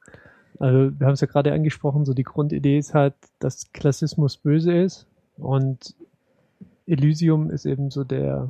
Also 0.58 0.98
wir 1.00 1.06
haben 1.06 1.14
es 1.14 1.22
ja 1.22 1.28
gerade 1.28 1.54
angesprochen, 1.54 2.06
so 2.06 2.14
die 2.16 2.24
Grundidee 2.24 2.80
ist 2.80 2.96
halt, 2.96 3.14
dass 3.40 3.72
Klassismus 3.74 4.38
böse 4.38 4.74
ist 4.74 5.06
und 5.38 5.94
Elysium 6.88 7.52
ist 7.52 7.66
eben 7.66 7.92
so 7.92 8.04
der 8.04 8.50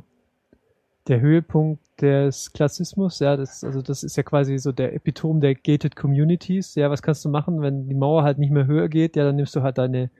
der 1.08 1.20
Höhepunkt 1.20 1.82
des 2.00 2.52
Klassismus, 2.52 3.20
ja, 3.20 3.36
das, 3.36 3.64
also 3.64 3.80
das 3.80 4.02
ist 4.02 4.16
ja 4.16 4.22
quasi 4.22 4.58
so 4.58 4.72
der 4.72 4.94
Epitom 4.94 5.40
der 5.40 5.54
gated 5.54 5.96
Communities. 5.96 6.74
Ja, 6.74 6.90
was 6.90 7.02
kannst 7.02 7.24
du 7.24 7.28
machen, 7.28 7.62
wenn 7.62 7.88
die 7.88 7.94
Mauer 7.94 8.22
halt 8.22 8.38
nicht 8.38 8.50
mehr 8.50 8.66
höher 8.66 8.88
geht? 8.88 9.16
Ja, 9.16 9.24
dann 9.24 9.36
nimmst 9.36 9.54
du 9.56 9.62
halt 9.62 9.78
deine, 9.78 10.10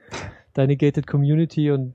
deine 0.53 0.77
gated 0.77 1.05
Community 1.05 1.71
und 1.71 1.93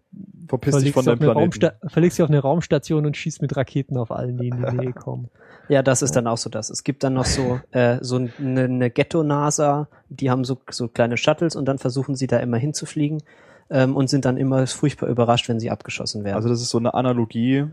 Verpiss 0.49 0.77
dich 0.77 0.93
verlegst 0.93 0.95
von 0.95 1.05
sie 1.05 1.11
auf 1.11 1.19
deinem 1.19 1.31
eine 1.31 1.33
Planeten. 1.33 1.65
Raumsta 1.65 1.89
verlegst 1.89 2.17
sie 2.17 2.23
auf 2.23 2.29
eine 2.29 2.39
Raumstation 2.39 3.07
und 3.07 3.17
schießt 3.17 3.43
mit 3.43 3.57
Raketen 3.57 3.97
auf 3.97 4.11
allen, 4.11 4.39
die 4.39 4.49
in 4.49 4.57
die 4.57 4.77
Nähe 4.77 4.93
kommen. 4.93 5.31
ja, 5.69 5.83
das 5.83 6.03
ist 6.03 6.15
dann 6.15 6.27
auch 6.27 6.39
so 6.39 6.51
das. 6.51 6.71
Es 6.71 6.85
gibt 6.85 7.03
dann 7.03 7.15
noch 7.15 7.25
so 7.25 7.61
äh, 7.73 7.99
so 8.03 8.17
eine, 8.17 8.65
eine 8.65 8.91
Ghetto-NASA, 8.91 9.89
die 10.11 10.31
haben 10.31 10.45
so 10.45 10.59
so 10.71 10.89
kleine 10.89 11.17
Shuttles 11.17 11.57
und 11.57 11.65
dann 11.65 11.79
versuchen 11.79 12.15
sie 12.15 12.27
da 12.27 12.39
immer 12.39 12.59
hinzufliegen 12.59 13.23
ähm, 13.71 13.97
und 13.97 14.09
sind 14.09 14.27
dann 14.27 14.37
immer 14.37 14.67
furchtbar 14.67 15.09
überrascht, 15.09 15.49
wenn 15.49 15.59
sie 15.59 15.71
abgeschossen 15.71 16.23
werden. 16.25 16.37
Also 16.37 16.49
das 16.49 16.61
ist 16.61 16.71
so 16.71 16.79
eine 16.79 16.95
Analogie 16.95 17.67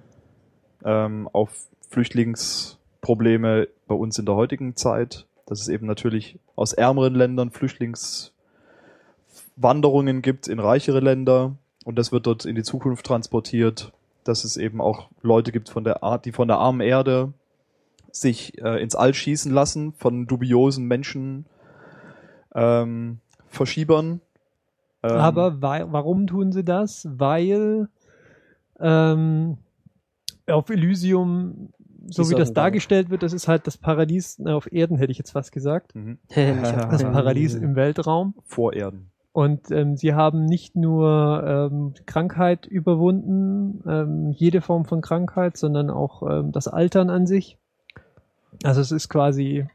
ähm, 0.84 1.30
auf 1.32 1.68
Flüchtlingsprobleme 1.90 3.68
bei 3.88 3.96
uns 3.96 4.20
in 4.20 4.26
der 4.26 4.36
heutigen 4.36 4.76
Zeit, 4.76 5.26
dass 5.46 5.62
es 5.62 5.68
eben 5.68 5.88
natürlich 5.88 6.40
aus 6.56 6.74
ärmeren 6.74 7.16
Ländern 7.16 7.52
Flüchtlingswanderungen 7.52 10.22
gibt 10.22 10.48
in 10.48 10.60
reichere 10.60 11.00
Länder 11.00 11.56
und 11.86 11.98
das 11.98 12.12
wird 12.12 12.28
dort 12.28 12.46
in 12.46 12.56
die 12.56 12.64
Zukunft 12.64 13.06
transportiert, 13.06 13.94
dass 14.24 14.44
es 14.44 14.58
eben 14.58 14.82
auch 14.82 15.10
Leute 15.22 15.52
gibt 15.52 15.70
von 15.70 15.84
der 15.84 16.04
Art, 16.04 16.26
die 16.26 16.32
von 16.32 16.48
der 16.48 16.58
armen 16.58 16.82
Erde 16.82 17.34
sich 18.12 18.62
äh, 18.62 18.82
ins 18.82 18.96
All 18.96 19.14
schießen 19.14 19.52
lassen 19.52 19.94
von 19.94 20.28
dubiosen 20.28 20.86
Menschen 20.86 21.46
ähm, 22.54 23.20
Verschiebern. 23.48 24.22
Ähm, 25.04 25.12
Aber 25.12 25.62
warum 25.62 26.28
tun 26.28 26.52
sie 26.52 26.64
das? 26.64 27.08
Weil 27.12 27.88
ähm, 28.80 29.58
auf 30.52 30.70
Elysium, 30.70 31.70
so 32.08 32.24
Die 32.24 32.32
wie 32.32 32.36
das 32.36 32.54
dargestellt 32.54 33.10
wird, 33.10 33.24
das 33.24 33.34
ist 33.34 33.48
halt 33.48 33.68
das 33.68 33.78
Paradies 33.78 34.40
na, 34.40 34.56
auf 34.56 34.72
Erden, 34.72 34.98
hätte 34.98 35.12
ich 35.12 35.18
jetzt 35.18 35.32
fast 35.32 35.52
gesagt. 35.52 35.96
mhm. 35.96 36.20
Das 36.36 37.04
Paradies 37.04 37.56
im 37.56 37.76
Weltraum. 37.76 38.34
vor 38.46 38.74
Erden. 38.74 39.12
Und 39.32 39.70
ähm, 39.72 39.96
sie 39.96 40.14
haben 40.14 40.46
nicht 40.46 40.76
nur 40.76 41.44
ähm, 41.46 41.94
Krankheit 42.06 42.66
überwunden, 42.66 43.84
ähm, 43.88 44.32
jede 44.32 44.60
Form 44.60 44.86
von 44.86 45.02
Krankheit, 45.02 45.56
sondern 45.56 45.90
auch 45.90 46.24
ähm, 46.24 46.52
das 46.52 46.68
Altern 46.68 47.10
an 47.10 47.28
sich. 47.28 47.58
Also 48.64 48.82
es 48.82 48.92
ist 48.92 49.08
quasi, 49.08 49.68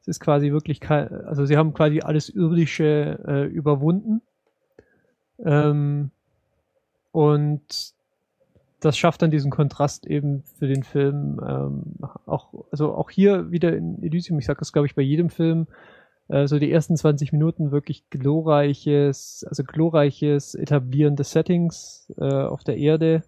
es 0.00 0.08
ist 0.08 0.20
quasi 0.20 0.50
wirklich, 0.50 0.80
kein, 0.80 1.12
also 1.26 1.46
sie 1.46 1.56
haben 1.56 1.74
quasi 1.74 2.00
alles 2.00 2.28
Irdische 2.28 3.20
äh, 3.26 3.44
überwunden. 3.44 4.20
Ähm, 5.38 6.10
und 7.12 7.91
das 8.84 8.98
schafft 8.98 9.22
dann 9.22 9.30
diesen 9.30 9.50
Kontrast 9.50 10.06
eben 10.06 10.42
für 10.58 10.66
den 10.66 10.82
Film 10.82 11.40
ähm, 11.46 11.82
auch, 12.26 12.66
also 12.70 12.94
auch 12.94 13.10
hier 13.10 13.50
wieder 13.50 13.74
in 13.76 14.02
Elysium, 14.02 14.38
ich 14.38 14.46
sage 14.46 14.58
das 14.58 14.72
glaube 14.72 14.86
ich 14.86 14.94
bei 14.94 15.02
jedem 15.02 15.30
Film, 15.30 15.66
äh, 16.28 16.46
so 16.46 16.58
die 16.58 16.72
ersten 16.72 16.96
20 16.96 17.32
Minuten 17.32 17.70
wirklich 17.70 18.10
glorreiches, 18.10 19.44
also 19.48 19.62
glorreiches 19.64 20.54
Etablieren 20.54 21.16
des 21.16 21.30
Settings 21.30 22.12
äh, 22.18 22.24
auf 22.24 22.64
der 22.64 22.76
Erde. 22.76 23.22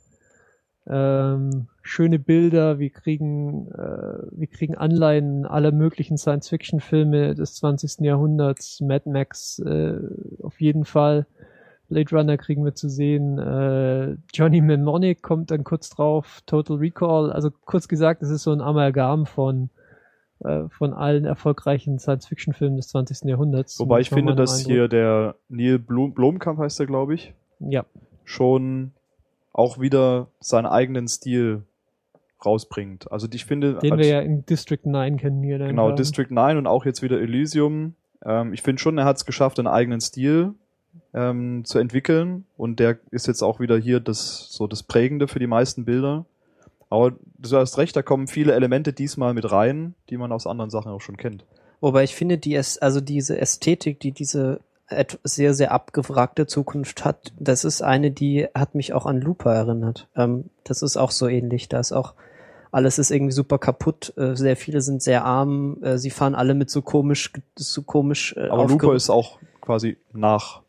Ähm, 0.87 1.69
schöne 1.83 2.19
Bilder, 2.19 2.79
wir 2.79 2.91
kriegen, 2.91 3.69
äh, 3.73 4.27
wir 4.33 4.49
kriegen 4.49 4.75
Anleihen 4.75 5.47
aller 5.47 5.73
möglichen 5.73 6.19
Science-Fiction-Filme 6.19 7.35
des 7.35 7.55
20. 7.55 8.01
Jahrhunderts, 8.01 8.81
Mad 8.81 9.09
Max 9.09 9.59
äh, 9.61 9.99
auf 10.43 10.61
jeden 10.61 10.85
Fall. 10.85 11.27
Blade 11.95 12.11
Runner 12.17 12.37
kriegen 12.37 12.65
wir 12.65 12.75
zu 12.75 12.89
sehen. 12.89 13.39
Äh, 13.39 14.17
Johnny 14.33 14.61
Mnemonic 14.61 15.23
kommt 15.23 15.51
dann 15.51 15.63
kurz 15.63 15.91
drauf. 15.91 16.43
Total 16.47 16.77
Recall. 16.77 17.31
Also 17.33 17.51
kurz 17.65 17.87
gesagt, 17.87 18.23
es 18.23 18.31
ist 18.31 18.43
so 18.43 18.53
ein 18.53 18.61
Amalgam 18.61 19.27
von 19.27 19.71
äh, 20.41 20.69
von 20.69 20.93
allen 20.93 21.25
erfolgreichen 21.25 21.99
Science-Fiction-Filmen 22.01 22.77
des 22.77 22.89
20. 22.89 23.29
Jahrhunderts. 23.29 23.79
Wobei 23.79 24.01
ich 24.01 24.11
finde, 24.11 24.35
dass 24.35 24.59
Eindruck. 24.59 24.73
hier 24.73 24.89
der 24.89 25.37
Neil 25.49 25.79
Blum, 25.79 26.13
Blomkamp 26.15 26.59
heißt 26.59 26.81
er, 26.81 26.87
glaube 26.87 27.15
ich, 27.15 27.33
ja 27.61 27.85
schon 28.25 28.93
auch 29.53 29.79
wieder 29.79 30.27
seinen 30.41 30.67
eigenen 30.67 31.07
Stil 31.07 31.63
rausbringt. 32.45 33.11
Also 33.13 33.29
ich 33.33 33.45
finde, 33.45 33.75
den 33.79 33.93
als- 33.93 34.01
wir 34.01 34.09
ja 34.09 34.21
in 34.21 34.45
District 34.47 34.81
9 34.85 35.17
kennengelernt 35.17 35.71
genau 35.71 35.89
haben. 35.91 35.97
District 35.97 36.31
9 36.31 36.57
und 36.57 36.67
auch 36.67 36.85
jetzt 36.85 37.03
wieder 37.03 37.21
Elysium. 37.21 37.95
Ähm, 38.25 38.53
ich 38.53 38.63
finde 38.63 38.81
schon, 38.81 38.99
er 38.99 39.05
hat 39.05 39.17
es 39.17 39.27
geschafft, 39.27 39.59
einen 39.59 39.69
eigenen 39.69 40.01
Stil 40.01 40.55
ähm, 41.13 41.65
zu 41.65 41.79
entwickeln 41.79 42.45
und 42.57 42.81
der 42.81 42.99
ist 43.11 43.27
jetzt 43.27 43.43
auch 43.43 43.61
wieder 43.61 43.79
hier 43.79 44.01
das 44.01 44.49
so 44.51 44.67
das 44.67 44.83
Prägende 44.83 45.29
für 45.29 45.39
die 45.39 45.47
meisten 45.47 45.85
Bilder. 45.85 46.27
Aber 46.91 47.13
du 47.39 47.57
hast 47.57 47.79
recht, 47.79 47.97
da 47.97 48.03
kommen 48.03 48.27
viele 48.27 48.53
Elemente 48.53 48.93
diesmal 48.93 49.35
mit 49.35 49.51
rein, 49.51 49.95
die 50.11 50.17
man 50.17 50.33
aus 50.33 50.47
anderen 50.47 50.71
Sachen 50.71 50.93
auch 50.93 51.01
schon 51.01 51.17
kennt. 51.17 51.45
Wobei 51.81 52.05
ich 52.05 52.15
finde, 52.15 52.39
die 52.39 52.55
es, 52.55 52.79
also 52.79 53.01
diese 53.01 53.39
Ästhetik, 53.39 54.01
die 54.01 54.13
diese 54.13 54.61
sehr, 55.25 55.55
sehr 55.55 55.73
abgewragte 55.73 56.47
Zukunft 56.47 57.05
hat, 57.05 57.33
das 57.39 57.65
ist 57.65 57.83
eine, 57.83 58.11
die 58.11 58.47
hat 58.55 58.75
mich 58.75 58.93
auch 58.93 59.07
an 59.07 59.21
Looper 59.21 59.53
erinnert. 59.53 60.09
Ähm, 60.15 60.51
das 60.63 60.83
ist 60.83 60.97
auch 60.97 61.11
so 61.11 61.27
ähnlich. 61.27 61.69
Da 61.69 61.81
ist 61.81 61.93
auch, 61.93 62.15
alles 62.71 62.99
ist 62.99 63.11
irgendwie 63.11 63.33
super 63.33 63.59
kaputt, 63.59 64.13
äh, 64.17 64.35
sehr 64.35 64.57
viele 64.57 64.81
sind 64.81 65.03
sehr 65.03 65.25
arm, 65.25 65.83
äh, 65.83 65.97
sie 65.97 66.11
fahren 66.11 66.35
alle 66.35 66.55
mit 66.55 66.71
so 66.71 66.83
komisch, 66.83 67.33
so 67.57 67.83
komisch 67.83 68.35
äh, 68.37 68.49
Aber 68.49 68.67
Looper 68.67 68.95
ist 68.95 69.11
auch 69.11 69.39
quasi 69.61 69.97
nach 70.13 70.64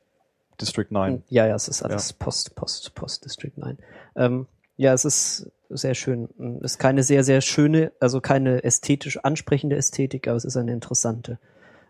District 0.62 0.88
9. 0.90 1.24
Ja, 1.30 1.48
ja, 1.48 1.56
es 1.56 1.68
ist 1.68 1.84
alles 1.84 2.14
Post, 2.14 2.56
Post, 2.56 2.96
Post 2.96 3.26
District 3.26 3.54
9. 3.56 3.78
Ähm, 4.16 4.48
ja, 4.78 4.94
es 4.94 5.06
ist 5.06 5.52
sehr 5.70 5.96
schön. 5.96 6.30
Es 6.64 6.74
ist 6.74 6.80
keine 6.80 7.04
sehr, 7.04 7.24
sehr 7.24 7.42
schöne, 7.42 7.92
also 8.00 8.22
keine 8.22 8.64
ästhetisch 8.64 9.18
ansprechende 9.24 9.76
Ästhetik, 9.76 10.28
aber 10.28 10.38
es 10.38 10.46
ist 10.46 10.58
eine 10.58 10.74
interessante. 10.74 11.40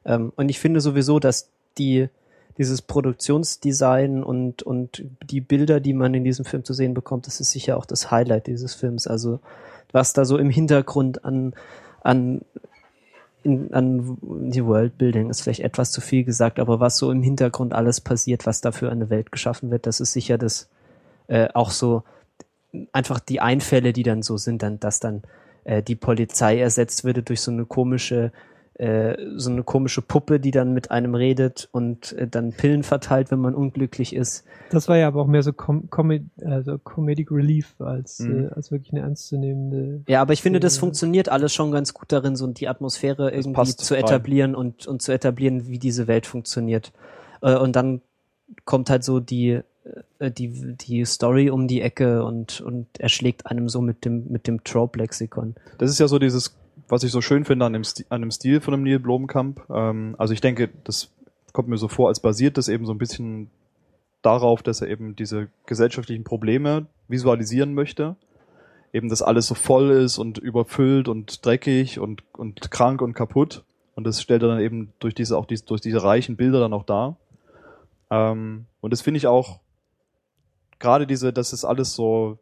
Ähm, 0.05 0.31
und 0.35 0.49
ich 0.49 0.59
finde 0.59 0.81
sowieso, 0.81 1.19
dass 1.19 1.49
die, 1.77 2.07
dieses 2.57 2.81
Produktionsdesign 2.81 4.23
und, 4.23 4.63
und 4.63 5.03
die 5.23 5.41
Bilder, 5.41 5.79
die 5.79 5.93
man 5.93 6.13
in 6.13 6.23
diesem 6.23 6.45
Film 6.45 6.63
zu 6.63 6.73
sehen 6.73 6.93
bekommt, 6.93 7.27
das 7.27 7.39
ist 7.39 7.51
sicher 7.51 7.77
auch 7.77 7.85
das 7.85 8.11
Highlight 8.11 8.47
dieses 8.47 8.75
Films. 8.75 9.07
Also, 9.07 9.39
was 9.91 10.13
da 10.13 10.25
so 10.25 10.37
im 10.37 10.49
Hintergrund 10.49 11.25
an, 11.25 11.53
an 12.01 12.41
in, 13.45 13.73
an 13.73 14.17
die 14.51 14.65
Worldbuilding 14.65 15.29
ist 15.29 15.41
vielleicht 15.41 15.61
etwas 15.61 15.91
zu 15.91 16.01
viel 16.01 16.23
gesagt, 16.23 16.59
aber 16.59 16.79
was 16.79 16.97
so 16.97 17.11
im 17.11 17.21
Hintergrund 17.21 17.73
alles 17.73 18.01
passiert, 18.01 18.45
was 18.45 18.59
dafür 18.59 18.91
eine 18.91 19.09
Welt 19.09 19.31
geschaffen 19.31 19.71
wird, 19.71 19.85
das 19.85 19.99
ist 19.99 20.13
sicher 20.13 20.37
das 20.37 20.67
äh, 21.27 21.47
auch 21.53 21.71
so 21.71 22.03
einfach 22.91 23.19
die 23.19 23.39
Einfälle, 23.39 23.93
die 23.93 24.03
dann 24.03 24.23
so 24.23 24.37
sind, 24.37 24.63
dann, 24.63 24.79
dass 24.79 24.99
dann 24.99 25.21
äh, 25.63 25.83
die 25.83 25.95
Polizei 25.95 26.59
ersetzt 26.59 27.03
würde 27.03 27.23
durch 27.23 27.41
so 27.41 27.51
eine 27.51 27.65
komische 27.65 28.31
äh, 28.77 29.15
so 29.37 29.49
eine 29.49 29.63
komische 29.63 30.01
Puppe, 30.01 30.39
die 30.39 30.51
dann 30.51 30.73
mit 30.73 30.91
einem 30.91 31.15
redet 31.15 31.69
und 31.71 32.11
äh, 32.13 32.27
dann 32.27 32.51
Pillen 32.51 32.83
verteilt, 32.83 33.31
wenn 33.31 33.39
man 33.39 33.55
unglücklich 33.55 34.13
ist. 34.13 34.43
Das 34.69 34.89
war 34.89 34.97
ja 34.97 35.07
aber 35.07 35.21
auch 35.21 35.27
mehr 35.27 35.43
so 35.43 35.53
Com 35.53 35.89
Comed 35.89 36.25
also 36.43 36.77
Comedic 36.77 37.31
Relief 37.31 37.79
als, 37.79 38.19
mhm. 38.19 38.45
äh, 38.45 38.47
als 38.49 38.71
wirklich 38.71 38.91
eine 38.91 39.01
ernstzunehmende. 39.01 40.03
Ja, 40.09 40.21
aber 40.21 40.33
ich 40.33 40.41
finde, 40.41 40.59
das 40.59 40.77
funktioniert 40.77 41.29
alles 41.29 41.53
schon 41.53 41.71
ganz 41.71 41.93
gut 41.93 42.11
darin, 42.11 42.35
so 42.35 42.47
die 42.47 42.67
Atmosphäre 42.67 43.31
das 43.31 43.45
irgendwie 43.45 43.75
zu 43.77 43.95
etablieren 43.95 44.55
und, 44.55 44.85
und 44.87 45.01
zu 45.01 45.13
etablieren, 45.13 45.67
wie 45.67 45.79
diese 45.79 46.07
Welt 46.07 46.25
funktioniert. 46.25 46.91
Äh, 47.41 47.55
und 47.55 47.77
dann 47.77 48.01
kommt 48.65 48.89
halt 48.89 49.05
so 49.05 49.21
die, 49.21 49.61
äh, 50.19 50.31
die, 50.31 50.75
die 50.75 51.05
Story 51.05 51.49
um 51.49 51.69
die 51.69 51.79
Ecke 51.79 52.25
und, 52.25 52.59
und 52.59 52.87
erschlägt 52.99 53.45
einem 53.45 53.69
so 53.69 53.79
mit 53.79 54.03
dem, 54.03 54.27
mit 54.29 54.47
dem 54.47 54.65
Trope-Lexikon. 54.65 55.55
Das 55.77 55.89
ist 55.89 55.99
ja 55.99 56.09
so 56.09 56.19
dieses 56.19 56.55
was 56.87 57.03
ich 57.03 57.11
so 57.11 57.21
schön 57.21 57.45
finde 57.45 57.65
an 57.65 57.73
dem, 57.73 57.83
Stil, 57.83 58.05
an 58.09 58.21
dem 58.21 58.31
Stil 58.31 58.61
von 58.61 58.71
dem 58.73 58.83
Neil 58.83 58.99
Blomkamp. 58.99 59.61
Ähm, 59.69 60.15
also 60.17 60.33
ich 60.33 60.41
denke, 60.41 60.69
das 60.83 61.11
kommt 61.53 61.67
mir 61.67 61.77
so 61.77 61.87
vor, 61.87 62.09
als 62.09 62.19
basiert 62.19 62.57
das 62.57 62.67
eben 62.67 62.85
so 62.85 62.93
ein 62.93 62.97
bisschen 62.97 63.49
darauf, 64.21 64.63
dass 64.63 64.81
er 64.81 64.89
eben 64.89 65.15
diese 65.15 65.49
gesellschaftlichen 65.65 66.23
Probleme 66.23 66.87
visualisieren 67.07 67.73
möchte. 67.73 68.15
Eben, 68.93 69.09
dass 69.09 69.21
alles 69.21 69.47
so 69.47 69.55
voll 69.55 69.91
ist 69.91 70.17
und 70.17 70.37
überfüllt 70.37 71.07
und 71.07 71.45
dreckig 71.45 71.99
und, 71.99 72.23
und 72.33 72.71
krank 72.71 73.01
und 73.01 73.13
kaputt. 73.13 73.63
Und 73.95 74.05
das 74.05 74.21
stellt 74.21 74.41
er 74.41 74.49
dann 74.49 74.59
eben 74.59 74.93
durch 74.99 75.15
diese, 75.15 75.37
auch 75.37 75.45
diese, 75.45 75.65
durch 75.65 75.81
diese 75.81 76.03
reichen 76.03 76.37
Bilder 76.37 76.59
dann 76.59 76.73
auch 76.73 76.83
dar. 76.83 77.17
Ähm, 78.09 78.65
und 78.81 78.91
das 78.91 79.01
finde 79.01 79.17
ich 79.17 79.27
auch, 79.27 79.59
gerade 80.79 81.07
diese, 81.07 81.33
dass 81.33 81.53
es 81.53 81.65
alles 81.65 81.93
so 81.93 82.37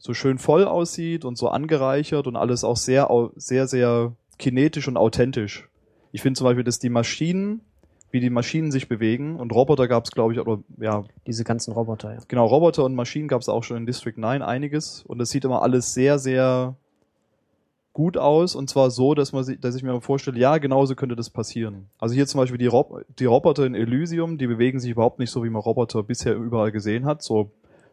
so 0.00 0.14
schön 0.14 0.38
voll 0.38 0.64
aussieht 0.64 1.24
und 1.24 1.36
so 1.36 1.48
angereichert 1.48 2.26
und 2.26 2.34
alles 2.34 2.64
auch 2.64 2.76
sehr, 2.76 3.08
sehr, 3.36 3.68
sehr 3.68 4.12
kinetisch 4.38 4.88
und 4.88 4.96
authentisch. 4.96 5.68
Ich 6.10 6.22
finde 6.22 6.38
zum 6.38 6.46
Beispiel, 6.46 6.64
dass 6.64 6.78
die 6.78 6.88
Maschinen, 6.88 7.60
wie 8.10 8.20
die 8.20 8.30
Maschinen 8.30 8.72
sich 8.72 8.88
bewegen 8.88 9.36
und 9.36 9.52
Roboter 9.52 9.86
gab 9.88 10.06
es, 10.06 10.10
glaube 10.10 10.32
ich, 10.32 10.40
oder 10.40 10.60
ja. 10.78 11.04
Diese 11.26 11.44
ganzen 11.44 11.72
Roboter, 11.72 12.14
ja. 12.14 12.18
Genau, 12.26 12.46
Roboter 12.46 12.84
und 12.84 12.94
Maschinen 12.94 13.28
gab 13.28 13.42
es 13.42 13.50
auch 13.50 13.62
schon 13.62 13.76
in 13.76 13.86
District 13.86 14.16
9 14.16 14.40
einiges 14.40 15.04
und 15.06 15.18
das 15.18 15.28
sieht 15.30 15.44
immer 15.44 15.62
alles 15.62 15.92
sehr, 15.92 16.18
sehr 16.18 16.76
gut 17.92 18.16
aus 18.16 18.54
und 18.54 18.70
zwar 18.70 18.90
so, 18.90 19.14
dass 19.14 19.32
man 19.32 19.44
sich, 19.44 19.60
dass 19.60 19.74
ich 19.74 19.82
mir 19.82 20.00
vorstelle, 20.00 20.38
ja, 20.38 20.56
genauso 20.56 20.94
könnte 20.94 21.14
das 21.14 21.28
passieren. 21.28 21.90
Also 21.98 22.14
hier 22.14 22.26
zum 22.26 22.40
Beispiel 22.40 22.58
die, 22.58 22.68
Rob 22.68 23.04
die 23.18 23.26
Roboter 23.26 23.66
in 23.66 23.74
Elysium, 23.74 24.38
die 24.38 24.46
bewegen 24.46 24.80
sich 24.80 24.92
überhaupt 24.92 25.18
nicht 25.18 25.30
so, 25.30 25.44
wie 25.44 25.50
man 25.50 25.60
Roboter 25.60 26.02
bisher 26.02 26.34
überall 26.36 26.72
gesehen 26.72 27.04
hat, 27.04 27.22
so 27.22 27.50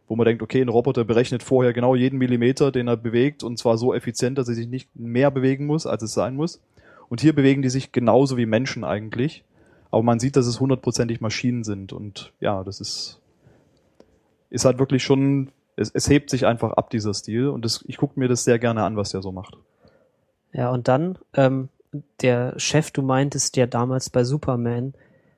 wo 0.08 0.16
man 0.16 0.26
denkt, 0.26 0.42
okay, 0.42 0.62
ein 0.62 0.70
Roboter 0.70 1.04
berechnet 1.04 1.44
vorher 1.44 1.74
genau 1.74 1.96
jeden 1.96 2.18
Millimeter, 2.18 2.72
den 2.72 2.88
er 2.88 2.98
bewegt, 2.98 3.44
und 3.44 3.58
zwar 3.58 3.78
so 3.78 3.94
effizient, 3.94 4.38
dass 4.38 4.48
er 4.48 4.56
sich 4.56 4.68
nicht 4.68 4.90
mehr 4.96 5.32
bewegen 5.32 5.66
muss, 5.66 5.86
als 5.86 6.04
es 6.04 6.14
sein 6.14 6.36
muss. 6.36 6.62
Und 7.10 7.22
hier 7.22 7.34
bewegen 7.34 7.62
die 7.62 7.70
sich 7.70 7.92
genauso 7.92 8.38
wie 8.38 8.46
Menschen 8.46 8.84
eigentlich. 8.84 9.44
Aber 9.92 10.04
man 10.04 10.20
sieht, 10.20 10.36
dass 10.36 10.48
es 10.48 10.60
hundertprozentig 10.60 11.22
Maschinen 11.22 11.64
sind. 11.64 11.94
Und 11.94 12.34
ja, 12.40 12.64
das 12.64 12.80
ist, 12.82 13.22
ist 14.50 14.66
halt 14.66 14.80
wirklich 14.80 15.04
schon, 15.04 15.50
es, 15.76 15.92
es 15.94 16.10
hebt 16.10 16.30
sich 16.30 16.46
einfach 16.46 16.74
ab, 16.74 16.90
dieser 16.90 17.14
Stil. 17.14 17.48
Und 17.48 17.64
das, 17.64 17.84
ich 17.88 17.98
gucke 17.98 18.20
mir 18.20 18.28
das 18.28 18.44
sehr 18.44 18.60
gerne 18.60 18.84
an, 18.84 18.98
was 18.98 19.12
der 19.12 19.22
so 19.22 19.32
macht. 19.32 19.58
Ja, 20.52 20.70
und 20.72 20.88
dann, 20.88 21.18
ähm, 21.34 21.70
der 22.22 22.60
Chef, 22.60 22.92
du 22.92 23.02
meintest 23.02 23.56
ja 23.58 23.68
damals 23.68 24.10
bei 24.10 24.24
Superman, 24.24 24.94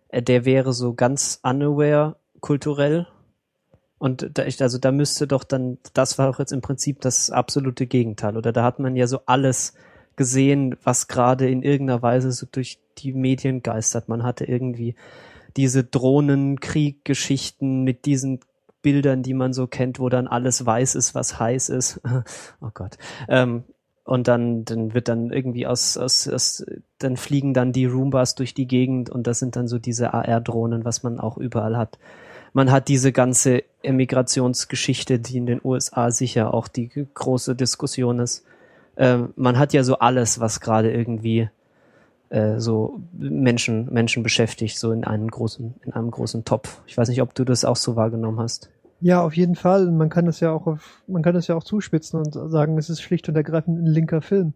äh, 0.10 0.22
der 0.22 0.46
wäre 0.46 0.74
so 0.74 0.94
ganz 0.94 1.40
unaware 1.44 2.16
kulturell 2.40 3.08
und 4.00 4.32
da, 4.34 4.44
ich, 4.46 4.60
also 4.62 4.78
da 4.78 4.94
müsste 4.94 5.28
doch 5.28 5.44
dann, 5.44 5.78
das 5.94 6.18
war 6.18 6.30
auch 6.30 6.40
jetzt 6.40 6.54
im 6.54 6.62
Prinzip 6.62 7.02
das 7.02 7.30
absolute 7.30 7.86
Gegenteil. 7.86 8.38
Oder 8.38 8.54
da 8.54 8.64
hat 8.64 8.80
man 8.80 8.96
ja 8.96 9.08
so 9.08 9.20
alles 9.26 9.74
gesehen, 10.16 10.78
was 10.84 11.10
gerade 11.10 11.50
in 11.50 11.64
irgendeiner 11.64 12.02
Weise 12.02 12.32
so 12.32 12.48
durch 12.50 12.80
die 12.98 13.12
Medien 13.12 13.62
geistert. 13.62 14.08
Man 14.08 14.24
hatte 14.24 14.46
irgendwie 14.46 14.96
diese 15.58 15.84
Drohnenkrieggeschichten 15.84 17.84
mit 17.84 18.06
diesen 18.06 18.40
Bildern, 18.82 19.22
die 19.22 19.34
man 19.34 19.52
so 19.52 19.68
kennt, 19.68 20.00
wo 20.00 20.08
dann 20.08 20.28
alles 20.28 20.66
weiß 20.66 20.96
ist, 20.96 21.14
was 21.14 21.38
heiß 21.38 21.68
ist. 21.68 22.00
oh 22.62 22.70
Gott. 22.74 22.98
Ähm, 23.28 23.66
und 24.06 24.30
dann, 24.30 24.64
dann 24.64 24.94
wird 24.94 25.10
dann 25.10 25.30
irgendwie 25.32 25.68
aus, 25.68 25.98
aus, 25.98 26.26
aus, 26.30 26.66
dann 27.00 27.18
fliegen 27.18 27.54
dann 27.54 27.74
die 27.74 27.86
Roombas 27.86 28.36
durch 28.36 28.54
die 28.54 28.66
Gegend 28.66 29.10
und 29.10 29.28
das 29.28 29.40
sind 29.40 29.58
dann 29.58 29.68
so 29.68 29.78
diese 29.78 30.14
AR-Drohnen, 30.14 30.86
was 30.86 31.04
man 31.04 31.20
auch 31.20 31.38
überall 31.38 31.76
hat 31.78 32.00
man 32.54 32.72
hat 32.72 32.88
diese 32.88 33.12
ganze 33.12 33.64
Emigrationsgeschichte, 33.84 35.20
die 35.20 35.38
in 35.38 35.46
den 35.46 35.62
USA 35.64 36.12
sicher 36.12 36.54
auch 36.54 36.68
die 36.68 36.90
große 37.14 37.56
Diskussion 37.56 38.20
ist. 38.20 38.46
Ähm, 38.98 39.34
man 39.36 39.58
hat 39.58 39.74
ja 39.74 39.84
so 39.84 40.00
alles, 40.00 40.40
was 40.40 40.60
gerade 40.60 40.92
irgendwie 40.92 41.50
äh, 42.30 42.60
so 42.60 43.02
Menschen, 43.14 43.92
Menschen 43.92 44.24
beschäftigt, 44.24 44.78
so 44.78 44.92
in 44.92 45.04
einem 45.04 45.30
großen, 45.30 45.76
in 45.84 45.94
einem 45.94 46.12
großen 46.12 46.46
Topf. 46.46 46.82
Ich 46.86 46.98
weiß 46.98 47.10
nicht, 47.10 47.22
ob 47.22 47.34
du 47.34 47.44
das 47.44 47.66
auch 47.66 47.78
so 47.78 47.96
wahrgenommen 47.96 48.40
hast. 48.40 48.70
Ja, 49.02 49.24
auf 49.24 49.36
jeden 49.36 49.56
Fall. 49.56 49.90
Man 49.92 50.10
kann 50.10 50.26
das 50.26 50.40
ja 50.42 50.52
auch 50.52 50.68
auf, 50.68 51.02
man 51.08 51.24
kann 51.24 51.34
das 51.34 51.48
ja 51.48 51.56
auch 51.56 51.64
zuspitzen 51.64 52.20
und 52.20 52.34
sagen, 52.34 52.78
es 52.78 52.90
ist 52.90 53.02
schlicht 53.02 53.30
und 53.30 53.36
ergreifend 53.36 53.80
ein 53.80 53.86
linker 53.86 54.22
Film. 54.22 54.54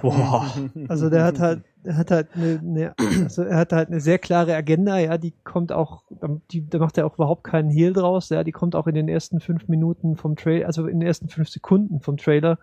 Boah. 0.00 0.46
Also 0.88 1.10
der 1.10 1.24
hat 1.24 1.40
halt, 1.40 1.62
er 1.84 1.96
hat 1.96 2.10
halt 2.10 2.28
eine, 2.34 2.60
eine, 2.60 2.94
also 3.24 3.42
er 3.42 3.56
hat 3.56 3.72
halt 3.72 3.88
eine 3.88 4.00
sehr 4.00 4.18
klare 4.18 4.54
Agenda, 4.54 4.98
ja, 4.98 5.18
die 5.18 5.32
kommt 5.44 5.72
auch, 5.72 6.02
die, 6.50 6.68
da 6.68 6.78
macht 6.78 6.98
er 6.98 7.06
auch 7.06 7.14
überhaupt 7.14 7.44
keinen 7.44 7.70
Hehl 7.70 7.92
draus, 7.92 8.28
ja, 8.28 8.44
die 8.44 8.52
kommt 8.52 8.74
auch 8.74 8.86
in 8.86 8.94
den 8.94 9.08
ersten 9.08 9.40
fünf 9.40 9.68
Minuten 9.68 10.16
vom 10.16 10.36
Trailer, 10.36 10.66
also 10.66 10.86
in 10.86 11.00
den 11.00 11.06
ersten 11.06 11.28
fünf 11.28 11.48
Sekunden 11.48 12.00
vom 12.00 12.16
Trailer 12.16 12.58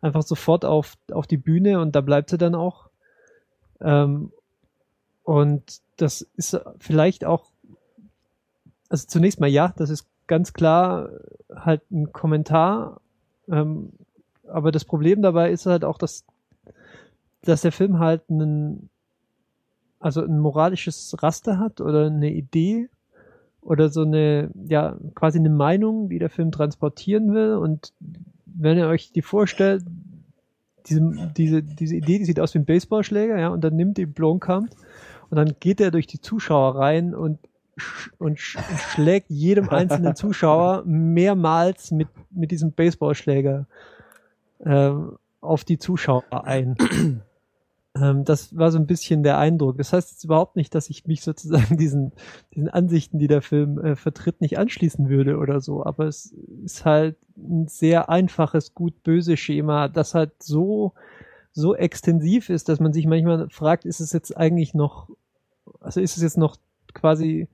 einfach 0.00 0.22
sofort 0.22 0.64
auf, 0.64 0.96
auf 1.12 1.26
die 1.26 1.36
Bühne 1.36 1.80
und 1.80 1.94
da 1.94 2.00
bleibt 2.00 2.30
sie 2.30 2.38
dann 2.38 2.54
auch. 2.54 2.88
Ähm, 3.80 4.32
und 5.22 5.80
das 5.96 6.26
ist 6.36 6.60
vielleicht 6.78 7.24
auch, 7.24 7.46
also 8.88 9.06
zunächst 9.06 9.40
mal 9.40 9.48
ja, 9.48 9.72
das 9.76 9.90
ist 9.90 10.06
ganz 10.26 10.52
klar 10.52 11.08
halt 11.54 11.82
ein 11.92 12.12
Kommentar, 12.12 13.00
ähm, 13.48 13.92
aber 14.48 14.72
das 14.72 14.84
Problem 14.84 15.22
dabei 15.22 15.50
ist 15.50 15.66
halt 15.66 15.84
auch, 15.84 15.98
dass 15.98 16.24
dass 17.44 17.62
der 17.62 17.72
Film 17.72 17.98
halt 17.98 18.22
einen, 18.30 18.88
also 20.00 20.22
ein 20.22 20.38
moralisches 20.38 21.14
Raster 21.22 21.58
hat 21.58 21.80
oder 21.80 22.06
eine 22.06 22.30
Idee 22.30 22.88
oder 23.60 23.88
so 23.88 24.02
eine, 24.02 24.50
ja, 24.66 24.96
quasi 25.14 25.38
eine 25.38 25.50
Meinung, 25.50 26.08
die 26.08 26.18
der 26.18 26.30
Film 26.30 26.50
transportieren 26.50 27.32
will. 27.32 27.54
Und 27.54 27.92
wenn 28.46 28.78
ihr 28.78 28.88
euch 28.88 29.12
die 29.12 29.22
vorstellt, 29.22 29.84
diese, 30.86 31.30
diese, 31.36 31.62
diese 31.62 31.96
Idee, 31.96 32.18
die 32.18 32.24
sieht 32.24 32.40
aus 32.40 32.54
wie 32.54 32.58
ein 32.58 32.64
Baseballschläger, 32.64 33.38
ja, 33.38 33.48
und 33.48 33.62
dann 33.62 33.76
nimmt 33.76 33.98
die 33.98 34.06
Blomkamp 34.06 34.70
und 35.30 35.36
dann 35.36 35.54
geht 35.60 35.80
er 35.80 35.90
durch 35.92 36.06
die 36.08 36.20
Zuschauer 36.20 36.76
rein 36.76 37.14
und, 37.14 37.38
und, 38.18 38.38
sch 38.38 38.56
und 38.56 38.78
schlägt 38.78 39.30
jedem 39.30 39.68
einzelnen 39.68 40.16
Zuschauer 40.16 40.82
mehrmals 40.84 41.92
mit, 41.92 42.08
mit 42.30 42.50
diesem 42.50 42.72
Baseballschläger 42.72 43.66
äh, 44.60 44.92
auf 45.40 45.64
die 45.64 45.78
Zuschauer 45.78 46.24
ein. 46.30 46.76
Ähm, 47.94 48.24
das 48.24 48.56
war 48.56 48.70
so 48.70 48.78
ein 48.78 48.86
bisschen 48.86 49.22
der 49.22 49.38
Eindruck. 49.38 49.76
Das 49.78 49.92
heißt 49.92 50.10
jetzt 50.10 50.24
überhaupt 50.24 50.56
nicht, 50.56 50.74
dass 50.74 50.90
ich 50.90 51.06
mich 51.06 51.22
sozusagen 51.22 51.76
diesen, 51.78 52.12
diesen 52.54 52.68
Ansichten, 52.68 53.18
die 53.18 53.28
der 53.28 53.42
Film 53.42 53.78
äh, 53.78 53.96
vertritt, 53.96 54.40
nicht 54.40 54.58
anschließen 54.58 55.08
würde 55.08 55.36
oder 55.38 55.60
so. 55.60 55.84
Aber 55.84 56.06
es 56.06 56.34
ist 56.64 56.84
halt 56.84 57.16
ein 57.36 57.68
sehr 57.68 58.08
einfaches 58.08 58.74
gut-böse 58.74 59.36
Schema, 59.36 59.88
das 59.88 60.14
halt 60.14 60.42
so, 60.42 60.92
so 61.52 61.74
extensiv 61.74 62.48
ist, 62.48 62.68
dass 62.68 62.80
man 62.80 62.92
sich 62.92 63.06
manchmal 63.06 63.48
fragt, 63.50 63.84
ist 63.84 64.00
es 64.00 64.12
jetzt 64.12 64.36
eigentlich 64.36 64.74
noch, 64.74 65.10
also 65.80 66.00
ist 66.00 66.16
es 66.16 66.22
jetzt 66.22 66.38
noch 66.38 66.56
quasi 66.94 67.48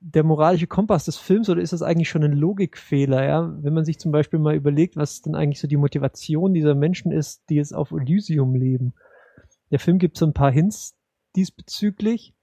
der 0.00 0.22
moralische 0.22 0.68
Kompass 0.68 1.06
des 1.06 1.16
Films 1.16 1.48
oder 1.48 1.60
ist 1.60 1.72
das 1.72 1.82
eigentlich 1.82 2.08
schon 2.08 2.22
ein 2.22 2.32
Logikfehler, 2.32 3.24
ja? 3.24 3.52
Wenn 3.60 3.74
man 3.74 3.84
sich 3.84 3.98
zum 3.98 4.12
Beispiel 4.12 4.38
mal 4.38 4.54
überlegt, 4.54 4.96
was 4.96 5.22
denn 5.22 5.34
eigentlich 5.34 5.60
so 5.60 5.66
die 5.66 5.76
Motivation 5.76 6.54
dieser 6.54 6.76
Menschen 6.76 7.10
ist, 7.10 7.42
die 7.50 7.56
jetzt 7.56 7.74
auf 7.74 7.90
Elysium 7.90 8.54
leben. 8.54 8.94
Der 9.70 9.78
Film 9.78 9.98
gibt 9.98 10.16
so 10.16 10.26
ein 10.26 10.34
paar 10.34 10.50
Hints 10.50 10.94
diesbezüglich, 11.36 12.34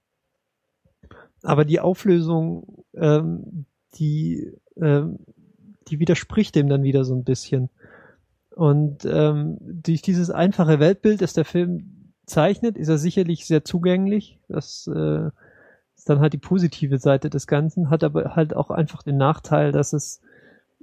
aber 1.42 1.64
die 1.64 1.80
Auflösung, 1.80 2.84
ähm, 2.94 3.66
die, 3.94 4.52
ähm, 4.76 5.18
die 5.88 5.98
widerspricht 6.00 6.54
dem 6.54 6.68
dann 6.68 6.82
wieder 6.82 7.04
so 7.04 7.14
ein 7.14 7.24
bisschen. 7.24 7.70
Und 8.50 9.04
ähm, 9.04 9.58
durch 9.60 10.02
dieses 10.02 10.30
einfache 10.30 10.80
Weltbild, 10.80 11.20
das 11.20 11.34
der 11.34 11.44
Film 11.44 12.12
zeichnet, 12.24 12.76
ist 12.76 12.88
er 12.88 12.98
sicherlich 12.98 13.46
sehr 13.46 13.64
zugänglich. 13.64 14.40
Das 14.48 14.88
äh, 14.92 15.30
ist 15.96 16.08
dann 16.08 16.20
halt 16.20 16.32
die 16.32 16.38
positive 16.38 16.98
Seite 16.98 17.30
des 17.30 17.46
Ganzen, 17.46 17.90
hat 17.90 18.02
aber 18.02 18.34
halt 18.34 18.56
auch 18.56 18.70
einfach 18.70 19.02
den 19.02 19.16
Nachteil, 19.16 19.72
dass 19.72 19.92
es 19.92 20.20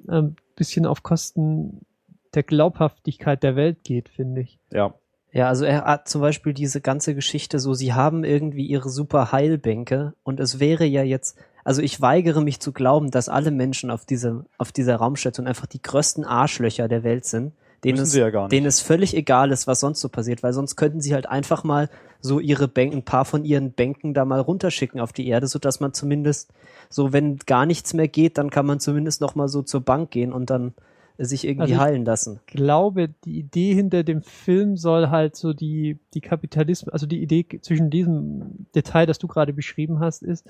ein 0.08 0.16
ähm, 0.16 0.36
bisschen 0.56 0.86
auf 0.86 1.04
Kosten 1.04 1.86
der 2.34 2.44
Glaubhaftigkeit 2.44 3.44
der 3.44 3.56
Welt 3.56 3.84
geht, 3.84 4.10
finde 4.10 4.42
ich. 4.42 4.60
Ja, 4.72 4.94
Ja, 5.34 5.48
also 5.48 5.66
er 5.66 5.86
hat 5.86 6.08
zum 6.08 6.22
Beispiel 6.22 6.54
diese 6.54 6.80
ganze 6.80 7.16
Geschichte 7.16 7.58
so, 7.58 7.74
sie 7.74 7.94
haben 7.94 8.24
irgendwie 8.24 8.68
ihre 8.68 8.90
super 8.90 9.32
Heilbänke 9.32 10.14
und 10.22 10.40
es 10.40 10.60
wäre 10.60 10.86
ja 10.86 11.02
jetzt, 11.02 11.38
also 11.64 11.82
ich 11.82 12.00
weigere 12.02 12.42
mich 12.42 12.60
zu 12.60 12.72
glauben, 12.72 13.10
dass 13.10 13.30
alle 13.30 13.50
Menschen 13.50 13.90
auf 13.90 14.06
diese, 14.06 14.46
auf 14.60 14.72
dieser 14.72 14.98
Raumstation 14.98 15.48
einfach 15.48 15.66
die 15.66 15.82
größten 15.82 16.24
Arschlöcher 16.24 16.88
der 16.88 17.04
Welt 17.04 17.26
sind, 17.26 17.54
denen 17.84 17.98
es, 17.98 18.14
ja 18.14 18.48
denen 18.48 18.68
es 18.68 18.80
völlig 18.80 19.16
egal 19.18 19.52
ist, 19.52 19.66
was 19.66 19.80
sonst 19.80 20.02
so 20.02 20.08
passiert, 20.08 20.44
weil 20.44 20.54
sonst 20.54 20.76
könnten 20.76 21.02
sie 21.02 21.16
halt 21.16 21.28
einfach 21.28 21.64
mal 21.64 21.90
so 22.22 22.40
ihre 22.40 22.68
Bänke, 22.68 22.96
ein 22.96 23.04
paar 23.04 23.26
von 23.26 23.44
ihren 23.44 23.72
Bänken 23.72 24.14
da 24.14 24.26
mal 24.26 24.40
runterschicken 24.40 25.02
auf 25.02 25.14
die 25.14 25.28
Erde, 25.28 25.48
so 25.48 25.58
dass 25.58 25.80
man 25.80 25.94
zumindest 25.94 26.54
so, 26.90 27.12
wenn 27.12 27.38
gar 27.38 27.66
nichts 27.66 27.96
mehr 27.96 28.08
geht, 28.08 28.38
dann 28.38 28.52
kann 28.52 28.68
man 28.68 28.80
zumindest 28.80 29.20
noch 29.20 29.34
mal 29.34 29.48
so 29.48 29.64
zur 29.64 29.82
Bank 29.82 30.12
gehen 30.12 30.32
und 30.32 30.52
dann 30.52 30.76
sich 31.18 31.46
irgendwie 31.46 31.62
Also 31.64 31.74
ich- 31.76 31.80
heilen 31.80 32.06
lassen. 32.06 32.40
glaube, 32.48 33.10
die 33.26 33.40
Idee 33.40 33.74
hinter 33.74 34.04
dem 34.04 34.22
Film 34.22 34.78
soll 34.78 35.10
halt 35.10 35.36
so 35.36 35.54
die, 35.54 36.00
die 36.14 36.22
Kapitalismus, 36.22 36.92
also 36.92 37.06
die 37.06 37.22
Idee 37.22 37.46
zwischen 37.62 37.90
diesem 37.90 38.66
Detail, 38.76 39.06
das 39.06 39.20
du 39.20 39.28
gerade 39.28 39.54
beschrieben 39.54 40.00
hast, 40.00 40.24
ist, 40.24 40.50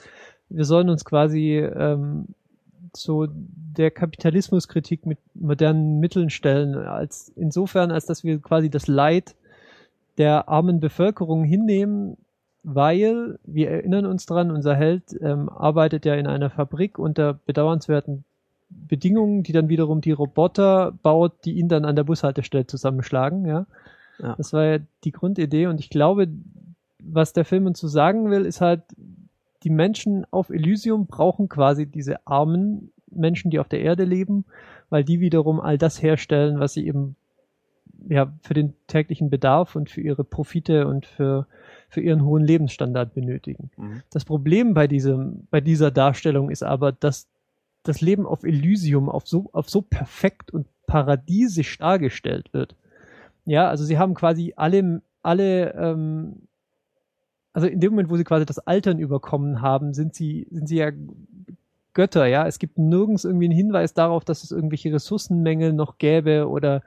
wir 0.50 0.66
sollen 0.66 0.90
uns 0.90 1.04
quasi 1.06 1.58
ähm, 1.58 2.28
so 2.96 3.28
der 3.30 3.92
Kapitalismuskritik 3.92 5.06
mit 5.06 5.18
modernen 5.34 6.00
Mitteln 6.00 6.30
stellen, 6.30 6.76
als 6.76 7.30
insofern, 7.36 7.92
als 7.92 8.06
dass 8.06 8.24
wir 8.24 8.40
quasi 8.40 8.70
das 8.70 8.88
Leid 8.88 9.36
der 10.18 10.48
armen 10.48 10.80
Bevölkerung 10.80 11.44
hinnehmen, 11.44 12.18
weil 12.62 13.40
wir 13.44 13.70
erinnern 13.72 14.06
uns 14.06 14.26
dran, 14.26 14.52
unser 14.52 14.76
Held 14.76 15.04
ähm, 15.22 15.50
arbeitet 15.50 16.06
ja 16.06 16.14
in 16.16 16.28
einer 16.28 16.50
Fabrik 16.50 17.00
unter 17.00 17.34
bedauernswerten 17.34 18.24
Bedingungen, 18.88 19.44
die 19.44 19.54
dann 19.54 19.70
wiederum 19.70 20.02
die 20.02 20.12
Roboter 20.12 20.94
baut, 21.04 21.34
die 21.46 21.54
ihn 21.54 21.70
dann 21.70 21.86
an 21.86 21.96
der 21.96 22.04
Bushaltestelle 22.04 22.68
zusammenschlagen, 22.68 23.46
ja. 23.46 23.66
Ja. 24.20 24.36
Das 24.38 24.54
war 24.54 24.66
ja 24.66 24.78
die 25.04 25.12
Grundidee 25.12 25.68
und 25.68 25.80
ich 25.80 25.90
glaube, 25.90 26.28
was 27.00 27.34
der 27.34 27.46
Film 27.46 27.66
uns 27.66 27.80
so 27.80 27.88
sagen 27.88 28.30
will, 28.30 28.46
ist 28.46 28.62
halt, 28.62 28.84
die 29.64 29.70
Menschen 29.70 30.26
auf 30.30 30.50
Elysium 30.50 31.08
brauchen 31.08 31.50
quasi 31.50 31.88
diese 31.88 32.28
armen 32.28 32.92
Menschen, 33.10 33.50
die 33.50 33.60
auf 33.60 33.68
der 33.68 33.82
Erde 33.82 34.04
leben, 34.04 34.46
weil 34.90 35.04
die 35.04 35.20
wiederum 35.20 35.60
all 35.60 35.78
das 35.78 36.02
herstellen, 36.02 36.60
was 36.60 36.74
sie 36.74 36.86
eben 36.86 37.16
ja 38.08 38.32
für 38.42 38.54
den 38.54 38.74
täglichen 38.88 39.30
Bedarf 39.30 39.76
und 39.76 39.90
für 39.90 40.02
ihre 40.02 40.24
Profite 40.24 40.88
und 40.88 41.06
für 41.06 41.48
für 41.94 42.02
ihren 42.02 42.26
hohen 42.26 42.44
Lebensstandard 42.44 43.14
benötigen. 43.14 43.70
Mhm. 43.78 44.02
Das 44.12 44.26
Problem 44.26 44.74
bei 44.74 44.88
diesem, 44.88 45.48
bei 45.52 45.62
dieser 45.62 45.92
Darstellung 45.92 46.50
ist 46.50 46.64
aber, 46.64 46.92
dass 46.92 47.28
das 47.84 48.02
Leben 48.02 48.26
auf 48.26 48.44
Elysium 48.44 49.10
auf 49.10 49.28
so, 49.28 49.50
auf 49.54 49.70
so 49.70 49.82
perfekt 49.82 50.52
und 50.52 50.68
paradiesisch 50.88 51.78
dargestellt 51.78 52.54
wird. 52.54 52.76
Ja, 53.46 53.68
also 53.70 53.84
sie 53.84 53.98
haben 53.98 54.14
quasi 54.14 54.54
alle, 54.56 55.02
alle, 55.22 55.74
ähm, 55.74 56.48
also 57.52 57.68
in 57.68 57.80
dem 57.80 57.92
Moment, 57.92 58.10
wo 58.10 58.18
sie 58.18 58.24
quasi 58.24 58.46
das 58.46 58.60
Altern 58.60 59.00
überkommen 59.00 59.62
haben, 59.62 59.94
sind 59.94 60.16
sie, 60.16 60.48
sind 60.50 60.68
sie 60.68 60.78
ja 60.78 60.92
Götter, 61.94 62.26
ja. 62.26 62.48
Es 62.48 62.58
gibt 62.58 62.78
nirgends 62.78 63.26
irgendwie 63.26 63.46
einen 63.46 63.56
Hinweis 63.56 63.94
darauf, 63.94 64.26
dass 64.26 64.44
es 64.44 64.52
irgendwelche 64.52 64.94
Ressourcenmängel 64.94 65.74
noch 65.74 65.98
gäbe 65.98 66.48
oder 66.50 66.82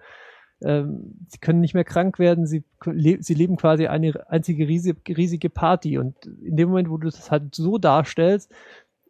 ähm, 0.62 1.14
sie 1.28 1.38
können 1.38 1.60
nicht 1.60 1.74
mehr 1.74 1.84
krank 1.84 2.18
werden, 2.18 2.46
sie, 2.46 2.64
le 2.84 3.18
sie 3.20 3.34
leben 3.34 3.56
quasi 3.56 3.86
eine 3.86 4.30
einzige 4.30 4.66
riesige, 4.66 5.16
riesige 5.16 5.50
Party 5.50 5.98
und 5.98 6.16
in 6.42 6.56
dem 6.56 6.70
Moment, 6.70 6.88
wo 6.90 6.96
du 6.96 7.06
das 7.06 7.30
halt 7.30 7.54
so 7.54 7.78
darstellst, 7.78 8.50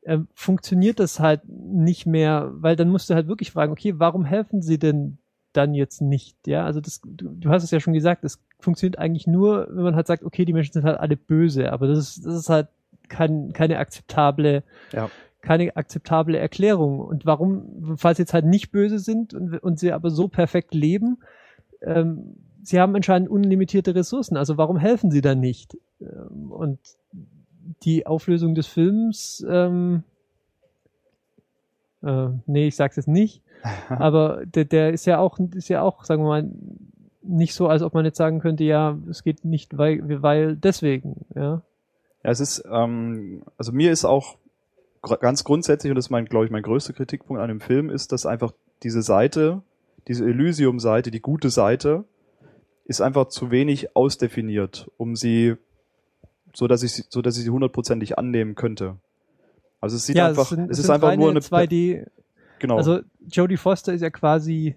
ähm, 0.06 0.28
funktioniert 0.34 1.00
das 1.00 1.20
halt 1.20 1.42
nicht 1.48 2.06
mehr, 2.06 2.50
weil 2.54 2.76
dann 2.76 2.88
musst 2.88 3.10
du 3.10 3.14
halt 3.14 3.26
wirklich 3.26 3.50
fragen, 3.50 3.72
okay, 3.72 3.94
warum 3.98 4.24
helfen 4.24 4.62
sie 4.62 4.78
denn 4.78 5.18
dann 5.52 5.74
jetzt 5.74 6.00
nicht? 6.00 6.36
Ja, 6.46 6.64
also 6.64 6.80
das, 6.80 7.00
du, 7.04 7.28
du 7.28 7.50
hast 7.50 7.64
es 7.64 7.72
ja 7.72 7.80
schon 7.80 7.92
gesagt, 7.92 8.22
das 8.24 8.40
funktioniert 8.60 8.98
eigentlich 8.98 9.26
nur, 9.26 9.66
wenn 9.70 9.82
man 9.82 9.96
halt 9.96 10.06
sagt, 10.06 10.22
okay, 10.22 10.44
die 10.44 10.52
Menschen 10.52 10.72
sind 10.72 10.84
halt 10.84 11.00
alle 11.00 11.16
böse, 11.16 11.72
aber 11.72 11.88
das 11.88 11.98
ist, 11.98 12.24
das 12.24 12.34
ist 12.36 12.48
halt 12.48 12.68
kein, 13.08 13.52
keine 13.52 13.78
akzeptable, 13.78 14.62
Ja. 14.92 15.10
keine 15.40 15.76
akzeptable 15.76 16.38
Erklärung. 16.38 17.00
Und 17.00 17.26
warum, 17.26 17.96
falls 17.96 18.18
sie 18.18 18.22
jetzt 18.22 18.34
halt 18.34 18.46
nicht 18.46 18.70
böse 18.70 18.98
sind 18.98 19.34
und, 19.34 19.58
und 19.62 19.78
sie 19.78 19.92
aber 19.92 20.10
so 20.10 20.28
perfekt 20.28 20.72
leben, 20.72 21.18
ähm, 21.82 22.36
sie 22.62 22.80
haben 22.80 22.94
anscheinend 22.94 23.28
unlimitierte 23.28 23.94
Ressourcen, 23.94 24.36
also 24.36 24.56
warum 24.56 24.76
helfen 24.76 25.10
sie 25.10 25.20
dann 25.20 25.40
nicht? 25.40 25.76
Ähm, 26.00 26.52
und 26.52 26.78
die 27.82 28.06
Auflösung 28.06 28.54
des 28.54 28.66
Films, 28.66 29.44
ähm, 29.48 30.02
äh, 32.02 32.28
nee, 32.46 32.68
ich 32.68 32.76
sag's 32.76 32.96
jetzt 32.96 33.08
nicht, 33.08 33.42
aber 33.88 34.44
der, 34.46 34.64
der 34.64 34.92
ist 34.92 35.06
ja 35.06 35.18
auch, 35.18 35.38
ist 35.54 35.68
ja 35.68 35.82
auch, 35.82 36.04
sagen 36.04 36.22
wir 36.22 36.28
mal, 36.28 36.50
nicht 37.22 37.54
so, 37.54 37.66
als 37.68 37.82
ob 37.82 37.94
man 37.94 38.04
jetzt 38.04 38.18
sagen 38.18 38.38
könnte, 38.38 38.64
ja, 38.64 38.96
es 39.10 39.24
geht 39.24 39.44
nicht, 39.44 39.76
weil, 39.76 40.22
weil 40.22 40.56
deswegen, 40.56 41.24
ja. 41.34 41.62
Ja, 42.22 42.30
es 42.30 42.40
ist, 42.40 42.64
ähm, 42.70 43.42
also 43.56 43.72
mir 43.72 43.90
ist 43.90 44.04
auch 44.04 44.36
gr- 45.02 45.16
ganz 45.16 45.42
grundsätzlich, 45.44 45.90
und 45.90 45.96
das 45.96 46.06
ist 46.06 46.10
mein, 46.10 46.26
glaube 46.26 46.44
ich, 46.44 46.50
mein 46.50 46.62
größter 46.62 46.92
Kritikpunkt 46.92 47.42
an 47.42 47.48
dem 47.48 47.60
Film, 47.60 47.90
ist, 47.90 48.12
dass 48.12 48.26
einfach 48.26 48.52
diese 48.82 49.02
Seite, 49.02 49.62
diese 50.06 50.24
Elysium-Seite, 50.24 51.10
die 51.10 51.20
gute 51.20 51.50
Seite, 51.50 52.04
ist 52.84 53.00
einfach 53.00 53.26
zu 53.28 53.50
wenig 53.50 53.96
ausdefiniert, 53.96 54.88
um 54.96 55.16
sie, 55.16 55.56
so 56.56 56.66
dass 56.66 56.82
ich 56.82 56.92
sie, 56.92 57.04
so 57.10 57.20
dass 57.20 57.36
ich 57.36 57.44
sie 57.44 57.50
hundertprozentig 57.50 58.16
annehmen 58.16 58.54
könnte. 58.54 58.96
Also 59.78 59.96
es 59.96 60.06
sieht 60.06 60.16
ja, 60.16 60.28
einfach, 60.28 60.44
es, 60.44 60.48
sind, 60.48 60.70
es 60.70 60.78
ist 60.78 60.88
einfach 60.88 61.14
nur 61.14 61.28
eine, 61.28 61.40
2D, 61.40 62.06
genau, 62.58 62.78
Also 62.78 63.00
Jodie 63.28 63.58
Foster 63.58 63.92
ist 63.92 64.00
ja 64.00 64.08
quasi, 64.08 64.74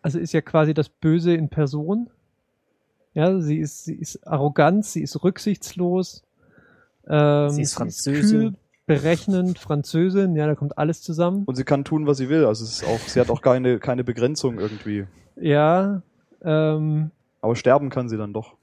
also 0.00 0.20
ist 0.20 0.32
ja 0.32 0.42
quasi 0.42 0.74
das 0.74 0.88
Böse 0.88 1.34
in 1.34 1.48
Person. 1.48 2.08
Ja, 3.14 3.40
sie 3.40 3.58
ist, 3.58 3.84
sie 3.84 3.96
ist 3.96 4.24
arrogant, 4.24 4.84
sie 4.86 5.02
ist 5.02 5.24
rücksichtslos. 5.24 6.22
Ähm, 7.08 7.50
Sie 7.50 7.62
ist 7.62 7.74
Französin. 7.74 8.30
kühl, 8.30 8.54
berechnend, 8.86 9.58
Französin, 9.58 10.36
ja, 10.36 10.46
da 10.46 10.54
kommt 10.54 10.78
alles 10.78 11.02
zusammen. 11.02 11.42
und 11.46 11.56
sie 11.56 11.64
kann 11.64 11.82
tun, 11.82 12.06
was 12.06 12.18
sie 12.18 12.28
will. 12.28 12.44
Also 12.44 12.62
es 12.62 12.74
ist 12.74 12.84
auch, 12.84 13.00
sie 13.00 13.18
hat 13.18 13.28
auch 13.28 13.42
keine, 13.42 13.80
keine 13.80 14.04
Begrenzung 14.04 14.60
irgendwie. 14.60 15.06
Ja, 15.34 16.02
ähm, 16.42 17.10
Aber 17.40 17.56
sterben 17.56 17.90
kann 17.90 18.08
sie 18.08 18.16
dann 18.16 18.32
doch. 18.32 18.54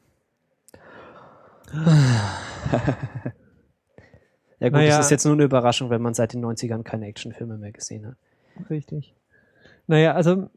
Ja 4.60 4.70
gut, 4.70 4.72
Naja. 4.80 4.98
das 4.98 5.06
ist 5.06 5.12
jetzt 5.12 5.26
nur 5.26 5.34
eine 5.36 5.44
Überraschung, 5.44 5.90
wenn 5.90 6.02
man 6.02 6.14
seit 6.14 6.34
den 6.34 6.44
90ern 6.44 6.84
keine 6.84 7.06
Actionfilme 7.08 7.58
mehr 7.58 7.72
gesehen 7.72 8.08
hat. 8.08 8.18
richtig. 8.70 9.14
Naja, 9.86 10.14
also 10.14 10.50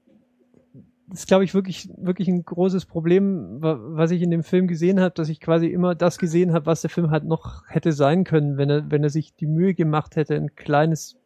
das 1.08 1.20
ist, 1.20 1.26
glaube 1.26 1.44
ich, 1.44 1.54
wirklich, 1.54 1.88
wirklich 1.98 2.28
ein 2.28 2.44
großes 2.44 2.86
Problem, 2.86 3.60
wa- 3.60 3.78
was 3.80 4.10
ich 4.12 4.22
in 4.22 4.30
dem 4.30 4.42
Film 4.44 4.68
gesehen 4.68 5.00
habe, 5.00 5.14
dass 5.14 5.28
ich 5.28 5.40
quasi 5.40 5.66
immer 5.66 5.94
das 5.94 6.18
gesehen 6.18 6.52
habe, 6.52 6.66
was 6.66 6.80
der 6.82 6.90
Film 6.90 7.10
halt 7.10 7.24
noch 7.24 7.64
hätte 7.68 7.92
sein 7.92 8.24
können, 8.24 8.56
wenn 8.56 8.70
er, 8.70 8.90
wenn 8.90 9.02
er 9.02 9.10
sich 9.10 9.34
die 9.34 9.46
Mühe 9.46 9.74
gemacht 9.74 10.16
hätte, 10.16 10.34
ein 10.36 10.54
kleines 10.54 11.16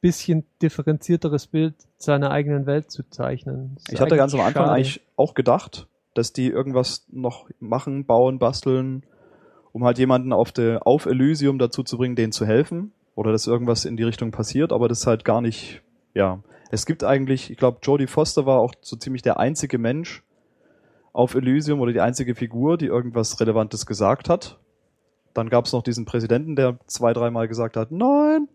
bisschen 0.00 0.44
differenzierteres 0.62 1.48
Bild 1.48 1.74
seiner 1.98 2.30
eigenen 2.30 2.66
Welt 2.66 2.90
zu 2.90 3.02
zeichnen. 3.10 3.72
Das 3.84 3.92
Ich 3.94 4.00
hatte 4.00 4.16
ganz 4.16 4.32
am 4.34 4.40
Anfang 4.40 4.52
schade. 4.64 4.72
eigentlich 4.72 5.00
auch 5.16 5.34
gedacht, 5.34 5.88
dass 6.14 6.32
die 6.32 6.48
irgendwas 6.48 7.06
noch 7.10 7.48
machen, 7.60 8.06
bauen, 8.06 8.38
basteln, 8.38 9.04
um 9.72 9.84
halt 9.84 9.98
jemanden 9.98 10.32
auf, 10.32 10.52
der, 10.52 10.86
auf 10.86 11.06
Elysium 11.06 11.58
dazu 11.58 11.82
zu 11.82 11.98
bringen, 11.98 12.16
denen 12.16 12.32
zu 12.32 12.46
helfen. 12.46 12.92
Oder 13.16 13.32
dass 13.32 13.46
irgendwas 13.46 13.84
in 13.84 13.96
die 13.96 14.02
Richtung 14.02 14.32
passiert, 14.32 14.72
aber 14.72 14.88
das 14.88 15.00
ist 15.00 15.06
halt 15.06 15.24
gar 15.24 15.40
nicht, 15.40 15.82
ja. 16.14 16.40
Es 16.70 16.86
gibt 16.86 17.04
eigentlich, 17.04 17.50
ich 17.50 17.56
glaube, 17.56 17.78
Jodie 17.82 18.08
Foster 18.08 18.46
war 18.46 18.58
auch 18.58 18.74
so 18.80 18.96
ziemlich 18.96 19.22
der 19.22 19.38
einzige 19.38 19.78
Mensch 19.78 20.24
auf 21.12 21.36
Elysium 21.36 21.80
oder 21.80 21.92
die 21.92 22.00
einzige 22.00 22.34
Figur, 22.34 22.76
die 22.76 22.86
irgendwas 22.86 23.38
Relevantes 23.38 23.86
gesagt 23.86 24.28
hat. 24.28 24.58
Dann 25.32 25.48
gab 25.48 25.66
es 25.66 25.72
noch 25.72 25.82
diesen 25.82 26.04
Präsidenten, 26.04 26.56
der 26.56 26.78
zwei, 26.86 27.12
dreimal 27.12 27.46
gesagt 27.46 27.76
hat, 27.76 27.92
nein. 27.92 28.48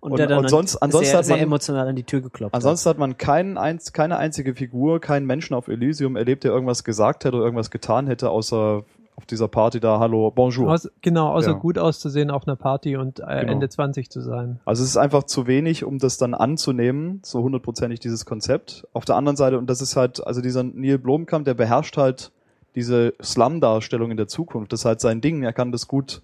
Und, 0.00 0.12
Und- 0.12 0.18
der 0.18 0.26
dann 0.26 0.38
und 0.40 0.48
sonst- 0.50 0.72
sehr, 0.72 0.82
ansonsten 0.82 1.16
hat 1.16 1.24
sehr 1.24 1.36
man- 1.36 1.44
emotional 1.44 1.88
an 1.88 1.96
die 1.96 2.04
Tür 2.04 2.20
geklopft 2.20 2.54
Ansonsten 2.54 2.88
hat 2.90 2.98
man 2.98 3.16
keinen, 3.18 3.56
einz- 3.58 3.92
keine 3.92 4.16
einzige 4.18 4.54
Figur, 4.54 5.00
keinen 5.00 5.26
Menschen 5.26 5.54
auf 5.54 5.68
Elysium 5.68 6.16
erlebt, 6.16 6.44
der 6.44 6.52
irgendwas 6.52 6.84
gesagt 6.84 7.24
hätte 7.24 7.36
oder 7.36 7.44
irgendwas 7.44 7.70
getan 7.70 8.06
hätte, 8.06 8.30
außer 8.30 8.82
auf 9.16 9.26
dieser 9.26 9.48
Party 9.48 9.80
da, 9.80 9.98
hallo, 9.98 10.30
bonjour. 10.30 10.72
Aus, 10.72 10.88
genau, 11.02 11.30
außer 11.32 11.50
Ja. 11.50 11.56
gut 11.56 11.76
auszusehen 11.76 12.30
auf 12.30 12.46
einer 12.46 12.54
Party 12.54 12.96
und 12.96 13.18
äh, 13.18 13.40
Genau. 13.40 13.52
Ende 13.54 13.68
20 13.68 14.10
zu 14.10 14.20
sein. 14.20 14.60
Also 14.64 14.84
es 14.84 14.90
ist 14.90 14.96
einfach 14.96 15.24
zu 15.24 15.48
wenig, 15.48 15.82
um 15.82 15.98
das 15.98 16.18
dann 16.18 16.34
anzunehmen, 16.34 17.20
so 17.24 17.42
hundertprozentig 17.42 17.98
dieses 17.98 18.26
Konzept. 18.26 18.86
Auf 18.92 19.04
der 19.04 19.16
anderen 19.16 19.36
Seite, 19.36 19.58
und 19.58 19.68
das 19.68 19.80
ist 19.80 19.96
halt, 19.96 20.24
also 20.24 20.40
dieser 20.40 20.62
Neil 20.62 20.98
Blomkamp, 20.98 21.44
der 21.46 21.54
beherrscht 21.54 21.96
halt 21.96 22.30
diese 22.76 23.12
Slum-Darstellung 23.20 24.12
in 24.12 24.16
der 24.16 24.28
Zukunft. 24.28 24.72
Das 24.72 24.80
ist 24.80 24.84
halt 24.84 25.00
sein 25.00 25.20
Ding. 25.20 25.42
Er 25.42 25.52
kann 25.52 25.72
das 25.72 25.88
gut 25.88 26.22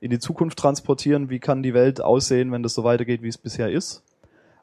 in 0.00 0.10
die 0.10 0.18
Zukunft 0.18 0.58
transportieren. 0.58 1.30
Wie 1.30 1.38
kann 1.38 1.62
die 1.62 1.74
Welt 1.74 2.00
aussehen, 2.00 2.52
wenn 2.52 2.62
das 2.62 2.74
so 2.74 2.84
weitergeht, 2.84 3.22
wie 3.22 3.28
es 3.28 3.38
bisher 3.38 3.70
ist? 3.70 4.02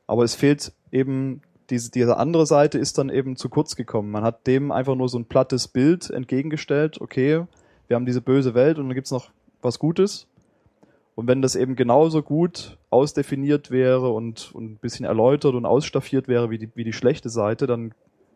Aber 0.08 0.24
es 0.24 0.36
fehlt 0.36 0.72
eben, 0.92 1.42
diese, 1.70 1.92
diese 1.92 2.18
andere 2.18 2.46
Seite 2.46 2.78
ist 2.78 2.98
dann 2.98 3.10
eben 3.10 3.36
zu 3.36 3.50
kurz 3.50 3.76
gekommen. 3.76 4.12
Man 4.12 4.24
hat 4.24 4.48
dem 4.48 4.72
einfach 4.72 4.96
nur 4.96 5.10
so 5.10 5.18
ein 5.18 5.26
plattes 5.26 5.68
Bild 5.68 6.10
entgegengestellt. 6.10 7.02
Okay, 7.02 7.46
wir 7.88 7.96
haben 7.96 8.06
diese 8.06 8.22
böse 8.22 8.54
Welt 8.54 8.78
und 8.78 8.88
dann 8.88 8.96
gibt's 8.96 9.12
noch 9.12 9.32
was 9.62 9.80
Gutes. 9.80 10.28
Und 11.16 11.28
wenn 11.28 11.42
das 11.42 11.56
eben 11.56 11.76
genauso 11.76 12.22
gut 12.22 12.78
ausdefiniert 12.90 13.72
wäre 13.72 14.12
und, 14.12 14.54
und 14.54 14.74
ein 14.74 14.78
bisschen 14.78 15.06
erläutert 15.06 15.56
und 15.56 15.66
ausstaffiert 15.66 16.28
wäre 16.28 16.50
wie 16.50 16.58
die, 16.58 16.70
wie 16.76 16.84
die 16.84 16.94
schlechte 16.94 17.30
Seite, 17.30 17.68
dann 17.68 17.94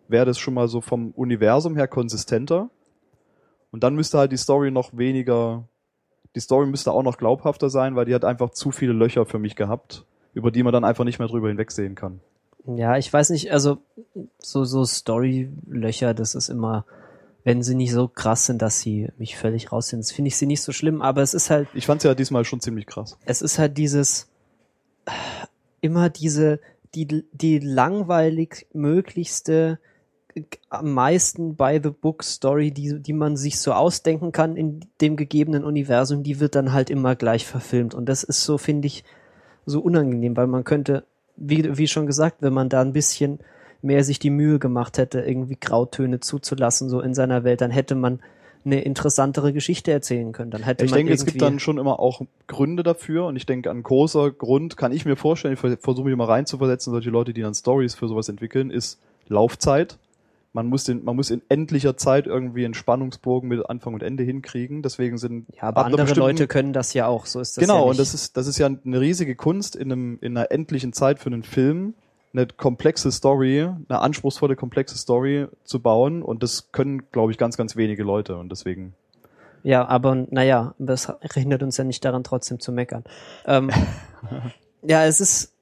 wäre 0.07 0.25
das 0.25 0.39
schon 0.39 0.53
mal 0.53 0.67
so 0.67 0.81
vom 0.81 1.11
Universum 1.11 1.75
her 1.75 1.87
konsistenter. 1.87 2.69
Und 3.71 3.83
dann 3.83 3.95
müsste 3.95 4.17
halt 4.17 4.31
die 4.31 4.37
Story 4.37 4.71
noch 4.71 4.97
weniger, 4.97 5.67
die 6.35 6.39
Story 6.39 6.67
müsste 6.67 6.91
auch 6.91 7.03
noch 7.03 7.17
glaubhafter 7.17 7.69
sein, 7.69 7.95
weil 7.95 8.05
die 8.05 8.13
hat 8.15 8.25
einfach 8.25 8.51
zu 8.51 8.71
viele 8.71 8.93
Löcher 8.93 9.25
für 9.25 9.39
mich 9.39 9.55
gehabt, 9.55 10.05
über 10.33 10.51
die 10.51 10.63
man 10.63 10.73
dann 10.73 10.83
einfach 10.83 11.03
nicht 11.03 11.19
mehr 11.19 11.27
drüber 11.27 11.47
hinwegsehen 11.47 11.95
kann. 11.95 12.19
Ja, 12.65 12.97
ich 12.97 13.11
weiß 13.11 13.31
nicht, 13.31 13.51
also 13.51 13.79
so, 14.37 14.63
so 14.63 14.85
Story-Löcher, 14.85 16.13
das 16.13 16.35
ist 16.35 16.49
immer, 16.49 16.85
wenn 17.43 17.63
sie 17.63 17.73
nicht 17.73 17.93
so 17.93 18.07
krass 18.07 18.45
sind, 18.45 18.61
dass 18.61 18.79
sie 18.79 19.09
mich 19.17 19.37
völlig 19.37 19.71
raus 19.71 19.87
sind, 19.87 20.05
finde 20.07 20.27
ich 20.27 20.37
sie 20.37 20.45
nicht 20.45 20.61
so 20.61 20.71
schlimm, 20.71 21.01
aber 21.01 21.21
es 21.21 21.33
ist 21.33 21.49
halt, 21.49 21.67
Ich 21.73 21.85
fand's 21.85 22.03
ja 22.03 22.13
diesmal 22.13 22.45
schon 22.45 22.59
ziemlich 22.59 22.85
krass. 22.85 23.17
es 23.25 23.41
ist 23.41 23.57
halt 23.57 23.77
dieses, 23.77 24.27
immer 25.81 26.09
diese, 26.09 26.59
die, 26.93 27.25
die 27.31 27.59
langweilig 27.59 28.67
möglichste, 28.73 29.79
am 30.69 30.93
meisten 30.93 31.55
by 31.55 31.79
the 31.81 31.89
book 31.89 32.23
Story, 32.23 32.71
die, 32.71 32.99
die 32.99 33.13
man 33.13 33.37
sich 33.37 33.59
so 33.59 33.73
ausdenken 33.73 34.31
kann 34.31 34.55
in 34.55 34.81
dem 35.01 35.15
gegebenen 35.15 35.63
Universum, 35.63 36.23
die 36.23 36.39
wird 36.39 36.55
dann 36.55 36.73
halt 36.73 36.89
immer 36.89 37.15
gleich 37.15 37.45
verfilmt. 37.45 37.93
Und 37.95 38.07
das 38.07 38.23
ist 38.23 38.43
so, 38.43 38.57
finde 38.57 38.87
ich, 38.87 39.03
so 39.65 39.81
unangenehm, 39.81 40.35
weil 40.35 40.47
man 40.47 40.63
könnte, 40.63 41.03
wie, 41.35 41.77
wie 41.77 41.87
schon 41.87 42.07
gesagt, 42.07 42.41
wenn 42.41 42.53
man 42.53 42.69
da 42.69 42.81
ein 42.81 42.93
bisschen 42.93 43.39
mehr 43.81 44.03
sich 44.03 44.19
die 44.19 44.29
Mühe 44.29 44.59
gemacht 44.59 44.97
hätte, 44.97 45.21
irgendwie 45.21 45.57
Grautöne 45.59 46.19
zuzulassen, 46.19 46.89
so 46.89 46.99
in 47.01 47.13
seiner 47.13 47.43
Welt, 47.43 47.61
dann 47.61 47.71
hätte 47.71 47.95
man 47.95 48.19
eine 48.65 48.81
interessantere 48.81 49.53
Geschichte 49.53 49.89
erzählen 49.91 50.33
können. 50.33 50.51
Dann 50.51 50.63
hätte 50.63 50.83
Ich 50.83 50.91
man 50.91 50.97
denke, 50.97 51.13
es 51.13 51.25
gibt 51.25 51.41
dann 51.41 51.59
schon 51.59 51.77
immer 51.77 51.99
auch 51.99 52.21
Gründe 52.47 52.83
dafür 52.83 53.25
und 53.27 53.37
ich 53.37 53.45
denke, 53.45 53.71
ein 53.71 53.83
großer 53.83 54.31
Grund 54.31 54.75
kann 54.75 54.91
ich 54.91 55.05
mir 55.05 55.15
vorstellen, 55.15 55.53
ich 55.53 55.59
vers- 55.61 55.77
versuche 55.79 56.07
mich 56.09 56.17
mal 56.17 56.25
reinzuversetzen, 56.25 56.91
solche 56.91 57.09
Leute, 57.09 57.33
die 57.33 57.41
dann 57.41 57.53
Stories 57.53 57.95
für 57.95 58.09
sowas 58.09 58.27
entwickeln, 58.27 58.69
ist 58.69 58.99
Laufzeit. 59.29 59.97
Man 60.51 60.65
muss, 60.65 60.83
den, 60.83 61.03
man 61.03 61.15
muss 61.15 61.29
in 61.29 61.43
endlicher 61.47 61.95
Zeit 61.95 62.25
irgendwie 62.25 62.65
einen 62.65 62.73
Spannungsbogen 62.73 63.49
mit 63.49 63.69
Anfang 63.69 63.93
und 63.93 64.01
Ende 64.01 64.23
hinkriegen. 64.23 64.81
Deswegen 64.81 65.17
sind 65.17 65.45
Ja, 65.55 65.63
aber 65.63 65.85
andere 65.85 66.13
Leute 66.15 66.47
können 66.47 66.73
das 66.73 66.93
ja 66.93 67.05
auch. 67.05 67.27
So 67.27 67.39
ist 67.39 67.55
das 67.55 67.61
genau, 67.61 67.83
ja 67.83 67.89
und 67.91 67.99
das 67.99 68.15
ist, 68.15 68.35
das 68.35 68.47
ist 68.47 68.57
ja 68.57 68.65
eine 68.65 68.99
riesige 68.99 69.35
Kunst 69.35 69.75
in, 69.75 69.91
einem, 69.91 70.17
in 70.21 70.35
einer 70.35 70.51
endlichen 70.51 70.91
Zeit 70.91 71.19
für 71.19 71.27
einen 71.27 71.43
Film, 71.43 71.93
eine 72.33 72.47
komplexe 72.47 73.11
Story, 73.11 73.61
eine 73.61 73.99
anspruchsvolle, 73.99 74.55
komplexe 74.55 74.97
Story 74.97 75.47
zu 75.63 75.81
bauen. 75.81 76.23
Und 76.23 76.41
das 76.41 76.71
können, 76.71 77.11
glaube 77.11 77.31
ich, 77.31 77.37
ganz, 77.37 77.55
ganz 77.55 77.75
wenige 77.75 78.03
Leute. 78.03 78.37
Und 78.37 78.49
deswegen. 78.49 78.95
Ja, 79.61 79.87
aber 79.87 80.15
naja, 80.29 80.73
das 80.79 81.13
hindert 81.33 81.61
uns 81.63 81.77
ja 81.77 81.83
nicht 81.83 82.03
daran, 82.03 82.23
trotzdem 82.23 82.59
zu 82.59 82.71
meckern. 82.71 83.03
Ähm, 83.45 83.69
ja, 84.81 85.05
es 85.05 85.21
ist, 85.21 85.53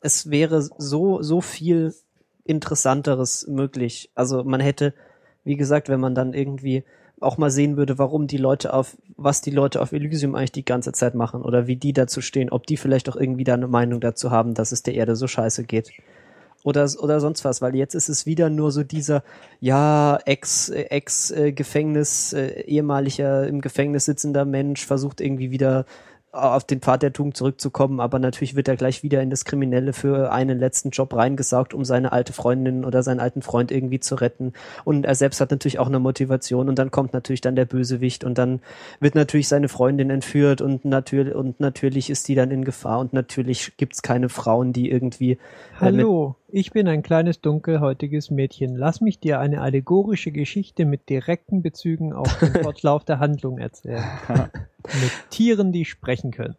es 0.00 0.30
wäre 0.30 0.62
so, 0.62 1.22
so 1.22 1.40
viel 1.40 1.94
Interessanteres 2.44 3.46
möglich. 3.48 4.10
Also 4.14 4.44
man 4.44 4.60
hätte, 4.60 4.94
wie 5.44 5.56
gesagt, 5.56 5.88
wenn 5.88 6.00
man 6.00 6.14
dann 6.14 6.34
irgendwie 6.34 6.84
auch 7.20 7.36
mal 7.36 7.50
sehen 7.50 7.76
würde, 7.76 7.98
warum 7.98 8.26
die 8.26 8.38
Leute 8.38 8.72
auf, 8.72 8.96
was 9.16 9.42
die 9.42 9.50
Leute 9.50 9.82
auf 9.82 9.92
Elysium 9.92 10.34
eigentlich 10.34 10.52
die 10.52 10.64
ganze 10.64 10.92
Zeit 10.92 11.14
machen 11.14 11.42
oder 11.42 11.66
wie 11.66 11.76
die 11.76 11.92
dazu 11.92 12.20
stehen, 12.20 12.50
ob 12.50 12.66
die 12.66 12.76
vielleicht 12.76 13.08
auch 13.08 13.16
irgendwie 13.16 13.44
da 13.44 13.54
eine 13.54 13.68
Meinung 13.68 14.00
dazu 14.00 14.30
haben, 14.30 14.54
dass 14.54 14.72
es 14.72 14.82
der 14.82 14.94
Erde 14.94 15.16
so 15.16 15.26
scheiße 15.26 15.64
geht. 15.64 15.92
Oder, 16.62 16.88
oder 16.98 17.20
sonst 17.20 17.44
was, 17.44 17.62
weil 17.62 17.74
jetzt 17.74 17.94
ist 17.94 18.10
es 18.10 18.26
wieder 18.26 18.50
nur 18.50 18.70
so 18.70 18.82
dieser, 18.82 19.22
ja, 19.60 20.18
Ex, 20.26 20.68
äh, 20.68 20.82
Ex-Gefängnis, 20.82 22.34
äh, 22.34 22.62
ehemaliger 22.62 23.46
im 23.46 23.62
Gefängnis 23.62 24.04
sitzender 24.04 24.44
Mensch 24.44 24.84
versucht 24.84 25.22
irgendwie 25.22 25.50
wieder 25.50 25.86
auf 26.32 26.64
den 26.64 26.80
Pfad 26.80 27.02
der 27.02 27.12
Tugend 27.12 27.36
zurückzukommen, 27.36 27.98
aber 27.98 28.18
natürlich 28.20 28.54
wird 28.54 28.68
er 28.68 28.76
gleich 28.76 29.02
wieder 29.02 29.20
in 29.20 29.30
das 29.30 29.44
Kriminelle 29.44 29.92
für 29.92 30.30
einen 30.30 30.58
letzten 30.58 30.90
Job 30.90 31.14
reingesaugt, 31.14 31.74
um 31.74 31.84
seine 31.84 32.12
alte 32.12 32.32
Freundin 32.32 32.84
oder 32.84 33.02
seinen 33.02 33.18
alten 33.18 33.42
Freund 33.42 33.72
irgendwie 33.72 33.98
zu 33.98 34.14
retten. 34.14 34.52
Und 34.84 35.06
er 35.06 35.16
selbst 35.16 35.40
hat 35.40 35.50
natürlich 35.50 35.80
auch 35.80 35.88
eine 35.88 35.98
Motivation 35.98 36.68
und 36.68 36.78
dann 36.78 36.92
kommt 36.92 37.12
natürlich 37.12 37.40
dann 37.40 37.56
der 37.56 37.64
Bösewicht 37.64 38.22
und 38.22 38.38
dann 38.38 38.60
wird 39.00 39.16
natürlich 39.16 39.48
seine 39.48 39.68
Freundin 39.68 40.10
entführt 40.10 40.60
und 40.60 40.84
natürlich 40.84 41.34
und 41.34 41.58
natürlich 41.58 42.10
ist 42.10 42.28
die 42.28 42.36
dann 42.36 42.52
in 42.52 42.64
Gefahr 42.64 43.00
und 43.00 43.12
natürlich 43.12 43.76
gibt's 43.76 44.02
keine 44.02 44.28
Frauen, 44.28 44.72
die 44.72 44.88
irgendwie 44.90 45.32
äh, 45.32 45.38
Hallo, 45.80 46.36
ich 46.52 46.72
bin 46.72 46.88
ein 46.88 47.02
kleines 47.02 47.40
dunkelhäutiges 47.40 48.30
Mädchen. 48.30 48.76
Lass 48.76 49.00
mich 49.00 49.18
dir 49.18 49.40
eine 49.40 49.60
allegorische 49.60 50.30
Geschichte 50.32 50.84
mit 50.84 51.08
direkten 51.08 51.62
Bezügen 51.62 52.12
auf 52.12 52.38
den 52.38 52.52
Fortlauf 52.62 53.04
der 53.04 53.18
Handlung 53.18 53.58
erzählen. 53.58 54.04
mit 54.84 55.12
Tieren, 55.30 55.72
die 55.72 55.84
sprechen 55.84 56.30
können. 56.30 56.56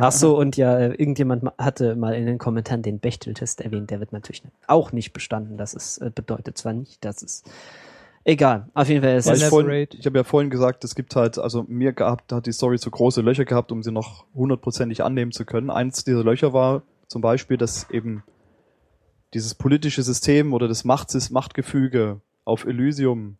Ach 0.00 0.12
so, 0.12 0.38
und 0.38 0.56
ja, 0.56 0.78
äh, 0.78 0.88
irgendjemand 0.94 1.42
ma- 1.42 1.54
hatte 1.58 1.96
mal 1.96 2.14
in 2.14 2.26
den 2.26 2.38
Kommentaren 2.38 2.82
den 2.82 2.98
Bechteltest 2.98 3.60
erwähnt. 3.60 3.90
Der 3.90 4.00
wird 4.00 4.12
natürlich 4.12 4.42
auch 4.66 4.92
nicht 4.92 5.12
bestanden. 5.12 5.56
Das 5.56 5.74
ist, 5.74 5.98
äh, 5.98 6.10
bedeutet 6.14 6.58
zwar 6.58 6.72
nicht, 6.72 7.04
dass 7.04 7.22
es 7.22 7.42
egal. 8.24 8.68
Auf 8.74 8.88
jeden 8.88 9.02
Fall 9.02 9.16
ist 9.16 9.26
es 9.28 9.42
ich 9.42 9.48
vorhin, 9.48 9.88
ich 9.98 10.06
habe 10.06 10.18
ja 10.18 10.24
vorhin 10.24 10.50
gesagt, 10.50 10.84
es 10.84 10.94
gibt 10.94 11.16
halt, 11.16 11.38
also 11.38 11.64
mir 11.68 11.92
gehabt, 11.92 12.32
hat 12.32 12.46
die 12.46 12.52
Story 12.52 12.78
so 12.78 12.90
große 12.90 13.22
Löcher 13.22 13.44
gehabt, 13.44 13.72
um 13.72 13.82
sie 13.82 13.92
noch 13.92 14.24
hundertprozentig 14.34 15.02
annehmen 15.02 15.32
zu 15.32 15.44
können. 15.44 15.70
Eins 15.70 16.04
dieser 16.04 16.22
Löcher 16.22 16.52
war 16.52 16.82
zum 17.06 17.22
Beispiel, 17.22 17.56
dass 17.56 17.88
eben 17.90 18.22
dieses 19.34 19.54
politische 19.54 20.02
System 20.02 20.52
oder 20.54 20.68
das 20.68 20.84
Machtsys 20.84 21.30
Machtgefüge 21.30 22.20
auf 22.44 22.64
Elysium 22.64 23.36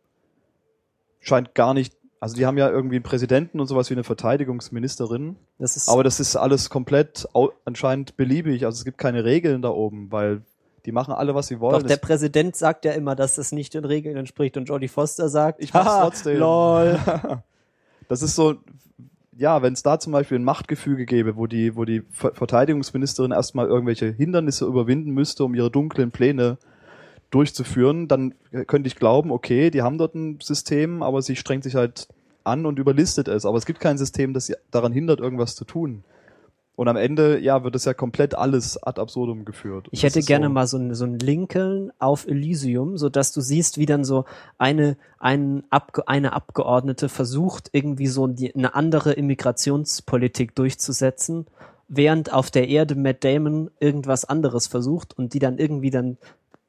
scheint 1.21 1.55
gar 1.55 1.75
nicht, 1.75 1.95
also 2.21 2.35
die 2.37 2.47
haben 2.47 2.59
ja 2.59 2.69
irgendwie 2.69 2.97
einen 2.97 3.03
Präsidenten 3.03 3.61
und 3.61 3.67
sowas 3.67 3.91
wie 3.91 3.95
eine 3.95 4.05
Verteidigungsministerin, 4.05 5.37
das 5.59 5.77
ist 5.77 5.89
aber 5.89 6.05
das 6.05 6.21
ist 6.21 6.37
alles 6.37 6.71
komplett 6.71 7.27
anscheinend 7.65 8.17
beliebig, 8.17 8.65
also 8.67 8.77
es 8.77 8.85
gibt 8.85 8.99
keine 8.99 9.25
Regeln 9.25 9.63
da 9.63 9.71
oben, 9.71 10.11
weil 10.13 10.43
die 10.87 10.93
machen 10.93 11.13
alle, 11.13 11.35
was 11.35 11.49
sie 11.49 11.61
wollen. 11.61 11.75
doch 11.81 11.83
der 11.87 11.97
Es- 11.97 12.01
Präsident 12.03 12.57
sagt 12.57 12.85
ja 12.85 12.93
immer, 12.93 13.15
dass 13.17 13.35
das 13.35 13.53
nicht 13.53 13.75
den 13.75 13.85
Regeln 13.85 14.17
entspricht 14.17 14.57
und 14.57 14.67
Jodie 14.69 14.89
Foster 14.89 15.29
sagt, 15.29 15.63
Ich 15.63 15.73
mach's 15.75 15.87
"Haha, 15.87 16.03
trotzdem. 16.05 16.39
Lol. 16.39 16.99
Das 18.09 18.23
ist 18.23 18.35
so, 18.37 18.55
ja, 19.39 19.63
wenn 19.63 19.73
es 19.73 19.85
da 19.85 20.01
zum 20.01 20.13
Beispiel 20.13 20.39
ein 20.39 20.45
Machtgefüge 20.45 21.07
gäbe, 21.07 21.37
wo 21.37 21.47
die, 21.47 21.77
wo 21.77 21.85
die 21.85 22.03
Ver 22.11 22.33
Verteidigungsministerin 22.35 23.31
erstmal 23.31 23.69
irgendwelche 23.69 24.11
Hindernisse 24.13 24.67
überwinden 24.67 25.13
müsste, 25.13 25.45
um 25.45 25.55
ihre 25.55 25.71
dunklen 25.71 26.11
Pläne 26.11 26.59
durchzuführen, 27.31 28.09
dann 28.09 28.35
könnte 28.67 28.89
ich 28.89 28.97
glauben, 28.97 29.31
okay, 29.31 29.71
die 29.71 29.83
haben 29.83 29.97
dort 29.97 30.17
ein 30.17 30.41
System, 30.41 31.03
aber 31.05 31.23
sie 31.23 31.37
strengt 31.37 31.63
sich 31.63 31.77
halt 31.77 32.09
an 32.43 32.67
und 32.67 32.81
überlistet 32.81 33.29
es. 33.29 33.47
Aber 33.47 33.59
es 33.59 33.67
gibt 33.67 33.79
kein 33.79 33.97
System, 33.97 34.35
das 34.35 34.47
sie 34.47 34.57
daran 34.73 34.93
hindert, 34.93 35.21
irgendwas 35.21 35.55
zu 35.55 35.65
tun. 35.65 36.03
Und 36.79 36.87
am 36.87 36.95
Ende, 36.95 37.41
ja, 37.41 37.65
wird 37.65 37.75
es 37.75 37.87
ja 37.87 37.93
komplett 37.93 38.37
alles 38.37 38.81
ad 38.81 39.01
absurdum 39.01 39.45
geführt. 39.45 39.89
Ich 39.91 40.05
hätte 40.05 40.21
gerne 40.21 40.47
so, 40.47 40.53
mal 40.53 40.67
so 40.69 40.79
ein, 40.79 40.95
so 40.95 41.07
ein 41.07 41.19
Lincoln 41.19 41.91
auf 41.99 42.25
Elysium, 42.25 42.97
so 42.97 43.09
dass 43.09 43.33
du 43.33 43.41
siehst, 43.41 43.79
wie 43.79 43.87
dann 43.87 44.05
so 44.05 44.27
eine, 44.59 44.97
ein 45.19 45.65
Abge 45.71 46.07
eine 46.07 46.35
Abgeordnete 46.35 47.09
versucht, 47.09 47.71
irgendwie 47.73 48.07
so 48.07 48.29
die, 48.29 48.55
eine 48.55 48.77
andere 48.77 49.13
Immigrationspolitik 49.15 50.55
durchzusetzen, 50.55 51.47
während 51.89 52.33
auf 52.33 52.49
der 52.49 52.69
Erde 52.69 52.95
Matt 52.95 53.25
Damon 53.25 53.73
irgendwas 53.81 54.25
anderes 54.25 54.69
versucht 54.69 55.19
und 55.19 55.35
die 55.35 55.41
dann 55.41 55.59
irgendwie 55.59 55.91
dann, 55.91 56.17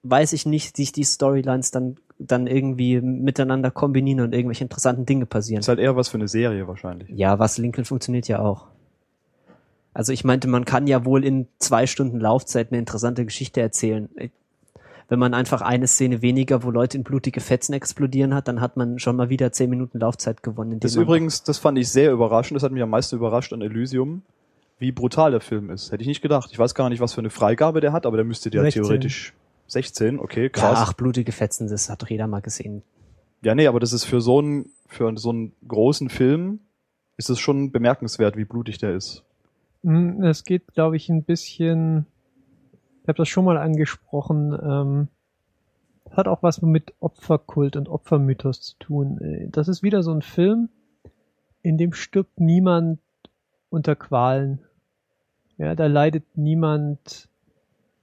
weiß 0.02 0.34
ich 0.34 0.48
nicht, 0.48 0.76
sich 0.76 0.92
die 0.92 1.04
Storylines 1.04 1.70
dann, 1.70 1.98
dann 2.18 2.48
irgendwie 2.48 3.00
miteinander 3.00 3.70
kombinieren 3.70 4.22
und 4.22 4.34
irgendwelche 4.34 4.64
interessanten 4.64 5.06
Dinge 5.06 5.28
passieren. 5.28 5.60
Ist 5.60 5.68
halt 5.68 5.78
eher 5.78 5.96
was 5.96 6.10
für 6.10 6.18
eine 6.18 6.28
Serie 6.28 6.68
wahrscheinlich. 6.68 7.10
Ja, 7.10 7.38
was 7.38 7.60
Lincoln 7.60 7.86
funktioniert 7.86 8.28
ja 8.28 8.40
auch. 8.40 8.70
Also 9.94 10.14
ich 10.14 10.24
meinte, 10.24 10.48
man 10.48 10.66
kann 10.66 10.88
ja 10.88 11.06
wohl 11.06 11.26
in 11.26 11.48
zwei 11.58 11.88
Stunden 11.88 12.20
Laufzeit 12.20 12.72
eine 12.72 12.80
interessante 12.80 13.26
Geschichte 13.26 13.60
erzählen. 13.62 14.10
Wenn 15.08 15.20
man 15.20 15.34
einfach 15.34 15.62
eine 15.62 15.88
Szene 15.88 16.22
weniger, 16.22 16.64
wo 16.64 16.70
Leute 16.70 16.98
in 16.98 17.04
blutige 17.04 17.42
Fetzen 17.42 17.74
explodieren 17.74 18.36
hat, 18.36 18.48
dann 18.48 18.62
hat 18.62 18.78
man 18.78 19.00
schon 19.00 19.16
mal 19.16 19.30
wieder 19.30 19.52
zehn 19.52 19.70
Minuten 19.70 20.00
Laufzeit 20.00 20.44
gewonnen. 20.44 20.80
Das 20.80 20.96
übrigens, 20.96 21.44
das 21.44 21.58
fand 21.58 21.80
ich 21.80 21.90
sehr 21.90 22.12
überraschend. 22.12 22.56
Das 22.56 22.64
hat 22.64 22.72
mich 22.72 22.84
am 22.84 22.92
meisten 22.92 23.16
überrascht 23.16 23.52
an 23.52 23.62
Elysium, 23.62 24.22
wie 24.78 24.92
brutal 24.92 25.32
der 25.32 25.42
Film 25.42 25.72
ist. 25.72 25.92
Hätte 25.92 26.04
ich 26.04 26.08
nicht 26.08 26.22
gedacht. 26.22 26.50
Ich 26.52 26.60
weiß 26.60 26.76
gar 26.76 26.90
nicht, 26.90 27.00
was 27.00 27.14
für 27.14 27.22
eine 27.22 27.32
Freigabe 27.32 27.82
der 27.82 27.92
hat, 27.92 28.06
aber 28.06 28.18
der 28.18 28.26
müsste 28.26 28.52
ja 28.52 28.62
16. 28.62 28.84
theoretisch 28.84 29.34
16. 29.66 30.20
Okay, 30.20 30.44
Ja, 30.44 30.50
krass. 30.50 30.80
ach, 30.80 30.94
blutige 30.94 31.32
Fetzen, 31.32 31.68
das 31.68 31.90
hat 31.90 32.04
doch 32.04 32.10
jeder 32.10 32.28
mal 32.28 32.42
gesehen. 32.42 32.84
Ja, 33.42 33.56
nee, 33.56 33.68
aber 33.68 33.80
das 33.80 33.94
ist 33.94 34.04
für 34.04 34.22
so 34.22 34.40
einen, 34.40 34.72
für 34.88 35.12
so 35.18 35.30
einen 35.32 35.54
großen 35.68 36.10
Film 36.10 36.60
ist 37.18 37.30
es 37.30 37.40
schon 37.40 37.72
bemerkenswert, 37.72 38.38
wie 38.38 38.46
blutig 38.46 38.78
der 38.78 38.96
ist. 38.96 39.24
Mm, 39.84 40.24
Es 40.24 40.44
geht, 40.44 40.68
glaube 40.74 40.98
ich, 40.98 41.10
ein 41.10 41.24
bisschen, 41.24 42.06
ich 43.04 43.08
habe 43.08 43.18
das 43.18 43.30
schon 43.30 43.46
mal 43.46 43.58
angesprochen, 43.58 44.54
ähm, 44.62 45.08
hat 46.12 46.28
auch 46.28 46.42
was 46.44 46.62
mit 46.62 46.94
Opferkult 47.00 47.76
und 47.76 47.88
Opfermythos 47.88 48.62
zu 48.62 48.78
tun. 48.80 49.20
Äh, 49.22 49.48
Das 49.50 49.68
ist 49.68 49.84
wieder 49.84 50.04
so 50.04 50.12
ein 50.12 50.22
Film, 50.22 50.70
in 51.62 51.78
dem 51.78 51.94
stirbt 51.94 52.40
niemand 52.40 53.00
unter 53.70 53.96
Qualen. 53.96 54.60
Ja, 55.58 55.76
da 55.76 55.88
leidet 55.88 56.24
niemand, 56.36 57.30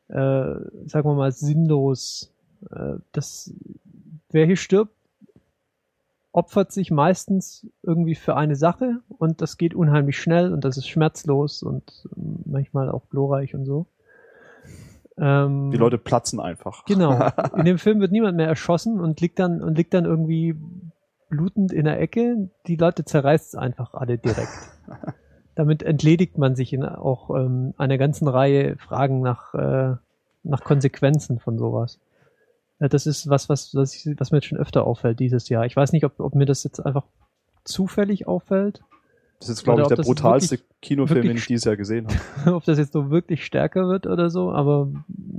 äh, 0.08 0.14
sagen 0.14 1.08
wir 1.08 1.14
mal, 1.14 1.32
sinnlos. 1.32 2.32
Äh, 2.70 2.94
das, 3.12 3.52
wer 4.30 4.46
hier 4.46 4.56
stirbt, 4.56 4.95
opfert 6.36 6.70
sich 6.70 6.90
meistens 6.90 7.66
irgendwie 7.82 8.14
für 8.14 8.36
eine 8.36 8.56
Sache 8.56 8.98
und 9.08 9.40
das 9.40 9.56
geht 9.56 9.74
unheimlich 9.74 10.18
schnell 10.18 10.52
und 10.52 10.66
das 10.66 10.76
ist 10.76 10.86
schmerzlos 10.86 11.62
und 11.62 12.06
ähm, 12.14 12.40
manchmal 12.44 12.90
auch 12.90 13.08
glorreich 13.08 13.54
und 13.54 13.64
so. 13.64 13.86
Ähm, 15.16 15.70
Die 15.70 15.78
Leute 15.78 15.96
platzen 15.96 16.38
einfach. 16.38 16.84
Genau. 16.84 17.18
In 17.56 17.64
dem 17.64 17.78
Film 17.78 18.00
wird 18.00 18.12
niemand 18.12 18.36
mehr 18.36 18.48
erschossen 18.48 19.00
und 19.00 19.18
liegt 19.22 19.38
dann 19.38 19.62
und 19.62 19.78
liegt 19.78 19.94
dann 19.94 20.04
irgendwie 20.04 20.54
blutend 21.30 21.72
in 21.72 21.86
der 21.86 21.98
Ecke. 22.00 22.50
Die 22.66 22.76
Leute 22.76 23.04
zerreißt 23.04 23.54
es 23.54 23.54
einfach 23.54 23.94
alle 23.94 24.18
direkt. 24.18 24.52
Damit 25.54 25.82
entledigt 25.82 26.36
man 26.36 26.54
sich 26.54 26.74
in 26.74 26.84
auch 26.84 27.30
ähm, 27.30 27.72
einer 27.78 27.96
ganzen 27.96 28.28
Reihe 28.28 28.76
Fragen 28.76 29.22
nach, 29.22 29.54
äh, 29.54 29.96
nach 30.42 30.60
Konsequenzen 30.62 31.40
von 31.40 31.58
sowas. 31.58 31.98
Ja, 32.80 32.88
das 32.88 33.06
ist 33.06 33.28
was, 33.28 33.48
was, 33.48 33.74
was, 33.74 33.94
ich, 33.94 34.06
was 34.18 34.30
mir 34.30 34.38
jetzt 34.38 34.46
schon 34.46 34.58
öfter 34.58 34.86
auffällt 34.86 35.18
dieses 35.18 35.48
Jahr. 35.48 35.64
Ich 35.64 35.76
weiß 35.76 35.92
nicht, 35.92 36.04
ob, 36.04 36.20
ob 36.20 36.34
mir 36.34 36.44
das 36.46 36.62
jetzt 36.64 36.84
einfach 36.84 37.04
zufällig 37.64 38.26
auffällt 38.28 38.82
Das 39.40 39.48
ist, 39.48 39.64
glaube 39.64 39.82
ich, 39.82 39.88
der 39.88 39.96
brutalste 39.96 40.52
wirklich- 40.52 40.68
Kinofilm, 40.82 41.22
den 41.22 41.24
wirklich 41.30 41.42
ich 41.42 41.48
dieses 41.48 41.64
Jahr 41.64 41.76
gesehen 41.76 42.06
habe. 42.44 42.54
ob 42.56 42.64
das 42.64 42.78
jetzt 42.78 42.92
so 42.92 43.10
wirklich 43.10 43.44
stärker 43.44 43.88
wird 43.88 44.06
oder 44.06 44.30
so, 44.30 44.52
aber 44.52 44.88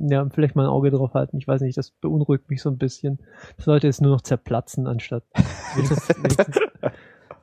ja, 0.10 0.28
vielleicht 0.30 0.56
mal 0.56 0.64
ein 0.64 0.70
Auge 0.70 0.90
drauf 0.90 1.14
halten. 1.14 1.38
Ich 1.38 1.48
weiß 1.48 1.62
nicht, 1.62 1.78
das 1.78 1.92
beunruhigt 1.92 2.50
mich 2.50 2.62
so 2.62 2.70
ein 2.70 2.78
bisschen. 2.78 3.20
Das 3.56 3.66
sollte 3.66 3.88
jetzt 3.88 4.02
nur 4.02 4.12
noch 4.12 4.22
zerplatzen, 4.22 4.88
anstatt 4.88 5.24
wenigstens, 5.76 6.10
wenigstens 6.10 6.60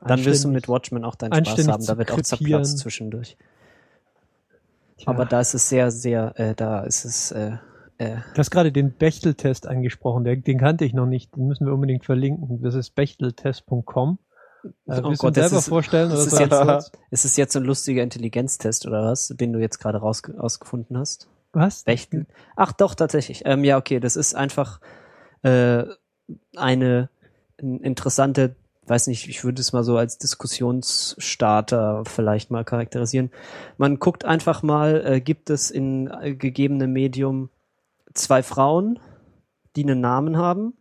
Dann 0.07 0.23
wirst 0.23 0.43
du 0.43 0.49
mit 0.49 0.67
Watchmen 0.67 1.03
auch 1.03 1.15
deinen 1.15 1.45
Spaß 1.45 1.67
haben. 1.67 1.85
Da 1.85 1.97
wird 1.97 2.11
auch 2.11 2.21
zerplatzt 2.21 2.77
zwischendurch. 2.77 3.37
Tja, 4.97 5.07
Aber 5.07 5.25
da 5.25 5.41
ist 5.41 5.55
es 5.55 5.67
sehr, 5.67 5.89
sehr, 5.89 6.39
äh, 6.39 6.53
da 6.53 6.81
ist 6.81 7.05
es, 7.05 7.31
äh, 7.31 7.57
äh, 7.97 8.17
Du 8.33 8.37
hast 8.39 8.51
gerade 8.51 8.71
den 8.71 8.93
Bechtel-Test 8.93 9.67
angesprochen, 9.67 10.23
der, 10.23 10.35
den 10.35 10.59
kannte 10.59 10.85
ich 10.85 10.93
noch 10.93 11.05
nicht, 11.05 11.35
den 11.35 11.47
müssen 11.47 11.65
wir 11.65 11.73
unbedingt 11.73 12.05
verlinken. 12.05 12.61
Das 12.61 12.75
ist 12.75 12.91
bechteltest.com. 12.95 14.19
Äh, 14.87 15.01
Oh 15.03 15.13
Gott, 15.17 15.35
selber 15.35 15.57
ist- 15.57 15.69
vorstellen? 15.69 16.11
Oder 16.11 16.19
ist 16.21 16.33
ich 16.33 16.39
jetzt- 16.39 16.49
kurz? 16.61 16.91
ist 17.11 17.25
es 17.25 17.37
jetzt 17.37 17.53
so 17.53 17.59
ein 17.59 17.65
lustiger 17.65 18.01
Intelligenztest 18.03 18.85
oder 18.87 19.03
was, 19.03 19.27
den 19.29 19.53
du 19.53 19.59
jetzt 19.59 19.77
gerade 19.79 19.99
raus, 19.99 20.23
rausgefunden 20.37 20.97
hast? 20.97 21.27
Was? 21.53 21.83
Bechtel? 21.83 22.25
Ach 22.55 22.71
doch, 22.73 22.95
tatsächlich. 22.95 23.43
Ähm, 23.45 23.63
ja, 23.63 23.77
okay, 23.77 23.99
das 23.99 24.15
ist 24.15 24.33
einfach 24.35 24.81
äh, 25.43 25.83
eine 26.57 27.09
interessante, 27.57 28.55
weiß 28.87 29.07
nicht, 29.07 29.29
ich 29.29 29.43
würde 29.43 29.61
es 29.61 29.71
mal 29.71 29.83
so 29.83 29.95
als 29.97 30.17
Diskussionsstarter 30.17 32.03
vielleicht 32.05 32.51
mal 32.51 32.63
charakterisieren. 32.65 33.31
Man 33.77 33.99
guckt 33.99 34.25
einfach 34.25 34.63
mal, 34.63 35.05
äh, 35.05 35.21
gibt 35.21 35.49
es 35.49 35.71
in 35.71 36.07
äh, 36.09 36.35
gegebenem 36.35 36.91
Medium 36.91 37.49
zwei 38.15 38.43
Frauen, 38.43 38.99
die 39.75 39.83
einen 39.83 40.01
Namen 40.01 40.37
haben, 40.37 40.73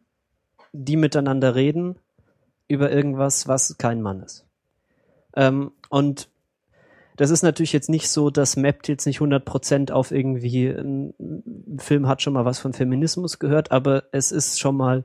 die 0.72 0.96
miteinander 0.96 1.54
reden 1.54 1.96
über 2.68 2.90
irgendwas, 2.90 3.46
was 3.46 3.76
kein 3.78 4.00
Mann 4.00 4.22
ist. 4.22 4.46
Ähm, 5.36 5.72
und 5.90 6.28
das 7.16 7.30
ist 7.30 7.42
natürlich 7.42 7.72
jetzt 7.72 7.90
nicht 7.90 8.08
so, 8.08 8.30
das 8.30 8.56
mappt 8.56 8.88
jetzt 8.88 9.06
nicht 9.06 9.20
100% 9.20 9.92
auf 9.92 10.10
irgendwie, 10.10 10.68
ein 10.68 11.14
ein 11.74 11.78
Film 11.78 12.08
hat 12.08 12.22
schon 12.22 12.32
mal 12.32 12.44
was 12.44 12.58
von 12.58 12.72
Feminismus 12.72 13.38
gehört, 13.38 13.72
aber 13.72 14.04
es 14.12 14.32
ist 14.32 14.60
schon 14.60 14.76
mal 14.76 15.04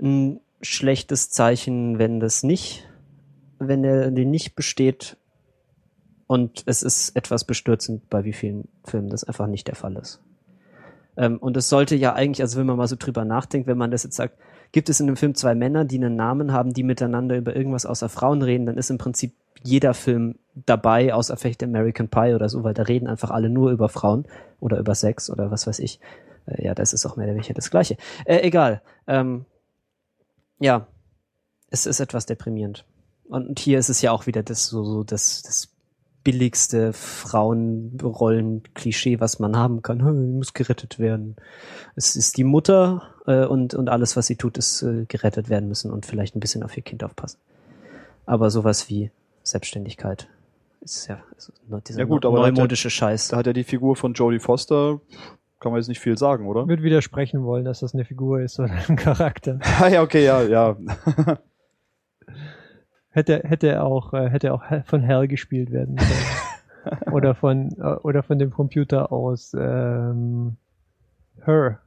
ein 0.00 0.40
schlechtes 0.60 1.30
Zeichen, 1.30 1.98
wenn 1.98 2.20
das 2.20 2.42
nicht, 2.42 2.86
wenn 3.58 3.84
er 3.84 4.10
den 4.10 4.30
nicht 4.30 4.54
besteht 4.54 5.16
und 6.26 6.62
es 6.66 6.82
ist 6.82 7.16
etwas 7.16 7.44
bestürzend, 7.44 8.08
bei 8.10 8.24
wie 8.24 8.32
vielen 8.32 8.68
Filmen 8.84 9.08
das 9.08 9.24
einfach 9.24 9.46
nicht 9.46 9.68
der 9.68 9.74
Fall 9.74 9.96
ist. 9.96 10.20
Ähm, 11.16 11.38
und 11.38 11.56
es 11.56 11.68
sollte 11.68 11.96
ja 11.96 12.14
eigentlich, 12.14 12.42
also 12.42 12.58
wenn 12.58 12.66
man 12.66 12.76
mal 12.76 12.88
so 12.88 12.96
drüber 12.98 13.24
nachdenkt, 13.24 13.66
wenn 13.66 13.78
man 13.78 13.90
das 13.90 14.04
jetzt 14.04 14.16
sagt, 14.16 14.38
gibt 14.72 14.88
es 14.88 15.00
in 15.00 15.06
dem 15.06 15.16
Film 15.16 15.34
zwei 15.34 15.54
Männer, 15.54 15.84
die 15.84 15.96
einen 15.96 16.16
Namen 16.16 16.52
haben, 16.52 16.72
die 16.72 16.82
miteinander 16.82 17.36
über 17.36 17.56
irgendwas 17.56 17.86
außer 17.86 18.08
Frauen 18.08 18.42
reden, 18.42 18.66
dann 18.66 18.78
ist 18.78 18.90
im 18.90 18.98
Prinzip 18.98 19.34
jeder 19.62 19.94
Film 19.94 20.36
dabei, 20.54 21.12
außer 21.12 21.36
vielleicht 21.36 21.62
American 21.62 22.08
Pie 22.08 22.34
oder 22.34 22.48
so, 22.48 22.64
weil 22.64 22.74
da 22.74 22.82
reden 22.82 23.08
einfach 23.08 23.30
alle 23.30 23.50
nur 23.50 23.70
über 23.70 23.88
Frauen 23.88 24.26
oder 24.58 24.78
über 24.78 24.94
Sex 24.94 25.30
oder 25.30 25.50
was 25.50 25.66
weiß 25.66 25.78
ich. 25.80 26.00
Äh, 26.46 26.64
ja, 26.64 26.74
das 26.74 26.92
ist 26.92 27.04
auch 27.06 27.16
mehr 27.16 27.26
oder 27.26 27.34
weniger 27.34 27.54
das 27.54 27.70
Gleiche. 27.70 27.96
Äh, 28.24 28.40
egal. 28.40 28.82
Ähm, 29.06 29.44
ja, 30.58 30.86
es 31.70 31.86
ist 31.86 32.00
etwas 32.00 32.26
deprimierend. 32.26 32.84
Und 33.28 33.58
hier 33.58 33.78
ist 33.78 33.88
es 33.88 34.02
ja 34.02 34.12
auch 34.12 34.26
wieder 34.26 34.42
das 34.42 34.66
so, 34.66 34.84
so 34.84 35.04
das, 35.04 35.42
das 35.42 35.68
billigste 36.22 36.92
Frauenrollen-Klischee, 36.92 39.20
was 39.20 39.38
man 39.38 39.56
haben 39.56 39.82
kann. 39.82 40.04
Hm, 40.04 40.38
muss 40.38 40.52
gerettet 40.52 40.98
werden. 40.98 41.36
Es 41.96 42.16
ist 42.16 42.36
die 42.36 42.44
Mutter 42.44 43.02
äh, 43.26 43.44
und, 43.44 43.74
und 43.74 43.88
alles, 43.88 44.16
was 44.16 44.26
sie 44.26 44.36
tut, 44.36 44.58
ist 44.58 44.82
äh, 44.82 45.04
gerettet 45.06 45.48
werden 45.48 45.68
müssen 45.68 45.90
und 45.90 46.06
vielleicht 46.06 46.36
ein 46.36 46.40
bisschen 46.40 46.62
auf 46.62 46.76
ihr 46.76 46.82
Kind 46.82 47.04
aufpassen. 47.04 47.38
Aber 48.26 48.50
sowas 48.50 48.88
wie 48.88 49.10
Selbstständigkeit 49.42 50.28
ist 50.80 51.08
ja 51.08 51.20
ist 51.36 51.52
nur 51.68 51.80
dieser 51.80 52.00
Ja 52.00 52.04
gut, 52.06 52.24
aber 52.24 52.38
neumodische 52.38 52.90
Scheiß. 52.90 53.28
Da 53.28 53.38
hat 53.38 53.46
ja 53.46 53.52
die 53.52 53.64
Figur 53.64 53.96
von 53.96 54.14
Jodie 54.14 54.38
Foster, 54.38 55.00
kann 55.60 55.72
man 55.72 55.80
jetzt 55.80 55.88
nicht 55.88 56.00
viel 56.00 56.16
sagen, 56.16 56.46
oder? 56.46 56.62
Ich 56.62 56.68
würde 56.68 56.82
widersprechen 56.82 57.44
wollen, 57.44 57.64
dass 57.64 57.80
das 57.80 57.92
eine 57.92 58.04
Figur 58.04 58.40
ist 58.40 58.58
oder 58.58 58.72
ein 58.88 58.96
Charakter. 58.96 59.58
Ah, 59.80 59.88
ja, 59.88 60.02
okay, 60.02 60.24
ja, 60.24 60.42
ja. 60.42 60.76
Hätte, 63.10 63.42
hätte 63.44 63.82
auch, 63.82 64.12
äh, 64.14 64.28
hätte 64.30 64.52
auch 64.54 64.62
von 64.84 65.00
Hell 65.02 65.26
gespielt 65.28 65.72
werden 65.72 65.96
können. 65.96 66.10
oder 67.12 67.34
von, 67.34 67.70
äh, 67.78 67.96
oder 68.02 68.22
von 68.22 68.38
dem 68.38 68.50
Computer 68.50 69.12
aus, 69.12 69.54
ähm, 69.58 70.56
Her. 71.44 71.80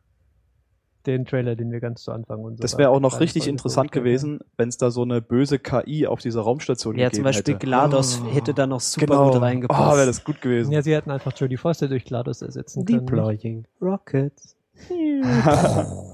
Den 1.06 1.26
Trailer, 1.26 1.56
den 1.58 1.70
wir 1.72 1.82
ganz 1.82 2.04
zu 2.04 2.14
Anfang 2.14 2.40
und 2.44 2.56
so 2.58 2.62
Das 2.62 2.78
wäre 2.78 2.90
auch 2.90 3.02
noch 3.02 3.20
richtig 3.20 3.48
interessant 3.50 3.92
gewesen, 3.92 4.40
wenn 4.56 4.70
es 4.70 4.78
da 4.78 4.90
so 4.90 5.02
eine 5.02 5.22
böse 5.22 5.60
KI 5.60 6.08
auf 6.08 6.22
dieser 6.22 6.42
Raumstation 6.42 6.96
Ja, 6.96 7.08
gegeben 7.10 7.16
zum 7.16 7.24
Beispiel 7.26 7.56
hätte. 7.56 7.66
GLaDOS 7.66 8.22
Oh. 8.24 8.34
hätte 8.34 8.54
da 8.54 8.68
noch 8.68 8.80
super 8.80 9.08
genau. 9.08 9.32
gut 9.32 9.42
reingepasst. 9.42 9.94
Oh, 9.94 9.98
wäre 9.98 10.06
das 10.06 10.24
gut 10.24 10.42
gewesen. 10.42 10.72
Ja, 10.72 10.82
sie 10.82 10.94
hätten 10.96 11.12
einfach 11.12 11.34
Jodie 11.36 11.58
Foster 11.58 11.90
durch 11.90 12.06
GLaDOS 12.06 12.42
ersetzen 12.42 12.86
können. 12.86 13.06
Deploying 13.06 13.66
Rockets. 13.82 14.56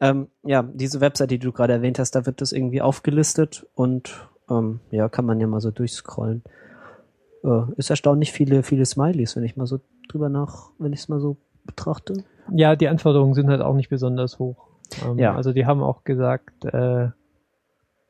Ja. 0.00 0.10
Ähm, 0.10 0.28
ja, 0.44 0.62
diese 0.62 1.00
Website, 1.00 1.30
die 1.30 1.38
du 1.38 1.52
gerade 1.52 1.72
erwähnt 1.72 1.98
hast, 1.98 2.12
da 2.12 2.26
wird 2.26 2.40
das 2.40 2.52
irgendwie 2.52 2.80
aufgelistet 2.82 3.66
und 3.74 4.28
ähm, 4.50 4.80
ja, 4.90 5.08
kann 5.08 5.24
man 5.24 5.40
ja 5.40 5.46
mal 5.46 5.60
so 5.60 5.70
durchscrollen. 5.70 6.42
Äh, 7.44 7.72
ist 7.76 7.90
erstaunlich 7.90 8.32
viele, 8.32 8.62
viele 8.62 8.86
Smileys, 8.86 9.36
wenn 9.36 9.44
ich 9.44 9.56
mal 9.56 9.66
so 9.66 9.80
drüber 10.08 10.28
nach, 10.28 10.70
wenn 10.78 10.92
ich 10.92 11.00
es 11.00 11.08
mal 11.08 11.20
so 11.20 11.36
betrachte. 11.64 12.24
Ja, 12.52 12.76
die 12.76 12.88
Anforderungen 12.88 13.34
sind 13.34 13.48
halt 13.48 13.60
auch 13.60 13.74
nicht 13.74 13.88
besonders 13.90 14.38
hoch. 14.38 14.68
Ähm, 15.04 15.18
Ja. 15.18 15.34
Also 15.34 15.52
die 15.52 15.66
haben 15.66 15.82
auch 15.82 16.04
gesagt, 16.04 16.64
äh, 16.64 17.08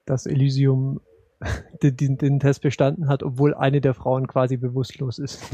dass 0.07 0.27
Elysium 0.27 1.01
den, 1.83 1.97
den, 1.97 2.19
den 2.19 2.41
Test 2.41 2.63
bestanden 2.63 3.09
hat, 3.09 3.23
obwohl 3.23 3.55
eine 3.55 3.81
der 3.81 3.95
Frauen 3.95 4.27
quasi 4.27 4.57
bewusstlos 4.57 5.19
ist. 5.19 5.43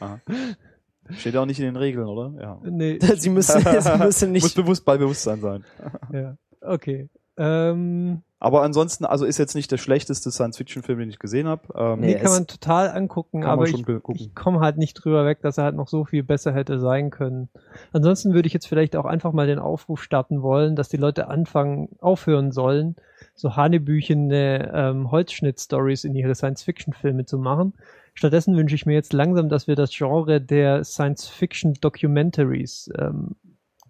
Steht 1.16 1.34
ja 1.34 1.40
auch 1.42 1.46
nicht 1.46 1.58
in 1.58 1.66
den 1.66 1.76
Regeln, 1.76 2.06
oder? 2.06 2.32
Ja. 2.40 2.60
nee, 2.64 2.98
sie 3.16 3.30
müssen, 3.30 3.60
sie 3.60 3.98
müssen 3.98 3.98
Muss 3.98 4.22
nicht. 4.26 4.54
bewusst 4.56 4.84
bei 4.84 4.96
Bewusstsein 4.98 5.40
sein. 5.40 5.64
ja. 6.12 6.36
Okay. 6.60 7.08
Ähm, 7.36 8.20
Aber 8.38 8.62
ansonsten, 8.62 9.06
also 9.06 9.24
ist 9.24 9.38
jetzt 9.38 9.54
nicht 9.54 9.70
der 9.72 9.78
schlechteste 9.78 10.30
Science-Fiction-Film, 10.30 10.98
den 10.98 11.08
ich 11.08 11.18
gesehen 11.18 11.46
habe. 11.48 11.62
Ähm, 11.74 12.00
Nee, 12.00 12.16
kann 12.16 12.32
man 12.32 12.46
total 12.46 12.90
angucken, 12.90 13.44
aber 13.44 13.66
ich, 13.66 13.82
ich 14.14 14.34
komme 14.34 14.60
halt 14.60 14.76
nicht 14.76 14.92
drüber 14.94 15.24
weg, 15.24 15.40
dass 15.40 15.56
er 15.56 15.64
halt 15.64 15.74
noch 15.76 15.88
so 15.88 16.04
viel 16.04 16.22
besser 16.22 16.52
hätte 16.52 16.78
sein 16.78 17.08
können. 17.10 17.48
Ansonsten 17.92 18.34
würde 18.34 18.46
ich 18.46 18.52
jetzt 18.52 18.66
vielleicht 18.66 18.94
auch 18.94 19.06
einfach 19.06 19.32
mal 19.32 19.46
den 19.46 19.58
Aufruf 19.58 20.02
starten 20.02 20.42
wollen, 20.42 20.76
dass 20.76 20.90
die 20.90 20.98
Leute 20.98 21.28
anfangen, 21.28 21.88
aufhören 22.00 22.52
sollen, 22.52 22.96
so 23.34 23.56
hanebüchene 23.56 24.70
ähm, 24.74 25.10
Holzschnitt-Stories 25.10 26.04
in 26.04 26.14
ihre 26.14 26.34
Science-Fiction-Filme 26.34 27.24
zu 27.24 27.38
machen. 27.38 27.72
Stattdessen 28.20 28.54
wünsche 28.54 28.74
ich 28.74 28.84
mir 28.84 28.92
jetzt 28.92 29.14
langsam, 29.14 29.48
dass 29.48 29.66
wir 29.66 29.76
das 29.76 29.96
Genre 29.96 30.42
der 30.42 30.84
Science-Fiction-Documentaries 30.84 32.90
ähm, 32.98 33.36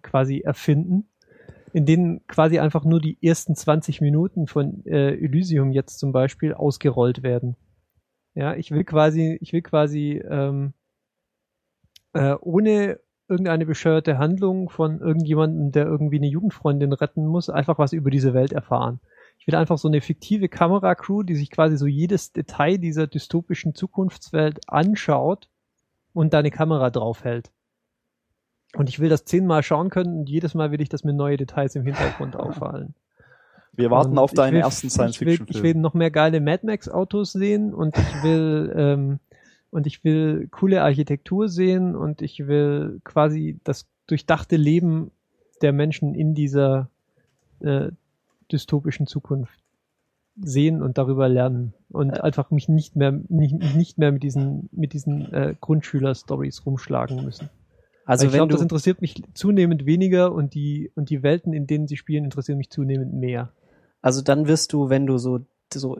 quasi 0.01 0.39
erfinden, 0.39 1.09
in 1.73 1.85
denen 1.85 2.25
quasi 2.27 2.57
einfach 2.57 2.85
nur 2.85 3.01
die 3.01 3.17
ersten 3.21 3.57
20 3.57 3.99
Minuten 3.99 4.47
von 4.47 4.85
äh, 4.85 5.15
Elysium 5.15 5.73
jetzt 5.73 5.99
zum 5.99 6.13
Beispiel 6.13 6.53
ausgerollt 6.53 7.23
werden. 7.23 7.57
Ja, 8.33 8.55
ich 8.55 8.71
will 8.71 8.85
quasi, 8.85 9.37
ich 9.41 9.51
will 9.51 9.63
quasi 9.63 10.23
ähm, 10.25 10.75
äh, 12.13 12.35
ohne 12.39 13.01
irgendeine 13.27 13.65
bescheuerte 13.65 14.17
Handlung 14.17 14.69
von 14.69 15.01
irgendjemandem, 15.01 15.73
der 15.73 15.87
irgendwie 15.87 16.19
eine 16.19 16.27
Jugendfreundin 16.27 16.93
retten 16.93 17.27
muss, 17.27 17.49
einfach 17.49 17.79
was 17.79 17.91
über 17.91 18.09
diese 18.09 18.33
Welt 18.33 18.53
erfahren. 18.53 19.01
Ich 19.41 19.47
will 19.47 19.55
einfach 19.55 19.79
so 19.79 19.87
eine 19.87 20.01
fiktive 20.01 20.49
Kameracrew, 20.49 21.23
die 21.23 21.33
sich 21.33 21.49
quasi 21.49 21.75
so 21.75 21.87
jedes 21.87 22.31
Detail 22.31 22.77
dieser 22.77 23.07
dystopischen 23.07 23.73
Zukunftswelt 23.73 24.59
anschaut 24.69 25.49
und 26.13 26.31
da 26.31 26.39
eine 26.39 26.51
Kamera 26.51 26.91
draufhält. 26.91 27.49
Und 28.75 28.87
ich 28.87 28.99
will 28.99 29.09
das 29.09 29.25
zehnmal 29.25 29.63
schauen 29.63 29.89
können 29.89 30.19
und 30.19 30.29
jedes 30.29 30.53
Mal 30.53 30.69
will 30.71 30.79
ich, 30.79 30.89
dass 30.89 31.03
mir 31.03 31.13
neue 31.13 31.37
Details 31.37 31.75
im 31.75 31.83
Hintergrund 31.85 32.35
auffallen. 32.39 32.93
Wir 33.73 33.89
warten 33.89 34.11
Und 34.11 34.17
auf 34.19 34.31
ich 34.31 34.35
deinen 34.35 34.53
will- 34.53 34.61
ersten 34.61 34.87
Ich 34.87 34.93
will, 34.97 35.07
ich 35.07 35.19
will 35.21 35.27
Science-Fiction-Film. 35.37 35.81
noch 35.81 35.95
mehr 35.95 36.11
geile 36.11 36.39
Mad 36.39 36.63
Max 36.63 36.87
Autos 36.87 37.31
sehen 37.31 37.73
und 37.73 37.97
ich 37.97 38.23
will 38.23 38.71
ähm, 38.77 39.19
und 39.71 39.87
ich 39.87 40.03
will 40.03 40.49
coole 40.51 40.83
Architektur 40.83 41.49
sehen 41.49 41.95
und 41.95 42.21
ich 42.21 42.45
will 42.47 43.01
quasi 43.03 43.59
das 43.63 43.87
durchdachte 44.05 44.55
Leben 44.55 45.09
der 45.63 45.73
Menschen 45.73 46.13
in 46.13 46.35
dieser 46.35 46.89
äh, 47.61 47.89
dystopischen 48.51 49.07
Zukunft 49.07 49.59
sehen 50.41 50.81
und 50.81 50.97
darüber 50.97 51.27
lernen 51.27 51.73
und 51.89 52.11
Äh. 52.11 52.21
einfach 52.21 52.51
mich 52.51 52.69
nicht 52.69 52.95
mehr 52.95 53.11
nicht, 53.27 53.53
nicht 53.75 53.97
mehr 53.97 54.11
mit 54.11 54.23
diesen 54.23 54.69
mit 54.71 54.93
diesen 54.93 55.31
äh, 55.33 55.55
Grundschüler-Stories 55.59 56.65
rumschlagen 56.65 57.23
müssen. 57.23 57.49
Also 58.05 58.23
Weil 58.23 58.29
ich 58.29 58.35
glaube, 58.35 58.53
das 58.53 58.61
interessiert 58.61 59.01
mich 59.01 59.21
zunehmend 59.33 59.85
weniger 59.85 60.31
und 60.33 60.53
die 60.53 60.91
und 60.95 61.09
die 61.09 61.21
Welten, 61.21 61.53
in 61.53 61.67
denen 61.67 61.87
sie 61.87 61.97
spielen, 61.97 62.23
interessieren 62.23 62.57
mich 62.57 62.69
zunehmend 62.69 63.13
mehr. 63.13 63.51
also 64.01 64.21
dann 64.21 64.47
wirst 64.47 64.73
du, 64.73 64.89
wenn 64.89 65.05
du 65.05 65.17
so, 65.17 65.41
so, 65.71 65.97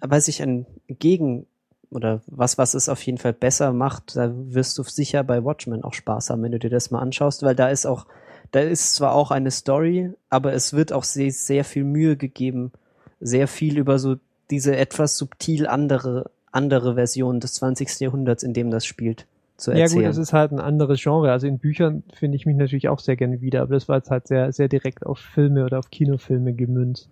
weiß 0.00 0.28
ich, 0.28 0.42
ein 0.42 0.66
Gegen 0.88 1.46
oder 1.90 2.22
was, 2.26 2.58
was 2.58 2.74
es 2.74 2.88
auf 2.88 3.02
jeden 3.02 3.18
Fall 3.18 3.32
besser 3.32 3.72
macht, 3.72 4.16
da 4.16 4.32
wirst 4.34 4.78
du 4.78 4.82
sicher 4.82 5.22
bei 5.22 5.44
Watchmen 5.44 5.84
auch 5.84 5.94
Spaß 5.94 6.30
haben, 6.30 6.42
wenn 6.42 6.52
du 6.52 6.58
dir 6.58 6.70
das 6.70 6.90
mal 6.90 7.00
anschaust, 7.00 7.42
weil 7.42 7.54
da 7.54 7.68
ist 7.68 7.86
auch, 7.86 8.06
da 8.52 8.60
ist 8.60 8.94
zwar 8.94 9.14
auch 9.14 9.30
eine 9.30 9.50
Story, 9.50 10.10
aber 10.28 10.52
es 10.52 10.72
wird 10.72 10.92
auch 10.92 11.04
sehr, 11.04 11.30
sehr 11.30 11.64
viel 11.64 11.84
Mühe 11.84 12.16
gegeben, 12.16 12.72
sehr 13.20 13.48
viel 13.48 13.78
über 13.78 13.98
so 13.98 14.16
diese 14.50 14.76
etwas 14.76 15.16
subtil 15.16 15.66
andere, 15.66 16.30
andere 16.52 16.94
Version 16.94 17.40
des 17.40 17.54
20. 17.54 18.00
Jahrhunderts, 18.00 18.42
in 18.42 18.54
dem 18.54 18.70
das 18.70 18.86
spielt, 18.86 19.26
zu 19.56 19.72
Ja 19.72 19.78
erzählen. 19.78 20.02
gut, 20.02 20.08
das 20.08 20.18
ist 20.18 20.32
halt 20.32 20.52
ein 20.52 20.60
anderes 20.60 21.02
Genre. 21.02 21.30
Also 21.30 21.46
in 21.46 21.58
Büchern 21.58 22.02
finde 22.12 22.36
ich 22.36 22.46
mich 22.46 22.56
natürlich 22.56 22.88
auch 22.88 22.98
sehr 22.98 23.16
gerne 23.16 23.40
wieder, 23.40 23.62
aber 23.62 23.74
das 23.74 23.88
war 23.88 23.96
jetzt 23.96 24.10
halt 24.10 24.28
sehr, 24.28 24.52
sehr 24.52 24.68
direkt 24.68 25.04
auf 25.04 25.18
Filme 25.18 25.64
oder 25.64 25.78
auf 25.78 25.90
Kinofilme 25.90 26.52
gemünzt. 26.52 27.08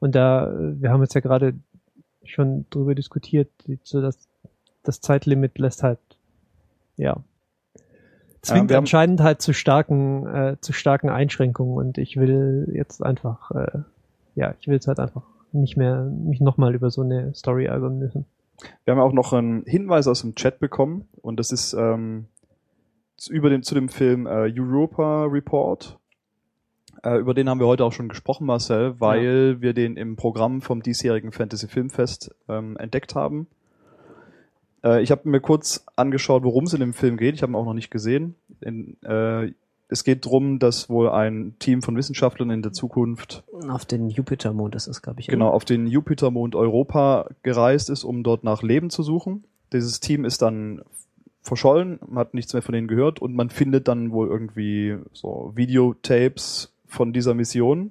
Und 0.00 0.14
da, 0.14 0.50
äh, 0.50 0.80
wir 0.80 0.90
haben 0.90 1.02
jetzt 1.02 1.14
ja 1.14 1.20
gerade 1.20 1.54
schon 2.24 2.66
drüber 2.70 2.94
diskutiert, 2.94 3.48
so 3.82 4.00
das, 4.00 4.28
das 4.82 5.00
Zeitlimit 5.00 5.58
lässt 5.58 5.82
halt, 5.82 5.98
ja, 6.96 7.22
zwingt 8.44 8.70
haben- 8.70 8.78
anscheinend 8.78 9.20
halt 9.20 9.42
zu 9.42 9.52
starken, 9.52 10.26
äh, 10.26 10.56
zu 10.60 10.72
starken 10.72 11.08
Einschränkungen 11.08 11.76
und 11.76 11.98
ich 11.98 12.16
will 12.16 12.70
jetzt 12.72 13.02
einfach, 13.02 13.50
äh, 13.52 13.78
ja, 14.34 14.54
ich 14.60 14.66
will 14.66 14.74
jetzt 14.74 14.86
halt 14.88 15.00
einfach 15.00 15.22
nicht 15.52 15.76
mehr 15.76 16.04
mich 16.04 16.40
nochmal 16.40 16.74
über 16.74 16.90
so 16.90 17.02
eine 17.02 17.34
Story 17.34 17.66
ärgern 17.66 17.98
müssen. 17.98 18.24
Wir 18.84 18.92
haben 18.92 19.00
auch 19.00 19.12
noch 19.12 19.32
einen 19.32 19.64
Hinweis 19.64 20.06
aus 20.06 20.20
dem 20.22 20.34
Chat 20.34 20.58
bekommen 20.58 21.08
und 21.22 21.38
das 21.38 21.52
ist 21.52 21.74
ähm, 21.74 22.26
zu, 23.16 23.32
über 23.32 23.50
den, 23.50 23.62
zu 23.62 23.74
dem 23.74 23.88
Film 23.88 24.26
äh, 24.26 24.52
Europa 24.56 25.24
Report. 25.24 25.98
Äh, 27.02 27.18
über 27.18 27.34
den 27.34 27.48
haben 27.48 27.60
wir 27.60 27.66
heute 27.66 27.84
auch 27.84 27.92
schon 27.92 28.08
gesprochen, 28.08 28.46
Marcel, 28.46 29.00
weil 29.00 29.60
wir 29.60 29.74
den 29.74 29.96
im 29.96 30.16
Programm 30.16 30.62
vom 30.62 30.82
diesjährigen 30.82 31.32
Fantasy 31.32 31.68
Filmfest 31.68 32.34
ähm, 32.48 32.76
entdeckt 32.76 33.14
haben. 33.14 33.46
Äh, 34.84 35.02
ich 35.02 35.10
habe 35.10 35.28
mir 35.28 35.40
kurz 35.40 35.84
angeschaut, 35.96 36.44
worum 36.44 36.64
es 36.64 36.74
in 36.74 36.80
dem 36.80 36.92
Film 36.92 37.16
geht. 37.16 37.34
Ich 37.34 37.42
habe 37.42 37.52
ihn 37.52 37.56
auch 37.56 37.64
noch 37.64 37.74
nicht 37.74 37.90
gesehen. 37.90 38.34
In, 38.60 38.96
äh, 39.02 39.52
es 39.88 40.04
geht 40.04 40.24
drum, 40.24 40.58
dass 40.58 40.88
wohl 40.88 41.08
ein 41.08 41.54
Team 41.58 41.82
von 41.82 41.96
Wissenschaftlern 41.96 42.50
in 42.50 42.62
der 42.62 42.72
Zukunft 42.72 43.44
auf 43.68 43.84
den 43.84 44.08
Jupitermond 44.10 44.74
ist 44.74 44.86
es, 44.86 45.02
glaube 45.02 45.20
ich. 45.20 45.26
genau 45.26 45.50
auf 45.50 45.64
den 45.64 45.86
Jupitermond 45.86 46.54
Europa 46.54 47.28
gereist 47.42 47.90
ist, 47.90 48.04
um 48.04 48.22
dort 48.22 48.44
nach 48.44 48.62
Leben 48.62 48.90
zu 48.90 49.02
suchen. 49.02 49.44
Dieses 49.72 50.00
Team 50.00 50.24
ist 50.24 50.42
dann 50.42 50.82
verschollen, 51.42 51.98
man 52.06 52.18
hat 52.18 52.34
nichts 52.34 52.52
mehr 52.54 52.62
von 52.62 52.72
denen 52.72 52.88
gehört 52.88 53.20
und 53.20 53.34
man 53.34 53.50
findet 53.50 53.86
dann 53.86 54.10
wohl 54.10 54.28
irgendwie 54.28 54.96
so 55.12 55.52
Videotapes 55.54 56.72
von 56.86 57.12
dieser 57.12 57.34
Mission. 57.34 57.90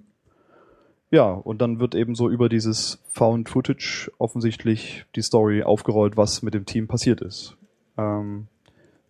Ja, 1.13 1.29
und 1.29 1.61
dann 1.61 1.79
wird 1.79 1.93
eben 1.93 2.15
so 2.15 2.27
über 2.27 2.49
dieses 2.49 2.97
Found 3.09 3.47
Footage 3.47 4.11
offensichtlich 4.17 5.05
die 5.15 5.21
Story 5.21 5.61
aufgerollt, 5.61 6.17
was 6.17 6.41
mit 6.41 6.55
dem 6.55 6.65
Team 6.65 6.87
passiert 6.87 7.21
ist. 7.21 7.55
Ähm, 7.99 8.47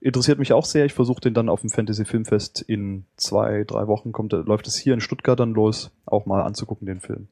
interessiert 0.02 0.38
mich 0.38 0.52
auch 0.52 0.66
sehr. 0.66 0.84
Ich 0.84 0.92
versuche 0.94 1.22
den 1.22 1.34
dann 1.34 1.48
auf 1.48 1.62
dem 1.62 1.70
Fantasy 1.70 2.04
Filmfest 2.04 2.62
in 2.62 3.06
zwei, 3.16 3.64
drei 3.64 3.88
Wochen 3.88 4.12
kommt, 4.12 4.34
läuft 4.34 4.68
es 4.68 4.76
hier 4.76 4.94
in 4.94 5.00
Stuttgart 5.00 5.40
dann 5.40 5.54
los, 5.54 5.92
auch 6.06 6.26
mal 6.26 6.42
anzugucken 6.42 6.88
den 6.88 7.00
Film. 7.00 7.30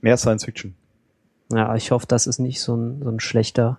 Mehr 0.00 0.16
Science 0.16 0.46
Fiction. 0.46 0.74
Ja, 1.52 1.74
ich 1.74 1.90
hoffe, 1.90 2.06
dass 2.06 2.26
es 2.26 2.38
nicht 2.38 2.62
so 2.62 2.74
ein, 2.74 3.02
so 3.02 3.10
ein 3.10 3.20
schlechter 3.20 3.78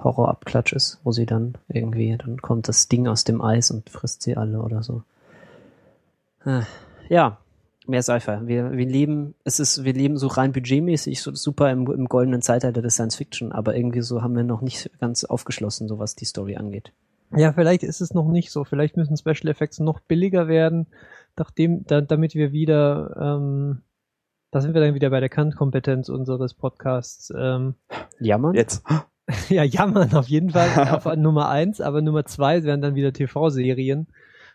Horrorabklatsch 0.00 0.72
ist, 0.72 0.98
wo 1.04 1.12
sie 1.12 1.26
dann 1.26 1.54
irgendwie, 1.68 2.16
dann 2.16 2.42
kommt 2.42 2.66
das 2.66 2.88
Ding 2.88 3.06
aus 3.06 3.22
dem 3.22 3.42
Eis 3.42 3.70
und 3.70 3.90
frisst 3.90 4.22
sie 4.22 4.36
alle 4.36 4.60
oder 4.60 4.82
so. 4.82 5.04
Äh, 6.44 6.62
Ja, 7.08 7.38
mehr 7.90 8.02
Sci-Fi. 8.02 8.46
Wir, 8.46 8.72
wir 8.72 8.86
leben, 8.86 9.34
es 9.44 9.60
ist, 9.60 9.84
wir 9.84 9.92
leben 9.92 10.16
so 10.16 10.28
rein 10.28 10.52
budgetmäßig 10.52 11.20
so 11.20 11.34
super 11.34 11.70
im, 11.70 11.90
im 11.90 12.06
goldenen 12.06 12.42
Zeitalter 12.42 12.82
des 12.82 12.94
Science 12.94 13.16
Fiction, 13.16 13.52
aber 13.52 13.76
irgendwie 13.76 14.02
so 14.02 14.22
haben 14.22 14.36
wir 14.36 14.44
noch 14.44 14.62
nicht 14.62 14.90
ganz 15.00 15.24
aufgeschlossen, 15.24 15.88
so 15.88 15.98
was 15.98 16.16
die 16.16 16.24
Story 16.24 16.56
angeht. 16.56 16.92
Ja, 17.36 17.52
vielleicht 17.52 17.82
ist 17.82 18.00
es 18.00 18.12
noch 18.12 18.28
nicht 18.28 18.50
so. 18.50 18.64
Vielleicht 18.64 18.96
müssen 18.96 19.16
Special 19.16 19.48
Effects 19.48 19.78
noch 19.78 20.00
billiger 20.00 20.48
werden, 20.48 20.86
nachdem, 21.36 21.84
da, 21.86 22.00
damit 22.00 22.34
wir 22.34 22.52
wieder, 22.52 23.16
ähm, 23.20 23.82
da 24.50 24.60
sind 24.60 24.74
wir 24.74 24.80
dann 24.80 24.94
wieder 24.94 25.10
bei 25.10 25.20
der 25.20 25.28
Kernkompetenz 25.28 26.08
unseres 26.08 26.54
Podcasts. 26.54 27.32
Ähm, 27.36 27.74
Jammern? 28.18 28.54
Jetzt. 28.54 28.82
ja, 29.48 29.62
jammern 29.62 30.12
auf 30.14 30.28
jeden 30.28 30.50
Fall 30.50 30.88
auf 30.90 31.04
Nummer 31.16 31.48
eins, 31.48 31.80
aber 31.80 32.02
Nummer 32.02 32.24
zwei 32.24 32.64
wären 32.64 32.82
dann 32.82 32.96
wieder 32.96 33.12
TV-Serien, 33.12 34.08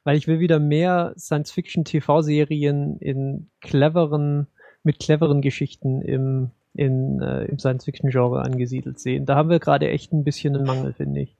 weil 0.05 0.17
ich 0.17 0.27
will 0.27 0.39
wieder 0.39 0.59
mehr 0.59 1.13
Science-Fiction-TV-Serien 1.17 2.97
in 2.99 3.49
cleveren, 3.59 4.47
mit 4.83 4.99
cleveren 4.99 5.41
Geschichten 5.41 6.01
im, 6.01 6.51
in, 6.73 7.19
äh, 7.21 7.45
im 7.45 7.59
Science-Fiction-Genre 7.59 8.41
angesiedelt 8.41 8.99
sehen. 8.99 9.25
Da 9.25 9.35
haben 9.35 9.49
wir 9.49 9.59
gerade 9.59 9.89
echt 9.89 10.13
ein 10.13 10.23
bisschen 10.23 10.55
einen 10.55 10.65
Mangel, 10.65 10.93
finde 10.93 11.21
ich. 11.21 11.35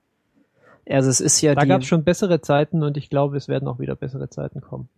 Also 0.89 1.09
es 1.09 1.21
ist 1.21 1.41
ja 1.41 1.55
Da 1.55 1.65
gab 1.65 1.81
es 1.81 1.87
schon 1.87 2.03
bessere 2.03 2.41
Zeiten 2.41 2.83
und 2.83 2.97
ich 2.97 3.09
glaube, 3.09 3.37
es 3.37 3.47
werden 3.47 3.67
auch 3.67 3.79
wieder 3.79 3.95
bessere 3.95 4.29
Zeiten 4.29 4.61
kommen. 4.61 4.89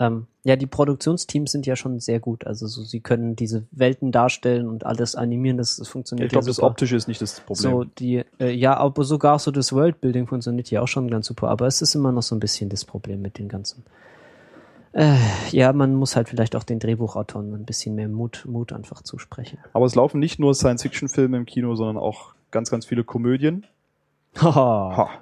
Ähm, 0.00 0.26
ja, 0.44 0.56
die 0.56 0.66
Produktionsteams 0.66 1.52
sind 1.52 1.66
ja 1.66 1.76
schon 1.76 2.00
sehr 2.00 2.18
gut. 2.20 2.46
Also 2.46 2.66
so, 2.66 2.82
sie 2.82 3.00
können 3.00 3.36
diese 3.36 3.66
Welten 3.70 4.10
darstellen 4.10 4.66
und 4.66 4.86
alles 4.86 5.14
animieren, 5.14 5.58
das, 5.58 5.76
das 5.76 5.88
funktioniert 5.88 6.26
Ich 6.26 6.32
glaube, 6.32 6.46
ja 6.46 6.50
das. 6.50 6.62
Optische 6.62 6.96
ist 6.96 7.06
nicht 7.06 7.20
das 7.20 7.40
Problem. 7.40 7.70
So, 7.70 7.84
die, 7.84 8.24
äh, 8.40 8.50
ja, 8.50 8.78
aber 8.78 9.04
sogar 9.04 9.38
so 9.38 9.50
das 9.50 9.74
Worldbuilding 9.74 10.26
funktioniert 10.26 10.68
hier 10.68 10.82
auch 10.82 10.88
schon 10.88 11.10
ganz 11.10 11.26
super, 11.26 11.48
aber 11.48 11.66
es 11.66 11.82
ist 11.82 11.94
immer 11.94 12.12
noch 12.12 12.22
so 12.22 12.34
ein 12.34 12.40
bisschen 12.40 12.70
das 12.70 12.86
Problem 12.86 13.20
mit 13.20 13.38
den 13.38 13.48
ganzen. 13.48 13.84
Äh, 14.92 15.18
ja, 15.50 15.72
man 15.74 15.94
muss 15.94 16.16
halt 16.16 16.30
vielleicht 16.30 16.56
auch 16.56 16.64
den 16.64 16.78
Drehbuchautoren 16.78 17.54
ein 17.54 17.66
bisschen 17.66 17.94
mehr 17.94 18.08
Mut, 18.08 18.44
Mut 18.48 18.72
einfach 18.72 19.02
zusprechen. 19.02 19.58
Aber 19.74 19.84
es 19.84 19.94
laufen 19.94 20.18
nicht 20.18 20.40
nur 20.40 20.54
Science-Fiction-Filme 20.54 21.36
im 21.36 21.44
Kino, 21.44 21.74
sondern 21.74 21.98
auch 21.98 22.34
ganz, 22.50 22.70
ganz 22.70 22.86
viele 22.86 23.04
Komödien. 23.04 23.66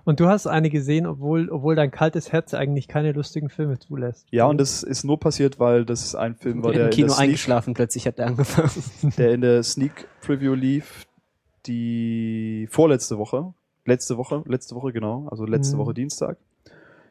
Und 0.04 0.20
du 0.20 0.26
hast 0.28 0.46
eine 0.46 0.70
gesehen, 0.70 1.06
obwohl, 1.06 1.48
obwohl 1.50 1.74
dein 1.74 1.90
kaltes 1.90 2.30
Herz 2.32 2.52
eigentlich 2.54 2.88
keine 2.88 3.12
lustigen 3.12 3.48
Filme 3.48 3.78
zulässt. 3.78 4.26
Ja, 4.30 4.46
und 4.46 4.58
das 4.60 4.82
ist 4.82 5.04
nur 5.04 5.18
passiert, 5.18 5.58
weil 5.58 5.84
das 5.84 6.14
ein 6.14 6.34
Film 6.36 6.62
war, 6.62 6.70
Im 6.72 6.76
der 6.76 6.84
in, 6.86 6.90
Kino 6.92 7.06
der 7.08 7.14
Sneak, 7.14 7.28
eingeschlafen, 7.28 7.74
plötzlich 7.74 8.06
hat 8.06 8.18
er 8.18 8.26
angefangen. 8.26 8.70
der 9.16 9.32
in 9.32 9.40
der 9.40 9.62
Sneak 9.62 10.06
Preview 10.20 10.54
lief, 10.54 11.06
die 11.66 12.68
vorletzte 12.70 13.18
Woche. 13.18 13.54
Letzte 13.84 14.18
Woche, 14.18 14.42
letzte 14.46 14.74
Woche, 14.74 14.92
genau, 14.92 15.26
also 15.30 15.46
letzte 15.46 15.76
Mhm. 15.76 15.80
Woche 15.80 15.94
Dienstag. 15.94 16.36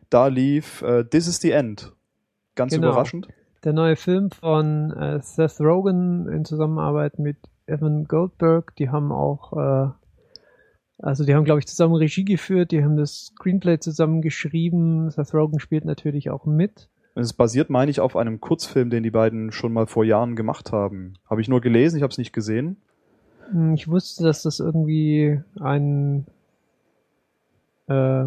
Da 0.09 0.27
lief 0.27 0.83
äh, 0.83 1.03
This 1.03 1.27
is 1.27 1.41
the 1.41 1.51
End. 1.51 1.91
Ganz 2.55 2.73
Genau. 2.73 2.89
überraschend. 2.89 3.27
Der 3.63 3.73
neue 3.73 3.95
Film 3.95 4.29
von 4.29 4.91
äh, 4.91 5.19
Seth 5.21 5.59
Rogen 5.59 6.29
in 6.29 6.45
Zusammenarbeit 6.45 7.17
mit 7.17 7.37
Evan 7.65 8.05
Goldberg, 8.05 8.75
die 8.77 8.89
haben 8.89 9.11
auch, 9.11 9.53
äh, 9.53 9.89
also 10.99 11.23
die 11.25 11.35
haben, 11.35 11.45
glaube 11.45 11.59
ich, 11.59 11.67
zusammen 11.67 11.95
Regie 11.95 12.25
geführt, 12.25 12.71
die 12.71 12.83
haben 12.83 12.97
das 12.97 13.27
Screenplay 13.27 13.79
zusammen 13.79 14.21
geschrieben. 14.21 15.09
Seth 15.11 15.33
Rogen 15.33 15.59
spielt 15.59 15.85
natürlich 15.85 16.29
auch 16.29 16.45
mit. 16.45 16.89
Es 17.15 17.33
basiert, 17.33 17.69
meine 17.69 17.89
ich, 17.89 17.99
auf 17.99 18.15
einem 18.15 18.39
Kurzfilm, 18.39 18.89
den 18.89 19.03
die 19.03 19.11
beiden 19.11 19.51
schon 19.51 19.73
mal 19.73 19.87
vor 19.87 20.03
Jahren 20.05 20.35
gemacht 20.35 20.71
haben. 20.71 21.13
Habe 21.29 21.41
ich 21.41 21.49
nur 21.49 21.61
gelesen, 21.61 21.97
ich 21.97 22.03
habe 22.03 22.11
es 22.11 22.17
nicht 22.17 22.33
gesehen. 22.33 22.77
Hm, 23.51 23.73
Ich 23.73 23.87
wusste, 23.87 24.23
dass 24.23 24.43
das 24.43 24.59
irgendwie 24.59 25.41
ein, 25.59 26.27
äh, 27.87 28.25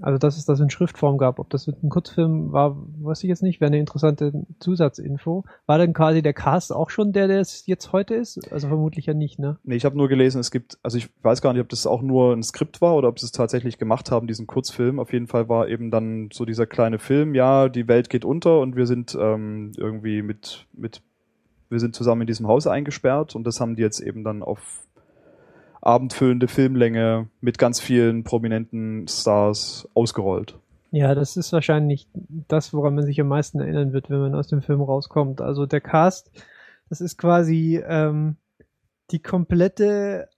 also 0.00 0.18
dass 0.18 0.36
es 0.36 0.44
das 0.44 0.60
in 0.60 0.70
Schriftform 0.70 1.18
gab. 1.18 1.38
Ob 1.38 1.50
das 1.50 1.66
ein 1.66 1.88
Kurzfilm 1.88 2.52
war, 2.52 2.76
weiß 3.00 3.22
ich 3.22 3.28
jetzt 3.28 3.42
nicht. 3.42 3.60
Wäre 3.60 3.68
eine 3.68 3.78
interessante 3.78 4.32
Zusatzinfo. 4.58 5.44
War 5.66 5.78
dann 5.78 5.92
quasi 5.92 6.22
der 6.22 6.32
Cast 6.32 6.72
auch 6.72 6.90
schon 6.90 7.12
der, 7.12 7.28
der 7.28 7.40
es 7.40 7.66
jetzt 7.66 7.92
heute 7.92 8.14
ist? 8.14 8.52
Also 8.52 8.68
vermutlich 8.68 9.06
ja 9.06 9.14
nicht, 9.14 9.38
ne? 9.38 9.58
Nee, 9.64 9.76
ich 9.76 9.84
habe 9.84 9.96
nur 9.96 10.08
gelesen, 10.08 10.40
es 10.40 10.50
gibt, 10.50 10.78
also 10.82 10.98
ich 10.98 11.10
weiß 11.22 11.42
gar 11.42 11.52
nicht, 11.52 11.62
ob 11.62 11.68
das 11.68 11.86
auch 11.86 12.02
nur 12.02 12.32
ein 12.32 12.42
Skript 12.42 12.80
war 12.80 12.94
oder 12.94 13.08
ob 13.08 13.18
sie 13.18 13.26
es 13.26 13.32
tatsächlich 13.32 13.78
gemacht 13.78 14.10
haben, 14.10 14.26
diesen 14.26 14.46
Kurzfilm. 14.46 14.98
Auf 14.98 15.12
jeden 15.12 15.26
Fall 15.26 15.48
war 15.48 15.68
eben 15.68 15.90
dann 15.90 16.28
so 16.32 16.44
dieser 16.44 16.66
kleine 16.66 16.98
Film, 16.98 17.34
ja, 17.34 17.68
die 17.68 17.88
Welt 17.88 18.10
geht 18.10 18.24
unter 18.24 18.60
und 18.60 18.76
wir 18.76 18.86
sind 18.86 19.16
ähm, 19.20 19.72
irgendwie 19.76 20.22
mit, 20.22 20.66
mit, 20.72 21.02
wir 21.68 21.80
sind 21.80 21.94
zusammen 21.94 22.22
in 22.22 22.26
diesem 22.26 22.46
Haus 22.48 22.66
eingesperrt 22.66 23.34
und 23.34 23.44
das 23.44 23.60
haben 23.60 23.76
die 23.76 23.82
jetzt 23.82 24.00
eben 24.00 24.24
dann 24.24 24.42
auf 24.42 24.86
abendfüllende 25.80 26.48
Filmlänge 26.48 27.28
mit 27.40 27.58
ganz 27.58 27.80
vielen 27.80 28.24
prominenten 28.24 29.06
Stars 29.08 29.88
ausgerollt. 29.94 30.58
Ja, 30.92 31.14
das 31.14 31.36
ist 31.36 31.52
wahrscheinlich 31.52 32.08
das, 32.48 32.74
woran 32.74 32.96
man 32.96 33.06
sich 33.06 33.20
am 33.20 33.28
meisten 33.28 33.60
erinnern 33.60 33.92
wird, 33.92 34.10
wenn 34.10 34.18
man 34.20 34.34
aus 34.34 34.48
dem 34.48 34.60
Film 34.60 34.80
rauskommt. 34.80 35.40
Also 35.40 35.66
der 35.66 35.80
Cast, 35.80 36.32
das 36.88 37.00
ist 37.00 37.16
quasi 37.16 37.80
ähm, 37.86 38.36
die 39.12 39.20
komplette 39.22 40.28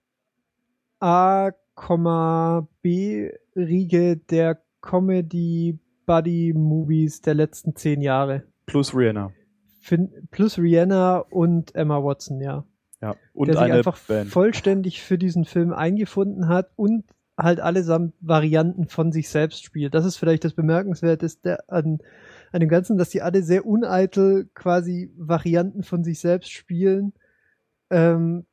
A,B-Riege 2.83 4.17
der 4.17 4.61
Comedy-Buddy-Movies 4.81 7.21
der 7.21 7.33
letzten 7.33 7.75
zehn 7.75 8.01
Jahre. 8.01 8.43
Plus 8.65 8.95
Rihanna. 8.95 9.31
fin- 9.79 10.27
plus 10.31 10.57
Rihanna 10.57 11.17
und 11.17 11.75
Emma 11.75 12.03
Watson, 12.03 12.41
ja. 12.41 12.65
Ja. 13.03 13.15
Und 13.33 13.47
der 13.49 13.57
sich 13.57 13.73
einfach 13.73 13.97
Band. 13.99 14.29
vollständig 14.29 15.01
für 15.03 15.17
diesen 15.17 15.43
Film 15.43 15.73
eingefunden 15.73 16.47
hat 16.47 16.71
und 16.77 17.03
halt 17.37 17.59
allesamt 17.59 18.13
Varianten 18.21 18.87
von 18.87 19.11
sich 19.11 19.27
selbst 19.27 19.65
spielt. 19.65 19.93
Das 19.93 20.05
ist 20.05 20.15
vielleicht 20.15 20.45
das 20.45 20.53
Bemerkenswerteste 20.53 21.67
an, 21.67 21.99
an 22.53 22.59
dem 22.61 22.69
Ganzen, 22.69 22.97
dass 22.97 23.09
die 23.09 23.21
alle 23.21 23.43
sehr 23.43 23.65
uneitel 23.65 24.49
quasi 24.53 25.11
Varianten 25.17 25.83
von 25.83 26.05
sich 26.05 26.21
selbst 26.21 26.51
spielen, 26.51 27.11
ähm, 27.89 28.45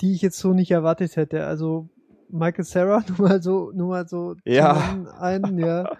die 0.00 0.14
ich 0.14 0.22
jetzt 0.22 0.38
so 0.38 0.54
nicht 0.54 0.70
erwartet 0.70 1.16
hätte. 1.16 1.44
Also 1.44 1.90
Michael 2.30 2.64
Sarah, 2.64 3.04
nur 3.18 3.28
mal 3.28 3.42
so, 3.42 3.72
nur 3.74 3.88
mal 3.88 4.08
so 4.08 4.36
Ja. 4.46 5.04
einen, 5.18 5.58
ja, 5.58 5.90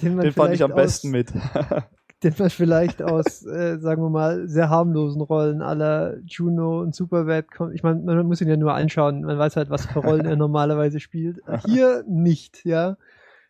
den 0.00 0.16
man 0.16 0.24
Den 0.24 0.32
fand 0.32 0.54
ich 0.54 0.62
am 0.64 0.74
besten 0.74 1.10
mit. 1.10 1.32
den 2.22 2.34
man 2.38 2.50
vielleicht 2.50 3.02
aus, 3.02 3.44
äh, 3.46 3.78
sagen 3.78 4.02
wir 4.02 4.10
mal, 4.10 4.48
sehr 4.48 4.70
harmlosen 4.70 5.20
Rollen 5.20 5.62
aller 5.62 6.18
Juno 6.26 6.80
und 6.80 6.94
Superbad 6.94 7.50
kommt. 7.50 7.74
Ich 7.74 7.82
meine, 7.82 8.00
man 8.00 8.26
muss 8.26 8.40
ihn 8.40 8.48
ja 8.48 8.56
nur 8.56 8.74
anschauen, 8.74 9.22
man 9.22 9.38
weiß 9.38 9.56
halt, 9.56 9.70
was 9.70 9.86
für 9.86 10.00
Rollen 10.00 10.26
er 10.26 10.36
normalerweise 10.36 11.00
spielt. 11.00 11.40
Hier 11.66 12.04
nicht, 12.06 12.64
ja. 12.64 12.96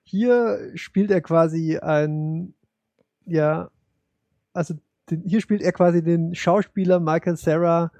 Hier 0.04 0.70
spielt 0.74 1.10
er 1.10 1.20
quasi 1.20 1.78
ein, 1.78 2.54
ja, 3.26 3.70
also 4.52 4.74
den, 5.10 5.22
hier 5.22 5.40
spielt 5.40 5.62
er 5.62 5.72
quasi 5.72 6.02
den 6.02 6.34
Schauspieler 6.34 7.00
Michael 7.00 7.36
Sarah 7.36 7.92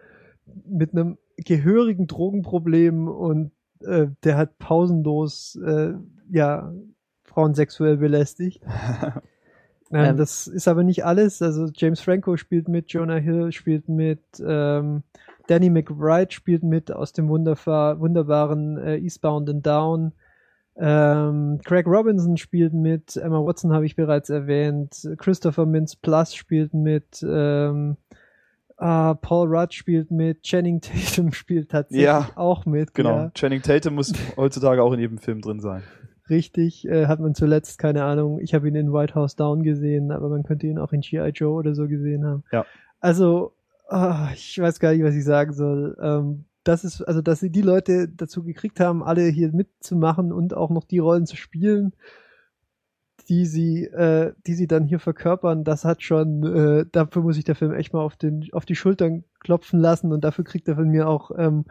mit 0.67 0.93
einem 0.93 1.19
gehörigen 1.37 2.07
Drogenproblem 2.07 3.09
und 3.09 3.53
äh, 3.81 4.09
der 4.25 4.37
hat 4.37 4.59
pausenlos, 4.59 5.59
äh, 5.65 5.95
ja, 6.31 6.73
Frauen 7.25 7.55
sexuell 7.55 7.97
belästigt. 7.97 8.63
Ähm, 9.93 10.05
Ähm. 10.05 10.17
das 10.17 10.47
ist 10.47 10.69
aber 10.69 10.83
nicht 10.83 11.05
alles. 11.05 11.43
Also 11.43 11.69
James 11.75 12.01
Franco 12.01 12.37
spielt 12.37 12.69
mit, 12.69 12.93
Jonah 12.93 13.17
Hill 13.17 13.53
spielt 13.53 13.89
mit, 13.89 14.23
ähm, 14.45 15.03
Danny 15.49 15.71
McBride 15.71 16.33
spielt 16.33 16.63
mit 16.63 16.93
aus 16.93 17.13
dem 17.13 17.29
wunderbar, 17.29 18.01
wunderbaren 18.01 18.79
äh, 18.79 18.97
Eastbound 18.99 19.51
and 19.51 19.67
Down. 19.67 20.13
Ähm, 20.77 21.61
Craig 21.65 21.87
Robinson 21.87 22.39
spielt 22.39 22.73
mit, 22.73 23.17
Emma 23.17 23.45
Watson 23.45 23.73
habe 23.73 23.85
ich 23.85 23.95
bereits 23.95 24.31
erwähnt, 24.31 25.07
Christopher 25.19 25.67
Mintz 25.67 25.97
Plus 25.97 26.35
spielt 26.35 26.73
mit, 26.73 27.23
ähm, 27.23 27.99
ah, 28.79 29.15
Paul 29.15 29.55
Rudd 29.55 29.75
spielt 29.75 30.11
mit, 30.11 30.43
Channing 30.43 30.81
Tatum 30.81 31.33
spielt 31.35 31.71
tatsächlich 31.71 32.07
Ja, 32.07 32.31
auch 32.37 32.65
mit. 32.65 32.95
Genau. 32.95 33.17
Ja. 33.17 33.31
Channing 33.35 33.61
Tatum 33.61 33.97
muss 33.97 34.15
heutzutage 34.39 34.83
auch 34.83 34.95
in 34.95 35.01
jedem 35.01 35.19
Film 35.19 35.43
drin 35.43 35.61
sein. 35.61 35.83
Richtig, 36.31 36.87
äh, 36.87 37.07
hat 37.07 37.21
man 37.21 37.35
zuletzt, 37.35 37.79
keine 37.79 38.05
Ahnung, 38.05 38.39
ich 38.41 38.55
habe 38.55 38.69
ihn 38.69 38.75
in 38.75 38.93
White 38.93 39.15
House 39.15 39.37
Down 39.37 39.63
gesehen, 39.63 40.13
aber 40.13 40.29
man 40.29 40.45
könnte 40.45 40.67
ihn 40.67 40.79
auch 40.79 40.93
in 40.93 41.01
G.I. 41.01 41.31
Joe 41.31 41.55
oder 41.55 41.75
so 41.75 41.89
gesehen 41.89 42.25
haben. 42.25 42.45
Ja. 42.53 42.65
Also, 43.01 43.53
ah, 43.89 44.29
ich 44.33 44.59
weiß 44.61 44.79
gar 44.79 44.93
nicht, 44.93 45.03
was 45.03 45.15
ich 45.15 45.25
sagen 45.25 45.53
soll. 45.53 45.97
Ähm, 46.01 46.45
das 46.65 46.85
ist, 46.85 47.03
also, 47.03 47.23
dass 47.23 47.41
sie 47.41 47.51
die 47.51 47.63
Leute 47.63 48.09
dazu 48.09 48.45
gekriegt 48.45 48.79
haben, 48.79 49.03
alle 49.03 49.27
hier 49.27 49.53
mitzumachen 49.53 50.33
und 50.33 50.55
auch 50.55 50.71
noch 50.71 50.85
die 50.85 51.01
Rollen 51.01 51.27
zu 51.27 51.37
spielen, 51.37 51.93
die 53.29 53.47
sie, 53.47 53.85
äh, 53.85 54.33
die 54.47 54.55
sie 54.55 54.67
dann 54.67 54.85
hier 54.85 55.01
verkörpern, 55.01 55.65
das 55.65 55.85
hat 55.85 56.03
schon, 56.03 56.45
äh, 56.45 56.87
dafür 56.91 57.23
muss 57.23 57.39
ich 57.39 57.45
der 57.45 57.55
Film 57.55 57.73
echt 57.73 57.93
mal 57.93 58.01
auf 58.01 58.17
den, 58.17 58.49
auf 58.53 58.65
die 58.65 58.77
Schultern 58.77 59.25
klopfen 59.41 59.81
lassen 59.81 60.13
und 60.13 60.23
dafür 60.23 60.45
kriegt 60.45 60.69
er 60.69 60.77
von 60.77 60.89
mir 60.89 61.09
auch 61.09 61.31
ähm, 61.37 61.65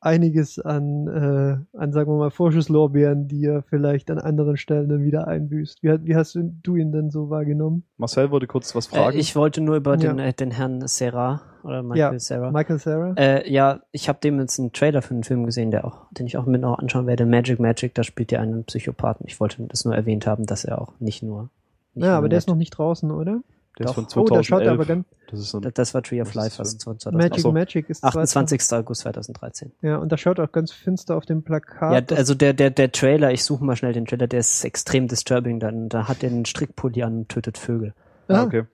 einiges 0.00 0.58
an, 0.58 1.06
äh, 1.08 1.76
an, 1.78 1.92
sagen 1.92 2.10
wir 2.10 2.16
mal, 2.18 2.30
Vorschusslorbeeren, 2.30 3.26
die 3.28 3.44
er 3.44 3.62
vielleicht 3.62 4.10
an 4.10 4.18
anderen 4.18 4.56
Stellen 4.56 4.88
dann 4.88 5.02
wieder 5.02 5.26
einbüßt. 5.26 5.82
Wie, 5.82 5.88
wie 6.04 6.14
hast 6.16 6.34
du, 6.34 6.42
du 6.62 6.76
ihn 6.76 6.92
denn 6.92 7.10
so 7.10 7.30
wahrgenommen? 7.30 7.84
Marcel 7.96 8.30
wollte 8.30 8.46
kurz 8.46 8.74
was 8.74 8.86
Äh, 8.88 8.96
fragen. 8.96 9.18
ich 9.18 9.34
wollte 9.34 9.60
nur 9.60 9.76
über 9.76 9.96
den, 9.96 10.18
Ja. 10.18 10.24
äh, 10.26 10.32
den 10.32 10.50
Herrn 10.52 10.86
Serra 10.86 11.40
oder 11.64 11.82
Michael 11.82 12.14
Ja, 12.14 12.18
Serra. 12.18 12.50
Michael 12.52 12.78
Sarah? 12.78 13.14
Äh, 13.16 13.52
ja, 13.52 13.80
ich 13.90 14.08
habe 14.08 14.20
dem 14.20 14.38
jetzt 14.38 14.58
einen 14.60 14.72
Trailer 14.72 15.02
für 15.02 15.14
einen 15.14 15.24
Film 15.24 15.44
gesehen, 15.44 15.70
der 15.72 15.84
auch, 15.84 16.06
den 16.12 16.26
ich 16.26 16.36
auch 16.36 16.46
mit 16.46 16.60
noch 16.60 16.78
anschauen 16.78 17.06
werde. 17.06 17.26
Magic 17.26 17.58
Magic, 17.58 17.94
da 17.94 18.04
spielt 18.04 18.32
er 18.32 18.40
einen 18.40 18.64
Psychopathen. 18.64 19.26
Ich 19.26 19.40
wollte 19.40 19.62
das 19.66 19.84
nur 19.84 19.94
erwähnt 19.94 20.26
haben, 20.26 20.46
dass 20.46 20.64
er 20.64 20.80
auch 20.80 20.92
nicht 21.00 21.22
nur. 21.22 21.50
Nicht 21.94 22.04
ja, 22.04 22.10
nur 22.10 22.18
aber 22.18 22.28
der 22.28 22.36
nett- 22.36 22.44
ist 22.44 22.48
noch 22.48 22.56
nicht 22.56 22.70
draußen, 22.70 23.10
oder? 23.10 23.40
Der 23.78 23.86
ist 23.86 23.90
doch. 23.90 23.94
von 23.94 24.04
Oh, 24.22 24.26
da 24.26 24.42
2011. 24.42 24.46
schaut 24.46 24.62
er 24.62 24.72
aber 24.72 24.84
ganz, 24.86 25.06
das 25.30 25.40
ist 25.40 25.50
so 25.50 25.58
ein, 25.58 25.62
Das, 25.62 25.72
das 25.74 25.94
war 25.94 26.02
Tree 26.02 26.20
of 26.20 26.34
Life, 26.34 26.48
ist 26.48 26.58
was 26.58 26.72
das 26.74 26.78
2000 26.84 27.16
Magic 27.16 27.40
so. 27.40 27.52
Magic 27.52 27.88
ist 27.90 28.04
28. 28.04 28.60
August 28.72 29.00
2013. 29.02 29.72
Ja, 29.82 29.96
und 29.96 30.10
da 30.12 30.16
schaut 30.18 30.40
auch 30.40 30.52
ganz 30.52 30.72
finster 30.72 31.16
auf 31.16 31.24
dem 31.26 31.42
Plakat. 31.42 32.10
Ja, 32.10 32.16
also 32.16 32.34
der, 32.34 32.52
der, 32.54 32.70
der 32.70 32.92
Trailer, 32.92 33.30
ich 33.32 33.44
suche 33.44 33.64
mal 33.64 33.76
schnell 33.76 33.92
den 33.92 34.04
Trailer, 34.06 34.26
der 34.26 34.40
ist 34.40 34.64
extrem 34.64 35.08
disturbing. 35.08 35.60
Dann, 35.60 35.88
da 35.88 36.08
hat 36.08 36.22
er 36.22 36.30
einen 36.30 36.44
Strickpulli 36.44 37.02
an 37.02 37.18
und 37.18 37.28
tötet 37.28 37.58
Vögel. 37.58 37.94
ah, 38.28 38.34
Ah, 38.34 38.44
okay. 38.44 38.64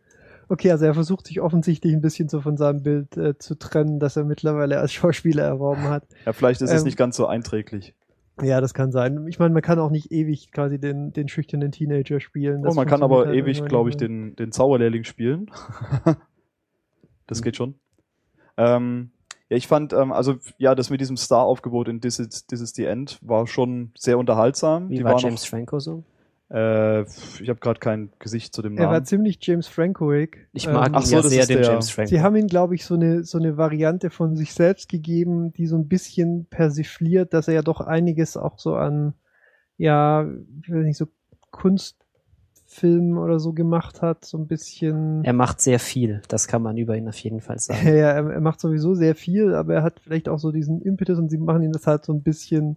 Okay, 0.49 0.71
also 0.71 0.85
er 0.85 0.93
versucht 0.93 1.27
sich 1.27 1.41
offensichtlich 1.41 1.95
ein 1.95 2.03
bisschen 2.03 2.29
so 2.29 2.43
von 2.43 2.59
seinem 2.59 2.83
Bild 2.83 3.17
äh, 3.17 3.39
zu 3.39 3.55
trennen, 3.55 3.99
das 3.99 4.17
er 4.17 4.25
mittlerweile 4.25 4.79
als 4.79 4.93
Schauspieler 4.93 5.43
erworben 5.43 5.85
hat. 5.85 6.05
Ja, 6.27 6.35
vielleicht 6.35 6.61
ist 6.61 6.71
es 6.71 6.81
Ähm, 6.83 6.85
nicht 6.85 6.99
ganz 6.99 7.17
so 7.17 7.27
einträglich. 7.27 7.95
Ja, 8.43 8.61
das 8.61 8.75
kann 8.75 8.91
sein. 8.91 9.27
Ich 9.29 9.39
meine, 9.39 9.55
man 9.55 9.63
kann 9.63 9.79
auch 9.79 9.91
nicht 9.91 10.11
ewig 10.11 10.51
quasi 10.51 10.81
den, 10.81 11.13
den 11.13 11.29
schüchternen 11.29 11.71
Teenager 11.71 12.19
spielen. 12.21 12.61
Oh, 12.63 12.65
Das 12.65 12.75
man 12.75 12.87
kann 12.87 13.03
aber 13.03 13.27
halt 13.27 13.37
ewig, 13.37 13.65
glaube 13.65 13.91
ich, 13.91 13.97
den, 13.97 14.35
den 14.35 14.51
Zauberlehrling 14.51 15.05
spielen. 15.05 15.51
das 17.27 17.43
geht 17.43 17.57
schon. 17.57 17.77
Ähm, 18.57 19.11
ja, 19.49 19.57
ich 19.57 19.69
fand, 19.69 19.93
ähm, 19.93 20.13
also 20.13 20.37
ja, 20.59 20.75
das 20.75 20.91
mit 20.91 21.01
diesem 21.01 21.17
Star-Aufgebot 21.17 21.89
in 21.89 22.01
This 22.01 22.19
is, 22.19 22.47
This 22.47 22.61
is 22.61 22.75
the 22.75 22.87
End 22.87 23.19
war 23.23 23.47
schon 23.47 23.93
sehr 23.97 24.19
unterhaltsam. 24.19 24.89
Wie 24.89 24.97
Die 24.97 25.05
war 25.05 25.19
James 25.19 25.45
Franco 25.45 25.79
so? 25.79 26.03
Äh, 26.51 27.03
ich 27.03 27.49
habe 27.49 27.59
gerade 27.61 27.81
kein 27.81 28.11
Gesicht 28.19 28.55
zu 28.55 28.61
dem 28.63 28.77
Er 28.77 28.87
war 28.87 28.93
Namen. 28.95 29.07
ziemlich 29.07 29.39
James 29.41 29.67
Francoig. 29.67 30.47
Ich 30.53 30.67
mag 30.67 30.91
ach 30.93 31.01
ihn 31.01 31.07
so, 31.07 31.17
ja 31.17 31.23
das 31.23 31.31
sehr, 31.33 31.41
ist 31.43 31.49
den 31.51 31.59
der- 31.63 31.71
James 31.71 31.91
Franco. 31.91 32.09
Sie 32.11 32.21
haben 32.21 32.37
ihm, 32.37 32.47
glaube 32.49 32.75
ich, 32.75 32.85
so 32.85 32.95
eine, 32.95 33.25
so 33.25 33.39
eine 33.39 33.57
Variante 33.57 34.11
von 34.11 34.37
sich 34.37 34.53
selbst 34.53 34.89
gegeben, 34.89 35.53
die 35.55 35.67
so 35.67 35.77
ein 35.77 35.89
bisschen 35.89 36.47
persifliert, 36.47 37.33
dass 37.33 37.49
er 37.49 37.55
ja 37.55 37.63
doch 37.63 37.81
einiges 37.81 38.37
auch 38.37 38.59
so 38.59 38.75
an, 38.77 39.15
ja, 39.79 40.27
ich 40.63 40.71
weiß 40.71 40.85
nicht, 40.85 40.99
so 40.99 41.07
Kunstfilmen 41.51 43.19
oder 43.19 43.39
so 43.41 43.53
gemacht 43.53 44.03
hat, 44.03 44.25
so 44.25 44.39
ein 44.39 44.47
bisschen. 44.47 45.25
er 45.25 45.33
macht 45.33 45.61
sehr 45.61 45.79
viel, 45.79 46.23
das 46.29 46.47
kann 46.49 46.63
man 46.63 46.77
über 46.77 46.97
ihn 46.97 47.09
auf 47.09 47.17
jeden 47.19 47.41
Fall 47.41 47.59
sagen. 47.61 47.87
ja, 47.87 47.93
er, 48.13 48.31
er 48.31 48.41
macht 48.41 48.61
sowieso 48.61 48.95
sehr 48.95 49.15
viel, 49.15 49.55
aber 49.55 49.75
er 49.75 49.83
hat 49.83 50.01
vielleicht 50.01 50.29
auch 50.29 50.39
so 50.39 50.53
diesen 50.53 50.81
Impetus 50.83 51.19
und 51.19 51.31
sie 51.31 51.39
machen 51.39 51.63
ihn 51.63 51.73
das 51.73 51.87
halt 51.87 52.05
so 52.05 52.13
ein 52.13 52.23
bisschen, 52.23 52.77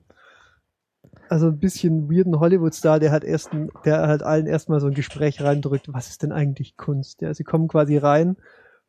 also 1.29 1.47
ein 1.47 1.59
bisschen 1.59 2.09
weirden 2.11 2.39
Hollywood-Star, 2.39 2.99
der 2.99 3.11
halt 3.11 3.23
erst, 3.23 3.49
der 3.85 4.07
halt 4.07 4.23
allen 4.23 4.47
erstmal 4.47 4.79
so 4.79 4.87
ein 4.87 4.93
Gespräch 4.93 5.41
reindrückt, 5.41 5.91
was 5.93 6.09
ist 6.09 6.23
denn 6.23 6.31
eigentlich 6.31 6.77
Kunst? 6.77 7.21
Ja, 7.21 7.33
sie 7.33 7.43
kommen 7.43 7.67
quasi 7.67 7.97
rein 7.97 8.37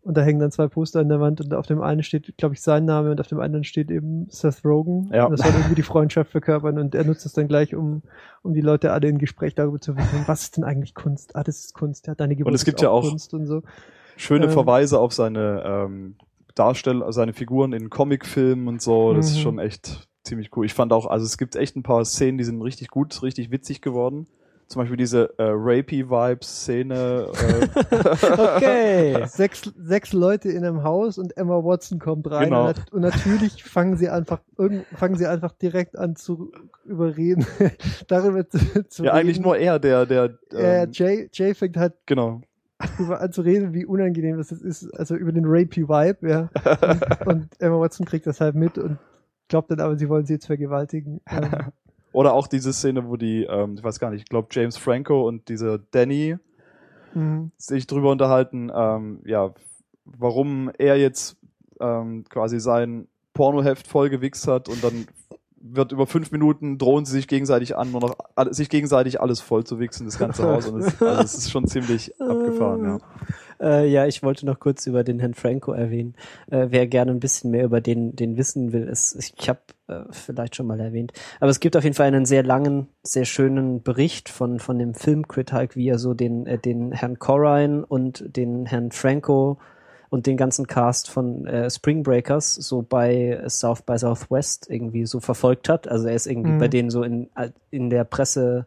und 0.03 0.17
da 0.17 0.23
hängen 0.23 0.39
dann 0.41 0.51
zwei 0.53 0.69
Poster 0.69 1.01
an 1.01 1.09
der 1.09 1.21
Wand 1.21 1.41
und 1.41 1.53
auf 1.55 1.67
dem 1.67 1.83
einen 1.83 2.03
steht, 2.03 2.37
glaube 2.39 2.55
ich, 2.55 2.63
sein 2.63 2.85
Name 2.85 3.11
und 3.11 3.21
auf 3.21 3.27
dem 3.27 3.41
anderen 3.41 3.65
steht 3.65 3.91
eben 3.91 4.27
Seth 4.31 4.65
Rogen. 4.65 5.11
Ja. 5.13 5.25
Und 5.27 5.33
das 5.33 5.41
soll 5.47 5.53
irgendwie 5.55 5.75
die 5.75 5.83
Freundschaft 5.83 6.31
verkörpern 6.31 6.79
und 6.79 6.95
er 6.95 7.05
nutzt 7.05 7.27
es 7.27 7.33
dann 7.33 7.49
gleich, 7.49 7.75
um, 7.75 8.03
um 8.43 8.55
die 8.55 8.61
Leute 8.61 8.93
alle 8.93 9.09
in 9.09 9.19
Gespräch 9.19 9.55
darüber 9.55 9.81
zu 9.81 9.95
bringen, 9.95 10.25
was 10.27 10.43
ist 10.43 10.57
denn 10.57 10.65
eigentlich 10.65 10.95
Kunst? 10.95 11.37
Ah, 11.37 11.43
das 11.45 11.59
ist 11.59 11.75
Kunst, 11.75 12.07
ja, 12.07 12.15
deine 12.15 12.37
Geburt 12.37 12.55
es 12.55 12.65
gibt 12.65 12.79
ist 12.79 12.83
ja 12.83 12.91
auch- 12.91 13.09
Kunst 13.09 13.35
und 13.35 13.47
so. 13.47 13.63
Schöne 14.17 14.47
ähm, 14.47 14.51
Verweise 14.51 14.99
auf 14.99 15.13
seine 15.13 15.63
ähm, 15.65 16.17
Darsteller, 16.55 17.13
seine 17.13 17.33
Figuren 17.35 17.73
in 17.73 17.89
Comicfilmen 17.89 18.67
und 18.67 18.83
so. 18.83 19.15
Das 19.15 19.31
ist 19.31 19.37
Mhm. 19.39 19.43
schon 19.43 19.59
echt 19.61 20.08
ziemlich 20.29 20.57
cool. 20.57 20.67
Ich 20.67 20.75
fand 20.75 20.93
auch, 20.93 21.07
also 21.07 21.25
es 21.27 21.37
gibt 21.39 21.57
echt 21.57 21.77
ein 21.77 21.83
paar 21.83 22.05
Szenen, 22.05 22.39
die 22.39 22.45
sind 22.45 22.63
richtig 22.63 22.89
gut, 22.89 23.21
richtig 23.23 23.51
witzig 23.51 23.81
geworden. 23.83 24.27
Zum 24.69 24.83
Beispiel 24.83 24.99
diese 24.99 25.31
äh, 25.39 25.45
Rapey-Vibes-Szene. 25.45 27.29
Äh, 27.33 27.69
Okay. 28.57 29.25
sechs, 29.27 29.63
sechs 29.79 30.13
Leute 30.13 30.51
in 30.51 30.63
einem 30.65 30.83
Haus 30.83 31.17
und 31.17 31.37
Emma 31.39 31.65
Watson 31.65 31.99
kommt 31.99 32.31
rein 32.31 32.51
Genau. 32.51 32.69
und, 32.69 32.93
und 32.93 33.01
natürlich 33.01 33.65
fangen 33.65 33.97
sie 33.97 34.09
einfach 34.11 34.41
fangen 34.95 35.17
sie 35.17 35.27
einfach 35.27 35.53
direkt 35.53 35.97
an 35.97 36.17
zu 36.17 36.53
überreden 36.85 37.47
darüber 38.09 38.47
zu, 38.49 38.59
zu 38.89 39.05
ja, 39.05 39.13
eigentlich 39.13 39.37
reden. 39.39 39.45
nur 39.45 39.57
er, 39.57 39.79
der, 39.79 40.05
der, 40.05 40.39
äh, 40.53 40.83
ähm, 40.83 40.91
Jay, 40.93 41.29
Jay 41.33 41.55
fängt 41.55 41.77
halt 41.79 41.95
genau. 42.07 42.43
darüber 42.79 43.21
an 43.23 43.33
zu 43.33 43.41
reden, 43.43 43.73
wie 43.73 43.87
unangenehm 43.87 44.37
das 44.37 44.53
ist, 44.53 44.91
also 44.99 45.15
über 45.15 45.33
den 45.33 45.45
rapey 45.47 45.89
Vibe, 45.89 46.29
ja. 46.29 46.51
Und, 47.25 47.27
und 47.27 47.49
Emma 47.59 47.81
Watson 47.81 48.05
kriegt 48.05 48.27
das 48.27 48.41
halt 48.41 48.55
mit 48.55 48.77
und 48.77 48.99
glaubt 49.49 49.71
dann 49.71 49.81
aber, 49.81 49.97
sie 49.97 50.09
wollen 50.09 50.27
sie 50.27 50.35
jetzt 50.35 50.47
vergewaltigen. 50.47 51.21
Ähm, 51.31 51.73
Oder 52.13 52.33
auch 52.33 52.47
diese 52.47 52.73
Szene, 52.73 53.07
wo 53.07 53.17
die, 53.17 53.45
ähm, 53.45 53.75
ich 53.77 53.85
weiß 53.85 54.01
gar 54.01 54.11
nicht, 54.11 54.23
ich 54.23 54.29
glaube 54.29 54.49
James 54.51 54.79
Franco 54.79 55.29
und 55.29 55.49
dieser 55.49 55.79
Danny 55.79 56.37
mhm. 57.15 57.53
sich 57.59 57.87
drüber 57.87 58.11
unterhalten, 58.11 58.73
ähm, 58.75 59.21
ja, 59.27 59.53
warum 60.05 60.71
er 60.79 60.97
jetzt 60.97 61.37
ähm, 61.81 62.25
quasi 62.29 62.61
sein 62.61 63.09
Pornoheft 63.35 63.87
vollgewichst 63.87 64.49
hat 64.49 64.69
und 64.69 64.83
dann 64.83 65.07
wird 65.61 65.93
über 65.93 66.07
fünf 66.07 66.31
Minuten 66.31 66.79
drohen 66.79 67.05
sie 67.05 67.13
sich 67.13 67.29
gegenseitig 67.29 67.77
an, 67.77 67.91
nur 67.91 68.01
noch 68.01 68.17
sich 68.51 68.69
gegenseitig 68.69 69.21
alles 69.21 69.41
voll 69.41 69.65
zu 69.65 69.79
wichsen, 69.79 70.07
das 70.07 70.19
ganze 70.19 70.43
Haus. 70.49 70.69
Und 70.69 70.81
es, 70.81 71.03
also 71.03 71.23
es 71.23 71.35
ist 71.35 71.51
schon 71.51 71.67
ziemlich 71.67 72.21
abgefahren, 72.21 72.85
ja. 72.85 72.99
Äh, 73.61 73.89
ja, 73.89 74.07
ich 74.07 74.23
wollte 74.23 74.47
noch 74.47 74.61
kurz 74.61 74.87
über 74.87 75.05
den 75.05 75.19
Herrn 75.21 75.35
Franco 75.35 75.73
erwähnen. 75.73 76.15
Äh, 76.51 76.67
wer 76.71 76.87
gerne 76.87 77.11
ein 77.11 77.21
bisschen 77.21 77.51
mehr 77.51 77.65
über 77.65 77.81
den, 77.81 78.15
den 78.15 78.37
wissen 78.37 78.73
will, 78.73 78.85
ist, 78.89 79.17
ich 79.17 79.49
habe 79.49 79.61
äh, 79.89 80.03
vielleicht 80.11 80.57
schon 80.57 80.67
mal 80.67 80.81
erwähnt. 80.81 81.13
Aber 81.41 81.51
es 81.51 81.61
gibt 81.61 81.77
auf 81.77 81.85
jeden 81.85 81.95
Fall 81.97 82.07
einen 82.07 82.27
sehr 82.27 82.43
langen, 82.43 82.89
sehr 83.03 83.25
schönen 83.25 83.83
Bericht 83.83 84.29
von, 84.29 84.59
von 84.61 84.79
dem 84.79 84.95
Filmcritic, 84.95 85.77
wie 85.77 85.89
er 85.89 85.99
so 85.99 86.15
den, 86.15 86.47
äh, 86.47 86.59
den 86.59 86.93
Herrn 86.93 87.19
Corrine 87.19 87.85
und 87.87 88.37
den 88.37 88.67
Herrn 88.67 88.93
Franco 88.93 89.59
und 90.11 90.27
den 90.27 90.37
ganzen 90.39 90.67
Cast 90.67 91.11
von 91.11 91.47
äh, 91.47 91.69
Spring 91.69 92.03
Breakers 92.03 92.55
so 92.55 92.83
bei 92.83 93.43
South 93.49 93.83
by 93.83 93.99
Southwest 93.99 94.71
irgendwie 94.71 95.05
so 95.05 95.21
verfolgt 95.21 95.69
hat. 95.69 95.87
Also 95.87 96.07
er 96.09 96.15
ist 96.15 96.27
irgendwie 96.27 96.53
Mhm. 96.53 96.59
bei 96.59 96.69
denen 96.69 96.91
so 96.91 97.03
in, 97.03 97.29
in 97.71 97.91
der 97.91 98.05
Presse 98.05 98.67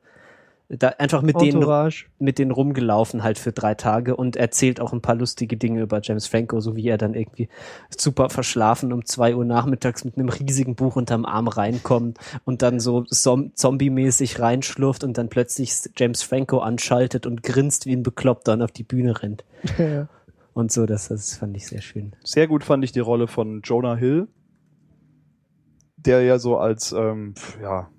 da 0.77 0.89
einfach 0.99 1.21
mit 1.21 1.39
denen 1.41 1.55
Entourage. 1.57 2.05
mit 2.17 2.39
denen 2.39 2.51
rumgelaufen 2.51 3.23
halt 3.23 3.37
für 3.37 3.51
drei 3.51 3.75
Tage 3.75 4.15
und 4.15 4.35
erzählt 4.37 4.79
auch 4.79 4.93
ein 4.93 5.01
paar 5.01 5.15
lustige 5.15 5.57
Dinge 5.57 5.81
über 5.81 5.99
James 6.01 6.27
Franco, 6.27 6.59
so 6.61 6.75
wie 6.75 6.87
er 6.87 6.97
dann 6.97 7.13
irgendwie 7.13 7.49
super 7.95 8.29
verschlafen 8.29 8.93
um 8.93 9.05
zwei 9.05 9.35
Uhr 9.35 9.45
nachmittags 9.45 10.05
mit 10.05 10.17
einem 10.17 10.29
riesigen 10.29 10.75
Buch 10.75 10.95
unterm 10.95 11.25
Arm 11.25 11.47
reinkommt 11.47 12.17
und 12.45 12.61
dann 12.61 12.79
so 12.79 13.03
zom 13.03 13.53
zombie-mäßig 13.55 14.39
reinschlurft 14.39 15.03
und 15.03 15.17
dann 15.17 15.29
plötzlich 15.29 15.73
James 15.97 16.23
Franco 16.23 16.59
anschaltet 16.59 17.25
und 17.25 17.43
grinst 17.43 17.85
wie 17.85 17.93
ein 17.93 18.03
Bekloppter 18.03 18.53
und 18.53 18.61
auf 18.61 18.71
die 18.71 18.83
Bühne 18.83 19.21
rennt. 19.21 19.43
Ja. 19.77 20.07
Und 20.53 20.71
so, 20.71 20.85
das, 20.85 21.07
das 21.07 21.37
fand 21.37 21.55
ich 21.55 21.67
sehr 21.67 21.81
schön. 21.81 22.13
Sehr 22.23 22.47
gut 22.47 22.63
fand 22.63 22.83
ich 22.83 22.91
die 22.91 22.99
Rolle 22.99 23.27
von 23.27 23.61
Jonah 23.63 23.95
Hill, 23.95 24.27
der 25.95 26.23
ja 26.23 26.39
so 26.39 26.57
als, 26.57 26.91
ähm, 26.91 27.35
ja, 27.61 27.89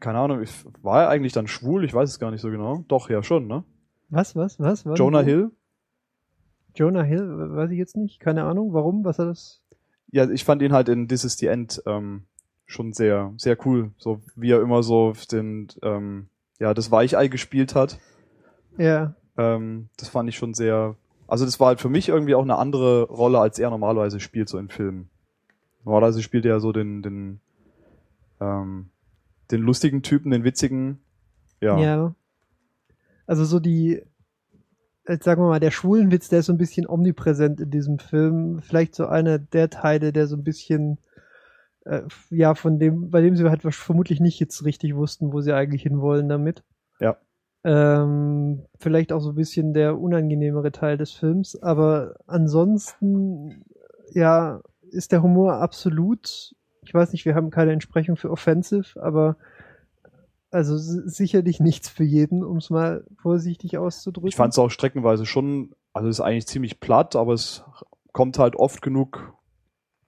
keine 0.00 0.18
Ahnung, 0.18 0.42
ich, 0.42 0.52
war 0.82 1.02
er 1.02 1.08
eigentlich 1.08 1.32
dann 1.32 1.46
schwul? 1.46 1.84
Ich 1.84 1.94
weiß 1.94 2.10
es 2.10 2.18
gar 2.18 2.30
nicht 2.30 2.40
so 2.40 2.50
genau. 2.50 2.84
Doch, 2.88 3.10
ja 3.10 3.22
schon, 3.22 3.46
ne? 3.46 3.64
Was, 4.10 4.36
was, 4.36 4.60
was? 4.60 4.84
was? 4.86 4.98
Jonah 4.98 5.22
Hill? 5.22 5.50
Jonah 6.74 7.02
Hill, 7.02 7.28
weiß 7.56 7.70
ich 7.70 7.78
jetzt 7.78 7.96
nicht. 7.96 8.20
Keine 8.20 8.44
Ahnung, 8.44 8.72
warum, 8.72 9.04
was 9.04 9.18
er 9.18 9.26
das. 9.26 9.62
Ja, 10.10 10.28
ich 10.28 10.44
fand 10.44 10.62
ihn 10.62 10.72
halt 10.72 10.88
in 10.88 11.08
This 11.08 11.24
is 11.24 11.36
the 11.38 11.46
End 11.46 11.82
ähm, 11.86 12.24
schon 12.66 12.92
sehr, 12.92 13.32
sehr 13.36 13.56
cool. 13.66 13.92
So 13.96 14.20
wie 14.36 14.50
er 14.50 14.60
immer 14.60 14.82
so 14.82 15.12
den, 15.30 15.68
ähm, 15.82 16.28
ja, 16.58 16.74
das 16.74 16.90
Weichei 16.90 17.28
gespielt 17.28 17.74
hat. 17.74 17.98
Ja, 18.76 19.14
Ähm, 19.36 19.88
das 19.96 20.08
fand 20.08 20.28
ich 20.28 20.36
schon 20.36 20.54
sehr. 20.54 20.96
Also 21.26 21.44
das 21.44 21.58
war 21.58 21.68
halt 21.68 21.80
für 21.80 21.88
mich 21.88 22.08
irgendwie 22.08 22.34
auch 22.34 22.42
eine 22.42 22.56
andere 22.56 23.04
Rolle, 23.04 23.38
als 23.38 23.58
er 23.58 23.70
normalerweise 23.70 24.20
spielt, 24.20 24.48
so 24.48 24.58
in 24.58 24.68
Filmen. 24.68 25.08
Normalerweise 25.84 26.22
spielt 26.22 26.44
er 26.44 26.54
ja 26.54 26.60
so 26.60 26.72
den, 26.72 27.02
den, 27.02 27.40
ähm, 28.40 28.90
den 29.54 29.62
lustigen 29.62 30.02
Typen, 30.02 30.30
den 30.30 30.44
witzigen. 30.44 30.98
Ja. 31.60 31.78
ja. 31.78 32.14
Also 33.26 33.44
so 33.44 33.60
die, 33.60 34.02
jetzt 35.08 35.24
sagen 35.24 35.42
wir 35.42 35.48
mal, 35.48 35.60
der 35.60 35.70
Schwulenwitz, 35.70 36.28
der 36.28 36.40
ist 36.40 36.46
so 36.46 36.52
ein 36.52 36.58
bisschen 36.58 36.88
omnipräsent 36.88 37.60
in 37.60 37.70
diesem 37.70 37.98
Film. 37.98 38.60
Vielleicht 38.62 38.94
so 38.94 39.06
einer 39.06 39.38
der 39.38 39.70
Teile, 39.70 40.12
der 40.12 40.26
so 40.26 40.36
ein 40.36 40.44
bisschen, 40.44 40.98
äh, 41.84 42.02
ja, 42.30 42.54
von 42.54 42.78
dem, 42.78 43.10
bei 43.10 43.20
dem 43.20 43.36
sie 43.36 43.48
halt 43.48 43.62
vermutlich 43.62 44.20
nicht 44.20 44.40
jetzt 44.40 44.64
richtig 44.64 44.94
wussten, 44.96 45.32
wo 45.32 45.40
sie 45.40 45.54
eigentlich 45.54 45.82
hinwollen 45.82 46.28
damit. 46.28 46.64
Ja. 47.00 47.16
Ähm, 47.64 48.66
vielleicht 48.78 49.12
auch 49.12 49.20
so 49.20 49.30
ein 49.30 49.36
bisschen 49.36 49.72
der 49.72 49.98
unangenehmere 49.98 50.70
Teil 50.70 50.98
des 50.98 51.12
Films, 51.12 51.56
aber 51.62 52.16
ansonsten, 52.26 53.64
ja, 54.12 54.60
ist 54.90 55.12
der 55.12 55.22
Humor 55.22 55.54
absolut, 55.54 56.54
ich 56.84 56.92
weiß 56.94 57.12
nicht, 57.12 57.24
wir 57.24 57.34
haben 57.34 57.50
keine 57.50 57.72
Entsprechung 57.72 58.16
für 58.16 58.30
offensive, 58.30 59.00
aber 59.02 59.36
also 60.50 60.76
si- 60.76 61.02
sicherlich 61.06 61.60
nichts 61.60 61.88
für 61.88 62.04
jeden, 62.04 62.44
um 62.44 62.58
es 62.58 62.70
mal 62.70 63.04
vorsichtig 63.20 63.76
auszudrücken. 63.78 64.28
Ich 64.28 64.36
fand 64.36 64.52
es 64.52 64.58
auch 64.58 64.70
streckenweise 64.70 65.26
schon, 65.26 65.74
also 65.92 66.08
es 66.08 66.16
ist 66.18 66.24
eigentlich 66.24 66.46
ziemlich 66.46 66.80
platt, 66.80 67.16
aber 67.16 67.32
es 67.32 67.64
kommt 68.12 68.38
halt 68.38 68.56
oft 68.56 68.80
genug 68.82 69.32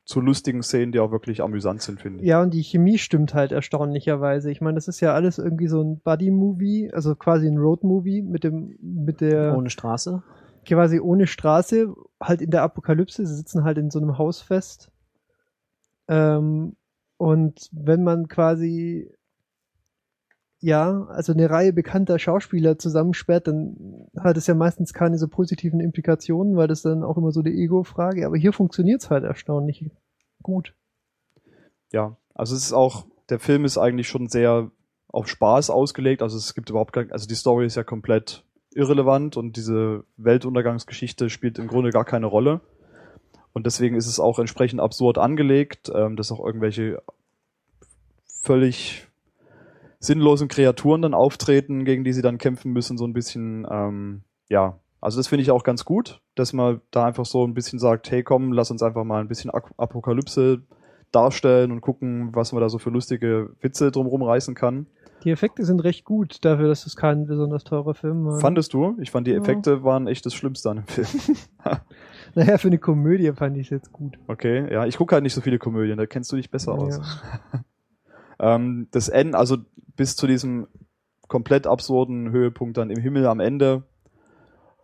zu 0.04 0.20
lustigen 0.20 0.62
Szenen, 0.62 0.92
die 0.92 1.00
auch 1.00 1.10
wirklich 1.10 1.42
amüsant 1.42 1.82
sind, 1.82 2.00
finde 2.00 2.20
ich. 2.20 2.28
Ja, 2.28 2.40
und 2.40 2.54
die 2.54 2.62
Chemie 2.62 2.96
stimmt 2.96 3.34
halt 3.34 3.50
erstaunlicherweise. 3.50 4.52
Ich 4.52 4.60
meine, 4.60 4.76
das 4.76 4.86
ist 4.86 5.00
ja 5.00 5.12
alles 5.14 5.38
irgendwie 5.38 5.66
so 5.66 5.82
ein 5.82 5.98
Buddy-Movie, 5.98 6.92
also 6.92 7.16
quasi 7.16 7.48
ein 7.48 7.58
Road-Movie 7.58 8.22
mit 8.22 8.44
dem, 8.44 8.76
mit 8.80 9.20
der, 9.20 9.56
Ohne 9.56 9.68
Straße. 9.68 10.22
quasi 10.64 11.00
ohne 11.00 11.26
Straße, 11.26 11.92
halt 12.22 12.40
in 12.40 12.52
der 12.52 12.62
Apokalypse. 12.62 13.26
Sie 13.26 13.34
sitzen 13.34 13.64
halt 13.64 13.78
in 13.78 13.90
so 13.90 13.98
einem 13.98 14.16
Haus 14.16 14.40
fest. 14.40 14.92
Ähm, 16.08 16.76
und 17.18 17.68
wenn 17.72 18.02
man 18.02 18.28
quasi, 18.28 19.10
ja, 20.60 21.06
also 21.08 21.32
eine 21.32 21.50
Reihe 21.50 21.72
bekannter 21.72 22.18
Schauspieler 22.18 22.78
zusammensperrt, 22.78 23.46
dann 23.46 24.08
hat 24.18 24.36
es 24.36 24.46
ja 24.46 24.54
meistens 24.54 24.92
keine 24.92 25.18
so 25.18 25.28
positiven 25.28 25.80
Implikationen, 25.80 26.56
weil 26.56 26.68
das 26.68 26.82
dann 26.82 27.02
auch 27.02 27.16
immer 27.16 27.32
so 27.32 27.40
eine 27.40 27.50
Ego-Frage. 27.50 28.26
Aber 28.26 28.36
hier 28.36 28.52
funktioniert's 28.52 29.10
halt 29.10 29.24
erstaunlich 29.24 29.90
gut. 30.42 30.74
Ja, 31.92 32.16
also 32.34 32.54
es 32.54 32.64
ist 32.64 32.72
auch, 32.72 33.06
der 33.30 33.38
Film 33.38 33.64
ist 33.64 33.78
eigentlich 33.78 34.08
schon 34.08 34.28
sehr 34.28 34.70
auf 35.08 35.28
Spaß 35.28 35.70
ausgelegt, 35.70 36.20
also 36.20 36.36
es 36.36 36.54
gibt 36.54 36.68
überhaupt 36.68 36.92
kein, 36.92 37.10
also 37.10 37.26
die 37.26 37.34
Story 37.34 37.64
ist 37.64 37.76
ja 37.76 37.84
komplett 37.84 38.44
irrelevant 38.74 39.36
und 39.36 39.56
diese 39.56 40.04
Weltuntergangsgeschichte 40.18 41.30
spielt 41.30 41.58
im 41.58 41.68
Grunde 41.68 41.90
gar 41.90 42.04
keine 42.04 42.26
Rolle. 42.26 42.60
Und 43.56 43.64
deswegen 43.64 43.96
ist 43.96 44.06
es 44.06 44.20
auch 44.20 44.38
entsprechend 44.38 44.80
absurd 44.80 45.16
angelegt, 45.16 45.90
ähm, 45.94 46.16
dass 46.16 46.30
auch 46.30 46.44
irgendwelche 46.44 47.02
völlig 48.26 49.08
sinnlosen 49.98 50.48
Kreaturen 50.48 51.00
dann 51.00 51.14
auftreten, 51.14 51.86
gegen 51.86 52.04
die 52.04 52.12
sie 52.12 52.20
dann 52.20 52.36
kämpfen 52.36 52.74
müssen, 52.74 52.98
so 52.98 53.06
ein 53.06 53.14
bisschen, 53.14 53.66
ähm, 53.70 54.20
ja. 54.50 54.78
Also 55.00 55.18
das 55.18 55.28
finde 55.28 55.40
ich 55.40 55.50
auch 55.50 55.64
ganz 55.64 55.86
gut, 55.86 56.20
dass 56.34 56.52
man 56.52 56.82
da 56.90 57.06
einfach 57.06 57.24
so 57.24 57.46
ein 57.46 57.54
bisschen 57.54 57.78
sagt, 57.78 58.10
hey 58.10 58.22
komm, 58.22 58.52
lass 58.52 58.70
uns 58.70 58.82
einfach 58.82 59.04
mal 59.04 59.22
ein 59.22 59.28
bisschen 59.28 59.50
Apokalypse 59.50 60.60
darstellen 61.10 61.72
und 61.72 61.80
gucken, 61.80 62.34
was 62.34 62.52
man 62.52 62.60
da 62.60 62.68
so 62.68 62.76
für 62.76 62.90
lustige 62.90 63.54
Witze 63.62 63.90
drumherum 63.90 64.22
reißen 64.22 64.54
kann. 64.54 64.86
Die 65.24 65.30
Effekte 65.30 65.64
sind 65.64 65.80
recht 65.80 66.04
gut 66.04 66.44
dafür, 66.44 66.68
dass 66.68 66.86
es 66.86 66.94
kein 66.96 67.26
besonders 67.26 67.64
teurer 67.64 67.94
Film 67.94 68.24
war. 68.26 68.38
Fandest 68.38 68.72
du? 68.74 68.96
Ich 69.00 69.10
fand 69.10 69.26
die 69.26 69.32
Ja. 69.32 69.38
Effekte 69.38 69.82
waren 69.82 70.06
echt 70.06 70.24
das 70.26 70.34
Schlimmste 70.34 70.70
an 70.70 70.76
dem 70.76 70.86
Film. 70.86 71.06
naja, 72.34 72.58
für 72.58 72.68
eine 72.68 72.78
Komödie 72.78 73.32
fand 73.32 73.56
ich 73.56 73.66
es 73.66 73.70
jetzt 73.70 73.92
gut. 73.92 74.18
Okay, 74.28 74.72
ja, 74.72 74.86
ich 74.86 74.96
gucke 74.96 75.14
halt 75.14 75.22
nicht 75.22 75.34
so 75.34 75.40
viele 75.40 75.58
Komödien, 75.58 75.96
da 75.96 76.06
kennst 76.06 76.30
du 76.32 76.36
dich 76.36 76.50
besser 76.50 76.72
aus. 76.72 76.98
Ja. 76.98 77.60
Ähm, 78.38 78.88
das 78.90 79.08
Ende, 79.08 79.38
also 79.38 79.56
bis 79.96 80.14
zu 80.14 80.26
diesem 80.26 80.66
komplett 81.26 81.66
absurden 81.66 82.30
Höhepunkt 82.30 82.76
dann 82.76 82.90
im 82.90 83.00
Himmel 83.00 83.26
am 83.26 83.40
Ende, 83.40 83.84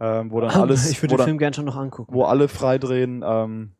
ähm, 0.00 0.30
wo 0.32 0.40
dann 0.40 0.50
alles, 0.50 0.90
ich 0.90 1.02
würde 1.02 1.12
wo, 1.12 1.16
den 1.18 1.24
Film 1.24 1.38
gern 1.38 1.52
schon 1.52 1.66
noch 1.66 1.76
angucken. 1.76 2.14
wo 2.14 2.24
alle 2.24 2.48
freidrehen, 2.48 3.22
ähm, 3.22 3.72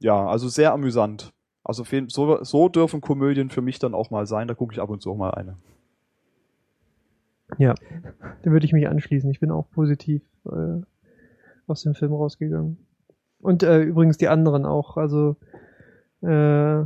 ja, 0.00 0.26
also 0.26 0.48
sehr 0.48 0.72
amüsant. 0.72 1.32
Also 1.64 1.84
so, 2.08 2.42
so 2.42 2.68
dürfen 2.68 3.00
Komödien 3.00 3.48
für 3.48 3.62
mich 3.62 3.78
dann 3.78 3.94
auch 3.94 4.10
mal 4.10 4.26
sein, 4.26 4.48
da 4.48 4.54
gucke 4.54 4.74
ich 4.74 4.80
ab 4.80 4.90
und 4.90 5.00
zu 5.00 5.12
auch 5.12 5.16
mal 5.16 5.30
eine. 5.30 5.56
Ja, 7.58 7.74
da 8.42 8.50
würde 8.50 8.66
ich 8.66 8.72
mich 8.72 8.88
anschließen. 8.88 9.30
Ich 9.30 9.40
bin 9.40 9.50
auch 9.50 9.70
positiv 9.70 10.22
äh, 10.46 10.80
aus 11.66 11.82
dem 11.82 11.94
Film 11.94 12.12
rausgegangen. 12.12 12.78
Und 13.40 13.62
äh, 13.62 13.82
übrigens 13.82 14.18
die 14.18 14.28
anderen 14.28 14.64
auch. 14.64 14.96
Also 14.96 15.36
äh, 16.22 16.84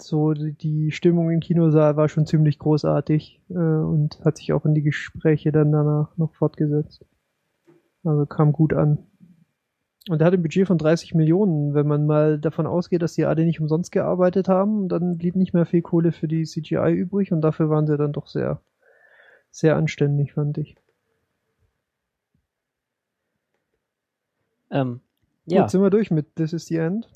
so 0.00 0.32
die, 0.32 0.92
Stimmung 0.92 1.30
im 1.30 1.40
Kinosaal 1.40 1.96
war 1.96 2.08
schon 2.08 2.26
ziemlich 2.26 2.58
großartig 2.58 3.42
äh, 3.50 3.54
und 3.54 4.20
hat 4.24 4.36
sich 4.36 4.52
auch 4.52 4.64
in 4.64 4.74
die 4.74 4.82
Gespräche 4.82 5.50
dann 5.50 5.72
danach 5.72 6.16
noch 6.16 6.34
fortgesetzt. 6.34 7.04
Also 8.04 8.26
kam 8.26 8.52
gut 8.52 8.74
an. 8.74 8.98
Und 10.08 10.20
er 10.20 10.26
hat 10.26 10.34
ein 10.34 10.42
Budget 10.42 10.66
von 10.66 10.78
30 10.78 11.14
Millionen. 11.14 11.74
Wenn 11.74 11.86
man 11.86 12.06
mal 12.06 12.38
davon 12.38 12.66
ausgeht, 12.66 13.02
dass 13.02 13.14
die 13.14 13.26
alle 13.26 13.44
nicht 13.44 13.60
umsonst 13.60 13.92
gearbeitet 13.92 14.48
haben, 14.48 14.88
dann 14.88 15.18
blieb 15.18 15.36
nicht 15.36 15.52
mehr 15.52 15.66
viel 15.66 15.82
Kohle 15.82 16.12
für 16.12 16.28
die 16.28 16.44
CGI 16.44 16.92
übrig 16.92 17.32
und 17.32 17.40
dafür 17.40 17.68
waren 17.68 17.86
sie 17.86 17.96
dann 17.96 18.12
doch 18.12 18.26
sehr, 18.26 18.62
sehr 19.50 19.76
anständig, 19.76 20.32
fand 20.32 20.58
ich. 20.58 20.76
Ähm, 24.70 25.00
ja, 25.46 25.62
Gut, 25.62 25.70
sind 25.70 25.82
wir 25.82 25.90
durch 25.90 26.10
mit 26.10 26.36
This 26.36 26.52
is 26.52 26.66
the 26.66 26.76
End. 26.76 27.08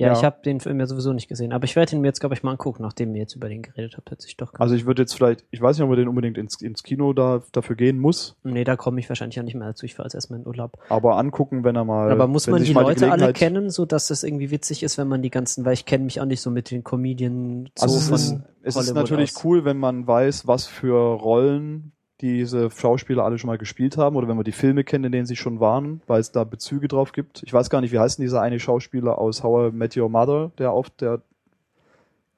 Ja, 0.00 0.08
Ja. 0.08 0.12
ich 0.14 0.24
habe 0.24 0.38
den 0.44 0.60
Film 0.60 0.80
ja 0.80 0.86
sowieso 0.86 1.12
nicht 1.12 1.28
gesehen, 1.28 1.52
aber 1.52 1.64
ich 1.64 1.76
werde 1.76 1.94
ihn 1.94 2.00
mir 2.00 2.08
jetzt, 2.08 2.20
glaube 2.20 2.34
ich, 2.34 2.42
mal 2.42 2.52
angucken, 2.52 2.82
nachdem 2.82 3.14
ihr 3.14 3.20
jetzt 3.20 3.36
über 3.36 3.48
den 3.48 3.62
geredet 3.62 3.94
habt. 3.96 4.10
Hat 4.10 4.20
sich 4.22 4.36
doch 4.36 4.52
Also 4.58 4.74
ich 4.74 4.86
würde 4.86 5.02
jetzt 5.02 5.14
vielleicht, 5.14 5.44
ich 5.50 5.60
weiß 5.60 5.76
nicht, 5.76 5.82
ob 5.84 5.90
man 5.90 5.98
den 5.98 6.08
unbedingt 6.08 6.38
ins, 6.38 6.60
ins 6.60 6.82
Kino 6.82 7.12
da, 7.12 7.42
dafür 7.52 7.76
gehen 7.76 7.98
muss, 7.98 8.36
Nee, 8.42 8.64
da 8.64 8.76
komme 8.76 8.98
ich 9.00 9.08
wahrscheinlich 9.08 9.38
auch 9.38 9.44
nicht 9.44 9.54
mehr 9.54 9.68
dazu. 9.68 9.86
Ich 9.86 9.94
fahre 9.94 10.06
jetzt 10.06 10.14
erstmal 10.14 10.40
in 10.40 10.46
Urlaub. 10.46 10.78
aber 10.88 11.16
angucken, 11.18 11.62
wenn 11.64 11.76
er 11.76 11.84
mal. 11.84 12.10
Aber 12.10 12.26
muss 12.26 12.46
man 12.46 12.62
die 12.64 12.72
Leute 12.72 13.04
alle 13.10 13.16
Gelegenheit- 13.16 13.36
kennen, 13.36 13.70
so 13.70 13.84
dass 13.86 14.10
es 14.10 14.22
irgendwie 14.24 14.50
witzig 14.50 14.82
ist, 14.82 14.98
wenn 14.98 15.06
man 15.08 15.22
die 15.22 15.30
ganzen, 15.30 15.64
weil 15.64 15.74
ich 15.74 15.84
kenne 15.86 16.04
mich 16.04 16.20
auch 16.20 16.24
nicht 16.26 16.40
so 16.40 16.50
mit 16.50 16.70
den 16.70 16.82
Comedian 16.82 17.68
so 17.76 17.84
Also 17.84 17.96
es 17.98 18.10
ist, 18.10 18.40
es 18.62 18.76
ist 18.76 18.94
natürlich 18.94 19.34
aus. 19.36 19.44
cool, 19.44 19.64
wenn 19.64 19.76
man 19.78 20.06
weiß, 20.06 20.46
was 20.46 20.66
für 20.66 20.96
Rollen 21.20 21.92
diese 22.20 22.70
Schauspieler 22.70 23.24
alle 23.24 23.38
schon 23.38 23.48
mal 23.48 23.58
gespielt 23.58 23.96
haben 23.96 24.16
oder 24.16 24.28
wenn 24.28 24.36
man 24.36 24.44
die 24.44 24.52
Filme 24.52 24.84
kennt, 24.84 25.06
in 25.06 25.12
denen 25.12 25.26
sie 25.26 25.36
schon 25.36 25.60
waren, 25.60 26.02
weil 26.06 26.20
es 26.20 26.32
da 26.32 26.44
Bezüge 26.44 26.88
drauf 26.88 27.12
gibt. 27.12 27.42
Ich 27.44 27.52
weiß 27.52 27.70
gar 27.70 27.80
nicht, 27.80 27.92
wie 27.92 27.98
heißt 27.98 28.18
denn 28.18 28.24
dieser 28.24 28.42
eine 28.42 28.60
Schauspieler 28.60 29.18
aus 29.18 29.42
How 29.42 29.72
I 29.72 29.76
Met 29.76 29.96
Your 29.96 30.08
Mother, 30.08 30.50
der 30.58 30.74
oft 30.74 31.00
der 31.00 31.22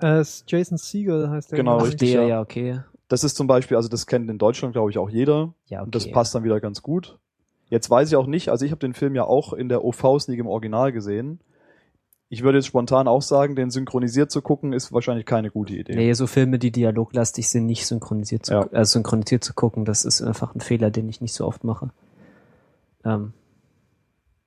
Äh, 0.01 0.25
Jason 0.47 0.79
Segel 0.79 1.31
heißt 1.31 1.53
der. 1.53 1.59
Genau, 1.59 1.79
ich. 1.79 1.93
richtig, 1.93 2.13
der, 2.13 2.23
ja. 2.23 2.29
ja, 2.29 2.41
okay. 2.41 2.81
das 3.09 3.25
ist 3.25 3.37
zum 3.37 3.47
Beispiel, 3.47 3.77
also 3.77 3.89
das 3.89 4.07
kennt 4.07 4.31
in 4.31 4.39
Deutschland 4.39 4.75
glaube 4.75 4.91
ich 4.91 4.99
auch 4.99 5.11
jeder 5.11 5.55
Ja, 5.67 5.79
okay. 5.79 5.85
und 5.87 5.95
das 5.95 6.11
passt 6.11 6.35
dann 6.35 6.45
wieder 6.45 6.61
ganz 6.61 6.83
gut. 6.83 7.19
Jetzt 7.69 7.89
weiß 7.89 8.09
ich 8.11 8.17
auch 8.17 8.27
nicht, 8.27 8.51
also 8.51 8.65
ich 8.65 8.71
habe 8.71 8.81
den 8.81 8.93
Film 8.95 9.15
ja 9.15 9.25
auch 9.25 9.53
in 9.53 9.69
der 9.69 9.85
OV-Sneak 9.85 10.39
im 10.39 10.47
Original 10.47 10.93
gesehen. 10.93 11.41
Ich 12.35 12.43
würde 12.43 12.57
jetzt 12.57 12.67
spontan 12.69 13.09
auch 13.09 13.21
sagen, 13.21 13.57
den 13.57 13.69
synchronisiert 13.71 14.31
zu 14.31 14.41
gucken, 14.41 14.73
ist 14.73 14.91
wahrscheinlich 14.91 15.27
keine 15.27 15.51
gute 15.51 15.75
Idee. 15.75 15.95
Nee, 15.95 16.15
so 16.15 16.27
Filme, 16.27 16.59
die 16.59 16.71
dialoglastig 16.71 17.47
sind, 17.51 17.67
nicht 17.67 17.87
synchronisiert 17.87 18.47
zu, 18.47 18.55
Ja. 18.55 18.63
äh, 18.73 18.87
synchronisiert 18.87 19.45
zu 19.45 19.53
gucken, 19.53 19.85
das 19.85 20.07
ist 20.07 20.23
einfach 20.23 20.55
ein 20.55 20.61
Fehler, 20.63 20.91
den 20.91 21.11
ich 21.11 21.21
nicht 21.21 21.35
so 21.35 21.47
oft 21.47 21.63
mache. 21.63 21.91
Ähm, 23.05 23.35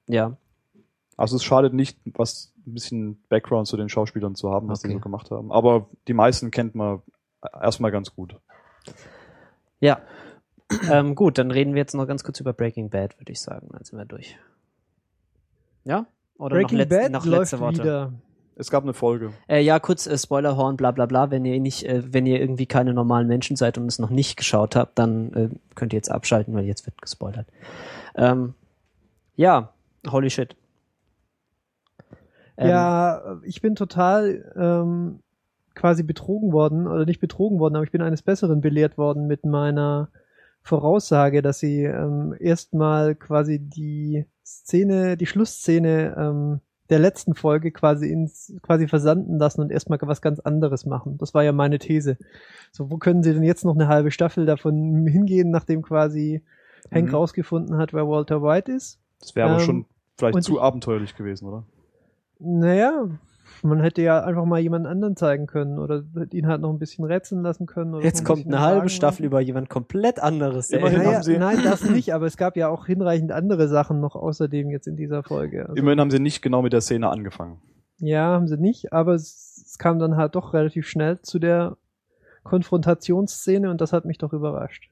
ja. 0.08 0.36
Also 1.16 1.36
es 1.36 1.44
schadet 1.44 1.76
nicht, 1.76 2.00
was 2.06 2.54
ein 2.66 2.74
bisschen 2.74 3.22
Background 3.30 3.68
zu 3.68 3.78
den 3.78 3.88
Schauspielern 3.88 4.34
zu 4.34 4.50
haben, 4.50 4.68
was 4.68 4.80
Okay. 4.80 4.88
die 4.88 4.94
so 4.96 5.00
gemacht 5.02 5.30
haben. 5.30 5.52
Aber 5.52 5.88
die 6.08 6.16
meisten 6.16 6.50
kennt 6.50 6.74
man 6.74 7.04
erstmal 7.62 7.92
ganz 7.92 8.16
gut. 8.16 8.36
Ja. 9.80 10.02
ähm, 10.90 11.14
gut, 11.14 11.38
dann 11.38 11.52
reden 11.52 11.76
wir 11.76 11.82
jetzt 11.82 11.94
noch 11.94 12.08
ganz 12.08 12.24
kurz 12.24 12.40
über 12.40 12.52
Breaking 12.52 12.90
Bad, 12.90 13.20
würde 13.20 13.32
ich 13.32 13.40
sagen. 13.42 13.68
Dann 13.72 13.84
sind 13.84 14.00
wir 14.00 14.06
durch. 14.06 14.36
Ja? 15.84 16.08
Oder 16.38 16.56
Breaking 16.58 16.80
noch, 16.80 16.86
Bad 16.88 17.12
noch 17.12 17.26
läuft 17.26 17.52
letzte 17.52 17.60
Worte? 17.60 17.84
wieder. 17.84 18.14
Es 18.58 18.72
gab 18.72 18.84
eine 18.84 18.94
Folge. 18.94 19.32
Äh, 19.48 19.62
ja, 19.62 19.80
kurz 19.80 20.08
äh, 20.08 20.18
Spoilerhorn, 20.18 20.78
bla 20.78 20.92
bla 20.92 21.06
bla. 21.06 21.30
Wenn 21.30 21.44
ihr 21.44 21.60
nicht, 21.60 21.84
äh, 21.84 22.02
wenn 22.14 22.26
ihr 22.26 22.40
irgendwie 22.40 22.66
keine 22.66 22.94
normalen 22.94 23.28
Menschen 23.28 23.58
seid 23.58 23.78
und 23.78 23.88
es 23.88 24.00
noch 24.00 24.10
nicht 24.10 24.38
geschaut 24.38 24.76
habt, 24.78 24.98
dann 24.98 25.34
äh, 25.34 25.50
könnt 25.76 25.92
ihr 25.92 25.98
jetzt 25.98 26.12
abschalten, 26.12 26.54
weil 26.54 26.64
jetzt 26.64 26.86
wird 26.86 27.02
gespoilert. 27.02 27.48
Ähm, 28.16 28.54
ja, 29.36 29.74
holy 30.10 30.30
shit. 30.30 30.56
Ähm, 32.58 32.70
Ja, 32.70 33.42
ich 33.44 33.62
bin 33.62 33.76
total 33.76 34.54
ähm, 34.56 35.20
quasi 35.74 36.04
betrogen 36.04 36.54
worden, 36.54 36.88
oder 36.88 37.06
nicht 37.06 37.20
betrogen 37.20 37.60
worden, 37.60 37.76
aber 37.76 37.84
ich 37.84 37.92
bin 37.92 38.02
eines 38.02 38.22
Besseren 38.22 38.62
belehrt 38.62 38.98
worden 38.98 39.28
mit 39.28 39.44
meiner 39.44 40.08
Voraussage, 40.62 41.42
dass 41.42 41.60
sie 41.60 41.84
ähm, 41.84 42.34
erstmal 42.40 43.16
quasi 43.16 43.60
die 43.60 44.26
Szene, 44.46 45.18
die 45.18 45.26
Schlussszene 45.26 46.16
ähm, 46.18 46.60
der 46.92 47.00
letzten 47.00 47.34
Folge 47.34 47.72
quasi 47.72 48.08
ins 48.12 48.54
quasi 48.62 48.88
versanden 48.88 49.40
lassen 49.40 49.62
und 49.62 49.72
erstmal 49.72 49.98
was 50.04 50.22
ganz 50.22 50.40
anderes 50.40 50.86
machen. 50.86 51.18
Das 51.18 51.34
war 51.34 51.44
ja 51.44 51.52
meine 51.52 51.80
These. 51.80 52.18
So, 52.72 52.92
wo 52.92 52.98
können 52.98 53.24
sie 53.24 53.34
denn 53.34 53.42
jetzt 53.44 53.66
noch 53.66 53.74
eine 53.74 53.88
halbe 53.88 54.12
Staffel 54.12 54.46
davon 54.46 55.08
hingehen, 55.08 55.50
nachdem 55.50 55.82
quasi 55.82 56.44
Hank 56.94 57.08
Mhm. 57.10 57.16
rausgefunden 57.16 57.78
hat, 57.78 57.94
wer 57.94 58.08
Walter 58.08 58.44
White 58.44 58.72
ist? 58.72 59.00
Das 59.20 59.36
wäre 59.36 59.50
aber 59.50 59.60
Ähm, 59.60 59.66
schon 59.66 59.86
vielleicht 60.18 60.44
zu 60.44 60.58
ich- 60.58 60.62
abenteuerlich 60.62 61.16
gewesen, 61.16 61.48
oder? 61.48 61.64
Naja, 62.38 63.08
man 63.64 63.80
hätte 63.80 64.02
ja 64.02 64.24
einfach 64.24 64.46
mal 64.46 64.60
jemand 64.60 64.86
anderen 64.88 65.16
zeigen 65.16 65.48
können 65.48 65.80
oder 65.80 66.04
ihn 66.32 66.48
halt 66.48 66.62
noch 66.62 66.70
ein 66.72 66.80
bisschen 66.80 67.06
rätseln 67.06 67.42
lassen 67.42 67.66
können. 67.66 67.94
Oder 67.94 68.04
Jetzt 68.04 68.26
kommt 68.26 68.46
eine 68.46 68.60
halbe 68.60 68.90
Staffel 68.90 69.26
über 69.26 69.40
jemand 69.42 69.70
komplett 69.70 70.20
anderes. 70.22 70.68
der 70.70 70.80
Immerhin 70.80 71.00
Naja, 71.00 71.14
haben 71.16 71.24
sie- 71.24 71.38
nein, 71.38 71.58
das 71.64 71.84
nicht, 71.90 72.14
aber 72.14 72.26
es 72.26 72.38
gab 72.38 72.58
ja 72.58 72.70
auch 72.70 72.86
hinreichend 72.86 73.32
andere 73.32 73.68
Sachen 73.68 74.00
noch 74.00 74.16
außerdem 74.16 74.70
jetzt 74.70 74.88
in 74.88 74.96
dieser 74.96 75.24
Folge. 75.24 75.62
Also, 75.64 75.76
Immerhin 75.76 76.00
haben 76.00 76.12
sie 76.12 76.20
nicht 76.20 76.42
genau 76.42 76.62
mit 76.62 76.74
der 76.74 76.82
Szene 76.82 77.10
angefangen. 77.10 77.60
ja, 77.98 78.26
haben 78.34 78.48
sie 78.48 78.58
nicht, 78.58 78.92
aber 78.94 79.14
es, 79.14 79.64
es 79.66 79.78
kam 79.78 80.00
dann 80.00 80.18
halt 80.18 80.36
doch 80.36 80.54
relativ 80.54 80.88
schnell 80.88 81.22
zu 81.22 81.40
der 81.40 81.78
Konfrontationsszene 82.44 83.70
und 83.70 83.82
das 83.82 83.94
hat 83.94 84.06
mich 84.06 84.18
doch 84.18 84.34
überrascht. 84.34 84.90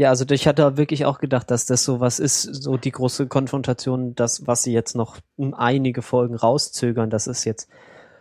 Ja, 0.00 0.08
also 0.08 0.24
ich 0.30 0.46
hatte 0.48 0.78
wirklich 0.78 1.04
auch 1.04 1.18
gedacht, 1.18 1.50
dass 1.50 1.66
das 1.66 1.84
so 1.84 2.00
was 2.00 2.20
ist, 2.20 2.40
so 2.40 2.78
die 2.78 2.90
große 2.90 3.26
Konfrontation, 3.26 4.14
das, 4.14 4.46
was 4.46 4.62
sie 4.62 4.72
jetzt 4.72 4.96
noch 4.96 5.18
um 5.36 5.52
einige 5.52 6.00
Folgen 6.00 6.36
rauszögern, 6.36 7.10
das 7.10 7.26
ist 7.26 7.44
jetzt, 7.44 7.68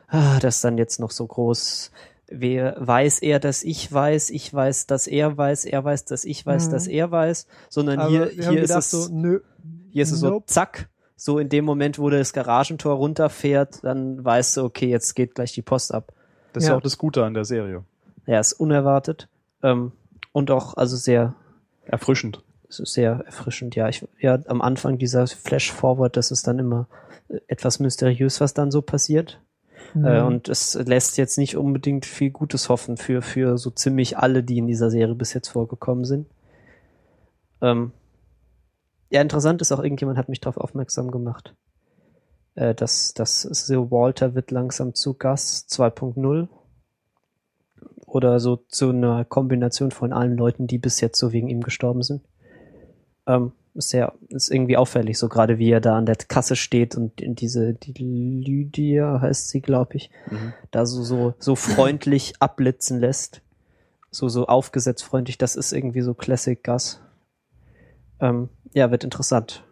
ah, 0.10 0.40
das 0.42 0.60
dann 0.60 0.78
jetzt 0.78 1.00
noch 1.00 1.12
so 1.12 1.26
groß. 1.26 1.92
Wer 2.28 2.76
weiß 2.80 3.20
er, 3.20 3.40
dass 3.40 3.64
ich 3.64 3.90
weiß, 3.94 4.30
ich 4.32 4.54
weiß, 4.54 4.88
dass 4.88 5.08
er 5.08 5.38
weiß, 5.38 5.64
er 5.64 5.82
weiß, 5.86 6.04
dass 6.04 6.26
ich 6.26 6.46
weiß, 6.46 6.68
Mhm. 6.68 6.72
dass 6.72 6.86
er 6.88 7.12
weiß, 7.12 7.48
sondern 7.70 8.00
Aber 8.00 8.10
hier, 8.10 8.26
hier 8.26 8.62
ist 8.62 8.68
gedacht 8.68 8.80
es, 8.80 8.92
so, 8.92 9.08
nö, 9.10 9.40
hier 9.90 10.04
ist 10.04 10.12
es 10.12 10.20
so, 10.20 10.32
nope. 10.32 10.48
zack, 10.48 10.90
so 11.16 11.40
in 11.40 11.48
dem 11.48 11.64
Moment, 11.64 11.98
wo 11.98 12.10
das 12.10 12.34
Garagentor 12.34 12.96
runterfährt, 12.96 13.86
dann 13.86 14.22
weißt 14.22 14.58
du, 14.58 14.66
okay, 14.66 14.90
jetzt 14.90 15.16
geht 15.16 15.34
gleich 15.34 15.54
die 15.54 15.62
Post 15.62 15.94
ab. 15.94 16.12
Das 16.52 16.64
ist 16.64 16.68
ja 16.72 16.76
auch 16.76 16.82
das 16.82 16.98
Gute 16.98 17.24
an 17.24 17.34
der 17.34 17.46
Serie. 17.46 17.86
Ja, 18.26 18.42
ist 18.42 18.52
unerwartet, 18.52 19.30
ähm, 19.64 19.94
und 20.34 20.52
auch, 20.52 20.76
also 20.76 20.98
sehr, 20.98 21.36
Erfrischend. 21.90 22.44
es 22.70 22.80
ist 22.80 22.94
sehr 22.94 23.24
erfrischend, 23.26 23.76
ja. 23.76 23.90
Ich, 23.90 24.08
ja, 24.20 24.40
am 24.48 24.62
Anfang 24.62 24.98
dieser 24.98 25.26
Flash-Forward, 25.26 26.16
das 26.16 26.32
ist 26.32 26.48
dann 26.48 26.60
immer 26.60 26.88
äh, 27.30 27.40
etwas 27.48 27.80
mysteriös, 27.80 28.40
was 28.42 28.54
dann 28.54 28.72
so 28.72 28.82
passiert. 28.82 29.42
Mhm. 29.94 30.06
Äh, 30.06 30.22
und 30.22 30.50
es 30.50 30.76
lässt 30.76 31.18
jetzt 31.18 31.38
nicht 31.38 31.58
unbedingt 31.58 32.06
viel 32.06 32.30
Gutes 32.30 32.70
hoffen 32.70 32.98
für, 32.98 33.22
für 33.22 33.58
so 33.58 33.72
ziemlich 33.72 34.18
alle, 34.18 34.44
die 34.44 34.60
in 34.60 34.68
dieser 34.68 34.92
Serie 34.92 35.16
bis 35.16 35.34
jetzt 35.34 35.50
vorgekommen 35.50 36.06
sind. 36.06 36.28
Ähm, 37.62 37.92
ja, 39.10 39.22
interessant 39.22 39.62
ist 39.62 39.72
auch, 39.72 39.84
irgendjemand 39.84 40.20
hat 40.20 40.30
mich 40.30 40.40
darauf 40.40 40.58
aufmerksam 40.58 41.10
gemacht, 41.10 41.56
äh, 42.54 42.76
dass, 42.76 43.14
dass 43.16 43.42
so 43.42 43.90
Walter 43.90 44.36
wird 44.36 44.52
langsam 44.52 44.94
zu 44.94 45.16
Gus 45.16 45.66
2.0 45.68 46.48
oder 48.14 48.40
so 48.40 48.58
zu 48.68 48.90
einer 48.90 49.26
Kombination 49.26 49.92
von 49.92 50.14
allen 50.14 50.36
Leuten, 50.36 50.68
die 50.68 50.78
bis 50.78 51.02
jetzt 51.02 51.20
so 51.20 51.32
wegen 51.32 51.48
ihm 51.50 51.62
gestorben 51.62 52.04
sind. 52.04 52.22
Ähm, 53.28 53.52
ist 53.76 53.90
sehr, 53.90 54.14
ist 54.30 54.50
irgendwie 54.52 54.78
auffällig, 54.78 55.18
so 55.18 55.30
gerade 55.30 55.58
wie 55.60 55.70
er 55.72 55.80
da 55.80 55.96
an 55.98 56.06
der 56.06 56.16
Kasse 56.16 56.56
steht 56.56 56.96
und 56.96 57.22
in 57.22 57.36
diese, 57.36 57.74
die 57.74 57.94
Lydia 57.94 59.22
heißt 59.22 59.50
sie, 59.50 59.62
glaube 59.62 59.96
ich, 59.96 60.10
Mhm. 60.30 60.54
da 60.72 60.86
so, 60.86 61.04
so, 61.04 61.34
so 61.40 61.56
freundlich 61.56 62.34
abblitzen 62.40 63.00
lässt. 63.00 63.42
So, 64.12 64.28
so 64.28 64.48
aufgesetzt 64.48 65.04
freundlich, 65.04 65.38
das 65.38 65.56
ist 65.56 65.72
irgendwie 65.72 66.02
so 66.02 66.16
Classic 66.16 66.62
Gus. 66.64 67.00
Ähm, 68.20 68.50
ja, 68.74 68.90
wird 68.90 69.04
interessant. 69.04 69.64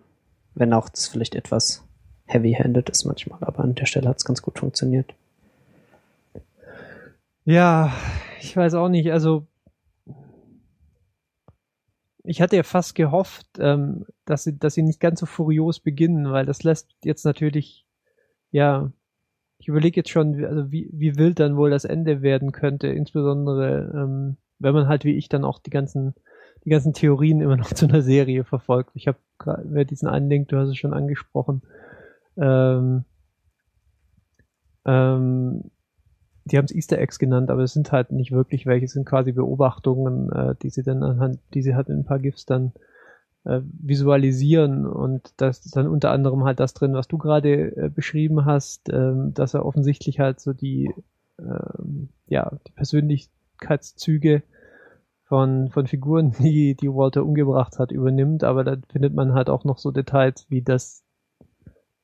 Wenn 0.53 0.73
auch 0.73 0.89
das 0.89 1.07
vielleicht 1.07 1.34
etwas 1.34 1.84
heavy-handed 2.26 2.89
ist 2.89 3.05
manchmal, 3.05 3.39
aber 3.41 3.64
an 3.64 3.73
der 3.73 3.88
Stelle 3.88 4.07
hat 4.07 4.18
es 4.18 4.26
ganz 4.26 4.41
gut 4.43 4.59
funktioniert. 4.59 5.14
Ja, 7.45 7.93
ich 8.39 8.55
weiß 8.55 8.73
auch 8.76 8.89
nicht. 8.89 9.11
Also 9.11 9.47
ich 12.23 12.41
hatte 12.41 12.57
ja 12.57 12.64
fast 12.64 12.95
gehofft, 12.95 13.47
ähm, 13.59 14.05
dass 14.26 14.43
sie, 14.43 14.57
dass 14.57 14.73
sie 14.73 14.84
nicht 14.84 14.99
ganz 14.99 15.19
so 15.19 15.26
furios 15.26 15.80
beginnen, 15.80 16.31
weil 16.31 16.45
das 16.45 16.64
lässt 16.64 16.89
jetzt 17.03 17.23
natürlich, 17.23 17.85
ja, 18.51 18.91
ich 19.59 19.69
überlege 19.69 20.01
jetzt 20.01 20.09
schon, 20.09 20.43
also 20.45 20.72
wie, 20.72 20.89
wie 20.91 21.15
wild 21.15 21.39
dann 21.39 21.55
wohl 21.55 21.69
das 21.69 21.85
Ende 21.85 22.22
werden 22.22 22.51
könnte, 22.51 22.88
insbesondere 22.88 23.91
ähm, 23.95 24.38
wenn 24.59 24.73
man 24.73 24.88
halt 24.88 25.05
wie 25.05 25.15
ich 25.15 25.30
dann 25.30 25.45
auch 25.45 25.59
die 25.59 25.69
ganzen, 25.69 26.15
die 26.65 26.69
ganzen 26.69 26.93
Theorien 26.93 27.41
immer 27.41 27.57
noch 27.57 27.72
zu 27.73 27.88
einer 27.88 28.01
Serie 28.01 28.43
verfolgt. 28.43 28.91
Ich 28.93 29.07
habe 29.07 29.18
gerade 29.38 29.85
diesen 29.85 30.07
einen 30.07 30.30
Link, 30.30 30.49
du 30.49 30.57
hast 30.57 30.69
es 30.69 30.77
schon 30.77 30.93
angesprochen. 30.93 31.61
Ähm, 32.38 33.05
ähm, 34.85 35.72
die 36.48 36.57
haben 36.57 36.65
es 36.65 36.76
Easter 36.76 36.98
Eggs 36.98 37.19
genannt, 37.19 37.49
aber 37.49 37.64
es 37.64 37.74
sind 37.74 37.91
halt 37.91 38.11
nicht 38.11 38.32
wirklich 38.32 38.65
welche, 38.65 38.86
es 38.86 38.94
sind 38.94 39.06
quasi 39.06 39.32
Beobachtungen, 39.32 40.32
äh, 40.32 40.56
die 40.61 40.69
sie 40.69 40.84
dann 40.84 41.03
anhand, 41.03 41.40
die 41.53 41.61
sie 41.61 41.76
halt 41.76 41.90
in 41.90 41.99
ein 41.99 42.06
paar 42.06 42.19
GIFs 42.19 42.45
dann 42.45 42.74
äh, 43.45 43.61
visualisieren 43.64 44.86
und 44.86 45.34
das 45.38 45.65
ist 45.65 45.76
dann 45.76 45.88
unter 45.88 46.11
anderem 46.11 46.44
halt 46.44 46.60
das 46.60 46.74
drin, 46.74 46.94
was 46.94 47.07
du 47.07 47.18
gerade 47.18 47.76
äh, 47.76 47.90
beschrieben 47.90 48.45
hast, 48.45 48.90
ähm, 48.90 49.34
dass 49.34 49.53
er 49.53 49.65
offensichtlich 49.65 50.19
halt 50.19 50.40
so 50.40 50.53
die 50.53 50.94
ähm, 51.40 52.10
ja 52.28 52.57
die 52.68 52.74
Persönlichkeitszüge 52.74 54.44
von 55.26 55.69
von 55.69 55.88
Figuren, 55.88 56.32
die 56.40 56.76
die 56.76 56.90
Walter 56.90 57.24
umgebracht 57.24 57.80
hat, 57.80 57.91
übernimmt, 57.91 58.44
aber 58.44 58.64
da 58.64 58.78
findet 58.90 59.14
man 59.14 59.34
halt 59.34 59.49
auch 59.49 59.64
noch 59.64 59.78
so 59.78 59.91
Details 59.91 60.45
wie 60.49 60.61
das 60.61 61.06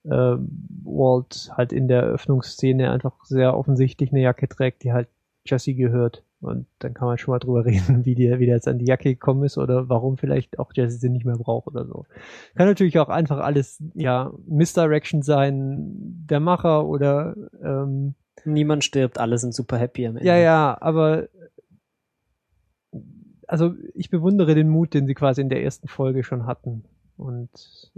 äh, 0.05 0.37
Walt 0.83 1.51
halt 1.55 1.73
in 1.73 1.87
der 1.87 2.03
Eröffnungsszene 2.03 2.91
einfach 2.91 3.23
sehr 3.25 3.57
offensichtlich 3.57 4.11
eine 4.11 4.21
Jacke 4.21 4.47
trägt, 4.47 4.83
die 4.83 4.93
halt 4.93 5.07
Jesse 5.45 5.73
gehört. 5.73 6.23
Und 6.41 6.67
dann 6.79 6.93
kann 6.93 7.07
man 7.07 7.17
schon 7.17 7.31
mal 7.31 7.39
drüber 7.39 7.65
reden, 7.65 8.05
wie 8.05 8.15
der, 8.15 8.39
wie 8.39 8.45
der 8.45 8.55
jetzt 8.55 8.67
an 8.67 8.79
die 8.79 8.85
Jacke 8.85 9.09
gekommen 9.09 9.43
ist 9.43 9.57
oder 9.57 9.89
warum 9.89 10.17
vielleicht 10.17 10.59
auch 10.59 10.71
Jesse 10.73 10.97
sie 10.97 11.09
nicht 11.09 11.25
mehr 11.25 11.37
braucht 11.37 11.67
oder 11.67 11.85
so. 11.85 12.05
Kann 12.55 12.67
natürlich 12.67 12.99
auch 12.99 13.09
einfach 13.09 13.39
alles, 13.39 13.81
ja, 13.93 14.31
Misdirection 14.45 15.21
sein, 15.21 16.25
der 16.29 16.39
Macher 16.39 16.85
oder, 16.85 17.35
ähm, 17.63 18.15
Niemand 18.45 18.83
stirbt, 18.83 19.19
alle 19.19 19.37
sind 19.37 19.53
super 19.53 19.77
happy 19.77 20.05
am 20.05 20.17
Ende. 20.17 20.27
ja, 20.27 20.35
ja, 20.35 20.77
aber, 20.81 21.29
also 23.47 23.73
ich 23.93 24.09
bewundere 24.09 24.55
den 24.55 24.69
Mut, 24.69 24.93
den 24.93 25.07
sie 25.07 25.13
quasi 25.13 25.41
in 25.41 25.49
der 25.49 25.63
ersten 25.63 25.87
Folge 25.87 26.23
schon 26.23 26.45
hatten. 26.45 26.83
Und 27.15 27.91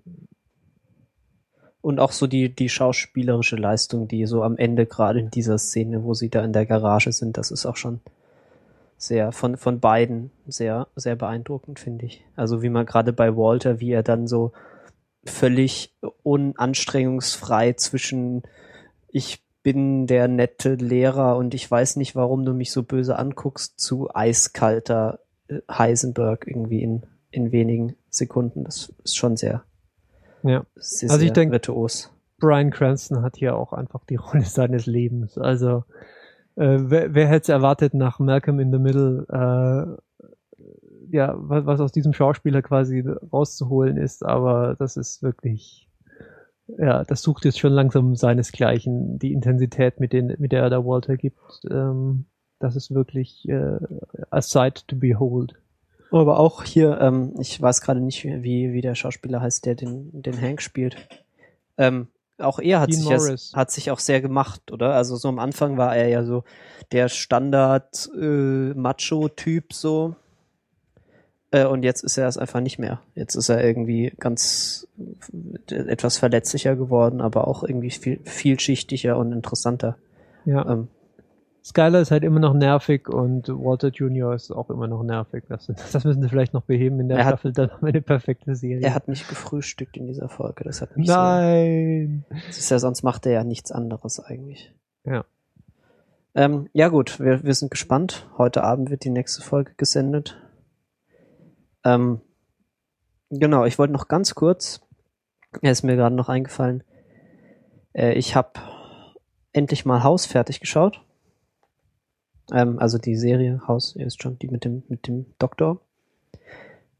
Und 1.85 1.99
auch 1.99 2.13
so 2.13 2.25
die, 2.25 2.49
die 2.49 2.67
schauspielerische 2.67 3.57
Leistung, 3.57 4.07
die 4.07 4.25
so 4.25 4.41
am 4.41 4.57
Ende 4.57 4.87
gerade 4.87 5.19
in 5.19 5.29
dieser 5.29 5.59
Szene, 5.59 6.03
wo 6.03 6.15
sie 6.15 6.29
da 6.29 6.43
in 6.43 6.51
der 6.51 6.65
Garage 6.65 7.11
sind, 7.11 7.37
das 7.37 7.51
ist 7.51 7.67
auch 7.67 7.75
schon 7.75 7.99
sehr 8.97 9.31
von, 9.31 9.55
von 9.55 9.79
beiden 9.79 10.31
sehr, 10.47 10.87
sehr 10.95 11.15
beeindruckend, 11.15 11.79
finde 11.79 12.07
ich. 12.07 12.25
Also 12.35 12.63
wie 12.63 12.69
man 12.69 12.87
gerade 12.87 13.13
bei 13.13 13.37
Walter, 13.37 13.79
wie 13.81 13.91
er 13.91 14.01
dann 14.01 14.25
so 14.25 14.51
völlig 15.25 15.95
unanstrengungsfrei 16.23 17.73
zwischen 17.73 18.41
ich 19.09 19.43
bin 19.61 20.07
der 20.07 20.27
nette 20.27 20.73
Lehrer 20.73 21.37
und 21.37 21.53
ich 21.53 21.69
weiß 21.69 21.97
nicht, 21.97 22.15
warum 22.15 22.45
du 22.45 22.55
mich 22.55 22.71
so 22.71 22.81
böse 22.81 23.19
anguckst, 23.19 23.79
zu 23.79 24.09
eiskalter 24.11 25.19
äh, 25.49 25.59
Heisenberg 25.69 26.47
irgendwie 26.47 26.81
in, 26.81 27.03
in 27.29 27.51
wenigen 27.51 27.95
Sekunden. 28.09 28.63
Das 28.63 28.91
ist 29.03 29.15
schon 29.15 29.37
sehr, 29.37 29.63
ja. 30.47 30.65
sehr, 30.75 31.09
Also 31.09 31.21
ich 31.21 31.27
sehr 31.29 31.33
denk- 31.33 31.51
virtuos. 31.51 32.11
Brian 32.37 32.69
Cranston 32.69 33.21
hat 33.21 33.37
hier 33.37 33.55
auch 33.55 33.71
einfach 33.73 34.03
die 34.05 34.15
Rolle 34.17 34.43
seines 34.43 34.85
Lebens. 34.85 35.37
Also 35.37 35.83
äh, 36.55 36.77
wer, 36.81 37.13
wer 37.13 37.27
hätte 37.27 37.43
es 37.43 37.49
erwartet 37.49 37.93
nach 37.93 38.19
Malcolm 38.19 38.59
in 38.59 38.71
the 38.71 38.79
Middle, 38.79 39.25
äh, 39.29 40.65
ja, 41.11 41.35
was, 41.37 41.65
was 41.65 41.79
aus 41.79 41.91
diesem 41.91 42.13
Schauspieler 42.13 42.61
quasi 42.61 43.03
rauszuholen 43.31 43.97
ist, 43.97 44.25
aber 44.25 44.75
das 44.77 44.97
ist 44.97 45.23
wirklich 45.23 45.89
ja, 46.79 47.03
das 47.03 47.21
sucht 47.21 47.45
jetzt 47.45 47.59
schon 47.59 47.73
langsam 47.73 48.15
seinesgleichen, 48.15 49.19
die 49.19 49.33
Intensität, 49.33 49.99
mit, 49.99 50.13
den, 50.13 50.35
mit 50.39 50.51
der 50.51 50.63
er 50.63 50.69
da 50.71 50.83
Walter 50.83 51.15
gibt. 51.15 51.37
Ähm, 51.69 52.25
das 52.59 52.75
ist 52.75 52.91
wirklich 52.93 53.47
äh, 53.47 53.77
a 54.31 54.41
sight 54.41 54.87
to 54.87 54.95
behold. 54.95 55.53
Aber 56.15 56.39
auch 56.39 56.63
hier, 56.63 56.99
ähm, 57.01 57.33
ich 57.39 57.61
weiß 57.61 57.81
gerade 57.81 57.99
nicht, 57.99 58.23
wie, 58.23 58.71
wie 58.71 58.81
der 58.81 58.95
Schauspieler 58.95 59.41
heißt, 59.41 59.65
der 59.65 59.75
den, 59.75 60.21
den 60.21 60.39
Hank 60.39 60.61
spielt. 60.61 60.95
Ähm, 61.77 62.07
auch 62.37 62.59
er 62.59 62.79
hat 62.79 62.89
Dean 62.91 63.19
sich, 63.19 63.51
ja, 63.51 63.57
hat 63.57 63.71
sich 63.71 63.91
auch 63.91 63.99
sehr 63.99 64.21
gemacht, 64.21 64.71
oder? 64.71 64.93
Also 64.93 65.17
so 65.17 65.27
am 65.27 65.39
Anfang 65.39 65.77
war 65.77 65.95
er 65.95 66.07
ja 66.07 66.23
so 66.23 66.43
der 66.93 67.09
Standard 67.09 68.09
äh, 68.17 68.73
so. 69.71 70.15
Äh, 71.51 71.65
und 71.65 71.83
jetzt 71.83 72.03
ist 72.03 72.17
er 72.17 72.29
es 72.29 72.37
einfach 72.37 72.61
nicht 72.61 72.79
mehr. 72.79 73.01
Jetzt 73.15 73.35
ist 73.35 73.49
er 73.49 73.61
irgendwie 73.61 74.13
ganz 74.17 74.87
äh, 75.69 75.75
etwas 75.75 76.17
verletzlicher 76.17 76.77
geworden, 76.77 77.19
aber 77.19 77.47
auch 77.47 77.63
irgendwie 77.63 77.91
viel, 77.91 78.21
vielschichtiger 78.23 79.17
und 79.17 79.33
interessanter. 79.33 79.97
Ja. 80.45 80.65
Ähm, 80.65 80.87
Skyler 81.65 81.99
ist 81.99 82.11
halt 82.11 82.23
immer 82.23 82.39
noch 82.39 82.53
nervig 82.53 83.09
und 83.09 83.47
Walter 83.47 83.87
Jr. 83.87 84.35
ist 84.35 84.51
auch 84.51 84.69
immer 84.69 84.85
noch 84.87 85.01
nervig. 85.01 85.45
Das, 85.49 85.65
das 85.91 86.03
müssen 86.03 86.21
sie 86.21 86.29
vielleicht 86.29 86.53
noch 86.53 86.61
beheben 86.61 86.99
in 86.99 87.07
der 87.09 87.17
Er 87.17 87.25
hat- 87.25 87.33
Staffel, 87.39 87.53
dann 87.53 87.71
haben 87.71 87.81
wir 87.81 87.89
eine 87.89 88.01
perfekte 88.03 88.55
Serie. 88.55 88.85
er 88.85 88.93
hat 88.93 89.07
nicht 89.07 89.27
gefrühstückt 89.27 89.97
in 89.97 90.05
dieser 90.05 90.29
Folge. 90.29 90.63
Das 90.63 90.81
hat 90.81 90.95
mich 90.95 91.07
Nein! 91.07 92.25
so. 92.29 92.35
Das 92.47 92.57
ist 92.59 92.69
ja, 92.69 92.77
sonst 92.77 93.01
macht 93.01 93.25
er 93.25 93.31
ja 93.31 93.43
nichts 93.43 93.71
anderes 93.71 94.19
eigentlich. 94.19 94.75
Ja. 95.05 95.25
Ähm, 96.35 96.69
ja 96.73 96.89
gut, 96.89 97.19
wir, 97.19 97.43
wir 97.43 97.53
sind 97.55 97.71
gespannt. 97.71 98.27
Heute 98.37 98.63
Abend 98.63 98.91
wird 98.91 99.03
die 99.03 99.09
nächste 99.09 99.41
Folge 99.41 99.73
gesendet. 99.75 100.37
Ähm, 101.83 102.21
genau, 103.31 103.65
ich 103.65 103.79
wollte 103.79 103.93
noch 103.93 104.07
ganz 104.07 104.35
kurz, 104.35 104.81
er 105.61 105.71
ist 105.71 105.81
mir 105.83 105.95
gerade 105.95 106.15
noch 106.15 106.29
eingefallen, 106.29 106.83
äh, 107.93 108.13
ich 108.13 108.35
habe 108.35 108.51
endlich 109.53 109.85
mal 109.85 110.03
Haus 110.03 110.25
fertig 110.27 110.59
geschaut. 110.59 111.01
Ähm, 112.51 112.79
also 112.79 112.97
die 112.97 113.15
Serie 113.15 113.61
Haus, 113.67 113.95
ihr 113.95 114.05
wisst 114.05 114.21
schon, 114.21 114.39
die 114.39 114.47
mit 114.47 114.65
dem, 114.65 114.83
mit 114.87 115.07
dem 115.07 115.25
Doktor. 115.39 115.79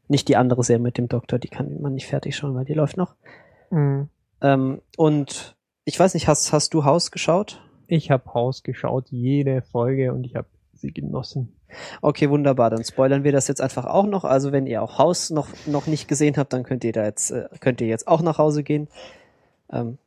Nicht 0.08 0.28
die 0.28 0.36
andere 0.36 0.62
Serie 0.62 0.82
mit 0.82 0.98
dem 0.98 1.08
Doktor, 1.08 1.38
die 1.38 1.48
kann 1.48 1.80
man 1.80 1.94
nicht 1.94 2.06
fertig 2.06 2.36
schauen, 2.36 2.54
weil 2.54 2.64
die 2.64 2.74
läuft 2.74 2.96
noch. 2.96 3.14
Mhm. 3.70 4.08
Ähm, 4.40 4.80
und 4.96 5.56
ich 5.84 5.98
weiß 5.98 6.14
nicht, 6.14 6.28
hast, 6.28 6.52
hast 6.52 6.74
du 6.74 6.84
Haus 6.84 7.10
geschaut? 7.10 7.62
Ich 7.86 8.10
habe 8.10 8.34
Haus 8.34 8.62
geschaut, 8.62 9.08
jede 9.10 9.62
Folge 9.62 10.12
und 10.12 10.24
ich 10.24 10.34
habe 10.34 10.48
sie 10.74 10.92
genossen. 10.92 11.52
Okay, 12.00 12.30
wunderbar. 12.30 12.70
Dann 12.70 12.84
spoilern 12.84 13.24
wir 13.24 13.32
das 13.32 13.48
jetzt 13.48 13.60
einfach 13.60 13.86
auch 13.86 14.06
noch. 14.06 14.24
Also 14.24 14.52
wenn 14.52 14.66
ihr 14.66 14.82
auch 14.82 14.98
Haus 14.98 15.30
noch, 15.30 15.48
noch 15.66 15.86
nicht 15.86 16.08
gesehen 16.08 16.36
habt, 16.36 16.52
dann 16.52 16.62
könnt 16.62 16.84
ihr 16.84 16.92
da 16.92 17.04
jetzt, 17.04 17.30
äh, 17.30 17.48
könnt 17.60 17.80
ihr 17.80 17.86
jetzt 17.86 18.08
auch 18.08 18.22
nach 18.22 18.38
Hause 18.38 18.62
gehen. 18.62 18.88
Ähm, 19.70 19.98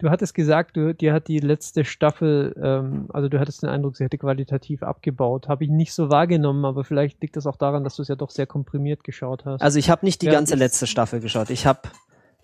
Du 0.00 0.08
hattest 0.08 0.34
gesagt, 0.34 0.78
du, 0.78 0.94
dir 0.94 1.12
hat 1.12 1.28
die 1.28 1.40
letzte 1.40 1.84
Staffel, 1.84 2.54
ähm, 2.60 3.08
also 3.10 3.28
du 3.28 3.38
hattest 3.38 3.62
den 3.62 3.68
Eindruck, 3.68 3.98
sie 3.98 4.04
hätte 4.04 4.16
qualitativ 4.16 4.82
abgebaut. 4.82 5.46
Habe 5.46 5.64
ich 5.64 5.70
nicht 5.70 5.92
so 5.92 6.08
wahrgenommen, 6.08 6.64
aber 6.64 6.84
vielleicht 6.84 7.20
liegt 7.20 7.36
das 7.36 7.46
auch 7.46 7.56
daran, 7.56 7.84
dass 7.84 7.96
du 7.96 8.02
es 8.02 8.08
ja 8.08 8.16
doch 8.16 8.30
sehr 8.30 8.46
komprimiert 8.46 9.04
geschaut 9.04 9.44
hast. 9.44 9.60
also 9.60 9.78
ich 9.78 9.90
habe 9.90 10.06
nicht 10.06 10.22
die 10.22 10.26
Ja, 10.26 10.32
ganze 10.32 10.54
letzte 10.54 10.86
Staffel 10.86 11.20
geschaut. 11.20 11.50
Ich 11.50 11.66
habe, 11.66 11.82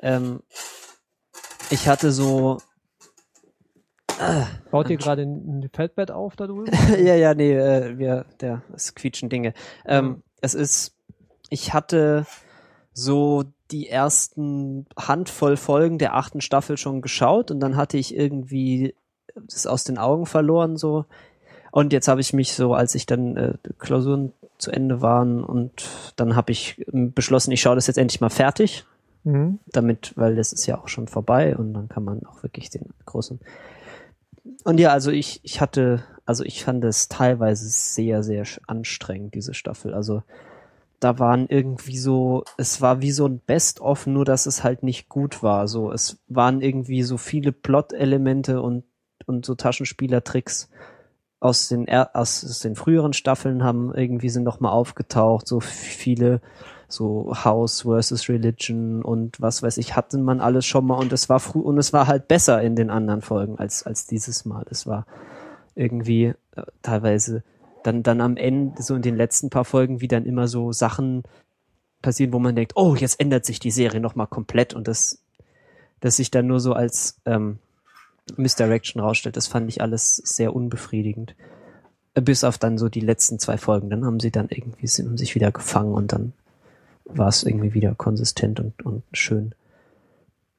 ähm, 0.01 0.41
ich 1.71 1.89
hatte 1.89 2.13
so, 2.13 2.59
Baut 4.71 4.91
ihr 4.91 4.97
gerade 4.99 5.23
ein, 5.23 5.61
ein 5.61 5.71
Feldbett 5.73 6.11
auf 6.11 6.37
da 6.37 6.47
drüben? 6.47 6.71
ja, 6.99 7.15
ja, 7.15 7.35
nee, 7.35 7.55
äh, 7.55 7.99
wir, 7.99 8.27
der, 8.41 8.63
es 8.75 8.95
quietschen 8.95 9.29
Dinge. 9.29 9.55
Ähm, 9.87 10.23
es 10.43 10.55
ist, 10.55 10.95
ich 11.49 11.73
hatte 11.73 12.27
so 12.93 13.45
die 13.71 13.89
ersten 13.89 14.87
Handvoll 14.97 15.57
Folgen 15.57 15.99
der 15.99 16.15
achten 16.15 16.41
Staffel 16.41 16.77
schon 16.77 17.03
geschaut 17.03 17.51
und 17.51 17.61
dann 17.61 17.77
hatte 17.77 17.99
ich 17.99 18.17
irgendwie 18.17 18.95
das 19.35 19.67
aus 19.67 19.85
den 19.85 19.99
Augen 19.99 20.27
verloren 20.27 20.77
so. 20.77 21.05
Und 21.73 21.93
jetzt 21.93 22.09
habe 22.09 22.21
ich 22.23 22.33
mich 22.33 22.55
so, 22.55 22.75
als 22.75 22.95
ich 22.95 23.05
dann 23.05 23.37
äh, 23.37 23.53
Klausuren 23.79 24.33
zu 24.57 24.71
Ende 24.71 25.03
waren 25.03 25.45
und 25.45 25.89
dann 26.17 26.35
habe 26.35 26.53
ich 26.53 26.83
ähm, 26.93 27.13
beschlossen, 27.13 27.53
ich 27.53 27.61
schaue 27.61 27.75
das 27.75 27.87
jetzt 27.87 27.99
endlich 27.99 28.21
mal 28.21 28.31
fertig 28.31 28.85
Mhm. 29.27 29.59
damit, 29.73 30.13
weil 30.15 30.37
das 30.37 30.53
ist 30.53 30.67
ja 30.67 30.79
auch 30.79 30.87
schon 30.87 31.09
vorbei 31.09 31.57
und 31.57 31.75
dann 31.75 31.89
kann 31.89 32.05
man 32.05 32.25
auch 32.27 32.45
wirklich 32.45 32.71
den 32.71 32.91
großen. 33.07 33.41
Und 34.63 34.79
ja, 34.79 34.91
also 34.93 35.11
ich, 35.11 35.41
ich 35.43 35.61
hatte, 35.61 36.05
also 36.25 36.45
ich 36.45 36.63
fand 36.63 36.85
es 36.85 37.09
teilweise 37.09 37.69
sehr, 37.69 38.23
sehr 38.23 38.45
anstrengend, 38.69 39.35
diese 39.35 39.53
Staffel. 39.53 39.95
Also 39.95 40.23
da 41.01 41.19
waren 41.19 41.47
irgendwie 41.49 41.99
so, 41.99 42.45
es 42.57 42.81
war 42.81 43.03
wie 43.03 43.13
so 43.13 43.27
ein 43.27 43.41
Best-of, 43.41 44.07
nur 44.07 44.25
dass 44.25 44.47
es 44.47 44.65
halt 44.65 44.83
nicht 44.83 45.09
gut 45.09 45.43
war. 45.43 45.69
So, 45.69 45.93
es 45.93 46.19
waren 46.29 46.63
irgendwie 46.63 47.03
so 47.03 47.17
viele 47.19 47.53
Plot-Elemente 47.53 48.63
und, 48.63 48.85
und 49.27 49.45
so 49.45 49.55
Taschenspielertricks 49.55 50.69
aus 51.39 51.69
den, 51.69 51.89
aus, 51.89 52.41
den 52.63 52.77
früheren 52.77 53.13
Staffeln 53.13 53.63
haben 53.63 53.95
irgendwie 53.95 54.31
sind 54.31 54.45
noch 54.45 54.61
mal 54.61 54.71
aufgetaucht, 54.71 55.47
so 55.47 55.61
viele 55.61 56.41
so 56.89 57.33
House 57.45 57.83
versus 57.83 58.29
Religion 58.29 59.03
und 59.03 59.41
was 59.41 59.63
weiß 59.63 59.77
ich, 59.79 59.97
hatte 59.97 60.19
man 60.19 60.41
alles 60.41 60.65
schon 60.67 60.87
mal 60.87 60.99
und 60.99 61.13
es 61.13 61.29
war 61.29 61.41
früh 61.41 61.61
und 61.61 61.79
es 61.79 61.93
war 61.93 62.07
halt 62.07 62.29
besser 62.29 62.63
in 62.63 62.77
den 62.77 62.91
anderen 62.91 63.23
Folgen 63.23 63.59
als, 63.59 63.83
als 63.83 64.07
dieses 64.07 64.45
Mal. 64.45 64.65
Es 64.71 64.87
war 64.87 65.05
irgendwie 65.75 66.35
äh, 66.55 66.63
teilweise 66.83 67.43
dann, 67.87 68.03
dann 68.03 68.21
am 68.21 68.37
Ende, 68.37 68.83
so 68.83 68.95
in 68.95 69.03
den 69.03 69.17
letzten 69.17 69.51
paar 69.51 69.65
Folgen, 69.65 70.01
wie 70.01 70.09
dann 70.09 70.27
immer 70.27 70.49
so 70.49 70.73
Sachen 70.73 71.23
passieren, 72.03 72.33
wo 72.33 72.39
man 72.39 72.57
denkt, 72.57 72.73
oh, 72.77 72.95
jetzt 72.95 73.21
ändert 73.21 73.45
sich 73.45 73.59
die 73.59 73.71
Serie 73.71 74.01
nochmal 74.01 74.27
komplett 74.27 74.75
und 74.75 74.89
das, 74.89 75.23
das 76.01 76.17
sich 76.17 76.31
dann 76.31 76.47
nur 76.47 76.61
so 76.61 76.73
als 76.73 77.21
ähm, 77.25 77.59
Misdirection 78.37 79.01
rausstellt, 79.01 79.37
das 79.37 79.47
fand 79.47 79.69
ich 79.69 79.81
alles 79.81 80.17
sehr 80.17 80.55
unbefriedigend. 80.55 81.37
Bis 82.15 82.45
auf 82.45 82.59
dann 82.59 82.79
so 82.79 82.89
die 82.89 83.01
letzten 83.01 83.39
zwei 83.39 83.59
Folgen. 83.59 83.91
Dann 83.91 84.05
haben 84.05 84.21
sie 84.21 84.31
dann 84.31 84.49
irgendwie 84.49 84.89
haben 84.89 85.19
sich 85.19 85.35
wieder 85.35 85.53
gefangen 85.53 85.93
und 85.93 86.13
dann 86.13 86.33
war 87.05 87.29
es 87.29 87.45
irgendwie 87.45 87.75
wieder 87.75 87.95
konsistent 87.95 88.59
und, 88.59 88.85
und 88.85 89.03
schön. 89.13 89.55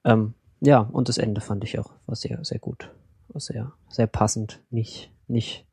Ähm, 0.06 0.34
ja, 0.62 0.80
und 0.80 1.10
das 1.10 1.18
Ende 1.18 1.42
fand 1.42 1.64
ich 1.64 1.80
auch 1.80 1.92
war 2.06 2.16
sehr, 2.16 2.44
sehr 2.44 2.60
gut. 2.60 2.92
War 3.30 3.42
sehr, 3.42 3.74
sehr 3.90 4.08
passend. 4.08 4.62
Nicht, 4.70 5.12
nicht. 5.28 5.67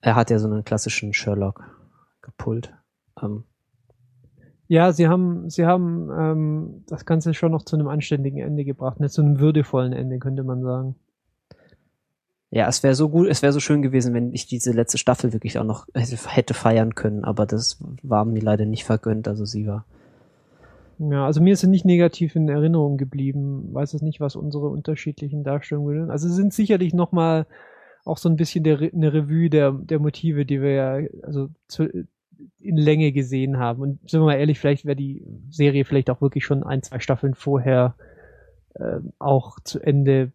Er 0.00 0.14
hat 0.14 0.30
ja 0.30 0.38
so 0.38 0.48
einen 0.48 0.64
klassischen 0.64 1.12
Sherlock 1.12 1.62
gepult. 2.22 2.72
Ähm, 3.22 3.44
Ja, 4.68 4.92
sie 4.92 5.08
haben, 5.08 5.50
sie 5.50 5.66
haben 5.66 6.10
ähm, 6.16 6.84
das 6.86 7.04
Ganze 7.04 7.34
schon 7.34 7.52
noch 7.52 7.64
zu 7.64 7.76
einem 7.76 7.88
anständigen 7.88 8.38
Ende 8.38 8.64
gebracht, 8.64 9.00
nicht 9.00 9.12
zu 9.12 9.20
einem 9.20 9.40
würdevollen 9.40 9.92
Ende, 9.92 10.18
könnte 10.18 10.42
man 10.44 10.62
sagen. 10.62 10.94
ja, 12.50 12.68
es 12.68 12.82
wäre 12.82 12.94
so 12.94 13.08
gut, 13.08 13.28
es 13.28 13.42
wäre 13.42 13.52
so 13.52 13.60
schön 13.60 13.82
gewesen, 13.82 14.14
wenn 14.14 14.32
ich 14.32 14.46
diese 14.46 14.72
letzte 14.72 14.98
Staffel 14.98 15.32
wirklich 15.32 15.58
auch 15.58 15.64
noch 15.64 15.86
hätte, 15.94 16.54
feiern 16.54 16.94
können, 16.94 17.24
aber 17.24 17.46
das 17.46 17.78
war 18.02 18.24
mir 18.24 18.40
leider 18.40 18.64
nicht 18.64 18.84
vergönnt, 18.84 19.28
also 19.28 19.44
sie 19.44 19.66
war. 19.66 19.84
Ja, 20.98 21.24
also 21.24 21.40
mir 21.40 21.54
ist 21.54 21.60
sie 21.60 21.68
nicht 21.68 21.86
negativ 21.86 22.36
in 22.36 22.48
Erinnerung 22.48 22.98
geblieben. 22.98 23.70
Weiß 23.72 23.94
es 23.94 24.02
nicht, 24.02 24.20
was 24.20 24.36
unsere 24.36 24.68
unterschiedlichen 24.68 25.44
Darstellungen 25.44 26.00
sind. 26.02 26.10
Also 26.10 26.28
sind 26.28 26.52
sicherlich 26.52 26.92
noch 26.92 27.10
mal 27.10 27.46
auch 28.10 28.18
so 28.18 28.28
ein 28.28 28.36
bisschen 28.36 28.64
der, 28.64 28.78
eine 28.78 29.12
Revue 29.12 29.48
der, 29.48 29.72
der 29.72 30.00
Motive, 30.00 30.44
die 30.44 30.60
wir 30.60 30.72
ja 30.72 30.98
also 31.22 31.48
zu, 31.68 31.88
in 32.58 32.76
Länge 32.76 33.12
gesehen 33.12 33.58
haben. 33.58 33.80
Und 33.80 34.10
sind 34.10 34.20
wir 34.20 34.26
mal 34.26 34.38
ehrlich, 34.38 34.58
vielleicht 34.58 34.84
wäre 34.84 34.96
die 34.96 35.24
Serie 35.50 35.84
vielleicht 35.84 36.10
auch 36.10 36.20
wirklich 36.20 36.44
schon 36.44 36.62
ein, 36.62 36.82
zwei 36.82 36.98
Staffeln 36.98 37.34
vorher 37.34 37.94
ähm, 38.78 39.12
auch 39.18 39.58
zu 39.60 39.80
Ende, 39.80 40.32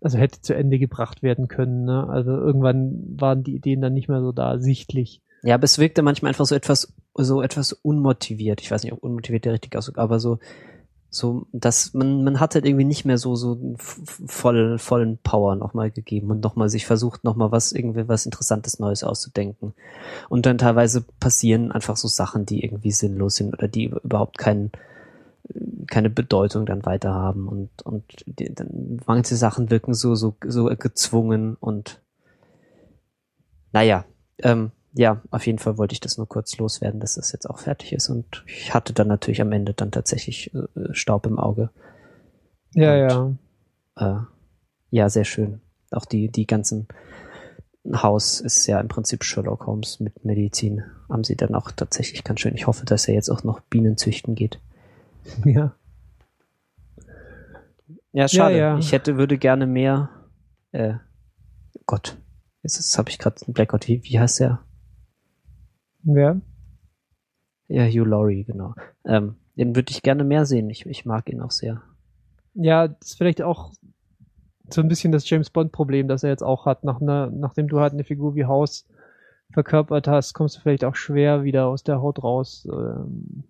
also 0.00 0.18
hätte 0.18 0.40
zu 0.40 0.54
Ende 0.54 0.78
gebracht 0.78 1.22
werden 1.22 1.48
können. 1.48 1.84
Ne? 1.84 2.08
Also 2.08 2.30
irgendwann 2.30 3.16
waren 3.18 3.42
die 3.42 3.56
Ideen 3.56 3.80
dann 3.80 3.94
nicht 3.94 4.08
mehr 4.08 4.20
so 4.20 4.32
da 4.32 4.58
sichtlich. 4.58 5.20
Ja, 5.42 5.54
aber 5.54 5.64
es 5.64 5.78
wirkte 5.78 6.02
manchmal 6.02 6.30
einfach 6.30 6.46
so 6.46 6.54
etwas, 6.54 6.92
so 7.14 7.42
etwas 7.42 7.72
unmotiviert. 7.72 8.60
Ich 8.60 8.70
weiß 8.70 8.82
nicht, 8.82 8.92
ob 8.92 9.02
unmotiviert 9.02 9.44
der 9.46 9.54
richtige 9.54 9.78
Ausdruck, 9.78 9.98
aber 9.98 10.20
so, 10.20 10.38
so, 11.10 11.46
dass 11.52 11.92
man, 11.92 12.22
man 12.22 12.38
hat 12.38 12.54
halt 12.54 12.64
irgendwie 12.64 12.84
nicht 12.84 13.04
mehr 13.04 13.18
so, 13.18 13.34
so 13.34 13.74
voll, 13.76 14.78
vollen 14.78 15.18
Power 15.18 15.56
nochmal 15.56 15.90
gegeben 15.90 16.30
und 16.30 16.42
nochmal 16.42 16.68
sich 16.68 16.86
versucht, 16.86 17.24
nochmal 17.24 17.50
was, 17.50 17.72
irgendwie 17.72 18.06
was 18.06 18.26
Interessantes 18.26 18.78
Neues 18.78 19.02
auszudenken. 19.02 19.74
Und 20.28 20.46
dann 20.46 20.56
teilweise 20.56 21.04
passieren 21.18 21.72
einfach 21.72 21.96
so 21.96 22.06
Sachen, 22.06 22.46
die 22.46 22.62
irgendwie 22.62 22.92
sinnlos 22.92 23.36
sind 23.36 23.52
oder 23.54 23.66
die 23.66 23.86
überhaupt 23.86 24.38
keinen, 24.38 24.70
keine 25.88 26.10
Bedeutung 26.10 26.64
dann 26.64 26.86
weiter 26.86 27.12
haben 27.12 27.48
und, 27.48 27.82
und 27.82 28.04
die, 28.26 28.54
dann, 28.54 29.00
manche 29.04 29.34
Sachen 29.34 29.68
wirken 29.68 29.94
so, 29.94 30.14
so, 30.14 30.36
so 30.46 30.66
gezwungen 30.66 31.56
und, 31.58 32.00
naja, 33.72 34.04
ähm, 34.38 34.70
ja, 34.92 35.22
auf 35.30 35.46
jeden 35.46 35.58
Fall 35.58 35.78
wollte 35.78 35.92
ich 35.92 36.00
das 36.00 36.16
nur 36.18 36.28
kurz 36.28 36.56
loswerden, 36.58 37.00
dass 37.00 37.14
das 37.14 37.32
jetzt 37.32 37.48
auch 37.48 37.58
fertig 37.58 37.92
ist. 37.92 38.08
Und 38.08 38.42
ich 38.46 38.74
hatte 38.74 38.92
dann 38.92 39.08
natürlich 39.08 39.40
am 39.40 39.52
Ende 39.52 39.72
dann 39.74 39.90
tatsächlich 39.90 40.52
äh, 40.54 40.62
Staub 40.92 41.26
im 41.26 41.38
Auge. 41.38 41.70
Ja, 42.74 43.16
Und- 43.18 43.38
ja. 43.98 44.18
Äh, 44.20 44.24
ja, 44.90 45.08
sehr 45.08 45.24
schön. 45.24 45.60
Auch 45.92 46.04
die, 46.04 46.28
die 46.30 46.46
ganzen 46.46 46.88
Haus 47.92 48.40
ist 48.40 48.66
ja 48.66 48.80
im 48.80 48.88
Prinzip 48.88 49.24
Sherlock 49.24 49.66
Holmes 49.66 50.00
mit 50.00 50.24
Medizin. 50.24 50.82
Haben 51.08 51.24
sie 51.24 51.36
dann 51.36 51.54
auch 51.54 51.70
tatsächlich 51.70 52.24
ganz 52.24 52.40
schön. 52.40 52.54
Ich 52.54 52.66
hoffe, 52.66 52.84
dass 52.84 53.08
er 53.08 53.14
jetzt 53.14 53.30
auch 53.30 53.44
noch 53.44 53.60
Bienen 53.60 53.96
züchten 53.96 54.34
geht. 54.34 54.60
Ja. 55.44 55.74
Ja, 58.12 58.26
schade. 58.26 58.56
Ja, 58.56 58.72
ja. 58.72 58.78
Ich 58.78 58.92
hätte, 58.92 59.16
würde 59.16 59.38
gerne 59.38 59.66
mehr, 59.66 60.10
äh, 60.72 60.94
Gott, 61.86 62.16
jetzt, 62.62 62.98
habe 62.98 63.10
ich 63.10 63.18
gerade 63.18 63.36
einen 63.46 63.54
Blackout. 63.54 63.86
Wie, 63.86 64.02
wie 64.04 64.18
heißt 64.18 64.40
der? 64.40 64.60
Wer? 66.02 66.40
Ja, 67.68 67.84
Hugh 67.86 68.04
Laurie, 68.04 68.44
genau. 68.44 68.74
Ähm, 69.04 69.36
den 69.56 69.76
würde 69.76 69.90
ich 69.90 70.02
gerne 70.02 70.24
mehr 70.24 70.46
sehen. 70.46 70.70
Ich, 70.70 70.86
ich 70.86 71.04
mag 71.04 71.28
ihn 71.28 71.40
auch 71.40 71.50
sehr. 71.50 71.82
Ja, 72.54 72.88
das 72.88 73.10
ist 73.10 73.18
vielleicht 73.18 73.42
auch 73.42 73.72
so 74.70 74.80
ein 74.80 74.88
bisschen 74.88 75.12
das 75.12 75.28
James 75.28 75.50
Bond-Problem, 75.50 76.08
das 76.08 76.22
er 76.22 76.30
jetzt 76.30 76.42
auch 76.42 76.66
hat. 76.66 76.84
Nach 76.84 77.00
einer, 77.00 77.30
nachdem 77.30 77.68
du 77.68 77.80
halt 77.80 77.92
eine 77.92 78.04
Figur 78.04 78.34
wie 78.34 78.44
House 78.44 78.86
verkörpert 79.52 80.08
hast, 80.08 80.34
kommst 80.34 80.56
du 80.56 80.60
vielleicht 80.60 80.84
auch 80.84 80.94
schwer 80.94 81.42
wieder 81.42 81.66
aus 81.66 81.82
der 81.82 82.00
Haut 82.00 82.22
raus, 82.22 82.66
ähm, 82.72 83.44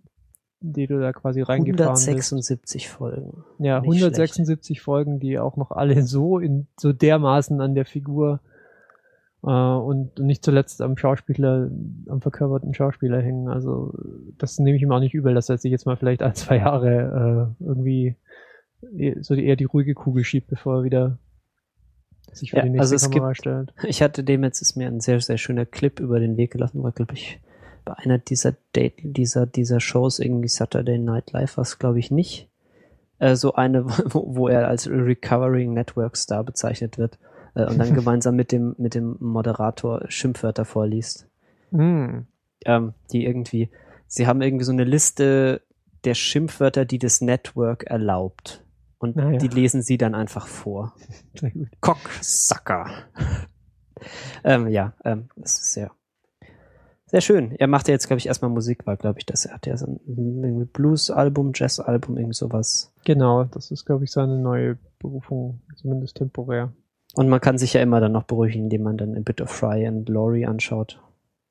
die 0.60 0.86
du 0.86 1.00
da 1.00 1.12
quasi 1.12 1.42
reingefahren 1.42 1.92
bist. 1.92 2.08
176 2.08 2.88
Folgen. 2.88 3.44
Ja, 3.58 3.80
Nicht 3.80 4.02
176 4.02 4.80
Folgen, 4.80 5.20
die 5.20 5.38
auch 5.38 5.56
noch 5.56 5.70
alle 5.70 6.02
so 6.02 6.38
in 6.38 6.66
so 6.78 6.92
dermaßen 6.92 7.60
an 7.60 7.74
der 7.74 7.86
Figur 7.86 8.40
und 9.48 10.18
nicht 10.18 10.44
zuletzt 10.44 10.82
am 10.82 10.96
Schauspieler, 10.98 11.70
am 12.08 12.20
verkörperten 12.20 12.74
Schauspieler 12.74 13.20
hängen. 13.22 13.48
Also 13.48 13.94
das 14.38 14.58
nehme 14.58 14.76
ich 14.76 14.82
ihm 14.82 14.92
auch 14.92 15.00
nicht 15.00 15.14
übel, 15.14 15.34
dass 15.34 15.48
er 15.48 15.56
sich 15.58 15.70
jetzt 15.70 15.86
mal 15.86 15.96
vielleicht 15.96 16.22
ein, 16.22 16.34
zwei 16.34 16.58
Jahre 16.58 17.54
äh, 17.60 17.64
irgendwie 17.64 18.16
so 19.20 19.34
eher 19.34 19.56
die 19.56 19.64
ruhige 19.64 19.94
Kugel 19.94 20.24
schiebt, 20.24 20.48
bevor 20.48 20.78
er 20.78 20.84
wieder 20.84 21.18
sich 22.32 22.50
für 22.50 22.58
Ja, 22.58 22.62
die 22.64 22.70
nächste 22.70 22.82
also 22.82 22.94
es 22.96 23.10
Kamera 23.10 23.28
gibt- 23.32 23.38
stellt. 23.38 23.74
Ich 23.84 24.02
hatte 24.02 24.24
dem 24.24 24.44
jetzt 24.44 24.60
ist 24.62 24.76
mir 24.76 24.86
ein 24.88 25.00
sehr, 25.00 25.20
sehr 25.20 25.38
schöner 25.38 25.66
Clip 25.66 26.00
über 26.00 26.20
den 26.20 26.36
Weg 26.36 26.52
gelaufen, 26.52 26.82
war, 26.82 26.92
glaube 26.92 27.14
ich, 27.14 27.40
bei 27.84 27.94
einer 27.94 28.18
dieser 28.18 28.54
Date, 28.76 28.94
dieser, 29.02 29.46
dieser 29.46 29.80
Shows, 29.80 30.18
irgendwie 30.18 30.48
Saturday 30.48 30.98
Night 30.98 31.32
Live, 31.32 31.56
was 31.56 31.78
glaube 31.78 31.98
ich 31.98 32.10
nicht. 32.10 32.48
Äh, 33.18 33.36
so 33.36 33.54
eine, 33.54 33.86
wo, 34.06 34.36
wo 34.36 34.48
er 34.48 34.68
als 34.68 34.88
Recovering 34.88 35.72
Network 35.72 36.16
Star 36.16 36.44
bezeichnet 36.44 36.98
wird 36.98 37.18
äh, 37.54 37.66
und 37.66 37.78
dann 37.78 37.94
gemeinsam 37.94 38.36
mit 38.36 38.52
dem, 38.52 38.74
mit 38.78 38.94
dem 38.94 39.16
Moderator 39.20 40.04
Schimpfwörter 40.08 40.64
vorliest. 40.64 41.28
Hm. 41.70 42.26
Ähm, 42.64 42.94
die 43.12 43.24
irgendwie, 43.24 43.70
sie 44.06 44.26
haben 44.26 44.42
irgendwie 44.42 44.64
so 44.64 44.72
eine 44.72 44.84
Liste 44.84 45.62
der 46.04 46.14
Schimpfwörter, 46.14 46.84
die 46.84 46.98
das 46.98 47.20
Network 47.20 47.84
erlaubt. 47.84 48.64
Und 48.98 49.18
Ah, 49.18 49.30
ja. 49.30 49.38
die 49.38 49.48
lesen 49.48 49.82
sie 49.82 49.96
dann 49.96 50.14
einfach 50.14 50.46
vor. 50.46 50.94
Cocksucker. 51.80 52.90
ähm, 54.44 54.68
ja, 54.68 54.92
ähm, 55.04 55.30
das 55.36 55.54
ist 55.54 55.72
sehr, 55.72 55.90
sehr 57.06 57.22
schön. 57.22 57.52
Er 57.52 57.66
macht 57.66 57.88
ja 57.88 57.92
jetzt, 57.92 58.06
glaube 58.06 58.18
ich, 58.18 58.26
erstmal 58.26 58.50
Musik, 58.50 58.86
war, 58.86 58.96
glaube 58.96 59.18
ich, 59.18 59.26
das. 59.26 59.46
Er 59.46 59.54
hat 59.54 59.66
ja 59.66 59.76
so 59.76 59.86
ein 59.86 60.68
Blues-Album, 60.72 61.52
Jazz-Album, 61.54 62.18
irgend 62.18 62.36
sowas. 62.36 62.92
Genau, 63.04 63.44
das 63.44 63.70
ist, 63.70 63.86
glaube 63.86 64.04
ich, 64.04 64.12
seine 64.12 64.38
neue 64.38 64.78
Berufung, 64.98 65.60
zumindest 65.76 66.18
temporär. 66.18 66.72
Und 67.14 67.28
man 67.28 67.40
kann 67.40 67.58
sich 67.58 67.72
ja 67.74 67.82
immer 67.82 68.00
dann 68.00 68.12
noch 68.12 68.24
beruhigen, 68.24 68.64
indem 68.64 68.82
man 68.82 68.96
dann 68.96 69.16
A 69.16 69.20
Bit 69.20 69.40
of 69.40 69.50
Fry 69.50 69.86
and 69.86 70.08
Laurie 70.08 70.46
anschaut. 70.46 71.00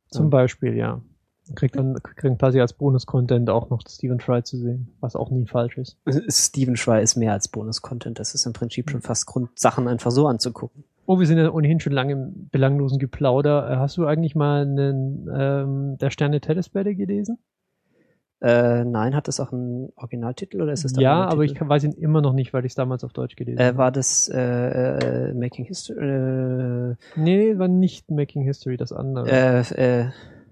Zum 0.10 0.26
Ja. 0.26 0.30
Beispiel, 0.30 0.76
ja. 0.76 1.02
Kriegt 1.56 1.76
dann 1.76 1.95
kriegt 2.03 2.38
quasi 2.40 2.61
als 2.61 2.73
Bonus-Content 2.73 3.49
auch 3.49 3.72
noch 3.72 3.81
Stephen 3.88 4.19
Fry 4.19 4.44
zu 4.44 4.57
sehen, 4.57 4.90
was 4.99 5.15
auch 5.15 5.31
nie 5.31 5.48
falsch 5.48 5.80
ist. 5.80 5.98
Steven 6.30 6.77
Fry 6.77 7.02
ist 7.02 7.15
mehr 7.15 7.34
als 7.34 7.48
Bonus-Content. 7.48 8.19
Das 8.19 8.36
ist 8.36 8.45
im 8.45 8.53
Prinzip 8.53 8.91
schon 8.91 9.02
fast 9.02 9.26
Grund, 9.26 9.49
Sachen 9.56 9.88
einfach 9.88 10.11
so 10.11 10.27
anzugucken. 10.27 10.84
Oh, 11.07 11.19
wir 11.19 11.26
sind 11.26 11.40
ja 11.40 11.52
ohnehin 11.52 11.80
schon 11.80 11.94
lange 11.94 12.14
im 12.14 12.49
belanglosen 12.52 12.99
Geplauder. 12.99 13.68
Äh, 13.68 13.76
Hast 13.77 13.98
du 13.98 14.06
eigentlich 14.06 14.36
mal 14.36 14.61
einen 14.61 15.27
ähm, 15.36 15.98
der 15.98 16.11
Sterne 16.11 16.40
Telespede 16.40 16.94
gelesen? 16.94 17.40
Äh, 18.41 18.85
nein, 18.85 19.15
hat 19.15 19.27
das 19.27 19.41
auch 19.41 19.51
einen 19.51 19.91
Originaltitel 19.97 20.61
oder 20.61 20.71
ist 20.71 20.85
es 20.85 20.93
ja, 20.95 21.25
aber 21.27 21.43
ich 21.43 21.55
kann, 21.55 21.67
weiß 21.67 21.83
ihn 21.83 21.91
immer 21.91 22.21
noch 22.21 22.31
nicht, 22.31 22.53
weil 22.53 22.63
ich 22.65 22.71
es 22.71 22.75
damals 22.75 23.03
auf 23.03 23.11
Deutsch 23.11 23.35
gelesen 23.35 23.59
Äh, 23.59 23.65
habe. 23.67 23.77
war 23.77 23.91
das 23.91 24.29
äh, 24.29 24.39
äh, 24.39 25.33
Making 25.33 25.65
History? 25.65 25.99
Äh, 25.99 26.95
Nee, 27.17 27.57
war 27.57 27.67
nicht 27.67 28.09
Making 28.09 28.43
History, 28.43 28.77
das 28.77 28.93
andere. 28.93 29.29
äh, 29.29 30.05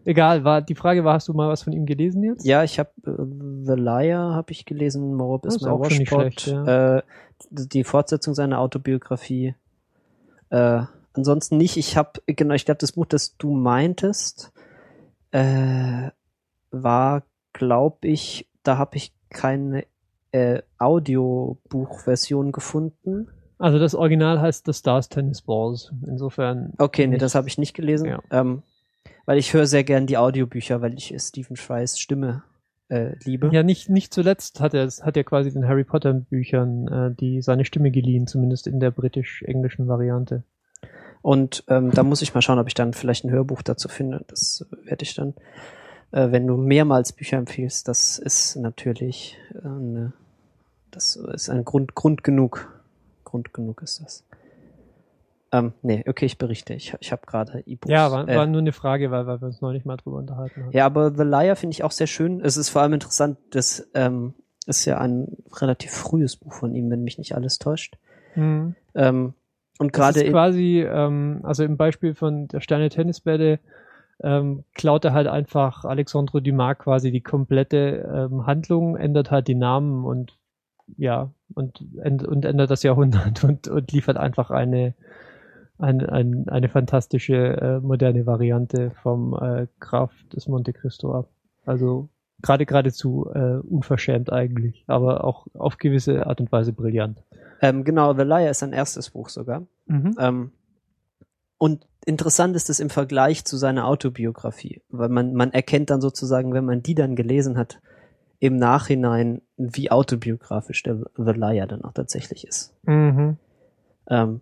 Egal, 0.03 0.43
war, 0.43 0.61
die 0.61 0.75
Frage 0.75 1.03
war, 1.05 1.13
hast 1.13 1.29
du 1.29 1.33
mal 1.33 1.47
was 1.49 1.63
von 1.63 1.71
ihm 1.73 1.85
gelesen 1.85 2.23
jetzt? 2.23 2.45
Ja, 2.45 2.63
ich 2.63 2.77
habe 2.79 2.89
The 3.05 3.73
Liar 3.75 4.33
habe 4.35 4.51
ich 4.51 4.65
gelesen, 4.65 5.13
Mob 5.15 5.45
ist 5.45 5.61
mein 5.61 5.71
Washpot. 5.79 6.07
schlecht, 6.07 6.47
ja. 6.47 7.03
die 7.51 7.83
Fortsetzung 7.85 8.33
seiner 8.33 8.59
Autobiografie. 8.59 9.55
Ansonsten 10.49 11.57
nicht. 11.57 11.75
Ich 11.75 11.97
habe 11.97 12.21
genau, 12.25 12.53
ich 12.53 12.63
glaube, 12.63 12.77
das 12.79 12.93
Buch, 12.93 13.05
das 13.05 13.35
du 13.37 13.51
meintest, 13.51 14.53
war, 16.71 17.23
glaube 17.57 18.07
ich, 18.07 18.47
da 18.63 18.77
habe 18.77 18.97
ich 18.97 19.13
keine 19.29 19.85
äh, 20.31 20.61
Audiobuchversion 20.77 22.51
gefunden. 22.51 23.27
Also 23.57 23.79
das 23.79 23.95
Original 23.95 24.39
heißt 24.39 24.65
The 24.65 24.73
Stars 24.73 25.09
Tennis 25.09 25.41
Balls. 25.41 25.91
Insofern. 26.05 26.73
Okay, 26.77 27.07
nee, 27.07 27.17
das 27.17 27.33
habe 27.33 27.47
ich 27.47 27.57
nicht 27.57 27.73
gelesen. 27.73 28.07
Ja. 28.07 28.21
Ähm, 28.29 28.61
weil 29.25 29.39
ich 29.39 29.53
höre 29.53 29.65
sehr 29.65 29.83
gern 29.83 30.07
die 30.07 30.17
Audiobücher, 30.17 30.81
weil 30.81 30.93
ich 30.93 31.13
Stephen 31.17 31.57
Frys 31.57 31.99
Stimme 31.99 32.43
äh, 32.89 33.15
liebe. 33.23 33.49
Ja, 33.51 33.63
nicht, 33.63 33.89
nicht 33.89 34.13
zuletzt 34.13 34.59
hat 34.59 34.73
er, 34.73 34.87
hat 34.87 35.17
er 35.17 35.23
quasi 35.23 35.51
den 35.51 35.67
Harry 35.67 35.83
Potter 35.83 36.13
Büchern 36.13 36.87
äh, 36.87 37.15
die 37.15 37.41
seine 37.41 37.65
Stimme 37.65 37.91
geliehen, 37.91 38.27
zumindest 38.27 38.67
in 38.67 38.79
der 38.79 38.91
britisch-englischen 38.91 39.87
Variante. 39.87 40.43
Und 41.21 41.63
ähm, 41.67 41.91
da 41.91 42.03
muss 42.03 42.21
ich 42.21 42.33
mal 42.33 42.41
schauen, 42.41 42.59
ob 42.59 42.67
ich 42.67 42.73
dann 42.73 42.93
vielleicht 42.93 43.25
ein 43.25 43.31
Hörbuch 43.31 43.61
dazu 43.61 43.89
finde. 43.89 44.23
Das 44.27 44.65
werde 44.83 45.03
ich 45.03 45.15
dann, 45.15 45.33
äh, 46.11 46.31
wenn 46.31 46.47
du 46.47 46.57
mehrmals 46.57 47.13
Bücher 47.13 47.37
empfiehlst, 47.37 47.87
das 47.87 48.19
ist 48.19 48.55
natürlich 48.55 49.37
äh, 49.53 49.67
eine, 49.67 50.13
das 50.91 51.15
ist 51.15 51.49
ein 51.49 51.65
Grund, 51.65 51.95
Grund 51.95 52.23
genug. 52.23 52.73
Grund 53.23 53.53
genug 53.53 53.81
ist 53.81 54.01
das. 54.01 54.23
Ähm, 55.51 55.73
nee, 55.81 56.03
okay, 56.07 56.25
ich 56.25 56.37
berichte. 56.37 56.73
Ich, 56.73 56.93
ich 56.99 57.11
habe 57.11 57.25
gerade 57.25 57.63
E-Books. 57.65 57.91
Ja, 57.91 58.11
war, 58.11 58.27
äh, 58.27 58.35
war 58.35 58.45
nur 58.45 58.61
eine 58.61 58.73
Frage, 58.73 59.11
weil, 59.11 59.27
weil 59.27 59.41
wir 59.41 59.47
uns 59.47 59.61
neulich 59.61 59.85
mal 59.85 59.97
drüber 59.97 60.17
unterhalten 60.17 60.63
haben. 60.63 60.71
ja, 60.71 60.85
aber 60.85 61.11
The 61.11 61.23
Liar 61.23 61.55
finde 61.55 61.73
ich 61.73 61.83
auch 61.83 61.91
sehr 61.91 62.07
schön. 62.07 62.41
Es 62.41 62.57
ist 62.57 62.69
vor 62.69 62.81
allem 62.81 62.93
interessant, 62.93 63.37
das 63.51 63.87
ähm, 63.93 64.33
ist 64.65 64.85
ja 64.85 64.97
ein 64.97 65.37
relativ 65.53 65.91
frühes 65.91 66.35
Buch 66.35 66.53
von 66.53 66.75
ihm, 66.75 66.89
wenn 66.89 67.03
mich 67.03 67.17
nicht 67.17 67.35
alles 67.35 67.59
täuscht. 67.59 67.97
Mhm. 68.35 68.75
Ähm, 68.95 69.33
und 69.79 69.93
gerade 69.93 70.29
quasi, 70.29 70.81
ähm, 70.81 71.39
also 71.43 71.63
im 71.63 71.77
Beispiel 71.77 72.15
von 72.15 72.47
der 72.47 72.61
Sterne 72.61 72.89
Tennisbälle 72.89 73.59
ähm, 74.21 74.63
klaut 74.73 75.05
er 75.05 75.13
halt 75.13 75.27
einfach 75.27 75.85
Alexandre 75.85 76.41
Dumas 76.41 76.77
quasi 76.77 77.11
die 77.11 77.21
komplette 77.21 78.29
ähm, 78.31 78.45
Handlung, 78.45 78.97
ändert 78.97 79.31
halt 79.31 79.47
die 79.47 79.55
Namen 79.55 80.05
und 80.05 80.37
ja, 80.97 81.31
und, 81.53 81.81
und 82.01 82.45
ändert 82.45 82.71
das 82.71 82.83
Jahrhundert 82.83 83.43
und, 83.43 83.67
und 83.67 83.91
liefert 83.91 84.17
einfach 84.17 84.51
eine, 84.51 84.93
eine, 85.77 86.11
eine, 86.11 86.45
eine 86.47 86.69
fantastische 86.69 87.35
äh, 87.35 87.79
moderne 87.79 88.25
Variante 88.25 88.91
vom 89.01 89.33
äh, 89.33 89.67
Graf 89.79 90.11
des 90.33 90.47
Monte 90.47 90.73
Cristo 90.73 91.13
ab. 91.13 91.27
Also 91.65 92.09
gerade 92.41 92.65
geradezu 92.65 93.29
äh, 93.33 93.57
unverschämt 93.57 94.31
eigentlich, 94.31 94.83
aber 94.87 95.23
auch 95.23 95.47
auf 95.53 95.77
gewisse 95.77 96.25
Art 96.27 96.39
und 96.39 96.51
Weise 96.51 96.73
brillant. 96.73 97.23
ähm, 97.61 97.83
genau, 97.83 98.13
The 98.13 98.23
Liar 98.23 98.51
ist 98.51 98.59
sein 98.59 98.73
erstes 98.73 99.09
Buch 99.09 99.29
sogar. 99.29 99.63
Mhm. 99.87 100.15
Ähm, 100.19 100.51
und 101.57 101.87
interessant 102.05 102.55
ist 102.55 102.69
es 102.69 102.79
im 102.79 102.89
Vergleich 102.89 103.45
zu 103.45 103.57
seiner 103.57 103.87
Autobiografie, 103.87 104.81
weil 104.89 105.09
man, 105.09 105.33
man 105.33 105.51
erkennt 105.51 105.89
dann 105.89 106.01
sozusagen, 106.01 106.53
wenn 106.53 106.65
man 106.65 106.83
die 106.83 106.95
dann 106.95 107.15
gelesen 107.15 107.57
hat, 107.57 107.79
im 108.39 108.57
Nachhinein, 108.57 109.41
wie 109.57 109.89
autobiografisch 109.89 110.83
der 110.83 110.99
The 111.17 111.31
Liar 111.31 111.67
dann 111.67 111.83
auch 111.83 111.93
tatsächlich 111.93 112.47
ist. 112.47 112.75
Mhm. 112.83 113.37
Ähm, 114.09 114.41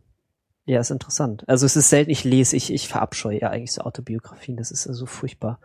ja, 0.65 0.79
ist 0.79 0.91
interessant. 0.91 1.47
Also 1.47 1.65
es 1.65 1.75
ist 1.75 1.89
selten, 1.89 2.11
ich 2.11 2.23
lese, 2.23 2.55
ich, 2.55 2.73
ich 2.73 2.87
verabscheue 2.87 3.39
ja 3.39 3.49
eigentlich 3.51 3.71
so 3.71 3.81
Autobiografien, 3.81 4.57
das 4.57 4.71
ist 4.71 4.83
so 4.83 4.89
also 4.89 5.05
furchtbar. 5.05 5.59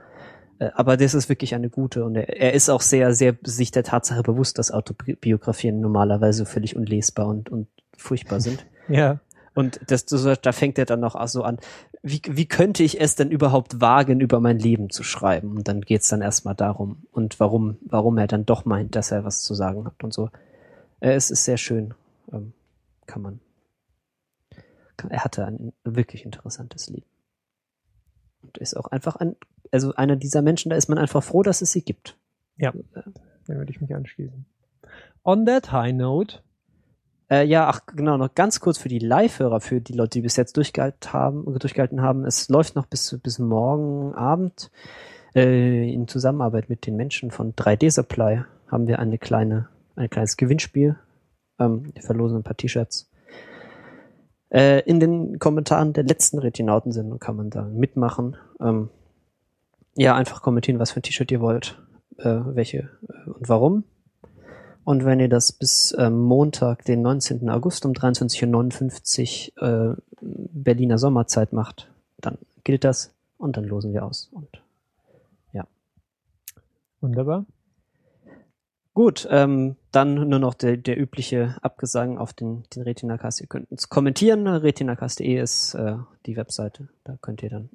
Äh, 0.59 0.71
Aber 0.75 0.97
das 0.97 1.15
ist 1.15 1.29
wirklich 1.29 1.55
eine 1.55 1.71
gute 1.71 2.05
und 2.05 2.15
er, 2.15 2.29
er 2.29 2.53
ist 2.53 2.69
auch 2.69 2.83
sehr, 2.83 3.15
sehr 3.15 3.37
sich 3.43 3.73
der 3.73 3.83
Tatsache 3.83 4.23
bewusst, 4.23 4.59
dass 4.59 4.71
Autobiografien 4.71 5.81
normalerweise 5.81 6.47
völlig 6.47 6.77
unlesbar 6.77 7.27
und, 7.27 7.51
und 7.51 7.67
furchtbar 7.97 8.41
sind. 8.41 8.65
Ja. 8.89 9.21
Und 9.55 9.81
das, 9.89 10.07
das, 10.07 10.41
da 10.41 10.53
fängt 10.53 10.79
er 10.79 10.87
dann 10.87 11.01
noch 11.01 11.21
so 11.27 11.43
an, 11.43 11.59
wie, 12.03 12.23
wie 12.29 12.47
könnte 12.47 12.83
ich 12.83 13.01
es 13.01 13.17
denn 13.17 13.31
überhaupt 13.31 13.81
wagen, 13.81 14.21
über 14.21 14.41
mein 14.41 14.59
Leben 14.59 14.91
zu 14.91 15.03
schreiben? 15.03 15.57
Und 15.57 15.69
dann 15.69 15.81
geht's 15.81 16.09
dann 16.09 16.23
erstmal 16.23 16.55
darum 16.55 17.03
und 17.11 17.41
warum, 17.41 17.79
warum 17.83 18.17
er 18.19 18.27
dann 18.27 18.47
doch 18.47 18.65
meint, 18.65 18.95
dass 18.95 19.11
er 19.11 19.25
was 19.25 19.43
zu 19.43 19.55
sagen 19.55 19.85
hat 19.87 20.03
und 20.05 20.15
so. 20.15 20.31
Äh, 21.01 21.15
es 21.15 21.31
ist 21.31 21.45
sehr 21.45 21.57
schön. 21.57 21.95
Ähm, 22.33 22.53
kann 23.07 23.23
man. 23.23 23.41
Kann, 24.97 25.11
er 25.11 25.25
hatte 25.25 25.45
ein 25.45 25.73
wirklich 25.85 26.25
interessantes 26.25 26.89
Leben. 26.89 27.07
Und 28.43 28.57
ist 28.59 28.77
auch 28.77 28.87
einfach 28.87 29.17
ein, 29.17 29.37
also 29.73 29.95
einer 29.95 30.17
dieser 30.17 30.43
Menschen, 30.43 30.71
da 30.71 30.77
ist 30.77 30.89
man 30.89 30.99
einfach 30.99 31.23
froh, 31.23 31.43
dass 31.43 31.61
es 31.61 31.73
sie 31.73 31.83
gibt. 31.83 32.17
Ja, 32.57 32.73
dann 32.95 33.15
würde 33.47 33.71
ich 33.71 33.81
mich 33.81 33.95
anschließen. 33.95 34.47
On 35.25 35.45
that 35.47 35.73
high 35.73 35.93
note, 35.93 36.41
Äh, 37.31 37.45
ja, 37.45 37.69
ach 37.69 37.87
genau, 37.87 38.17
noch 38.17 38.35
ganz 38.35 38.61
kurz 38.61 38.79
für 38.79 38.89
die 38.89 38.99
Live-Hörer, 38.99 39.61
für 39.61 39.81
die 39.81 39.93
Leute, 39.93 40.19
die 40.19 40.23
bis 40.23 40.37
jetzt 40.37 40.57
durchgehalten 40.57 41.13
haben, 41.13 41.45
durchgehalten 41.59 42.03
haben. 42.03 42.25
Es 42.25 42.49
läuft 42.49 42.75
noch 42.75 42.87
bis, 42.87 43.17
bis 43.23 43.39
morgen 43.39 44.15
Abend. 44.15 44.71
Äh, 45.35 45.93
in 45.93 46.09
Zusammenarbeit 46.09 46.69
mit 46.69 46.87
den 46.87 46.97
Menschen 46.97 47.31
von 47.31 47.55
3D 47.55 47.91
Supply 47.91 48.43
haben 48.67 48.89
wir 48.89 48.99
eine 48.99 49.19
kleine, 49.19 49.69
ein 49.95 50.11
kleines 50.11 50.37
Gewinnspiel 50.37 50.97
Ähm, 51.61 51.95
wir 51.95 52.03
verlosen 52.03 52.39
ein 52.39 52.43
paar 52.43 52.57
T-Shirts. 52.57 53.09
Äh, 54.49 54.81
in 54.81 54.99
den 54.99 55.39
Kommentaren 55.39 55.93
der 55.93 56.03
letzten 56.03 56.39
Retinauten-Sendung 56.39 57.21
kann 57.21 57.37
man 57.37 57.51
da 57.51 57.63
mitmachen. 57.63 58.37
Ähm, 58.61 58.91
ja, 59.95 60.17
einfach 60.17 60.43
kommentieren, 60.43 60.81
was 60.81 60.91
für 60.91 60.99
ein 60.99 61.03
T-Shirt 61.05 61.31
ihr 61.31 61.41
wollt, 61.41 61.81
äh, 62.19 62.41
welche 62.45 62.91
äh, 63.09 63.31
und 63.31 63.49
warum. 63.49 63.85
Und 64.85 65.05
wenn 65.05 65.21
ihr 65.21 65.29
das 65.29 65.53
bis 65.53 65.95
ähm, 65.99 66.21
Montag, 66.21 66.85
den 66.85 67.03
19. 67.03 67.49
August 67.51 67.85
um 67.85 67.93
23.59 67.93 69.61
Uhr 69.61 69.97
äh, 69.97 70.03
Berliner 70.21 70.99
Sommerzeit 70.99 71.53
macht, 71.53 71.91
dann 72.19 72.39
gilt 72.65 72.85
das 72.85 73.15
und 73.39 73.57
dann 73.57 73.65
losen 73.65 73.93
wir 73.93 74.05
aus. 74.05 74.31
Und 74.33 74.63
Wunderbar. 77.01 77.47
Gut, 78.93 79.27
ähm, 79.31 79.77
dann 79.93 80.29
nur 80.29 80.39
noch 80.39 80.55
der, 80.55 80.77
der 80.77 81.01
übliche 81.01 81.57
Abgesang 81.63 82.19
auf 82.19 82.33
den, 82.33 82.65
den 82.75 82.83
Retinacast. 82.83 83.41
Ihr 83.41 83.47
könnt 83.47 83.71
uns 83.71 83.89
kommentieren. 83.89 84.47
Retinacast.de 84.47 85.41
ist 85.41 85.75
äh, 85.75 85.97
die 86.27 86.37
Webseite. 86.37 86.89
Da 87.05 87.17
könnt 87.23 87.43
ihr 87.43 87.51
dann 87.51 87.71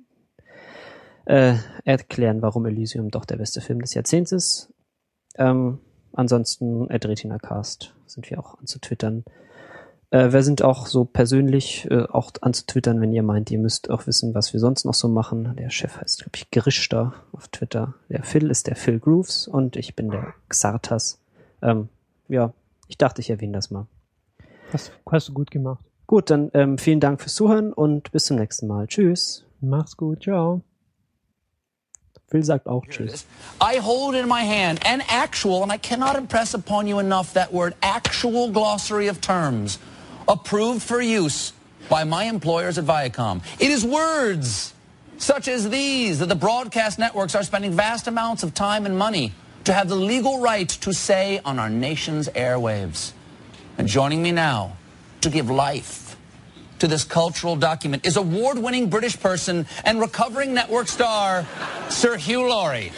äh, 1.25 1.55
erklären, 1.85 2.41
warum 2.43 2.65
Elysium 2.67 3.09
doch 3.09 3.25
der 3.25 3.37
beste 3.37 3.61
Film 3.61 3.81
des 3.81 3.95
Jahrzehnts 3.95 4.31
ist. 4.31 4.73
Ähm, 5.37 5.79
ansonsten 6.15 6.89
at 6.89 7.05
Retinacast 7.05 7.93
sind 8.05 8.29
wir 8.29 8.39
auch 8.39 8.57
anzutwittern. 8.59 9.23
Äh, 10.11 10.31
wir 10.31 10.43
sind 10.43 10.61
auch 10.61 10.87
so 10.87 11.05
persönlich 11.05 11.87
äh, 11.89 12.03
auch 12.03 12.31
anzutwittern, 12.41 13.01
wenn 13.01 13.13
ihr 13.13 13.23
meint, 13.23 13.51
ihr 13.51 13.59
müsst 13.59 13.89
auch 13.89 14.07
wissen, 14.07 14.33
was 14.33 14.53
wir 14.53 14.59
sonst 14.59 14.85
noch 14.85 14.93
so 14.93 15.07
machen. 15.07 15.55
Der 15.57 15.69
Chef 15.69 15.97
heißt, 15.99 16.19
glaube 16.19 16.35
ich, 16.35 16.51
Grischter 16.51 17.13
auf 17.31 17.47
Twitter. 17.49 17.95
Der 18.09 18.23
Phil 18.23 18.49
ist 18.49 18.67
der 18.67 18.75
Phil 18.75 18.99
Grooves 18.99 19.47
und 19.47 19.75
ich 19.75 19.95
bin 19.95 20.11
der 20.11 20.33
Xartas. 20.49 21.19
Ähm, 21.61 21.89
ja, 22.27 22.53
ich 22.87 22.97
dachte, 22.97 23.21
ich 23.21 23.29
erwähne 23.29 23.53
das 23.53 23.71
mal. 23.71 23.87
Hast, 24.71 24.91
hast 25.11 25.29
du 25.29 25.33
gut 25.33 25.51
gemacht. 25.51 25.83
Gut, 26.07 26.29
dann 26.29 26.51
ähm, 26.53 26.77
vielen 26.77 26.99
Dank 26.99 27.21
fürs 27.21 27.35
Zuhören 27.35 27.73
und 27.73 28.11
bis 28.11 28.25
zum 28.25 28.37
nächsten 28.37 28.67
Mal. 28.67 28.87
Tschüss. 28.87 29.45
Mach's 29.59 29.97
gut. 29.97 30.23
Ciao. 30.23 30.61
Phil 32.27 32.43
sagt 32.43 32.67
auch 32.67 32.85
Tschüss. 32.87 33.25
I 33.61 33.77
hold 33.77 34.15
in 34.15 34.27
my 34.27 34.41
hand 34.41 34.79
an 34.85 35.03
actual, 35.07 35.63
and 35.63 35.71
I 35.71 35.77
cannot 35.77 36.15
impress 36.15 36.53
upon 36.53 36.87
you 36.87 36.99
enough 36.99 37.33
that 37.33 37.53
word, 37.53 37.75
actual 37.81 38.49
glossary 38.51 39.07
of 39.07 39.21
terms 39.21 39.77
approved 40.27 40.81
for 40.81 41.01
use 41.01 41.53
by 41.87 42.03
my 42.03 42.23
employers 42.25 42.77
at 42.77 42.85
Viacom. 42.85 43.41
It 43.59 43.69
is 43.69 43.85
words 43.85 44.73
such 45.17 45.47
as 45.47 45.69
these 45.69 46.19
that 46.19 46.29
the 46.29 46.35
broadcast 46.35 46.99
networks 46.99 47.35
are 47.35 47.43
spending 47.43 47.71
vast 47.71 48.07
amounts 48.07 48.43
of 48.43 48.53
time 48.53 48.85
and 48.85 48.97
money 48.97 49.33
to 49.63 49.73
have 49.73 49.87
the 49.87 49.95
legal 49.95 50.41
right 50.41 50.67
to 50.67 50.93
say 50.93 51.39
on 51.45 51.59
our 51.59 51.69
nation's 51.69 52.27
airwaves. 52.29 53.13
And 53.77 53.87
joining 53.87 54.21
me 54.23 54.31
now 54.31 54.77
to 55.21 55.29
give 55.29 55.49
life 55.49 56.04
to 56.85 56.89
this 56.89 57.03
cultural 57.03 57.55
document 57.55 58.05
is 58.05 58.15
award-winning 58.15 58.89
British 58.89 59.19
person 59.19 59.65
and 59.85 59.99
recovering 59.99 60.53
network 60.53 60.87
star, 60.87 61.43
Sir 61.89 62.15
Hugh 62.15 62.47
Laurie. 62.47 62.91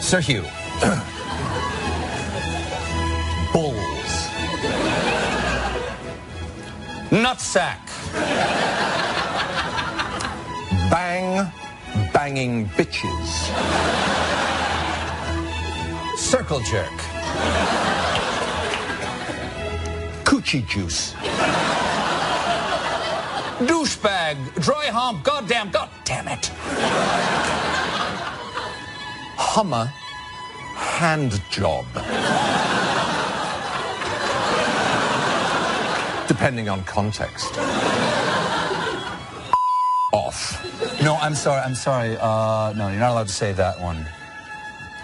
Sir 0.00 0.20
Hugh. 0.20 0.44
Nutsack. 7.10 7.80
Bang, 10.90 11.52
banging 12.12 12.66
bitches. 12.68 13.26
Circle 16.16 16.60
jerk. 16.60 16.88
Coochie 20.22 20.64
juice. 20.68 21.14
Douchebag. 23.66 24.36
Dry 24.62 24.86
hump. 24.86 25.24
Goddamn. 25.24 25.72
God 25.72 25.88
damn 26.04 26.28
it. 26.28 26.46
Hummer 29.36 29.86
hand 30.76 31.42
job. 31.50 31.86
Depending 36.30 36.68
on 36.68 36.84
context. 36.84 37.58
Off. 40.12 40.62
No, 41.02 41.16
I'm 41.16 41.34
sorry. 41.34 41.60
I'm 41.60 41.74
sorry. 41.74 42.16
Uh, 42.20 42.72
no, 42.76 42.86
you're 42.88 43.00
not 43.00 43.10
allowed 43.10 43.26
to 43.26 43.32
say 43.32 43.50
that 43.52 43.80
one. 43.80 44.06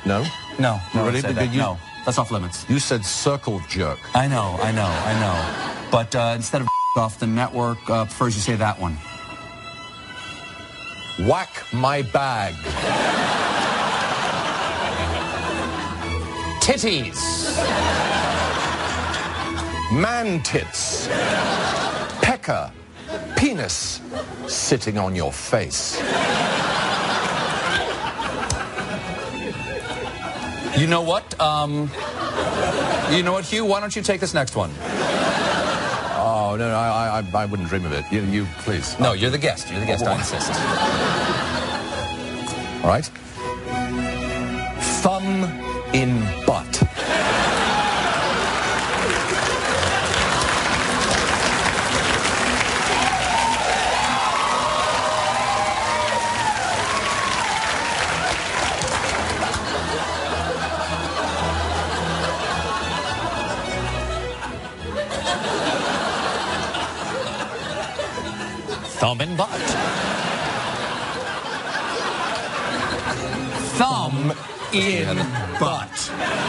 No? 0.07 0.25
No, 0.61 0.79
no, 0.95 1.05
Really? 1.05 1.21
that. 1.23 1.53
you- 1.53 1.59
no, 1.59 1.79
that's 2.05 2.17
off 2.19 2.31
limits. 2.31 2.65
You 2.69 2.79
said 2.79 3.05
circle 3.05 3.61
jerk. 3.69 3.99
I 4.15 4.29
know, 4.29 4.57
I 4.63 4.71
know, 4.71 4.87
I 4.87 5.15
know. 5.21 5.37
But 5.91 6.15
uh, 6.15 6.35
instead 6.37 6.61
of 6.61 6.69
off, 6.97 7.19
the 7.19 7.27
network 7.27 7.79
uh, 7.91 8.05
prefers 8.05 8.37
you 8.37 8.43
say 8.43 8.55
that 8.55 8.79
one. 8.79 8.97
Whack 11.29 11.51
my 11.73 12.03
bag. 12.03 12.55
Titties. 16.63 17.19
Man 19.93 20.43
tits. 20.43 21.07
Pecker. 22.21 22.73
Penis. 23.37 24.01
Sitting 24.49 24.99
on 24.99 25.15
your 25.15 25.33
face. 25.33 26.01
You 30.77 30.87
know 30.87 31.03
what? 31.03 31.41
Um, 31.41 31.91
you 33.11 33.23
know 33.23 33.33
what, 33.33 33.45
Hugh? 33.45 33.65
Why 33.65 33.81
don't 33.81 33.95
you 33.95 34.03
take 34.03 34.21
this 34.21 34.35
next 34.35 34.57
one? 34.57 34.71
Oh, 36.19 36.57
no, 36.59 36.69
no, 36.69 36.75
I, 36.75 37.21
I, 37.21 37.43
I 37.43 37.47
wouldn't 37.47 37.69
dream 37.69 37.87
of 37.87 37.93
it. 37.93 38.05
You, 38.11 38.23
you 38.23 38.47
please. 38.59 38.99
No, 38.99 39.13
you're 39.13 39.31
the 39.31 39.39
guest. 39.39 39.71
You're 39.71 39.81
the 39.81 39.87
guest. 39.87 40.05
I 40.05 40.17
insist. 40.17 40.53
All 42.83 42.91
right. 42.91 43.07
Thumb 45.01 45.45
in 45.95 46.21
butt. 46.45 46.86
Thumb 69.07 69.21
in 69.21 69.37
butt. 69.37 69.51
Thumb 73.79 74.33
in 74.73 75.17
butt. 75.61 76.46